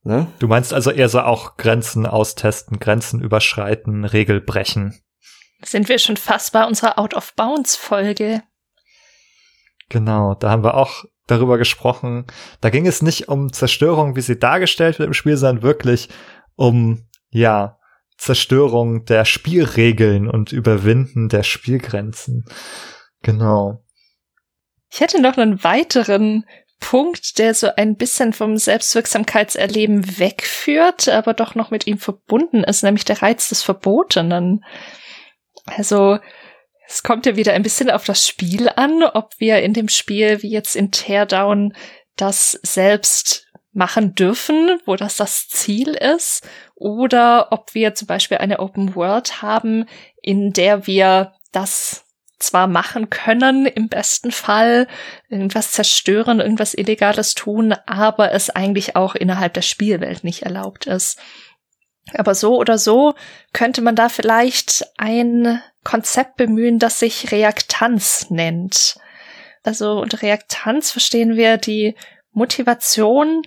Ne? 0.05 0.27
Du 0.39 0.49
meinst 0.49 0.73
also 0.73 0.91
eher 0.91 1.09
so 1.09 1.21
auch 1.21 1.57
Grenzen 1.57 2.07
austesten, 2.07 2.79
Grenzen 2.79 3.21
überschreiten, 3.21 4.05
Regel 4.05 4.41
brechen. 4.41 5.01
Sind 5.65 5.89
wir 5.89 5.99
schon 5.99 6.17
fast 6.17 6.53
bei 6.53 6.65
unserer 6.65 6.99
Out-of-Bounds-Folge? 6.99 8.43
Genau, 9.89 10.35
da 10.35 10.51
haben 10.51 10.65
wir 10.65 10.75
auch 10.75 11.05
darüber 11.27 11.59
gesprochen. 11.59 12.27
Da 12.61 12.71
ging 12.71 12.87
es 12.87 13.03
nicht 13.03 13.29
um 13.29 13.53
Zerstörung, 13.53 14.17
wie 14.17 14.23
sie 14.23 14.39
dargestellt 14.39 14.99
wird 14.99 15.07
im 15.07 15.15
Spiel, 15.15 15.37
sondern 15.37 15.63
wirklich 15.63 16.09
um, 16.57 17.07
ja, 17.31 17.79
Zerstörung 18.19 19.05
der 19.05 19.25
Spielregeln 19.25 20.29
und 20.29 20.53
Überwinden 20.53 21.29
der 21.29 21.43
Spielgrenzen. 21.43 22.45
Genau. 23.23 23.85
Ich 24.93 25.01
hätte 25.01 25.23
noch 25.23 25.39
einen 25.39 25.65
weiteren 25.65 26.45
Punkt, 26.79 27.39
der 27.39 27.55
so 27.55 27.69
ein 27.77 27.97
bisschen 27.97 28.35
vom 28.35 28.59
Selbstwirksamkeitserleben 28.59 30.19
wegführt, 30.19 31.09
aber 31.09 31.33
doch 31.33 31.55
noch 31.55 31.71
mit 31.71 31.87
ihm 31.87 31.97
verbunden 31.97 32.63
ist, 32.63 32.83
nämlich 32.83 33.07
der 33.07 33.23
Reiz 33.23 33.49
des 33.49 33.63
Verbotenen. 33.63 34.65
Also, 35.65 36.19
es 36.87 37.03
kommt 37.03 37.25
ja 37.25 37.37
wieder 37.37 37.55
ein 37.55 37.63
bisschen 37.63 37.91
auf 37.91 38.05
das 38.05 38.29
Spiel 38.29 38.69
an, 38.69 39.03
ob 39.03 39.33
wir 39.39 39.63
in 39.63 39.73
dem 39.73 39.89
Spiel 39.89 40.43
wie 40.43 40.51
jetzt 40.51 40.77
in 40.77 40.91
Teardown 40.91 41.75
das 42.17 42.61
selbst 42.63 43.47
machen 43.73 44.15
dürfen, 44.15 44.79
wo 44.85 44.97
das 44.97 45.17
das 45.17 45.49
Ziel 45.49 45.95
ist, 45.95 46.47
oder 46.75 47.51
ob 47.51 47.75
wir 47.75 47.95
zum 47.95 48.09
Beispiel 48.09 48.39
eine 48.39 48.59
Open 48.59 48.95
World 48.95 49.41
haben, 49.41 49.87
in 50.21 50.53
der 50.53 50.87
wir 50.87 51.33
das 51.51 52.05
zwar 52.43 52.67
machen 52.67 53.11
können, 53.11 53.67
im 53.67 53.89
besten 53.89 54.33
Fall 54.33 54.89
irgendwas 55.29 55.73
zerstören, 55.73 56.41
irgendwas 56.41 56.75
Illegales 56.75 57.35
tun, 57.35 57.75
aber 57.87 58.33
es 58.33 58.51
eigentlich 58.51 58.97
auch 58.97 59.15
innerhalb 59.15 59.55
der 59.55 59.63
Spielwelt 59.63 60.25
nicht 60.25 60.43
erlaubt 60.43 60.87
ist. 60.87 61.19
Aber 62.15 62.35
so 62.35 62.57
oder 62.57 62.79
so 62.79 63.15
könnte 63.53 63.81
man 63.81 63.97
da 63.97 64.09
vielleicht 64.09 64.85
ein 64.99 65.63
Konzept 65.85 66.37
bemühen, 66.37 66.79
das 66.79 66.99
sich 66.99 67.33
Reaktanz 67.33 68.31
nennt. 68.31 68.97
Also 69.63 70.01
unter 70.01 70.23
Reaktanz 70.23 70.91
verstehen 70.91 71.37
wir 71.37 71.57
die 71.57 71.95
Motivation, 72.33 73.43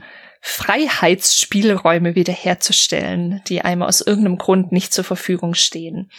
Freiheitsspielräume 0.47 2.13
wiederherzustellen, 2.13 3.41
die 3.47 3.61
einem 3.61 3.81
aus 3.81 4.01
irgendeinem 4.01 4.37
Grund 4.37 4.71
nicht 4.71 4.93
zur 4.93 5.03
Verfügung 5.03 5.55
stehen. 5.55 6.11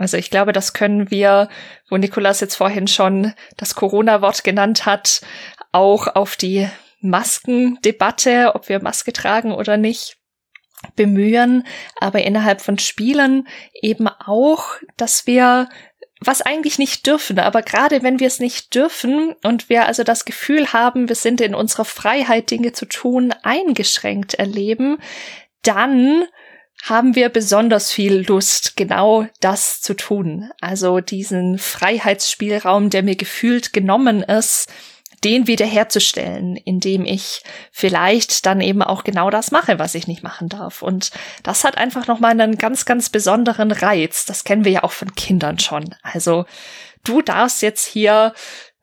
Also 0.00 0.16
ich 0.16 0.30
glaube, 0.30 0.52
das 0.52 0.72
können 0.72 1.10
wir, 1.10 1.50
wo 1.90 1.98
Nikolas 1.98 2.40
jetzt 2.40 2.54
vorhin 2.54 2.88
schon 2.88 3.34
das 3.58 3.74
Corona-Wort 3.74 4.44
genannt 4.44 4.86
hat, 4.86 5.20
auch 5.72 6.06
auf 6.06 6.36
die 6.36 6.68
Maskendebatte, 7.02 8.52
ob 8.54 8.70
wir 8.70 8.82
Maske 8.82 9.12
tragen 9.12 9.52
oder 9.52 9.76
nicht, 9.76 10.16
bemühen, 10.96 11.66
aber 12.00 12.22
innerhalb 12.22 12.62
von 12.62 12.78
Spielen 12.78 13.46
eben 13.74 14.08
auch, 14.08 14.76
dass 14.96 15.26
wir 15.26 15.68
was 16.22 16.40
eigentlich 16.40 16.78
nicht 16.78 17.06
dürfen, 17.06 17.38
aber 17.38 17.60
gerade 17.60 18.02
wenn 18.02 18.20
wir 18.20 18.26
es 18.26 18.40
nicht 18.40 18.74
dürfen 18.74 19.34
und 19.44 19.68
wir 19.68 19.84
also 19.84 20.02
das 20.02 20.24
Gefühl 20.24 20.72
haben, 20.72 21.10
wir 21.10 21.16
sind 21.16 21.42
in 21.42 21.54
unserer 21.54 21.84
Freiheit, 21.84 22.50
Dinge 22.50 22.72
zu 22.72 22.86
tun, 22.86 23.34
eingeschränkt 23.42 24.32
erleben, 24.34 24.98
dann 25.62 26.24
haben 26.82 27.14
wir 27.14 27.28
besonders 27.28 27.92
viel 27.92 28.26
Lust, 28.26 28.76
genau 28.76 29.26
das 29.40 29.80
zu 29.80 29.94
tun. 29.94 30.50
Also 30.60 31.00
diesen 31.00 31.58
Freiheitsspielraum, 31.58 32.90
der 32.90 33.02
mir 33.02 33.16
gefühlt 33.16 33.72
genommen 33.72 34.22
ist, 34.22 34.72
den 35.22 35.46
wiederherzustellen, 35.46 36.56
indem 36.56 37.04
ich 37.04 37.42
vielleicht 37.70 38.46
dann 38.46 38.60
eben 38.60 38.82
auch 38.82 39.04
genau 39.04 39.28
das 39.28 39.50
mache, 39.50 39.78
was 39.78 39.94
ich 39.94 40.06
nicht 40.06 40.22
machen 40.22 40.48
darf. 40.48 40.80
Und 40.80 41.10
das 41.42 41.64
hat 41.64 41.76
einfach 41.76 42.06
nochmal 42.06 42.30
einen 42.30 42.56
ganz, 42.56 42.86
ganz 42.86 43.10
besonderen 43.10 43.70
Reiz. 43.70 44.24
Das 44.24 44.44
kennen 44.44 44.64
wir 44.64 44.72
ja 44.72 44.82
auch 44.82 44.92
von 44.92 45.14
Kindern 45.14 45.58
schon. 45.58 45.94
Also 46.02 46.46
du 47.04 47.20
darfst 47.20 47.60
jetzt 47.60 47.86
hier 47.86 48.32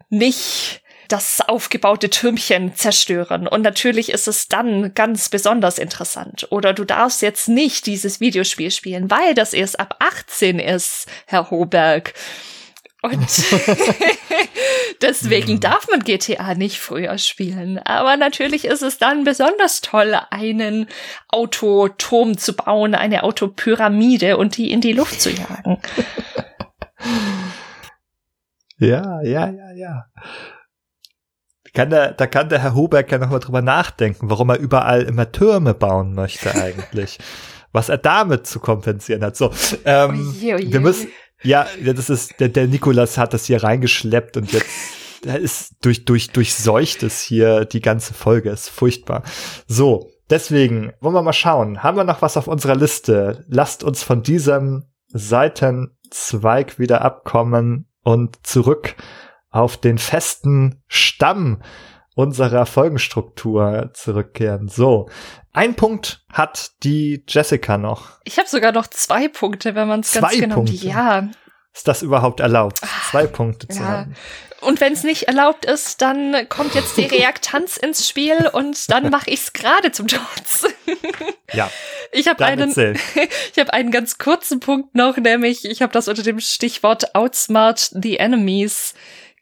nicht 0.10 0.82
das 1.08 1.42
aufgebaute 1.42 2.10
Türmchen 2.10 2.76
zerstören. 2.76 3.48
Und 3.48 3.62
natürlich 3.62 4.10
ist 4.10 4.28
es 4.28 4.48
dann 4.48 4.94
ganz 4.94 5.30
besonders 5.30 5.78
interessant. 5.78 6.48
Oder 6.50 6.74
du 6.74 6.84
darfst 6.86 7.22
jetzt 7.22 7.48
nicht 7.48 7.86
dieses 7.86 8.20
Videospiel 8.20 8.72
spielen, 8.72 9.10
weil 9.10 9.34
das 9.34 9.54
erst 9.54 9.80
ab 9.80 9.96
18 10.00 10.60
ist, 10.60 11.08
Herr 11.26 11.50
Hoberg. 11.50 12.14
Und 13.02 13.20
deswegen 15.02 15.60
darf 15.60 15.88
man 15.90 16.02
GTA 16.02 16.56
nicht 16.56 16.80
früher 16.80 17.18
spielen. 17.18 17.78
Aber 17.80 18.18
natürlich 18.18 18.66
ist 18.66 18.82
es 18.82 18.98
dann 18.98 19.24
besonders 19.24 19.82
toll, 19.82 20.20
einen 20.32 20.88
Autoturm 21.30 22.38
zu 22.38 22.54
bauen, 22.54 22.96
eine 22.96 23.24
Autopyramide 23.24 24.38
und 24.38 24.58
die 24.58 24.72
in 24.72 24.82
die 24.82 24.94
Luft 24.94 25.22
zu 25.22 25.30
jagen. 25.30 25.80
Ja, 28.80 29.22
ja, 29.24 29.50
ja, 29.50 29.72
ja. 29.72 30.06
Kann 31.78 31.92
der, 31.92 32.14
da 32.14 32.26
kann 32.26 32.50
der 32.50 32.58
Herr 32.58 32.74
Huberg 32.74 33.12
ja 33.12 33.20
nochmal 33.20 33.40
drüber 33.40 33.62
nachdenken, 33.62 34.32
warum 34.32 34.50
er 34.50 34.58
überall 34.58 35.04
immer 35.04 35.32
Türme 35.32 35.76
bauen 35.76 36.16
möchte 36.16 36.56
eigentlich. 36.56 37.20
was 37.72 37.90
er 37.90 38.00
damit 38.00 38.48
zu 38.48 38.60
kompensieren 38.60 39.24
hat. 39.24 39.38
So, 39.38 39.52
ähm, 39.86 40.34
oje, 40.42 40.56
oje. 40.56 40.74
wir 40.74 40.80
müssen, 40.80 41.10
ja, 41.44 41.68
das 41.86 42.10
ist, 42.10 42.40
der, 42.40 42.50
der 42.50 42.66
Nikolas 42.66 43.20
hat 43.20 43.36
das 43.36 43.46
hier 43.46 43.62
reingeschleppt 43.62 44.38
und 44.38 44.52
jetzt 44.54 44.66
ist 45.40 45.76
durch, 45.82 46.04
durch, 46.04 46.32
durchseucht 46.32 47.04
es 47.04 47.22
hier 47.22 47.66
die 47.66 47.82
ganze 47.82 48.16
Folge. 48.16 48.50
Ist 48.50 48.70
furchtbar. 48.70 49.22
So, 49.68 50.10
deswegen 50.32 50.94
wollen 51.00 51.14
wir 51.14 51.22
mal 51.22 51.32
schauen. 51.32 51.84
Haben 51.84 51.98
wir 51.98 52.06
noch 52.06 52.24
was 52.24 52.38
auf 52.38 52.48
unserer 52.48 52.76
Liste? 52.76 53.46
Lasst 53.50 53.84
uns 53.84 54.02
von 54.02 54.24
diesem 54.24 54.86
Seitenzweig 55.10 56.80
wieder 56.80 57.04
abkommen 57.04 57.88
und 58.02 58.48
zurück 58.48 58.96
auf 59.58 59.78
den 59.78 59.98
festen 59.98 60.82
Stamm 60.88 61.62
unserer 62.16 62.66
Folgenstruktur 62.66 63.92
zurückkehren. 63.94 64.68
So, 64.68 65.10
ein 65.54 65.76
Punkt 65.76 66.26
hat 66.32 66.72
die 66.84 67.24
Jessica 67.28 67.78
noch. 67.78 68.20
Ich 68.24 68.38
habe 68.38 68.48
sogar 68.48 68.72
noch 68.72 68.88
zwei 68.88 69.28
Punkte, 69.28 69.76
wenn 69.76 69.88
man 69.88 70.00
es 70.00 70.14
ganz 70.14 70.34
genau. 70.34 70.56
Punkte. 70.56 70.74
Ja. 70.74 71.30
Ist 71.74 71.88
das 71.88 72.02
überhaupt 72.02 72.40
erlaubt, 72.40 72.82
zwei 73.12 73.26
ah, 73.26 73.28
Punkte 73.28 73.68
zu 73.68 73.80
ja. 73.80 73.88
haben? 73.88 74.16
Und 74.62 74.82
wenn 74.82 74.94
es 74.94 75.04
nicht 75.04 75.24
erlaubt 75.24 75.66
ist, 75.66 76.02
dann 76.02 76.50
kommt 76.50 76.74
jetzt 76.74 76.98
die 76.98 77.06
Reaktanz 77.06 77.78
ins 77.78 78.10
Spiel 78.10 78.50
und 78.52 78.90
dann 78.90 79.12
mache 79.12 79.30
ich 79.30 79.42
es 79.42 79.54
gerade 79.54 79.92
zum 79.92 80.08
Trotz. 80.08 80.66
ja. 81.54 81.70
Ich 82.12 82.28
habe 82.28 82.44
einen, 82.44 82.72
ich 82.74 83.60
habe 83.60 83.74
einen 83.74 83.92
ganz 83.92 84.18
kurzen 84.18 84.60
Punkt 84.60 84.96
noch, 84.96 85.18
nämlich 85.18 85.66
ich 85.66 85.84
habe 85.84 85.94
das 85.94 86.08
unter 86.08 86.24
dem 86.24 86.40
Stichwort 86.40 87.14
Outsmart 87.14 87.92
the 87.94 88.18
Enemies 88.18 88.96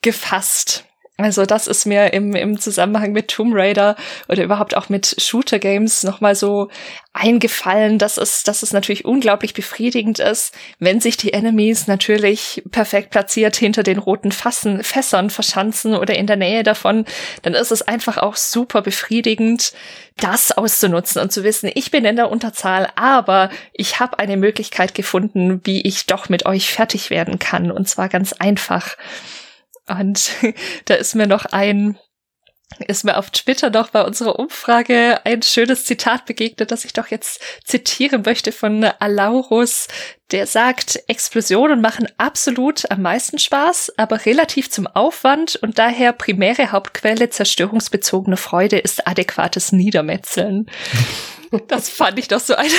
gefasst. 0.06 0.86
Also 1.18 1.46
das 1.46 1.68
ist 1.68 1.86
mir 1.86 2.12
im, 2.12 2.36
im 2.36 2.60
Zusammenhang 2.60 3.14
mit 3.14 3.30
Tomb 3.30 3.54
Raider 3.56 3.96
oder 4.28 4.44
überhaupt 4.44 4.76
auch 4.76 4.90
mit 4.90 5.16
Shooter 5.18 5.60
Games 5.60 6.04
nochmal 6.04 6.36
so 6.36 6.68
eingefallen, 7.14 7.98
dass 7.98 8.18
es, 8.18 8.44
dass 8.44 8.64
es 8.64 8.74
natürlich 8.74 9.06
unglaublich 9.06 9.54
befriedigend 9.54 10.20
ist, 10.20 10.54
wenn 10.80 11.00
sich 11.00 11.16
die 11.16 11.32
Enemies 11.32 11.88
natürlich 11.88 12.64
perfekt 12.70 13.12
platziert 13.12 13.56
hinter 13.56 13.84
den 13.84 13.98
roten 13.98 14.34
Fassen, 14.34 14.84
Fässern 14.84 15.30
verschanzen 15.30 15.96
oder 15.96 16.16
in 16.16 16.28
der 16.28 16.36
Nähe 16.36 16.64
davon, 16.64 17.06
dann 17.44 17.54
ist 17.54 17.72
es 17.72 17.82
einfach 17.82 18.18
auch 18.18 18.36
super 18.36 18.82
befriedigend, 18.82 19.72
das 20.18 20.52
auszunutzen 20.52 21.22
und 21.22 21.32
zu 21.32 21.46
wissen, 21.46 21.72
ich 21.74 21.92
bin 21.92 22.04
in 22.04 22.18
der 22.18 22.30
Unterzahl, 22.30 22.90
aber 22.98 23.50
ich 23.72 24.02
habe 24.02 24.20
eine 24.20 24.36
Möglichkeit 24.36 24.94
gefunden, 24.94 25.62
wie 25.64 25.82
ich 25.82 26.08
doch 26.08 26.28
mit 26.28 26.46
euch 26.46 26.74
fertig 26.74 27.10
werden 27.10 27.40
kann 27.40 27.72
und 27.72 27.88
zwar 27.88 28.10
ganz 28.10 28.34
einfach. 28.34 28.98
Und 29.88 30.32
da 30.86 30.96
ist 30.96 31.16
mir 31.16 31.28
noch 31.28 31.46
ein 31.46 31.98
ist 32.88 33.06
mir 33.06 33.18
auf 33.18 33.30
Twitter 33.30 33.70
noch 33.70 33.90
bei 33.90 34.04
unserer 34.04 34.38
Umfrage 34.38 35.20
ein 35.24 35.42
schönes 35.44 35.86
Zitat 35.86 36.26
begegnet, 36.26 36.72
das 36.72 36.84
ich 36.84 36.94
doch 36.94 37.08
jetzt 37.08 37.42
zitieren 37.64 38.24
möchte 38.26 38.52
von 38.52 38.84
Alaurus, 38.84 39.88
der 40.32 40.48
sagt, 40.48 41.00
Explosionen 41.08 41.80
machen 41.80 42.08
absolut 42.18 42.90
am 42.92 43.04
meisten 43.04 43.40
Spaß, 43.40 43.94
aber 43.98 44.26
relativ 44.26 44.70
zum 44.72 44.88
Aufwand 44.88 45.56
und 45.58 45.78
daher 45.78 46.12
primäre 46.12 46.72
Hauptquelle 46.72 47.30
zerstörungsbezogene 47.30 48.38
Freude 48.38 48.80
ist 48.80 49.08
adäquates 49.08 49.72
Niedermetzeln. 49.72 50.66
Das 51.68 51.90
fand 51.90 52.20
ich 52.20 52.28
doch 52.28 52.40
so 52.40 52.56
ein, 52.56 52.70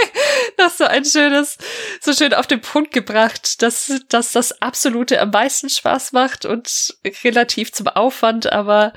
doch 0.56 0.70
so 0.70 0.84
ein 0.84 1.04
schönes, 1.04 1.58
so 2.00 2.12
schön 2.12 2.34
auf 2.34 2.46
den 2.46 2.60
Punkt 2.60 2.92
gebracht, 2.92 3.62
dass, 3.62 4.00
dass 4.08 4.32
das 4.32 4.62
absolute 4.62 5.20
am 5.20 5.30
meisten 5.30 5.68
Spaß 5.68 6.12
macht 6.12 6.44
und 6.44 6.96
relativ 7.24 7.72
zum 7.72 7.88
Aufwand, 7.88 8.52
aber 8.52 8.92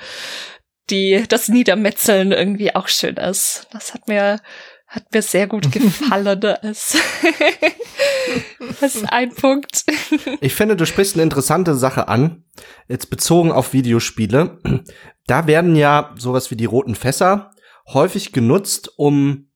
die, 0.89 1.23
das 1.27 1.49
Niedermetzeln 1.49 2.31
irgendwie 2.31 2.75
auch 2.75 2.87
schön 2.87 3.15
ist. 3.17 3.67
Das 3.71 3.93
hat 3.93 4.07
mir, 4.07 4.39
hat 4.87 5.03
mir 5.13 5.21
sehr 5.21 5.47
gut 5.47 5.71
gefallen. 5.71 6.57
Das 8.81 8.95
ist 8.95 9.11
ein 9.11 9.33
Punkt. 9.33 9.83
Ich 10.41 10.55
finde, 10.55 10.75
du 10.75 10.85
sprichst 10.85 11.15
eine 11.15 11.23
interessante 11.23 11.75
Sache 11.75 12.07
an. 12.07 12.43
Jetzt 12.87 13.09
bezogen 13.09 13.51
auf 13.51 13.73
Videospiele. 13.73 14.59
Da 15.27 15.47
werden 15.47 15.75
ja 15.75 16.13
sowas 16.17 16.49
wie 16.51 16.55
die 16.55 16.65
roten 16.65 16.95
Fässer 16.95 17.51
häufig 17.93 18.31
genutzt, 18.31 18.91
um 18.97 19.49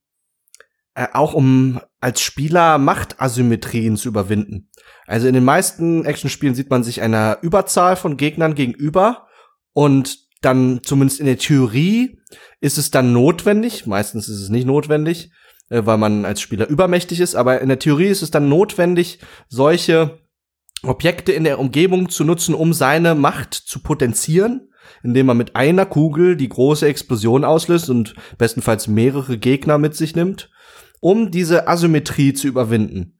äh, 0.95 1.07
auch 1.13 1.33
um 1.33 1.79
als 1.99 2.21
Spieler 2.21 2.77
Machtasymmetrien 2.77 3.97
zu 3.97 4.09
überwinden. 4.09 4.69
Also 5.07 5.27
in 5.27 5.33
den 5.33 5.43
meisten 5.43 6.05
Actionspielen 6.05 6.55
sieht 6.55 6.69
man 6.69 6.83
sich 6.83 7.01
einer 7.01 7.39
Überzahl 7.41 7.95
von 7.95 8.17
Gegnern 8.17 8.55
gegenüber 8.55 9.27
und 9.73 10.19
dann 10.41 10.81
zumindest 10.83 11.19
in 11.19 11.25
der 11.25 11.37
Theorie 11.37 12.19
ist 12.59 12.77
es 12.77 12.91
dann 12.91 13.13
notwendig, 13.13 13.87
meistens 13.87 14.27
ist 14.27 14.41
es 14.41 14.49
nicht 14.49 14.65
notwendig, 14.65 15.31
äh, 15.69 15.85
weil 15.85 15.97
man 15.97 16.25
als 16.25 16.41
Spieler 16.41 16.67
übermächtig 16.67 17.19
ist, 17.19 17.35
aber 17.35 17.61
in 17.61 17.69
der 17.69 17.79
Theorie 17.79 18.07
ist 18.07 18.21
es 18.21 18.31
dann 18.31 18.49
notwendig, 18.49 19.19
solche 19.47 20.19
Objekte 20.83 21.31
in 21.31 21.45
der 21.45 21.59
Umgebung 21.59 22.09
zu 22.09 22.23
nutzen, 22.23 22.53
um 22.53 22.73
seine 22.73 23.15
Macht 23.15 23.53
zu 23.53 23.79
potenzieren 23.79 24.69
indem 25.03 25.27
man 25.27 25.37
mit 25.37 25.55
einer 25.55 25.85
Kugel 25.85 26.35
die 26.35 26.49
große 26.49 26.87
Explosion 26.87 27.43
auslöst 27.43 27.89
und 27.89 28.15
bestenfalls 28.37 28.87
mehrere 28.87 29.37
Gegner 29.37 29.77
mit 29.77 29.95
sich 29.95 30.15
nimmt, 30.15 30.49
um 30.99 31.31
diese 31.31 31.67
Asymmetrie 31.67 32.33
zu 32.33 32.47
überwinden. 32.47 33.19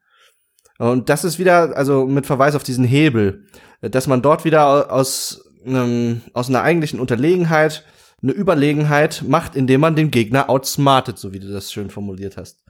Und 0.80 1.10
das 1.10 1.24
ist 1.24 1.40
wieder, 1.40 1.78
also 1.78 2.06
mit 2.06 2.26
Verweis 2.26 2.56
auf 2.56 2.64
diesen 2.64 2.86
Hebel, 2.86 3.46
dass 3.82 4.08
man 4.08 4.22
dort 4.22 4.46
wieder 4.46 4.92
aus, 4.92 5.44
ähm, 5.66 6.22
aus 6.34 6.50
einer 6.50 6.62
eigentlichen 6.62 7.00
Unterlegenheit 7.00 7.86
eine 8.24 8.32
Überlegenheit 8.32 9.24
macht, 9.28 9.56
indem 9.56 9.82
man 9.82 9.96
den 9.96 10.10
Gegner 10.10 10.50
outsmartet, 10.50 11.18
so 11.18 11.34
wie 11.34 11.40
du 11.40 11.52
das 11.52 11.72
schön 11.72 11.90
formuliert 11.90 12.38
hast. 12.38 12.64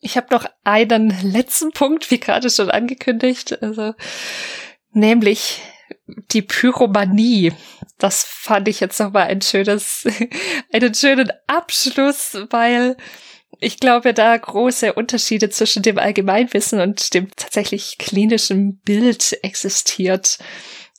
Ich 0.00 0.16
habe 0.16 0.28
noch 0.30 0.46
einen 0.64 1.14
letzten 1.22 1.72
Punkt, 1.72 2.10
wie 2.10 2.20
gerade 2.20 2.48
schon 2.50 2.70
angekündigt, 2.70 3.62
also 3.62 3.94
nämlich 4.92 5.60
die 6.32 6.42
Pyromanie. 6.42 7.52
Das 7.98 8.24
fand 8.24 8.68
ich 8.68 8.80
jetzt 8.80 8.98
nochmal 9.00 9.28
ein 9.28 9.42
schönes, 9.42 10.06
einen 10.72 10.94
schönen 10.94 11.32
Abschluss, 11.46 12.36
weil 12.50 12.96
ich 13.58 13.78
glaube, 13.78 14.14
da 14.14 14.36
große 14.36 14.92
Unterschiede 14.94 15.50
zwischen 15.50 15.82
dem 15.82 15.98
Allgemeinwissen 15.98 16.80
und 16.80 17.12
dem 17.14 17.30
tatsächlich 17.36 17.98
klinischen 17.98 18.78
Bild 18.78 19.38
existiert. 19.42 20.38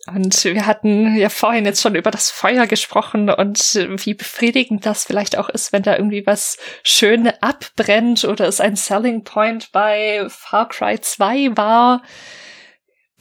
Und 0.07 0.43
wir 0.43 0.65
hatten 0.65 1.15
ja 1.15 1.29
vorhin 1.29 1.65
jetzt 1.65 1.81
schon 1.81 1.95
über 1.95 2.09
das 2.09 2.31
Feuer 2.31 2.65
gesprochen 2.65 3.29
und 3.29 3.59
wie 4.03 4.15
befriedigend 4.15 4.85
das 4.85 5.05
vielleicht 5.05 5.38
auch 5.38 5.47
ist, 5.47 5.73
wenn 5.73 5.83
da 5.83 5.95
irgendwie 5.95 6.25
was 6.25 6.57
schön 6.83 7.27
abbrennt 7.41 8.23
oder 8.23 8.47
es 8.47 8.59
ein 8.59 8.75
Selling 8.75 9.23
Point 9.23 9.71
bei 9.71 10.25
Far 10.27 10.69
Cry 10.69 10.99
2 10.99 11.55
war 11.55 12.01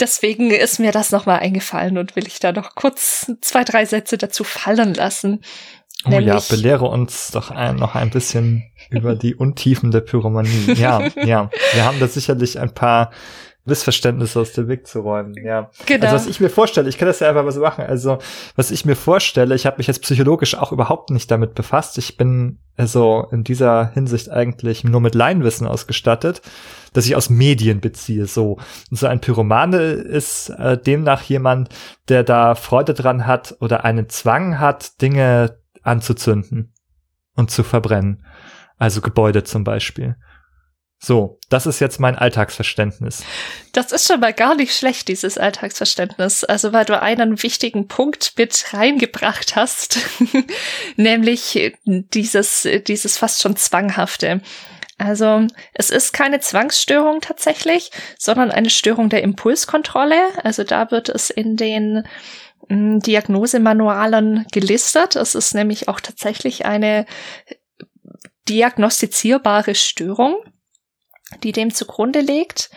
deswegen 0.01 0.51
ist 0.51 0.78
mir 0.81 0.93
das 0.93 1.10
nochmal 1.10 1.40
eingefallen 1.40 1.98
und 1.98 2.16
will 2.16 2.27
ich 2.27 2.40
da 2.40 2.52
noch 2.52 2.74
kurz 2.74 3.31
zwei, 3.40 3.64
drei 3.64 3.85
Sätze 3.85 4.18
dazu 4.18 4.44
fallen 4.44 4.94
lassen. 4.94 5.43
Oh 6.06 6.10
ja, 6.18 6.40
belehre 6.48 6.86
uns 6.86 7.31
doch 7.31 7.51
ein, 7.51 7.77
noch 7.77 7.94
ein 7.94 8.10
bisschen 8.10 8.64
über 8.90 9.14
die 9.14 9.35
Untiefen 9.35 9.90
der 9.90 10.01
Pyromanie. 10.01 10.72
Ja, 10.74 11.06
ja. 11.16 11.51
Wir 11.74 11.85
haben 11.85 12.01
da 12.01 12.09
sicherlich 12.09 12.59
ein 12.59 12.72
paar 12.72 13.10
Missverständnisse 13.66 14.40
aus 14.40 14.52
dem 14.52 14.68
Weg 14.68 14.86
zu 14.86 15.01
räumen. 15.01 15.35
Ja. 15.44 15.70
Genau. 15.85 16.06
Also 16.06 16.16
was 16.16 16.27
ich 16.27 16.40
mir 16.40 16.48
vorstelle, 16.48 16.89
ich 16.89 16.97
kann 16.97 17.09
das 17.09 17.20
ja 17.20 17.28
einfach 17.28 17.44
mal 17.44 17.52
so 17.52 17.60
machen. 17.60 17.85
Also 17.85 18.18
was 18.56 18.70
ich 18.70 18.86
mir 18.86 18.97
vorstelle, 18.97 19.55
ich 19.55 19.66
habe 19.66 19.77
mich 19.78 19.86
jetzt 19.86 20.02
psychologisch 20.02 20.55
auch 20.55 20.72
überhaupt 20.72 21.10
nicht 21.10 21.31
damit 21.31 21.55
befasst. 21.55 21.98
Ich 21.98 22.16
bin 22.16 22.59
also 22.77 23.28
in 23.31 23.44
dieser 23.44 23.93
Hinsicht 23.93 24.31
eigentlich 24.31 24.85
nur 24.85 25.01
mit 25.01 25.14
Laienwissen 25.14 25.66
ausgestattet, 25.66 26.40
dass 26.92 27.06
ich 27.06 27.16
aus 27.16 27.30
Medien 27.30 27.80
beziehe. 27.80 28.26
So, 28.26 28.58
und 28.90 28.96
so 28.96 29.06
ein 29.06 29.20
Pyromane 29.20 29.78
ist 29.78 30.50
äh, 30.50 30.76
demnach 30.78 31.22
jemand, 31.22 31.68
der 32.08 32.24
da 32.24 32.54
Freude 32.54 32.94
dran 32.94 33.26
hat 33.26 33.56
oder 33.60 33.84
einen 33.84 34.08
Zwang 34.08 34.58
hat, 34.58 35.00
Dinge 35.00 35.58
anzuzünden 35.82 36.72
und 37.36 37.50
zu 37.50 37.62
verbrennen. 37.62 38.24
Also 38.78 39.00
Gebäude 39.00 39.44
zum 39.44 39.64
Beispiel. 39.64 40.16
So, 41.02 41.38
das 41.48 41.64
ist 41.64 41.80
jetzt 41.80 41.98
mein 41.98 42.14
Alltagsverständnis. 42.14 43.22
Das 43.72 43.90
ist 43.90 44.06
schon 44.06 44.20
mal 44.20 44.34
gar 44.34 44.54
nicht 44.54 44.76
schlecht, 44.76 45.08
dieses 45.08 45.38
Alltagsverständnis. 45.38 46.44
Also, 46.44 46.74
weil 46.74 46.84
du 46.84 47.00
einen 47.00 47.42
wichtigen 47.42 47.88
Punkt 47.88 48.34
mit 48.36 48.66
reingebracht 48.74 49.56
hast, 49.56 49.98
nämlich 50.96 51.72
dieses, 51.86 52.68
dieses 52.86 53.16
fast 53.16 53.40
schon 53.40 53.56
zwanghafte. 53.56 54.42
Also, 55.01 55.47
es 55.72 55.90
ist 55.90 56.12
keine 56.12 56.40
Zwangsstörung 56.40 57.20
tatsächlich, 57.20 57.90
sondern 58.18 58.51
eine 58.51 58.70
Störung 58.70 59.09
der 59.09 59.22
Impulskontrolle. 59.22 60.20
Also, 60.44 60.62
da 60.62 60.90
wird 60.90 61.09
es 61.09 61.31
in 61.31 61.56
den 61.56 62.06
mm, 62.68 62.98
Diagnosemanualen 63.01 64.47
gelistet. 64.52 65.16
Es 65.16 65.35
ist 65.35 65.55
nämlich 65.55 65.89
auch 65.89 66.01
tatsächlich 66.01 66.66
eine 66.66 67.06
diagnostizierbare 68.48 69.74
Störung 69.74 70.36
die 71.43 71.52
dem 71.52 71.72
zugrunde 71.72 72.20
liegt. 72.20 72.70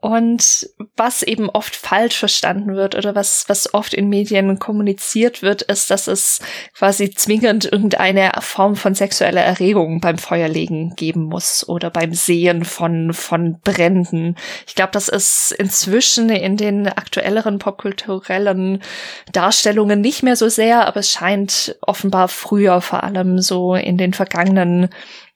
Und 0.00 0.70
was 0.96 1.24
eben 1.24 1.50
oft 1.50 1.74
falsch 1.74 2.16
verstanden 2.16 2.76
wird 2.76 2.94
oder 2.94 3.16
was, 3.16 3.46
was 3.48 3.74
oft 3.74 3.94
in 3.94 4.08
Medien 4.08 4.60
kommuniziert 4.60 5.42
wird, 5.42 5.62
ist, 5.62 5.90
dass 5.90 6.06
es 6.06 6.40
quasi 6.72 7.10
zwingend 7.10 7.64
irgendeine 7.64 8.30
Form 8.38 8.76
von 8.76 8.94
sexueller 8.94 9.42
Erregung 9.42 10.00
beim 10.00 10.16
Feuerlegen 10.16 10.94
geben 10.94 11.24
muss 11.24 11.68
oder 11.68 11.90
beim 11.90 12.14
Sehen 12.14 12.64
von, 12.64 13.12
von 13.12 13.60
Bränden. 13.60 14.36
Ich 14.68 14.76
glaube, 14.76 14.92
das 14.92 15.08
ist 15.08 15.50
inzwischen 15.58 16.30
in 16.30 16.56
den 16.56 16.86
aktuelleren 16.86 17.58
popkulturellen 17.58 18.80
Darstellungen 19.32 20.00
nicht 20.00 20.22
mehr 20.22 20.36
so 20.36 20.48
sehr, 20.48 20.86
aber 20.86 21.00
es 21.00 21.10
scheint 21.10 21.76
offenbar 21.80 22.28
früher 22.28 22.80
vor 22.80 23.02
allem 23.02 23.40
so 23.40 23.74
in 23.74 23.98
den 23.98 24.14
vergangenen 24.14 24.90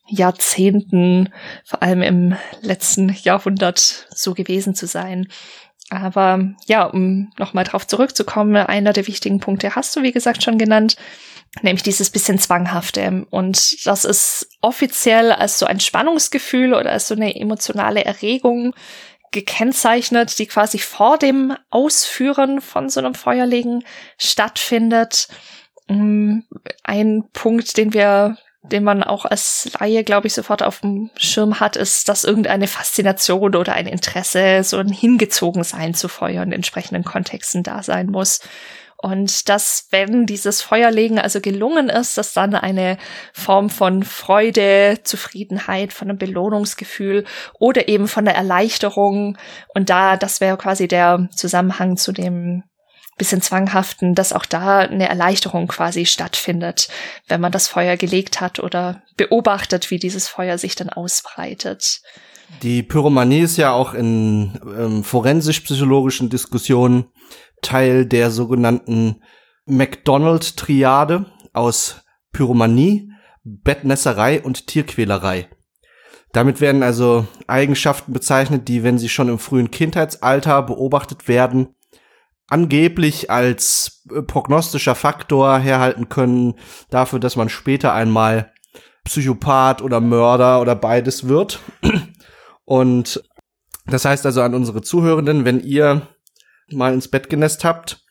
Jahrzehnten, 0.08 1.32
vor 1.64 1.82
allem 1.82 2.02
im 2.02 2.36
letzten 2.60 3.08
Jahrhundert, 3.22 4.06
so 4.14 4.34
gewesen 4.34 4.74
zu 4.74 4.86
sein. 4.86 5.28
Aber 5.90 6.54
ja, 6.66 6.84
um 6.84 7.30
nochmal 7.38 7.64
drauf 7.64 7.86
zurückzukommen, 7.86 8.56
einer 8.56 8.92
der 8.92 9.06
wichtigen 9.06 9.40
Punkte 9.40 9.74
hast 9.74 9.94
du, 9.94 10.02
wie 10.02 10.12
gesagt, 10.12 10.42
schon 10.42 10.56
genannt, 10.58 10.96
nämlich 11.60 11.82
dieses 11.82 12.10
bisschen 12.10 12.38
Zwanghafte. 12.38 13.26
Und 13.30 13.86
das 13.86 14.04
ist 14.04 14.48
offiziell 14.62 15.32
als 15.32 15.58
so 15.58 15.66
ein 15.66 15.80
Spannungsgefühl 15.80 16.72
oder 16.72 16.92
als 16.92 17.08
so 17.08 17.14
eine 17.14 17.36
emotionale 17.36 18.04
Erregung 18.04 18.74
gekennzeichnet, 19.32 20.38
die 20.38 20.46
quasi 20.46 20.78
vor 20.78 21.18
dem 21.18 21.56
Ausführen 21.70 22.60
von 22.60 22.88
so 22.88 23.00
einem 23.00 23.14
Feuerlegen 23.14 23.84
stattfindet. 24.18 25.28
Mm, 25.88 26.40
ein 26.84 27.24
Punkt, 27.32 27.76
den 27.76 27.92
wir 27.92 28.36
den 28.62 28.84
man 28.84 29.02
auch 29.02 29.24
als 29.24 29.68
Laie, 29.78 30.05
glaube 30.05 30.28
ich, 30.28 30.34
sofort 30.34 30.62
auf 30.62 30.80
dem 30.80 31.10
Schirm 31.16 31.59
hat, 31.59 31.76
ist, 31.76 32.09
dass 32.09 32.24
irgendeine 32.24 32.68
Faszination 32.68 33.56
oder 33.56 33.72
ein 33.72 33.86
Interesse, 33.86 34.62
so 34.62 34.78
ein 34.78 34.89
Hingezogensein 34.89 35.94
zu 35.94 36.09
Feuer 36.09 36.43
in 36.43 36.52
entsprechenden 36.52 37.05
Kontexten 37.05 37.64
da 37.64 37.82
sein 37.82 38.06
muss. 38.06 38.40
Und 39.02 39.48
dass, 39.48 39.89
wenn 39.90 40.26
dieses 40.26 40.62
Feuerlegen 40.62 41.18
also 41.18 41.40
gelungen 41.40 41.89
ist, 41.89 42.16
dass 42.18 42.34
dann 42.34 42.55
eine 42.55 42.98
Form 43.32 43.68
von 43.68 44.05
Freude, 44.05 45.01
Zufriedenheit, 45.02 45.93
von 45.93 46.09
einem 46.09 46.18
Belohnungsgefühl 46.18 47.24
oder 47.59 47.89
eben 47.89 48.06
von 48.06 48.24
der 48.24 48.36
Erleichterung 48.36 49.36
und 49.74 49.90
da, 49.90 50.16
das 50.16 50.40
wäre 50.40 50.56
quasi 50.56 50.86
der 50.86 51.28
Zusammenhang 51.34 51.97
zu 51.97 52.12
dem 52.12 52.62
bisschen 53.18 53.43
zwanghaften, 53.43 54.14
dass 54.14 54.32
auch 54.32 54.47
da 54.47 54.78
eine 54.78 55.09
Erleichterung 55.09 55.68
quasi 55.68 56.06
stattfindet, 56.06 56.89
wenn 57.28 57.40
man 57.40 57.52
das 57.52 57.68
Feuer 57.68 57.97
gelegt 57.97 58.40
hat 58.40 58.59
oder 58.59 59.02
beobachtet, 59.16 59.90
wie 59.90 59.98
dieses 59.98 60.28
Feuer 60.28 60.59
sich 60.59 60.74
dann 60.74 60.89
ausbreitet. 60.89 62.01
Die 62.62 62.82
Pyromanie 62.82 63.40
ist 63.40 63.56
ja 63.56 63.72
auch 63.72 63.94
in 63.94 64.59
ähm, 64.64 65.05
forensisch-psychologischen 65.05 66.28
Diskussionen 66.28 67.06
Teil 67.62 68.06
der 68.06 68.30
sogenannten 68.30 69.22
McDonald-Triade 69.66 71.26
aus 71.52 72.02
Pyromanie, 72.32 73.10
Bettnässerei 73.44 74.43
und 74.43 74.66
Tierquälerei. 74.66 75.48
Damit 76.32 76.60
werden 76.60 76.82
also 76.82 77.26
Eigenschaften 77.47 78.12
bezeichnet, 78.12 78.68
die, 78.68 78.82
wenn 78.82 78.98
sie 78.98 79.09
schon 79.09 79.28
im 79.28 79.39
frühen 79.39 79.70
Kindheitsalter 79.70 80.62
beobachtet 80.62 81.28
werden, 81.28 81.74
angeblich 82.48 83.31
als 83.31 84.05
äh, 84.10 84.23
prognostischer 84.23 84.94
Faktor 84.94 85.59
herhalten 85.59 86.09
können 86.09 86.55
dafür, 86.90 87.19
dass 87.19 87.36
man 87.36 87.48
später 87.48 87.93
einmal 87.93 88.52
Psychopath 89.05 89.82
oder 89.82 90.01
Mörder 90.01 90.60
oder 90.60 90.74
beides 90.74 91.28
wird. 91.28 91.60
Und 92.64 93.23
das 93.86 94.05
heißt 94.05 94.24
also 94.27 94.43
an 94.43 94.55
unsere 94.55 94.82
Zuhörenden, 94.82 95.44
wenn 95.44 95.60
ihr 95.60 96.09
mal 96.70 96.94
ins 96.94 97.09
Bett 97.09 97.28
genässt 97.28 97.64
habt, 97.64 98.05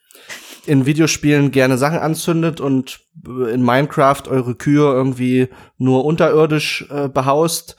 in 0.66 0.86
Videospielen 0.86 1.52
gerne 1.52 1.78
Sachen 1.78 1.98
anzündet 1.98 2.60
und 2.60 3.00
äh, 3.28 3.52
in 3.52 3.64
Minecraft 3.64 4.24
eure 4.28 4.56
Kühe 4.56 4.92
irgendwie 4.92 5.50
nur 5.78 6.06
unterirdisch 6.06 6.86
äh, 6.92 7.10
behaust, 7.10 7.78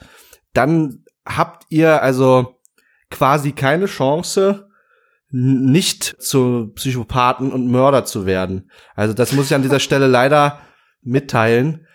dann 0.53 1.05
habt 1.25 1.65
ihr 1.69 2.01
also 2.01 2.59
quasi 3.09 3.53
keine 3.53 3.85
Chance, 3.85 4.69
nicht 5.35 6.21
zu 6.21 6.71
Psychopathen 6.75 7.51
und 7.51 7.67
Mörder 7.67 8.05
zu 8.05 8.27
werden. 8.27 8.69
Also 8.95 9.15
das 9.15 9.31
muss 9.31 9.47
ich 9.47 9.55
an 9.55 9.63
dieser 9.63 9.79
Stelle 9.79 10.05
leider 10.05 10.59
mitteilen. 11.01 11.87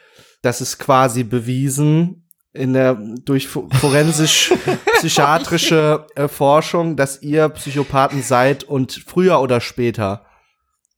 Das 0.43 0.61
ist 0.61 0.79
quasi 0.79 1.23
bewiesen 1.23 2.29
in 2.53 2.73
der 2.73 2.95
durch 2.95 3.47
forensisch 3.47 4.53
psychiatrische 4.99 6.07
äh, 6.17 6.27
Forschung, 6.27 6.97
dass 6.97 7.23
ihr 7.23 7.49
Psychopathen 7.51 8.23
seid 8.23 8.65
und 8.65 8.93
früher 9.07 9.41
oder 9.41 9.61
später 9.61 10.27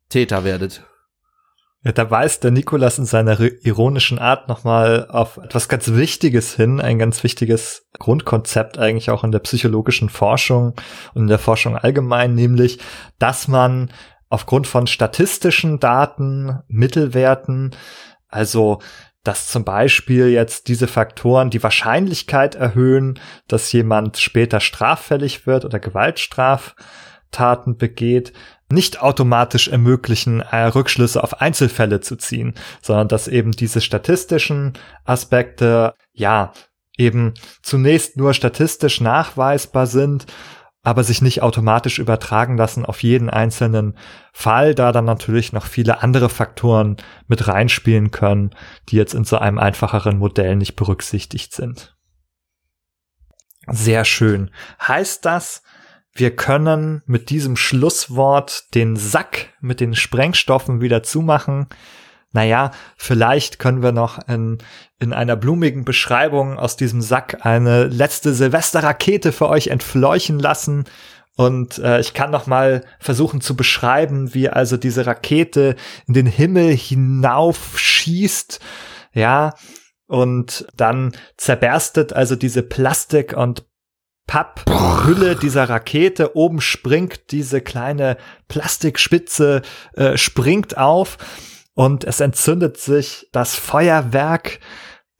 Täter 0.08 0.42
werdet. 0.42 0.82
Ja, 1.82 1.92
da 1.92 2.10
weist 2.10 2.44
der 2.44 2.50
Nikolas 2.50 2.98
in 2.98 3.06
seiner 3.06 3.40
ironischen 3.40 4.18
Art 4.18 4.48
nochmal 4.48 5.06
auf 5.08 5.38
etwas 5.38 5.66
ganz 5.70 5.94
Wichtiges 5.94 6.54
hin, 6.54 6.78
ein 6.78 6.98
ganz 6.98 7.24
wichtiges 7.24 7.88
Grundkonzept 7.98 8.78
eigentlich 8.78 9.10
auch 9.10 9.24
in 9.24 9.32
der 9.32 9.38
psychologischen 9.38 10.10
Forschung 10.10 10.74
und 11.14 11.22
in 11.22 11.28
der 11.28 11.38
Forschung 11.38 11.78
allgemein, 11.78 12.34
nämlich, 12.34 12.80
dass 13.18 13.48
man 13.48 13.90
aufgrund 14.28 14.66
von 14.66 14.86
statistischen 14.86 15.80
Daten, 15.80 16.58
Mittelwerten, 16.68 17.74
also 18.28 18.80
dass 19.24 19.48
zum 19.48 19.64
Beispiel 19.64 20.28
jetzt 20.28 20.68
diese 20.68 20.86
Faktoren 20.86 21.48
die 21.48 21.62
Wahrscheinlichkeit 21.62 22.56
erhöhen, 22.56 23.18
dass 23.48 23.72
jemand 23.72 24.18
später 24.18 24.60
straffällig 24.60 25.46
wird 25.46 25.64
oder 25.64 25.78
Gewaltstraftaten 25.78 27.78
begeht, 27.78 28.34
nicht 28.70 29.02
automatisch 29.02 29.68
ermöglichen, 29.68 30.40
äh, 30.40 30.64
Rückschlüsse 30.64 31.22
auf 31.22 31.40
Einzelfälle 31.40 32.00
zu 32.00 32.16
ziehen, 32.16 32.54
sondern 32.82 33.08
dass 33.08 33.28
eben 33.28 33.52
diese 33.52 33.80
statistischen 33.80 34.74
Aspekte, 35.04 35.94
ja, 36.12 36.52
eben 36.96 37.34
zunächst 37.62 38.16
nur 38.16 38.34
statistisch 38.34 39.00
nachweisbar 39.00 39.86
sind, 39.86 40.26
aber 40.82 41.04
sich 41.04 41.20
nicht 41.20 41.42
automatisch 41.42 41.98
übertragen 41.98 42.56
lassen 42.56 42.86
auf 42.86 43.02
jeden 43.02 43.28
einzelnen 43.28 43.96
Fall, 44.32 44.74
da 44.74 44.92
dann 44.92 45.04
natürlich 45.04 45.52
noch 45.52 45.66
viele 45.66 46.02
andere 46.02 46.28
Faktoren 46.28 46.96
mit 47.26 47.48
reinspielen 47.48 48.10
können, 48.10 48.54
die 48.88 48.96
jetzt 48.96 49.14
in 49.14 49.24
so 49.24 49.36
einem 49.36 49.58
einfacheren 49.58 50.18
Modell 50.18 50.56
nicht 50.56 50.76
berücksichtigt 50.76 51.54
sind. 51.54 51.96
Sehr 53.66 54.04
schön. 54.04 54.50
Heißt 54.80 55.24
das, 55.24 55.62
wir 56.12 56.34
können 56.34 57.02
mit 57.06 57.30
diesem 57.30 57.56
Schlusswort 57.56 58.74
den 58.74 58.96
Sack 58.96 59.48
mit 59.60 59.80
den 59.80 59.94
Sprengstoffen 59.94 60.80
wieder 60.80 61.02
zumachen. 61.02 61.68
Naja, 62.32 62.70
vielleicht 62.96 63.58
können 63.58 63.82
wir 63.82 63.92
noch 63.92 64.28
in, 64.28 64.58
in 64.98 65.12
einer 65.12 65.36
blumigen 65.36 65.84
Beschreibung 65.84 66.58
aus 66.58 66.76
diesem 66.76 67.00
Sack 67.00 67.44
eine 67.44 67.84
letzte 67.84 68.34
Silvesterrakete 68.34 69.32
für 69.32 69.48
euch 69.48 69.68
entfleuchen 69.68 70.38
lassen. 70.38 70.84
Und 71.36 71.78
äh, 71.78 72.00
ich 72.00 72.12
kann 72.12 72.30
noch 72.30 72.46
mal 72.46 72.84
versuchen 72.98 73.40
zu 73.40 73.56
beschreiben, 73.56 74.34
wie 74.34 74.48
also 74.48 74.76
diese 74.76 75.06
Rakete 75.06 75.74
in 76.06 76.14
den 76.14 76.26
Himmel 76.26 76.74
hinauf 76.74 77.78
schießt. 77.78 78.60
Ja, 79.12 79.54
und 80.06 80.66
dann 80.76 81.12
zerberstet 81.36 82.12
also 82.12 82.36
diese 82.36 82.62
Plastik- 82.62 83.36
und 83.36 83.64
Papphülle 84.30 85.34
dieser 85.34 85.68
Rakete. 85.68 86.36
Oben 86.36 86.60
springt 86.60 87.32
diese 87.32 87.60
kleine 87.60 88.16
Plastikspitze, 88.46 89.62
äh, 89.94 90.16
springt 90.16 90.78
auf 90.78 91.18
und 91.74 92.04
es 92.04 92.20
entzündet 92.20 92.76
sich 92.76 93.28
das 93.32 93.56
Feuerwerk. 93.56 94.60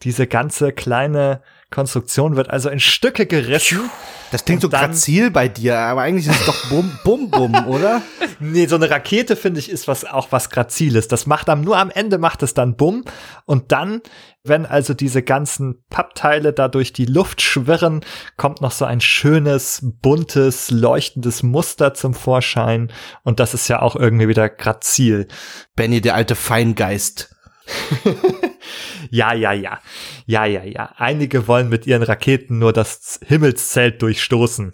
Diese 0.05 0.29
ganze 0.29 0.71
kleine 0.71 1.43
Konstruktion 1.71 2.37
wird 2.37 2.51
also 2.51 2.69
in 2.69 2.81
Stücke 2.81 3.27
gerissen. 3.27 3.91
Das 4.33 4.45
klingt 4.45 4.63
so 4.63 4.69
grazil 4.69 5.31
bei 5.31 5.49
dir, 5.49 5.79
aber 5.79 6.03
eigentlich 6.03 6.29
ist 6.29 6.41
es 6.41 6.47
doch 6.47 6.69
bum, 6.69 6.99
bum, 7.05 7.31
bum, 7.31 7.55
oder? 7.67 8.03
Nee, 8.39 8.67
so 8.67 8.77
eine 8.77 8.91
Rakete, 8.91 9.35
finde 9.37 9.61
ich, 9.61 9.71
ist 9.71 9.89
was, 9.89 10.05
auch 10.05 10.31
was 10.31 10.51
Graziles. 10.51 11.09
Das 11.09 11.27
macht 11.27 11.49
am, 11.49 11.63
nur 11.63 11.79
am 11.79 11.91
Ende 11.91 12.19
macht 12.19 12.43
es 12.43 12.55
dann 12.55 12.77
bumm. 12.77 13.05
Und 13.45 13.73
dann, 13.73 14.03
wenn 14.45 14.67
also 14.67 14.95
diese 14.95 15.23
ganzen 15.23 15.85
Pappteile 15.91 16.53
da 16.53 16.69
durch 16.69 16.93
die 16.93 17.07
Luft 17.07 17.43
schwirren, 17.43 18.05
kommt 18.37 18.61
noch 18.61 18.73
so 18.73 18.85
ein 18.85 19.01
schönes, 19.01 19.81
buntes, 20.01 20.71
leuchtendes 20.71 21.43
Muster 21.43 21.95
zum 21.95 22.15
Vorschein. 22.15 22.93
Und 23.23 23.41
das 23.41 23.55
ist 23.55 23.69
ja 23.69 23.83
auch 23.83 23.97
irgendwie 23.97 24.29
wieder 24.29 24.49
grazil. 24.49 25.27
Benny, 25.75 26.01
der 26.01 26.15
alte 26.15 26.37
Feingeist. 26.37 27.35
ja, 29.11 29.35
ja, 29.35 29.53
ja. 29.53 29.81
Ja, 30.27 30.45
ja, 30.45 30.65
ja. 30.65 30.93
Einige 30.97 31.49
wollen 31.49 31.69
mit 31.69 31.87
ihren 31.87 32.03
Raketen 32.03 32.59
nur 32.59 32.73
das 32.73 33.21
Himmelszelt 33.25 34.03
durchstoßen. 34.03 34.73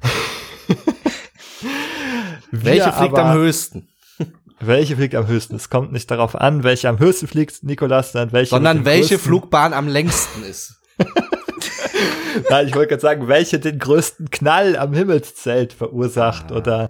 welche 2.50 2.92
fliegt 2.92 3.18
am 3.18 3.36
höchsten? 3.36 3.88
Welche 4.60 4.96
fliegt 4.96 5.14
am 5.14 5.28
höchsten? 5.28 5.54
Es 5.54 5.70
kommt 5.70 5.92
nicht 5.92 6.10
darauf 6.10 6.34
an, 6.34 6.64
welche 6.64 6.88
am 6.88 6.98
höchsten 6.98 7.28
fliegt, 7.28 7.62
Nikolas, 7.62 8.10
sondern 8.10 8.32
welche. 8.32 8.50
Sondern 8.50 8.84
welche 8.84 9.14
größten. 9.14 9.18
Flugbahn 9.20 9.72
am 9.72 9.86
längsten 9.86 10.42
ist. 10.42 10.80
Nein, 12.50 12.66
ich 12.66 12.74
wollte 12.74 12.88
gerade 12.88 13.00
sagen, 13.00 13.28
welche 13.28 13.58
den 13.58 13.78
größten 13.78 14.30
Knall 14.30 14.76
am 14.76 14.92
Himmelszelt 14.92 15.72
verursacht 15.72 16.50
ah. 16.50 16.56
oder. 16.56 16.88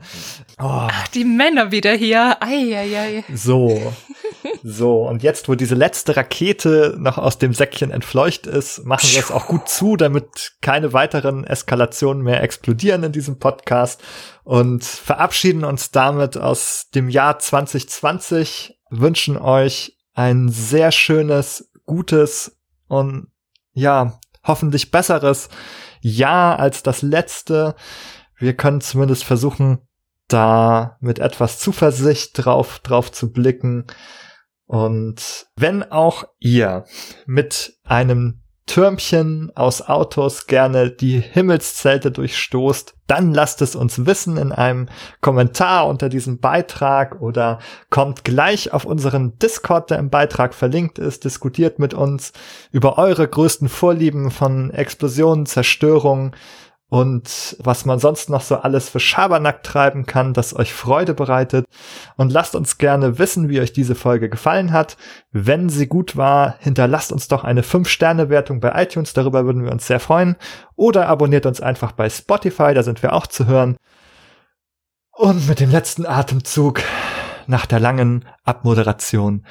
Oh. 0.59 0.89
Ach, 0.91 1.09
die 1.09 1.25
Männer 1.25 1.71
wieder 1.71 1.93
hier. 1.93 2.37
Eieiei. 2.41 3.25
So. 3.35 3.93
So. 4.63 5.03
Und 5.07 5.23
jetzt, 5.23 5.49
wo 5.49 5.55
diese 5.55 5.75
letzte 5.75 6.17
Rakete 6.17 6.97
noch 6.99 7.19
aus 7.19 7.39
dem 7.39 7.53
Säckchen 7.53 7.91
entfleucht 7.91 8.47
ist, 8.47 8.85
machen 8.85 9.09
wir 9.11 9.21
es 9.21 9.31
auch 9.31 9.47
gut 9.47 9.69
zu, 9.69 9.97
damit 9.97 10.53
keine 10.61 10.93
weiteren 10.93 11.45
Eskalationen 11.45 12.23
mehr 12.23 12.43
explodieren 12.43 13.03
in 13.03 13.13
diesem 13.13 13.39
Podcast 13.39 14.03
und 14.45 14.85
verabschieden 14.85 15.65
uns 15.65 15.91
damit 15.91 16.37
aus 16.37 16.89
dem 16.95 17.09
Jahr 17.09 17.39
2020, 17.39 18.79
wünschen 18.91 19.37
euch 19.37 19.97
ein 20.15 20.49
sehr 20.49 20.93
schönes, 20.93 21.71
gutes 21.85 22.57
und 22.89 23.29
ja, 23.73 24.19
hoffentlich 24.45 24.91
besseres 24.91 25.49
Jahr 26.01 26.59
als 26.59 26.83
das 26.83 27.03
letzte. 27.03 27.75
Wir 28.37 28.57
können 28.57 28.81
zumindest 28.81 29.25
versuchen, 29.25 29.79
da 30.29 30.97
mit 31.01 31.19
etwas 31.19 31.59
Zuversicht 31.59 32.33
drauf, 32.35 32.81
drauf 32.81 33.11
zu 33.11 33.33
blicken. 33.33 33.87
Und 34.69 35.47
wenn 35.57 35.83
auch 35.83 36.25
ihr 36.39 36.85
mit 37.27 37.79
einem 37.85 38.43
Türmchen 38.67 39.51
aus 39.55 39.81
Autos 39.81 40.47
gerne 40.47 40.91
die 40.91 41.19
Himmelszelte 41.19 42.11
durchstoßt, 42.11 42.95
dann 43.07 43.33
lasst 43.33 43.63
es 43.63 43.75
uns 43.75 44.05
wissen 44.05 44.37
in 44.37 44.53
einem 44.53 44.91
Kommentar 45.23 45.89
unter 45.89 46.11
diesem 46.11 46.39
Beitrag 46.39 47.23
oder 47.23 47.61
kommt 47.89 48.25
gleich 48.25 48.75
auf 48.75 48.85
unseren 48.85 49.39
Discord, 49.39 49.89
der 49.89 49.99
im 49.99 50.11
Beitrag 50.11 50.53
verlinkt 50.53 50.99
ist, 50.99 51.25
diskutiert 51.25 51.79
mit 51.79 51.95
uns 51.95 52.35
über 52.71 52.99
eure 52.99 53.27
größten 53.27 53.71
Vorlieben 53.71 54.31
von 54.31 54.71
Explosionen, 54.71 55.47
Zerstörung, 55.47 56.37
und 56.91 57.57
was 57.61 57.85
man 57.85 57.99
sonst 57.99 58.31
noch 58.31 58.41
so 58.41 58.57
alles 58.57 58.89
für 58.89 59.01
Schabernack 59.01 59.63
treiben 59.63 60.07
kann, 60.07 60.33
das 60.33 60.57
euch 60.57 60.73
Freude 60.73 61.13
bereitet. 61.13 61.67
Und 62.17 62.33
lasst 62.33 62.55
uns 62.55 62.79
gerne 62.79 63.19
wissen, 63.19 63.51
wie 63.51 63.61
euch 63.61 63.75
diese 63.75 63.95
Folge 63.95 64.31
gefallen 64.31 64.73
hat. 64.73 64.97
Wenn 65.31 65.69
sie 65.69 65.87
gut 65.87 66.17
war, 66.17 66.57
hinterlasst 66.61 67.13
uns 67.13 67.29
doch 67.29 67.45
eine 67.45 67.63
5-Sterne-Wertung 67.63 68.61
bei 68.61 68.83
iTunes, 68.83 69.13
darüber 69.13 69.45
würden 69.45 69.65
wir 69.65 69.73
uns 69.73 69.87
sehr 69.87 70.01
freuen. 70.01 70.37
Oder 70.77 71.09
abonniert 71.09 71.45
uns 71.45 71.61
einfach 71.61 71.93
bei 71.93 72.09
Spotify, 72.09 72.73
da 72.73 72.83
sind 72.83 73.03
wir 73.03 73.13
auch 73.13 73.27
zu 73.27 73.47
hören. 73.47 73.77
Und 75.13 75.47
mit 75.47 75.61
dem 75.61 75.71
letzten 75.71 76.07
Atemzug 76.07 76.81
nach 77.47 77.67
der 77.67 77.81
langen 77.81 78.25
Abmoderation 78.45 79.45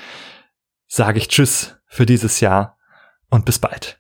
sage 0.88 1.20
ich 1.20 1.28
Tschüss 1.28 1.76
für 1.86 2.08
dieses 2.08 2.40
Jahr 2.40 2.78
und 3.30 3.46
bis 3.46 3.60
bald. 3.60 4.00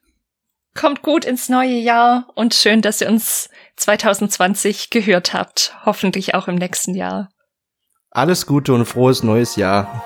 Kommt 0.77 1.01
gut 1.01 1.25
ins 1.25 1.49
neue 1.49 1.79
Jahr 1.79 2.27
und 2.35 2.53
schön, 2.53 2.83
dass 2.83 3.01
ihr 3.01 3.09
uns 3.09 3.49
2020 3.77 4.91
gehört 4.91 5.33
habt. 5.33 5.75
Hoffentlich 5.85 6.35
auch 6.35 6.47
im 6.47 6.53
nächsten 6.53 6.93
Jahr. 6.93 7.29
Alles 8.11 8.45
Gute 8.45 8.73
und 8.73 8.85
frohes 8.85 9.23
neues 9.23 9.55
Jahr. 9.55 10.03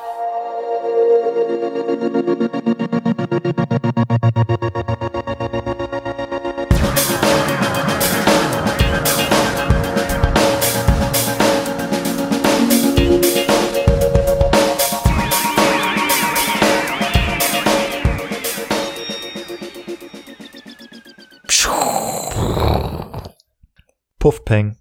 Puff 24.21 24.45
Ping. 24.45 24.80